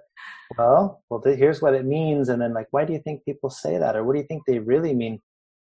well, 0.57 1.03
well, 1.09 1.21
here's 1.25 1.61
what 1.61 1.73
it 1.73 1.85
means. 1.85 2.29
And 2.29 2.41
then, 2.41 2.53
like, 2.53 2.67
why 2.71 2.85
do 2.85 2.93
you 2.93 2.99
think 2.99 3.25
people 3.25 3.49
say 3.49 3.77
that? 3.77 3.95
Or 3.95 4.03
what 4.03 4.13
do 4.13 4.19
you 4.19 4.27
think 4.27 4.43
they 4.45 4.59
really 4.59 4.93
mean? 4.93 5.21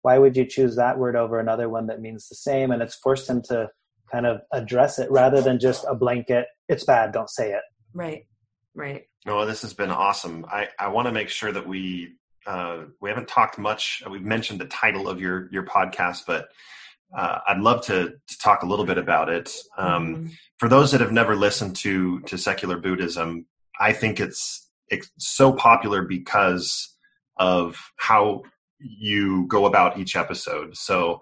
Why 0.01 0.17
would 0.17 0.35
you 0.35 0.45
choose 0.45 0.75
that 0.75 0.97
word 0.97 1.15
over 1.15 1.39
another 1.39 1.69
one 1.69 1.87
that 1.87 2.01
means 2.01 2.27
the 2.27 2.35
same? 2.35 2.71
And 2.71 2.81
it's 2.81 2.95
forced 2.95 3.29
him 3.29 3.41
to 3.43 3.69
kind 4.11 4.25
of 4.25 4.41
address 4.51 4.99
it 4.99 5.09
rather 5.11 5.41
than 5.41 5.59
just 5.59 5.85
a 5.87 5.95
blanket, 5.95 6.45
it's 6.69 6.83
bad, 6.83 7.11
don't 7.11 7.29
say 7.29 7.51
it. 7.51 7.61
Right, 7.93 8.25
right. 8.75 9.03
No, 9.25 9.45
this 9.45 9.61
has 9.61 9.73
been 9.73 9.91
awesome. 9.91 10.45
I, 10.51 10.67
I 10.79 10.89
want 10.89 11.07
to 11.07 11.11
make 11.11 11.29
sure 11.29 11.51
that 11.51 11.67
we 11.67 12.13
uh, 12.45 12.83
we 12.99 13.09
haven't 13.09 13.27
talked 13.27 13.57
much. 13.57 14.03
We've 14.09 14.21
mentioned 14.21 14.59
the 14.59 14.65
title 14.65 15.07
of 15.07 15.21
your 15.21 15.49
your 15.51 15.63
podcast, 15.63 16.23
but 16.27 16.49
uh, 17.15 17.39
I'd 17.47 17.59
love 17.59 17.85
to, 17.85 18.13
to 18.27 18.37
talk 18.39 18.63
a 18.63 18.65
little 18.65 18.85
bit 18.85 18.97
about 18.97 19.29
it. 19.29 19.53
Um, 19.77 20.15
mm-hmm. 20.15 20.27
For 20.57 20.67
those 20.67 20.91
that 20.91 21.01
have 21.01 21.11
never 21.11 21.35
listened 21.35 21.75
to 21.77 22.19
to 22.21 22.37
secular 22.37 22.77
Buddhism, 22.77 23.45
I 23.79 23.93
think 23.93 24.19
it's 24.19 24.69
it's 24.89 25.09
so 25.17 25.53
popular 25.53 26.03
because 26.03 26.95
of 27.37 27.77
how 27.97 28.43
you 28.79 29.45
go 29.47 29.65
about 29.65 29.97
each 29.97 30.15
episode. 30.15 30.75
So 30.75 31.21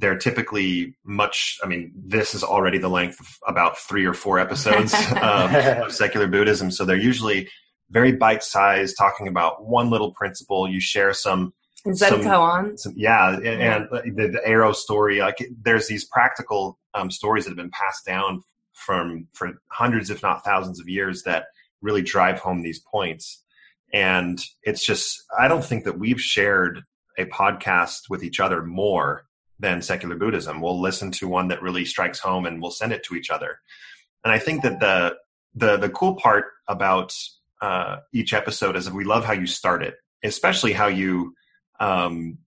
they're 0.00 0.18
typically 0.18 0.94
much 1.04 1.58
i 1.62 1.66
mean 1.66 1.92
this 1.94 2.34
is 2.34 2.42
already 2.42 2.78
the 2.78 2.88
length 2.88 3.20
of 3.20 3.28
about 3.46 3.78
three 3.78 4.04
or 4.04 4.14
four 4.14 4.38
episodes 4.38 4.94
um, 5.22 5.54
of 5.54 5.92
secular 5.92 6.26
buddhism. 6.26 6.70
So 6.70 6.84
they're 6.84 6.96
usually 6.96 7.48
very 7.90 8.12
bite-sized 8.12 8.96
talking 8.96 9.28
about 9.28 9.64
one 9.66 9.90
little 9.90 10.12
principle. 10.12 10.68
You 10.68 10.80
share 10.80 11.12
some 11.12 11.52
some, 11.94 12.26
on? 12.26 12.76
some, 12.76 12.92
yeah 12.94 13.36
and, 13.36 13.46
and 13.46 13.88
the, 13.90 14.28
the, 14.28 14.40
arrow 14.44 14.72
story 14.72 15.20
like 15.20 15.38
there's 15.62 15.88
these 15.88 16.04
practical 16.04 16.78
um, 16.92 17.10
stories 17.10 17.44
that 17.44 17.50
have 17.50 17.56
been 17.56 17.70
passed 17.70 18.04
down 18.04 18.42
from 18.74 19.26
for 19.32 19.52
hundreds 19.70 20.10
if 20.10 20.22
not 20.22 20.44
thousands 20.44 20.78
of 20.78 20.88
years 20.90 21.22
that 21.22 21.46
really 21.82 22.02
drive 22.02 22.40
home 22.40 22.62
these 22.62 22.78
points. 22.78 23.42
And 23.92 24.40
it's 24.62 24.84
just, 24.84 25.22
I 25.38 25.48
don't 25.48 25.64
think 25.64 25.84
that 25.84 25.98
we've 25.98 26.20
shared 26.20 26.82
a 27.18 27.24
podcast 27.26 28.02
with 28.08 28.22
each 28.22 28.40
other 28.40 28.62
more 28.62 29.24
than 29.60 29.82
secular 29.82 30.16
Buddhism. 30.16 30.60
We'll 30.60 30.80
listen 30.80 31.10
to 31.12 31.28
one 31.28 31.48
that 31.48 31.62
really 31.62 31.84
strikes 31.84 32.18
home 32.18 32.46
and 32.46 32.60
we'll 32.60 32.70
send 32.70 32.92
it 32.92 33.04
to 33.04 33.14
each 33.14 33.30
other. 33.30 33.58
And 34.24 34.32
I 34.32 34.38
think 34.38 34.62
that 34.62 34.80
the, 34.80 35.16
the, 35.54 35.76
the 35.76 35.90
cool 35.90 36.14
part 36.16 36.46
about 36.66 37.14
uh, 37.60 37.98
each 38.12 38.32
episode 38.32 38.76
is 38.76 38.86
that 38.86 38.94
we 38.94 39.04
love 39.04 39.24
how 39.24 39.32
you 39.32 39.46
start 39.46 39.82
it, 39.82 39.94
especially 40.24 40.72
how 40.72 40.86
you, 40.86 41.34
um, 41.78 42.38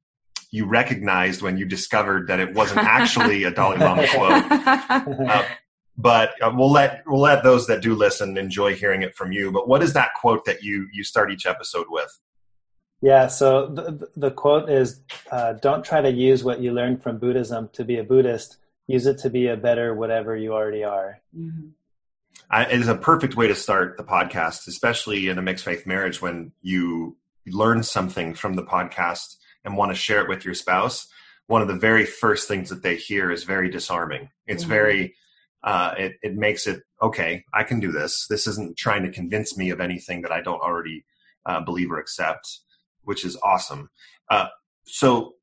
you 0.52 0.66
recognized 0.66 1.42
when 1.42 1.58
you 1.58 1.66
discovered 1.66 2.28
that 2.28 2.40
it 2.40 2.54
wasn't 2.54 2.80
actually 2.80 3.44
a 3.44 3.52
Dalai 3.52 3.78
Lama 3.78 4.08
quote. 4.14 5.30
Uh, 5.30 5.46
but 5.98 6.34
uh, 6.42 6.52
we'll 6.54 6.72
let 6.72 7.04
we'll 7.06 7.22
let 7.22 7.44
those 7.44 7.68
that 7.68 7.82
do 7.82 7.96
listen 7.96 8.38
enjoy 8.38 8.76
hearing 8.76 9.04
it 9.04 9.16
from 9.16 9.32
you. 9.32 9.52
But 9.52 9.68
what 9.68 9.84
is 9.84 9.94
that 9.94 10.10
quote 10.20 10.46
that 10.46 10.64
you 10.64 10.88
you 10.92 11.04
start 11.04 11.32
each 11.32 11.46
episode 11.46 11.88
with? 11.90 12.20
Yeah, 13.04 13.28
so 13.28 13.68
the, 13.68 14.08
the 14.16 14.32
quote 14.32 14.70
is 14.70 15.02
uh, 15.30 15.54
Don't 15.54 15.84
try 15.84 16.00
to 16.00 16.10
use 16.10 16.42
what 16.42 16.62
you 16.62 16.72
learned 16.72 17.04
from 17.04 17.18
Buddhism 17.18 17.70
to 17.74 17.84
be 17.84 17.98
a 17.98 18.04
Buddhist. 18.04 18.56
Use 18.88 19.06
it 19.08 19.18
to 19.20 19.30
be 19.30 19.48
a 19.48 19.58
better 19.58 19.94
whatever 19.94 20.38
you 20.38 20.54
already 20.54 20.86
are. 20.86 21.20
Mm-hmm. 21.38 21.72
I, 22.50 22.64
it 22.64 22.80
is 22.80 22.88
a 22.88 22.96
perfect 22.96 23.36
way 23.36 23.50
to 23.50 23.56
start 23.56 23.98
the 23.98 24.06
podcast, 24.06 24.70
especially 24.70 25.28
in 25.28 25.38
a 25.38 25.42
mixed 25.42 25.66
faith 25.66 25.86
marriage 25.86 26.22
when 26.22 26.54
you 26.62 27.18
learn 27.46 27.84
something 27.84 28.36
from 28.36 28.54
the 28.54 28.64
podcast 28.64 29.36
and 29.66 29.76
want 29.76 29.92
to 29.92 29.96
share 29.96 30.22
it 30.22 30.30
with 30.30 30.46
your 30.46 30.54
spouse. 30.54 31.06
One 31.48 31.62
of 31.62 31.68
the 31.68 31.76
very 31.76 32.06
first 32.06 32.48
things 32.48 32.70
that 32.70 32.84
they 32.84 32.96
hear 32.96 33.32
is 33.32 33.44
very 33.44 33.70
disarming. 33.70 34.30
It's 34.48 34.64
mm-hmm. 34.64 34.72
very, 34.72 35.16
uh, 35.62 35.94
it, 35.98 36.14
it 36.24 36.36
makes 36.36 36.68
it, 36.68 36.84
okay, 37.02 37.44
I 37.54 37.64
can 37.64 37.82
do 37.82 37.92
this. 37.92 38.28
This 38.30 38.48
isn't 38.48 38.78
trying 38.78 39.04
to 39.04 39.12
convince 39.12 39.58
me 39.58 39.72
of 39.72 39.82
anything 39.82 40.22
that 40.22 40.32
I 40.32 40.40
don't 40.40 40.62
already 40.62 41.04
uh, 41.46 41.60
believe 41.60 41.92
or 41.92 42.00
accept, 42.00 42.60
which 43.04 43.26
is 43.26 43.38
awesome. 43.44 43.90
Uh, 44.30 44.48
so, 44.86 45.34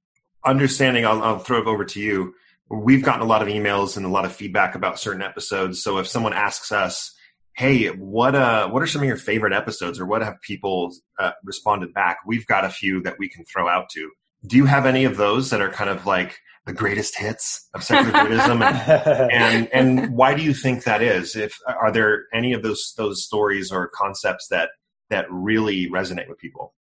understanding, 0.45 1.05
I'll, 1.07 1.23
I'll 1.23 1.39
throw 1.39 1.61
it 1.61 1.67
over 1.67 1.85
to 1.85 2.01
you 2.01 2.35
we've 2.71 3.03
gotten 3.03 3.23
a 3.23 3.27
lot 3.27 3.43
of 3.43 3.49
emails 3.49 3.97
and 3.97 4.07
a 4.07 4.09
lot 4.09 4.25
of 4.25 4.33
feedback 4.33 4.75
about 4.75 4.99
certain 4.99 5.23
episodes. 5.23 5.83
So 5.83 5.99
if 5.99 6.07
someone 6.07 6.33
asks 6.33 6.73
us, 6.73 7.13
"Hey, 7.55 7.89
what 7.89 8.35
uh, 8.35 8.69
what 8.69 8.83
are 8.83 8.87
some 8.87 9.03
of 9.03 9.09
your 9.09 9.17
favorite 9.17 9.53
episodes, 9.53 10.01
or 10.01 10.07
what 10.07 10.23
have 10.23 10.41
people 10.41 10.95
uh, 11.19 11.33
responded 11.45 11.93
back?" 11.93 12.19
We've 12.27 12.47
got 12.47 12.65
a 12.65 12.71
few 12.71 13.03
that 13.03 13.17
we 13.19 13.29
can 13.29 13.45
throw 13.45 13.69
out 13.69 13.91
to. 13.91 14.11
Do 14.47 14.57
you 14.57 14.65
have 14.65 14.87
any 14.87 15.05
of 15.05 15.17
those 15.17 15.51
that 15.51 15.61
are 15.61 15.71
kind 15.71 15.91
of 15.91 16.07
like 16.07 16.39
the 16.67 16.73
greatest 16.73 17.19
hits 17.19 17.69
of 17.75 17.83
secular 17.83 18.25
Buddhism, 18.25 18.63
and, 18.63 19.33
and 19.33 19.69
and 19.73 20.17
why 20.17 20.35
do 20.35 20.43
you 20.43 20.55
think 20.55 20.85
that 20.85 21.03
is? 21.03 21.37
If 21.37 21.59
are 21.67 21.93
there 21.93 22.25
any 22.33 22.53
of 22.53 22.63
those 22.63 22.95
those 22.97 23.25
stories 23.25 23.73
or 23.73 23.91
concepts 23.93 24.47
that 24.49 24.71
that 25.11 25.27
really 25.29 25.91
resonate 25.91 26.29
with 26.29 26.39
people? 26.39 26.73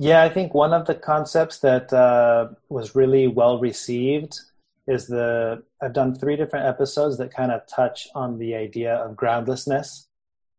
Yeah, 0.00 0.22
I 0.22 0.28
think 0.28 0.54
one 0.54 0.72
of 0.72 0.86
the 0.86 0.94
concepts 0.94 1.58
that 1.58 1.92
uh, 1.92 2.50
was 2.68 2.94
really 2.94 3.26
well 3.26 3.58
received 3.58 4.38
is 4.86 5.08
the 5.08 5.64
I've 5.82 5.92
done 5.92 6.14
three 6.14 6.36
different 6.36 6.66
episodes 6.66 7.18
that 7.18 7.34
kind 7.34 7.50
of 7.50 7.62
touch 7.66 8.06
on 8.14 8.38
the 8.38 8.54
idea 8.54 8.94
of 8.94 9.16
groundlessness, 9.16 10.06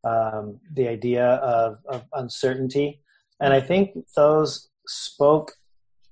um, 0.04 0.60
the 0.74 0.90
idea 0.90 1.26
of, 1.26 1.80
of, 1.88 2.04
uncertainty, 2.14 3.02
and 3.40 3.54
I 3.54 3.62
think 3.62 3.98
those 4.16 4.70
spoke 4.88 5.54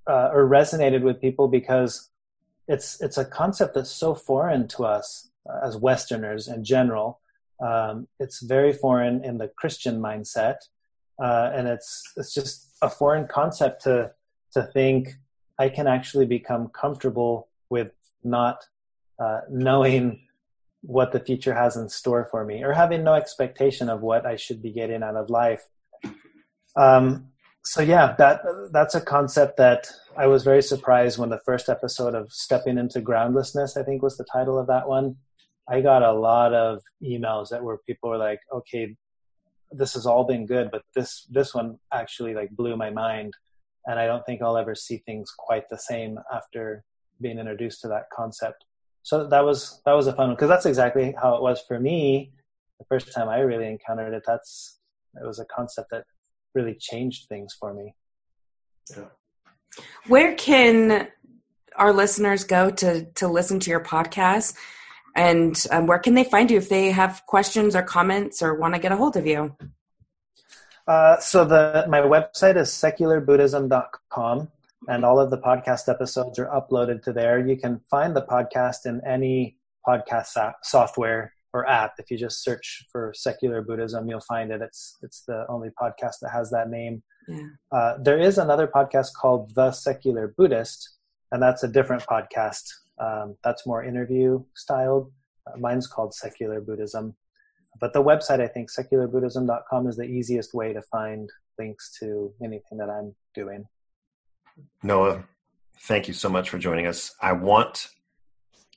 uh, 0.09 0.29
or 0.31 0.47
resonated 0.47 1.01
with 1.01 1.19
people 1.19 1.49
because 1.49 2.09
it's 2.69 2.99
it's 3.01 3.17
a 3.17 3.25
concept 3.25 3.75
that's 3.75 3.91
so 3.91 4.15
foreign 4.15 4.69
to 4.69 4.85
us 4.85 5.29
as 5.63 5.75
Westerners 5.75 6.47
in 6.47 6.63
general. 6.63 7.19
Um, 7.59 8.07
it's 8.19 8.41
very 8.41 8.71
foreign 8.71 9.23
in 9.23 9.37
the 9.37 9.49
Christian 9.49 9.99
mindset, 9.99 10.57
uh, 11.21 11.51
and 11.53 11.67
it's 11.67 12.01
it's 12.15 12.33
just 12.33 12.66
a 12.81 12.89
foreign 12.89 13.27
concept 13.27 13.83
to 13.83 14.11
to 14.53 14.63
think 14.63 15.09
I 15.59 15.69
can 15.69 15.87
actually 15.87 16.25
become 16.25 16.69
comfortable 16.69 17.49
with 17.69 17.91
not 18.23 18.63
uh, 19.19 19.41
knowing 19.49 20.21
what 20.81 21.11
the 21.11 21.19
future 21.19 21.53
has 21.53 21.75
in 21.75 21.89
store 21.89 22.27
for 22.29 22.45
me 22.45 22.63
or 22.63 22.71
having 22.73 23.03
no 23.03 23.13
expectation 23.13 23.89
of 23.89 24.01
what 24.01 24.25
I 24.25 24.35
should 24.35 24.61
be 24.61 24.71
getting 24.71 25.03
out 25.03 25.15
of 25.15 25.29
life. 25.29 25.63
Um, 26.75 27.29
so 27.65 27.81
yeah, 27.81 28.15
that 28.17 28.41
that's 28.71 28.95
a 28.95 29.01
concept 29.01 29.57
that 29.57 29.91
I 30.15 30.27
was 30.27 30.43
very 30.43 30.61
surprised 30.61 31.17
when 31.17 31.29
the 31.29 31.41
first 31.45 31.67
episode 31.67 32.15
of 32.15 32.31
Stepping 32.31 32.77
into 32.77 33.01
Groundlessness, 33.01 33.75
I 33.75 33.83
think 33.83 34.01
was 34.01 34.17
the 34.17 34.25
title 34.31 34.57
of 34.57 34.67
that 34.67 34.87
one. 34.87 35.17
I 35.69 35.81
got 35.81 36.01
a 36.01 36.13
lot 36.13 36.53
of 36.53 36.81
emails 37.03 37.49
that 37.49 37.61
were 37.61 37.79
people 37.79 38.09
were 38.09 38.17
like, 38.17 38.39
okay, 38.53 38.95
this 39.71 39.93
has 39.93 40.05
all 40.05 40.23
been 40.23 40.45
good, 40.45 40.69
but 40.71 40.83
this 40.95 41.25
this 41.29 41.53
one 41.53 41.79
actually 41.93 42.33
like 42.33 42.51
blew 42.51 42.75
my 42.75 42.89
mind, 42.89 43.33
and 43.85 43.99
I 43.99 44.07
don't 44.07 44.25
think 44.25 44.41
I'll 44.41 44.57
ever 44.57 44.75
see 44.75 44.97
things 45.05 45.31
quite 45.37 45.69
the 45.69 45.77
same 45.77 46.19
after 46.33 46.83
being 47.21 47.39
introduced 47.39 47.81
to 47.81 47.87
that 47.89 48.09
concept. 48.13 48.65
So 49.03 49.27
that 49.27 49.43
was 49.43 49.81
that 49.85 49.93
was 49.93 50.07
a 50.07 50.13
fun 50.13 50.27
one 50.27 50.35
because 50.35 50.49
that's 50.49 50.65
exactly 50.65 51.15
how 51.21 51.35
it 51.35 51.41
was 51.41 51.61
for 51.67 51.79
me 51.79 52.31
the 52.79 52.85
first 52.85 53.13
time 53.13 53.29
I 53.29 53.39
really 53.39 53.67
encountered 53.67 54.13
it. 54.13 54.23
That's 54.25 54.79
it 55.21 55.25
was 55.25 55.39
a 55.39 55.45
concept 55.45 55.89
that 55.91 56.03
really 56.53 56.75
changed 56.79 57.27
things 57.27 57.55
for 57.59 57.73
me. 57.73 57.95
Yeah. 58.95 59.05
Where 60.07 60.35
can 60.35 61.07
our 61.75 61.93
listeners 61.93 62.43
go 62.43 62.69
to 62.69 63.05
to 63.05 63.27
listen 63.27 63.59
to 63.61 63.69
your 63.69 63.83
podcast? 63.83 64.55
And 65.17 65.61
um, 65.71 65.87
where 65.87 65.97
can 65.97 66.13
they 66.13 66.23
find 66.23 66.51
you 66.51 66.57
if 66.57 66.69
they 66.69 66.91
have 66.91 67.23
questions 67.25 67.75
or 67.75 67.81
comments 67.81 68.43
or 68.43 68.53
want 68.53 68.75
to 68.75 68.79
get 68.79 68.91
a 68.91 68.95
hold 68.95 69.17
of 69.17 69.25
you? 69.25 69.55
Uh, 70.87 71.19
so 71.19 71.43
the 71.43 71.85
my 71.89 71.99
website 71.99 72.55
is 72.55 72.69
secularbuddhism.com 72.69 74.47
and 74.87 75.03
all 75.03 75.19
of 75.19 75.31
the 75.31 75.37
podcast 75.37 75.89
episodes 75.89 76.39
are 76.39 76.45
uploaded 76.45 77.01
to 77.03 77.11
there. 77.11 77.45
You 77.45 77.57
can 77.57 77.81
find 77.89 78.15
the 78.15 78.21
podcast 78.21 78.85
in 78.85 79.01
any 79.05 79.57
podcast 79.85 80.37
app, 80.37 80.57
software 80.63 81.33
or 81.51 81.67
app. 81.67 81.95
If 81.97 82.11
you 82.11 82.17
just 82.17 82.43
search 82.43 82.85
for 82.91 83.11
secular 83.15 83.63
Buddhism, 83.63 84.07
you'll 84.07 84.21
find 84.21 84.51
it. 84.51 84.61
It's 84.61 84.97
it's 85.01 85.23
the 85.27 85.45
only 85.49 85.69
podcast 85.81 86.19
that 86.21 86.31
has 86.31 86.51
that 86.51 86.69
name. 86.69 87.01
Yeah. 87.27 87.47
Uh, 87.71 87.97
there 88.01 88.19
is 88.19 88.37
another 88.37 88.67
podcast 88.67 89.13
called 89.19 89.55
The 89.55 89.71
Secular 89.71 90.33
Buddhist, 90.37 90.91
and 91.31 91.41
that's 91.41 91.63
a 91.63 91.67
different 91.67 92.03
podcast. 92.03 92.63
Um, 92.99 93.37
that's 93.43 93.65
more 93.65 93.83
interview 93.83 94.43
styled. 94.55 95.11
Uh, 95.45 95.57
mine's 95.57 95.87
called 95.87 96.13
Secular 96.13 96.61
Buddhism. 96.61 97.15
But 97.79 97.93
the 97.93 98.03
website, 98.03 98.41
I 98.41 98.47
think, 98.47 98.69
secularbuddhism.com 98.71 99.87
is 99.87 99.97
the 99.97 100.03
easiest 100.03 100.53
way 100.53 100.73
to 100.73 100.81
find 100.81 101.29
links 101.59 101.95
to 101.99 102.33
anything 102.43 102.77
that 102.79 102.89
I'm 102.89 103.15
doing. 103.35 103.65
Noah, 104.81 105.23
thank 105.81 106.07
you 106.07 106.13
so 106.13 106.29
much 106.29 106.49
for 106.49 106.57
joining 106.57 106.87
us. 106.87 107.13
I 107.21 107.33
want 107.33 107.89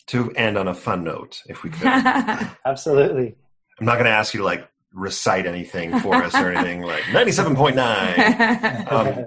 to 0.08 0.30
end 0.32 0.58
on 0.58 0.68
a 0.68 0.74
fun 0.74 1.04
note, 1.04 1.42
if 1.46 1.62
we 1.62 1.70
could. 1.70 1.86
Absolutely. 2.66 3.36
I'm 3.78 3.86
not 3.86 3.94
going 3.94 4.04
to 4.04 4.10
ask 4.10 4.34
you 4.34 4.40
to 4.40 4.44
like 4.44 4.68
recite 4.92 5.46
anything 5.46 5.98
for 6.00 6.16
us 6.16 6.34
or 6.34 6.52
anything 6.52 6.82
like 6.82 7.02
97.9. 7.12 8.90
Um, 8.90 9.26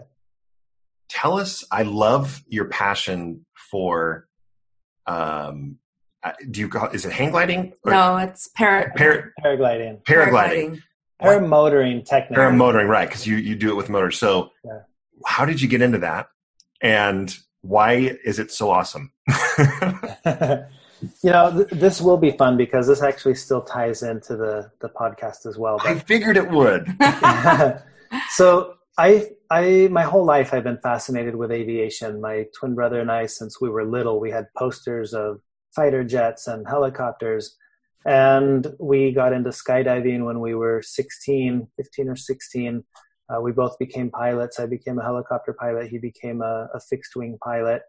tell 1.10 1.40
us, 1.40 1.64
I 1.72 1.84
love 1.84 2.44
your 2.48 2.66
passion 2.66 3.46
for, 3.72 4.28
um, 5.08 5.78
uh, 6.24 6.32
do 6.50 6.60
you 6.60 6.70
call 6.70 6.90
is 6.90 7.06
it 7.06 7.12
hang 7.12 7.32
gliding? 7.32 7.74
no, 7.86 8.18
it's 8.18 8.48
para- 8.48 8.92
para- 8.96 9.32
paragliding. 9.44 10.04
Paragliding. 10.04 10.82
Paramotoring, 11.22 12.06
technically. 12.06 12.44
Paramotoring, 12.44 12.88
right? 12.88 13.08
Because 13.08 13.26
you 13.26 13.38
you 13.38 13.56
do 13.56 13.70
it 13.70 13.76
with 13.76 13.90
motors. 13.90 14.18
So, 14.18 14.52
yeah. 14.66 14.80
how 15.26 15.46
did 15.46 15.62
you 15.62 15.68
get 15.68 15.82
into 15.82 16.00
that? 16.00 16.28
and 16.84 17.36
why 17.62 17.94
is 18.24 18.38
it 18.38 18.52
so 18.52 18.70
awesome? 18.70 19.12
you 20.28 21.32
know, 21.32 21.52
th- 21.56 21.70
this 21.82 22.02
will 22.02 22.18
be 22.18 22.32
fun 22.32 22.58
because 22.58 22.86
this 22.86 23.02
actually 23.02 23.36
still 23.36 23.62
ties 23.62 24.04
into 24.04 24.36
the 24.36 24.70
the 24.80 24.90
podcast 24.90 25.48
as 25.48 25.58
well. 25.58 25.78
But... 25.78 25.88
I 25.88 26.00
figured 26.00 26.38
it 26.38 26.52
would. 26.52 26.94
so 28.30 28.76
I 28.98 29.30
I 29.50 29.88
my 29.92 30.04
whole 30.04 30.26
life 30.26 30.54
I've 30.54 30.64
been 30.64 30.78
fascinated 30.78 31.36
with 31.36 31.52
aviation. 31.52 32.22
My 32.22 32.46
twin 32.58 32.76
brother 32.76 33.00
and 33.00 33.12
I, 33.12 33.26
since 33.26 33.60
we 33.60 33.70
were 33.70 33.86
little, 33.86 34.20
we 34.20 34.32
had 34.32 34.54
posters 34.58 35.14
of 35.14 35.42
fighter 35.76 36.04
jets 36.04 36.48
and 36.48 36.68
helicopters. 36.68 37.56
And 38.06 38.68
we 38.80 39.12
got 39.12 39.34
into 39.34 39.50
skydiving 39.50 40.26
when 40.26 40.42
we 40.42 40.54
were 40.56 40.82
16, 40.82 41.68
15 41.78 42.10
or 42.10 42.16
16. 42.18 42.84
Uh, 43.30 43.42
we 43.42 43.54
both 43.54 43.80
became 43.80 44.12
pilots. 44.12 44.60
I 44.60 44.66
became 44.66 45.00
a 45.00 45.04
helicopter 45.04 45.54
pilot. 45.54 45.88
He 45.88 45.98
became 45.98 46.42
a, 46.42 46.68
a 46.74 46.80
fixed 46.82 47.16
wing 47.16 47.38
pilot. 47.42 47.82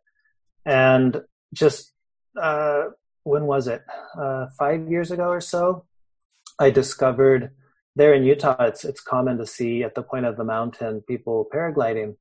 And 0.64 1.20
just 1.52 1.93
uh, 2.40 2.85
when 3.24 3.44
was 3.47 3.66
it? 3.66 3.82
Uh, 4.18 4.47
five 4.56 4.89
years 4.89 5.10
ago 5.10 5.28
or 5.28 5.40
so, 5.40 5.85
I 6.60 6.70
discovered 6.70 7.51
there 7.97 8.15
in 8.15 8.25
Utah, 8.25 8.65
it's 8.65 8.85
it's 8.85 9.01
common 9.01 9.39
to 9.39 9.47
see 9.47 9.83
at 9.83 9.95
the 9.95 10.03
point 10.03 10.27
of 10.27 10.37
the 10.37 10.45
mountain 10.45 11.03
people 11.07 11.47
paragliding, 11.53 12.16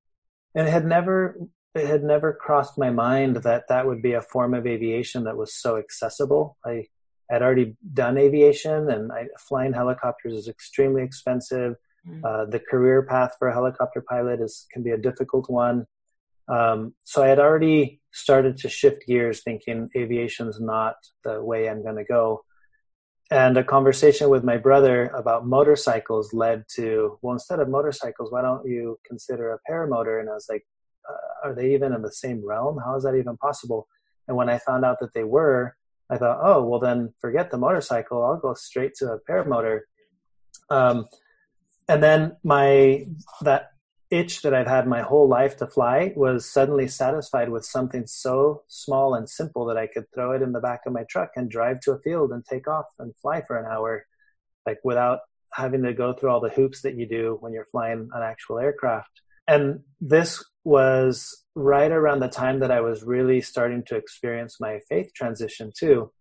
and 0.55 0.67
it 0.67 0.71
had 0.71 0.85
never 0.85 1.37
it 1.75 1.87
had 1.87 2.03
never 2.03 2.33
crossed 2.33 2.77
my 2.77 2.91
mind 2.91 3.37
that 3.37 3.67
that 3.69 3.87
would 3.87 4.01
be 4.01 4.13
a 4.13 4.21
form 4.21 4.53
of 4.53 4.67
aviation 4.67 5.23
that 5.23 5.37
was 5.37 5.55
so 5.55 5.77
accessible. 5.77 6.57
I 6.65 6.85
had 7.29 7.41
already 7.41 7.75
done 7.93 8.17
aviation, 8.17 8.89
and 8.89 9.11
I, 9.11 9.27
flying 9.39 9.73
helicopters 9.73 10.33
is 10.33 10.47
extremely 10.47 11.03
expensive 11.03 11.75
Mm. 12.07 12.21
Uh, 12.23 12.45
the 12.45 12.59
career 12.59 13.03
path 13.03 13.35
for 13.39 13.47
a 13.47 13.53
helicopter 13.53 14.01
pilot 14.01 14.41
is 14.41 14.65
can 14.71 14.83
be 14.83 14.91
a 14.91 14.97
difficult 14.97 15.49
one. 15.49 15.85
Um, 16.47 16.93
so 17.05 17.23
I 17.23 17.27
had 17.27 17.39
already 17.39 18.01
started 18.11 18.57
to 18.57 18.69
shift 18.69 19.07
gears, 19.07 19.41
thinking 19.41 19.89
aviation's 19.95 20.59
not 20.59 20.95
the 21.23 21.41
way 21.41 21.69
I'm 21.69 21.81
going 21.81 21.95
to 21.95 22.03
go. 22.03 22.43
And 23.31 23.57
a 23.57 23.63
conversation 23.63 24.29
with 24.29 24.43
my 24.43 24.57
brother 24.57 25.07
about 25.07 25.47
motorcycles 25.47 26.33
led 26.33 26.65
to, 26.75 27.17
well, 27.21 27.33
instead 27.33 27.59
of 27.59 27.69
motorcycles, 27.69 28.31
why 28.31 28.41
don't 28.41 28.67
you 28.67 28.99
consider 29.05 29.53
a 29.53 29.71
paramotor? 29.71 30.19
And 30.19 30.29
I 30.29 30.33
was 30.33 30.47
like, 30.49 30.65
uh, 31.09 31.47
are 31.49 31.55
they 31.55 31.73
even 31.73 31.93
in 31.93 32.01
the 32.01 32.11
same 32.11 32.45
realm? 32.45 32.79
How 32.83 32.95
is 32.95 33.03
that 33.03 33.15
even 33.15 33.37
possible? 33.37 33.87
And 34.27 34.37
when 34.37 34.49
I 34.49 34.59
found 34.59 34.85
out 34.85 34.99
that 34.99 35.13
they 35.13 35.23
were, 35.23 35.75
I 36.09 36.17
thought, 36.17 36.39
oh, 36.43 36.63
well, 36.63 36.79
then 36.79 37.13
forget 37.19 37.49
the 37.49 37.57
motorcycle. 37.57 38.23
I'll 38.23 38.37
go 38.37 38.53
straight 38.53 38.93
to 38.95 39.13
a 39.13 39.19
paramotor. 39.19 39.81
Um, 40.69 41.07
and 41.87 42.01
then 42.01 42.37
my 42.43 43.05
that 43.41 43.72
itch 44.13 44.43
that 44.43 44.53
I've 44.53 44.67
had 44.67 44.87
my 44.87 45.01
whole 45.01 45.27
life 45.27 45.57
to 45.57 45.67
fly 45.67 46.13
was 46.15 46.45
suddenly 46.45 46.87
satisfied 46.87 47.49
with 47.49 47.65
something 47.65 48.05
so 48.05 48.63
small 48.67 49.15
and 49.15 49.27
simple 49.27 49.65
that 49.65 49.77
I 49.77 49.87
could 49.87 50.05
throw 50.13 50.33
it 50.33 50.43
in 50.43 50.51
the 50.51 50.59
back 50.59 50.81
of 50.85 50.93
my 50.93 51.03
truck 51.09 51.31
and 51.35 51.49
drive 51.49 51.79
to 51.81 51.93
a 51.93 51.99
field 51.99 52.31
and 52.31 52.45
take 52.45 52.67
off 52.67 52.85
and 52.99 53.15
fly 53.15 53.41
for 53.41 53.57
an 53.57 53.65
hour, 53.65 54.05
like 54.67 54.79
without 54.83 55.21
having 55.51 55.81
to 55.83 55.93
go 55.93 56.13
through 56.13 56.29
all 56.29 56.39
the 56.39 56.49
hoops 56.49 56.81
that 56.83 56.95
you 56.95 57.07
do 57.07 57.37
when 57.39 57.53
you're 57.53 57.67
flying 57.71 58.09
an 58.13 58.21
actual 58.21 58.59
aircraft. 58.59 59.21
And 59.47 59.79
this 59.99 60.43
was 60.63 61.43
right 61.55 61.91
around 61.91 62.19
the 62.19 62.27
time 62.27 62.59
that 62.59 62.71
I 62.71 62.81
was 62.81 63.03
really 63.03 63.41
starting 63.41 63.83
to 63.87 63.95
experience 63.95 64.59
my 64.59 64.79
faith 64.87 65.11
transition 65.15 65.71
too. 65.75 66.11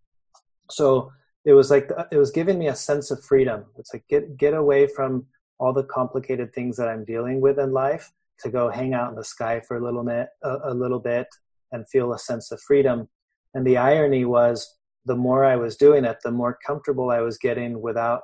So 0.70 1.12
it 1.44 1.52
was 1.52 1.70
like 1.70 1.90
it 2.10 2.16
was 2.16 2.31
giving 2.31 2.59
me 2.59 2.69
a 2.69 2.74
sense 2.74 3.10
of 3.10 3.23
freedom. 3.23 3.66
It's 3.77 3.93
like 3.93 4.05
get 4.09 4.36
get 4.36 4.55
away 4.55 4.86
from 4.86 5.27
all 5.62 5.72
the 5.72 5.84
complicated 5.84 6.52
things 6.52 6.76
that 6.76 6.89
I'm 6.89 7.05
dealing 7.05 7.40
with 7.40 7.56
in 7.60 7.72
life 7.72 8.10
to 8.40 8.51
go 8.51 8.68
hang 8.68 8.94
out 8.94 9.10
in 9.10 9.14
the 9.14 9.24
sky 9.24 9.60
for 9.60 9.76
a 9.76 9.84
little 9.84 10.02
bit, 10.02 10.26
a, 10.43 10.56
a 10.64 10.74
little 10.74 10.98
bit, 10.98 11.28
and 11.70 11.89
feel 11.89 12.12
a 12.12 12.18
sense 12.18 12.51
of 12.51 12.60
freedom. 12.60 13.09
And 13.55 13.64
the 13.64 13.76
irony 13.76 14.24
was, 14.24 14.76
the 15.05 15.14
more 15.14 15.44
I 15.44 15.55
was 15.55 15.76
doing 15.76 16.05
it, 16.05 16.16
the 16.24 16.32
more 16.32 16.59
comfortable 16.66 17.10
I 17.10 17.20
was 17.20 17.39
getting 17.39 17.80
without 17.80 18.22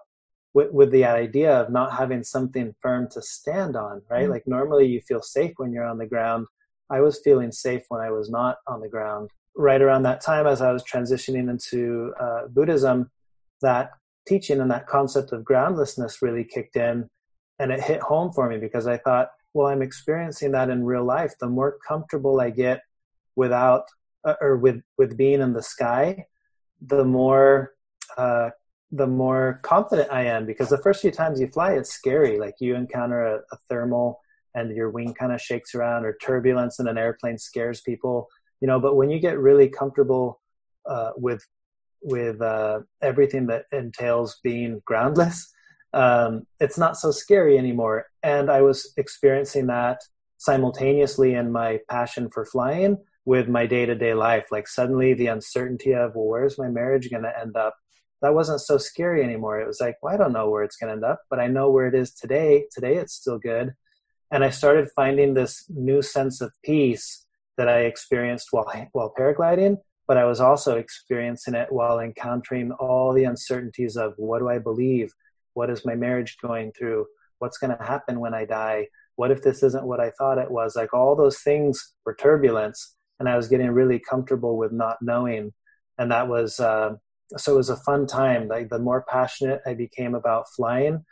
with, 0.52 0.72
with 0.72 0.90
the 0.90 1.04
idea 1.04 1.52
of 1.52 1.70
not 1.70 1.92
having 1.92 2.24
something 2.24 2.74
firm 2.82 3.08
to 3.12 3.22
stand 3.22 3.76
on. 3.76 4.02
Right? 4.10 4.22
Mm-hmm. 4.22 4.32
Like 4.32 4.46
normally 4.48 4.86
you 4.88 5.00
feel 5.02 5.22
safe 5.22 5.52
when 5.58 5.72
you're 5.72 5.84
on 5.84 5.98
the 5.98 6.06
ground. 6.06 6.48
I 6.90 7.00
was 7.02 7.20
feeling 7.22 7.52
safe 7.52 7.82
when 7.88 8.00
I 8.00 8.10
was 8.10 8.28
not 8.30 8.56
on 8.66 8.80
the 8.80 8.88
ground. 8.88 9.30
Right 9.54 9.80
around 9.80 10.02
that 10.04 10.22
time, 10.22 10.48
as 10.48 10.60
I 10.60 10.72
was 10.72 10.82
transitioning 10.82 11.48
into 11.48 12.14
uh, 12.20 12.48
Buddhism, 12.48 13.12
that 13.62 13.90
teaching 14.26 14.60
and 14.60 14.70
that 14.72 14.88
concept 14.88 15.32
of 15.32 15.44
groundlessness 15.44 16.20
really 16.20 16.44
kicked 16.44 16.74
in 16.74 17.08
and 17.58 17.72
it 17.72 17.80
hit 17.80 18.00
home 18.00 18.32
for 18.32 18.48
me 18.48 18.58
because 18.58 18.86
I 18.86 18.96
thought, 18.96 19.30
well, 19.54 19.66
I'm 19.66 19.82
experiencing 19.82 20.52
that 20.52 20.70
in 20.70 20.84
real 20.84 21.04
life. 21.04 21.34
The 21.40 21.48
more 21.48 21.78
comfortable 21.86 22.40
I 22.40 22.50
get 22.50 22.82
without 23.36 23.84
uh, 24.24 24.34
or 24.40 24.56
with 24.56 24.82
with 24.96 25.16
being 25.16 25.40
in 25.40 25.52
the 25.52 25.62
sky, 25.62 26.26
the 26.80 27.04
more 27.04 27.72
uh, 28.16 28.50
the 28.90 29.06
more 29.06 29.60
confident 29.62 30.10
I 30.10 30.24
am 30.24 30.46
because 30.46 30.68
the 30.68 30.78
first 30.78 31.02
few 31.02 31.10
times 31.10 31.40
you 31.40 31.48
fly, 31.48 31.72
it's 31.72 31.92
scary. 31.92 32.38
Like 32.38 32.54
you 32.60 32.74
encounter 32.74 33.24
a, 33.24 33.36
a 33.52 33.58
thermal 33.68 34.20
and 34.54 34.74
your 34.74 34.90
wing 34.90 35.14
kind 35.14 35.32
of 35.32 35.40
shakes 35.40 35.74
around, 35.74 36.04
or 36.04 36.16
turbulence 36.22 36.78
in 36.80 36.88
an 36.88 36.98
airplane 36.98 37.38
scares 37.38 37.80
people. 37.80 38.28
You 38.60 38.66
know, 38.66 38.80
but 38.80 38.96
when 38.96 39.10
you 39.10 39.18
get 39.20 39.38
really 39.38 39.68
comfortable 39.68 40.40
uh, 40.86 41.10
with 41.16 41.44
with 42.02 42.40
uh, 42.40 42.80
everything 43.02 43.46
that 43.48 43.64
entails 43.72 44.38
being 44.42 44.82
groundless, 44.84 45.52
um, 45.92 46.46
it's 46.60 46.78
not 46.78 46.96
so 46.96 47.10
scary 47.10 47.58
anymore. 47.58 48.06
And 48.22 48.50
I 48.50 48.62
was 48.62 48.92
experiencing 48.96 49.66
that 49.68 50.00
simultaneously 50.36 51.34
in 51.34 51.50
my 51.50 51.80
passion 51.88 52.30
for 52.30 52.44
flying 52.44 52.98
with 53.24 53.48
my 53.48 53.66
day 53.66 53.86
to 53.86 53.94
day 53.94 54.14
life. 54.14 54.46
Like 54.50 54.68
suddenly 54.68 55.14
the 55.14 55.26
uncertainty 55.26 55.92
of, 55.92 56.14
well, 56.14 56.26
where's 56.26 56.58
my 56.58 56.68
marriage 56.68 57.10
going 57.10 57.24
to 57.24 57.38
end 57.38 57.56
up? 57.56 57.76
That 58.22 58.34
wasn't 58.34 58.60
so 58.60 58.78
scary 58.78 59.22
anymore. 59.22 59.60
It 59.60 59.66
was 59.66 59.80
like, 59.80 59.96
well, 60.02 60.14
I 60.14 60.16
don't 60.16 60.32
know 60.32 60.50
where 60.50 60.64
it's 60.64 60.76
going 60.76 60.88
to 60.88 60.94
end 60.94 61.04
up, 61.04 61.20
but 61.30 61.38
I 61.38 61.46
know 61.46 61.70
where 61.70 61.86
it 61.86 61.94
is 61.94 62.12
today. 62.12 62.66
Today 62.72 62.96
it's 62.96 63.14
still 63.14 63.38
good. 63.38 63.74
And 64.30 64.44
I 64.44 64.50
started 64.50 64.88
finding 64.94 65.34
this 65.34 65.64
new 65.68 66.02
sense 66.02 66.40
of 66.40 66.52
peace 66.64 67.24
that 67.56 67.68
I 67.68 67.80
experienced 67.80 68.48
while, 68.50 68.70
while 68.92 69.12
paragliding, 69.18 69.78
but 70.06 70.16
I 70.16 70.24
was 70.24 70.40
also 70.40 70.76
experiencing 70.76 71.54
it 71.54 71.72
while 71.72 72.00
encountering 72.00 72.72
all 72.72 73.12
the 73.12 73.24
uncertainties 73.24 73.96
of 73.96 74.14
what 74.16 74.40
do 74.40 74.48
I 74.48 74.58
believe? 74.58 75.12
What 75.58 75.70
is 75.70 75.84
my 75.84 75.96
marriage 75.96 76.36
going 76.40 76.70
through? 76.70 77.06
What's 77.40 77.58
going 77.58 77.76
to 77.76 77.84
happen 77.84 78.20
when 78.20 78.32
I 78.32 78.44
die? 78.44 78.86
What 79.16 79.32
if 79.32 79.42
this 79.42 79.64
isn't 79.64 79.84
what 79.84 79.98
I 79.98 80.12
thought 80.16 80.38
it 80.38 80.52
was? 80.52 80.76
Like 80.76 80.94
all 80.94 81.16
those 81.16 81.40
things 81.40 81.94
were 82.06 82.14
turbulence, 82.14 82.94
and 83.18 83.28
I 83.28 83.36
was 83.36 83.48
getting 83.48 83.72
really 83.72 83.98
comfortable 83.98 84.56
with 84.56 84.70
not 84.70 84.98
knowing. 85.02 85.52
And 85.98 86.12
that 86.12 86.28
was 86.28 86.60
uh, 86.60 86.90
so 87.36 87.54
it 87.54 87.56
was 87.56 87.70
a 87.70 87.84
fun 87.88 88.06
time. 88.06 88.46
Like 88.46 88.68
the 88.68 88.78
more 88.78 89.04
passionate 89.08 89.60
I 89.66 89.74
became 89.74 90.14
about 90.14 90.46
flying, 90.54 91.04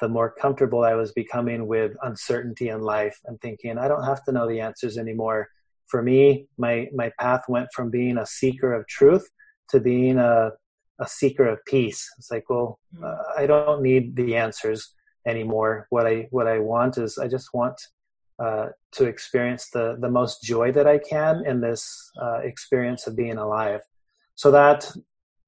the 0.00 0.08
more 0.08 0.32
comfortable 0.32 0.82
I 0.82 0.94
was 0.94 1.12
becoming 1.12 1.66
with 1.66 1.92
uncertainty 2.02 2.70
in 2.70 2.80
life 2.80 3.18
and 3.26 3.38
thinking, 3.42 3.76
I 3.76 3.86
don't 3.86 4.04
have 4.04 4.24
to 4.24 4.32
know 4.32 4.48
the 4.48 4.60
answers 4.60 4.96
anymore. 4.96 5.48
For 5.88 6.02
me, 6.02 6.46
my 6.56 6.88
my 6.94 7.12
path 7.20 7.42
went 7.48 7.68
from 7.74 7.90
being 7.90 8.16
a 8.16 8.24
seeker 8.24 8.72
of 8.72 8.86
truth 8.86 9.28
to 9.68 9.78
being 9.78 10.16
a 10.16 10.52
a 11.00 11.06
seeker 11.06 11.46
of 11.46 11.64
peace. 11.64 12.08
It's 12.18 12.30
like, 12.30 12.48
well, 12.48 12.78
hmm. 12.96 13.04
uh, 13.04 13.16
I 13.36 13.46
don't 13.46 13.82
need 13.82 14.16
the 14.16 14.36
answers 14.36 14.94
anymore. 15.26 15.86
What 15.90 16.06
I 16.06 16.28
what 16.30 16.46
I 16.46 16.58
want 16.58 16.98
is 16.98 17.18
I 17.18 17.28
just 17.28 17.52
want 17.52 17.80
uh, 18.38 18.68
to 18.92 19.04
experience 19.04 19.70
the 19.70 19.96
the 20.00 20.10
most 20.10 20.42
joy 20.42 20.72
that 20.72 20.86
I 20.86 20.98
can 20.98 21.44
in 21.46 21.60
this 21.60 22.10
uh, 22.20 22.38
experience 22.38 23.06
of 23.06 23.16
being 23.16 23.38
alive. 23.38 23.80
So 24.34 24.50
that 24.50 24.90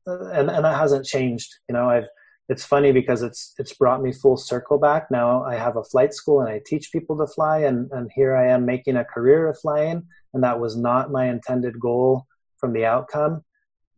uh, 0.06 0.30
and 0.30 0.50
and 0.50 0.64
that 0.64 0.76
hasn't 0.76 1.06
changed. 1.06 1.50
You 1.68 1.74
know, 1.74 1.88
I've 1.90 2.08
it's 2.48 2.64
funny 2.64 2.92
because 2.92 3.22
it's 3.22 3.54
it's 3.58 3.72
brought 3.74 4.02
me 4.02 4.12
full 4.12 4.36
circle 4.36 4.78
back. 4.78 5.10
Now 5.10 5.44
I 5.44 5.54
have 5.54 5.76
a 5.76 5.84
flight 5.84 6.12
school 6.12 6.40
and 6.40 6.50
I 6.50 6.60
teach 6.66 6.92
people 6.92 7.16
to 7.18 7.26
fly, 7.26 7.60
and 7.60 7.90
and 7.92 8.10
here 8.14 8.36
I 8.36 8.48
am 8.48 8.66
making 8.66 8.96
a 8.96 9.04
career 9.04 9.48
of 9.48 9.58
flying, 9.58 10.02
and 10.34 10.42
that 10.42 10.60
was 10.60 10.76
not 10.76 11.12
my 11.12 11.28
intended 11.28 11.78
goal 11.80 12.26
from 12.58 12.72
the 12.72 12.84
outcome 12.84 13.42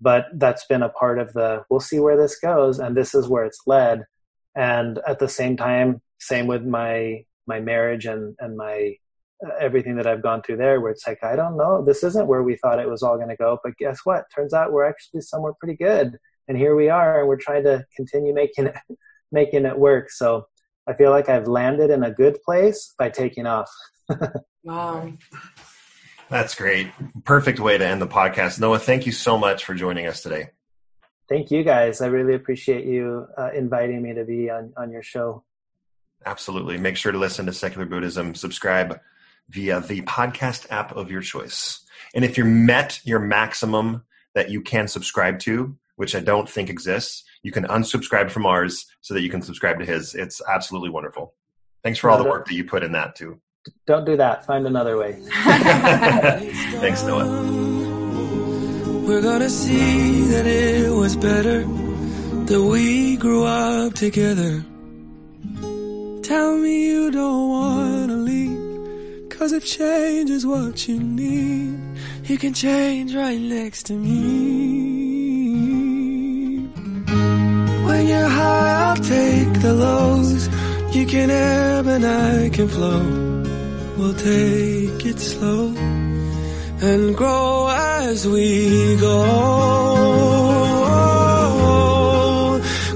but 0.05 0.27
that's 0.35 0.67
been 0.67 0.83
a 0.83 0.91
part 0.91 1.19
of 1.19 1.33
the 1.33 1.65
we'll 1.71 1.81
see 1.81 1.99
where 1.99 2.17
this 2.17 2.39
goes 2.39 2.79
and 2.79 2.95
this 2.95 3.15
is 3.15 3.27
where 3.27 3.45
it's 3.45 3.63
led. 3.67 4.05
And 4.55 5.01
at 5.09 5.19
the 5.19 5.29
same 5.29 5.57
time 5.57 6.03
same 6.21 6.47
with 6.47 6.63
my 6.63 7.25
my 7.47 7.59
marriage 7.59 8.05
and 8.05 8.37
and 8.39 8.57
my 8.57 8.97
uh, 9.45 9.55
everything 9.59 9.97
that 9.97 10.07
I've 10.07 10.23
gone 10.23 10.43
through 10.43 10.59
there 10.59 10.81
where 10.81 10.93
it's 10.93 11.07
like 11.07 11.25
I 11.25 11.35
don't 11.37 11.57
know 11.57 11.83
this 11.83 12.05
isn't 12.05 12.27
where 12.27 12.43
we 12.43 12.57
thought 12.57 12.79
it 12.79 12.89
was 12.89 13.03
all 13.03 13.17
going 13.17 13.31
to 13.31 13.37
go 13.37 13.59
but 13.65 13.79
guess 13.79 14.01
what? 14.05 14.25
Turns 14.35 14.53
out 14.53 14.73
we're 14.73 14.89
actually 14.89 15.23
somewhere 15.23 15.55
pretty 15.59 15.77
good 15.77 16.19
and 16.49 16.59
here 16.59 16.77
we 16.77 16.91
are 16.91 17.21
and 17.21 17.29
we're 17.29 17.37
trying 17.37 17.65
to 17.65 17.85
continue 17.97 18.35
making 18.35 18.67
it 18.67 18.77
making 19.33 19.65
it 19.65 19.79
work. 19.79 20.11
So 20.11 20.47
I 20.87 20.93
feel 20.93 21.11
like 21.11 21.31
I've 21.31 21.49
landed 21.49 21.91
in 21.91 22.05
a 22.05 22.11
good 22.11 22.37
place 22.45 22.95
by 22.99 23.09
taking 23.09 23.47
off. 23.47 23.71
Wow 24.67 25.13
that's 26.31 26.55
great. 26.55 26.91
Perfect 27.25 27.61
way 27.61 27.79
to 27.79 27.87
end 27.87 28.01
the 28.01 28.07
podcast. 28.07 28.61
Noah, 28.61 28.79
thank 28.79 29.07
you 29.07 29.13
so 29.13 29.39
much 29.39 29.65
for 29.65 29.75
joining 29.75 30.07
us 30.07 30.23
today. 30.23 30.51
Thank 31.29 31.51
you 31.51 31.63
guys. 31.63 32.01
I 32.01 32.07
really 32.07 32.35
appreciate 32.35 32.85
you 32.85 33.27
uh, 33.37 33.51
inviting 33.55 34.03
me 34.03 34.15
to 34.15 34.25
be 34.25 34.51
on, 34.51 34.73
on 34.77 34.91
your 34.91 35.03
show. 35.03 35.45
Absolutely. 36.27 36.79
Make 36.79 36.97
sure 36.97 37.13
to 37.13 37.19
listen 37.19 37.47
to 37.47 37.53
Secular 37.53 37.87
Buddhism. 37.87 38.35
Subscribe 38.35 39.01
via 39.49 39.81
the 39.81 40.03
podcast 40.03 40.71
app 40.71 40.93
of 40.93 41.11
your 41.11 41.21
choice. 41.21 41.85
And 42.15 42.25
if 42.25 42.37
you're 42.37 42.47
met 42.47 43.01
your 43.05 43.21
maximum 43.21 44.05
that 44.35 44.51
you 44.51 44.61
can 44.61 44.89
subscribe 44.89 45.39
to, 45.41 45.77
which 45.97 46.15
I 46.15 46.21
don't 46.21 46.49
think 46.49 46.71
exists, 46.71 47.25
you 47.43 47.53
can 47.53 47.65
unsubscribe 47.65 48.31
from 48.31 48.47
ours 48.47 48.87
so 49.01 49.15
that 49.15 49.23
you 49.23 49.31
can 49.31 49.43
subscribe 49.43 49.79
to 49.79 49.85
his. 49.85 50.15
It's 50.15 50.41
absolutely 50.49 50.91
wonderful. 50.91 51.35
Thanks 51.83 51.99
for 51.99 52.11
all 52.11 52.19
the 52.19 52.29
work 52.29 52.47
that 52.49 52.55
you 52.55 52.65
put 52.65 52.83
in 52.83 52.93
that 52.93 53.15
too 53.15 53.41
don't 53.87 54.05
do 54.05 54.17
that. 54.17 54.45
Find 54.47 54.67
another 54.67 54.97
way. 54.97 55.13
Thanks, 56.81 57.03
Noah. 57.05 57.27
We're 59.07 59.23
gonna 59.23 59.51
see 59.51 60.23
that 60.29 60.47
it 60.47 60.91
was 60.91 61.15
better 61.17 61.65
that 62.47 62.63
we 62.63 63.17
grew 63.17 63.45
up 63.45 63.95
together. 63.95 64.65
Tell 66.23 66.57
me 66.57 66.87
you 66.87 67.11
don't 67.11 67.49
wanna 67.51 68.17
leave, 68.17 69.29
cause 69.29 69.53
if 69.53 69.67
change 69.67 70.31
is 70.31 70.47
what 70.47 70.89
you 70.89 70.99
need, 70.99 71.79
you 72.25 72.39
can 72.39 72.55
change 72.55 73.15
right 73.15 73.39
next 73.39 73.83
to 73.87 73.93
me. 73.93 75.05
When 77.85 78.07
you're 78.09 78.29
high, 78.29 78.89
I'll 78.89 78.97
take 78.97 79.61
the 79.61 79.75
lows. 79.75 80.49
You 80.97 81.05
can 81.05 81.29
ebb 81.29 81.87
and 81.87 82.07
I 82.07 82.49
can 82.49 82.69
flow. 82.69 83.34
We'll 83.97 84.15
take 84.15 85.07
it 85.07 85.21
slow 85.21 85.69
and 86.81 87.17
grow 87.17 87.69
as 87.69 88.27
we 88.27 88.97
go. 88.97 89.21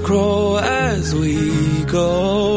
Grow 0.03 0.57
as 0.57 1.15
we 1.15 1.83
go. 1.85 2.48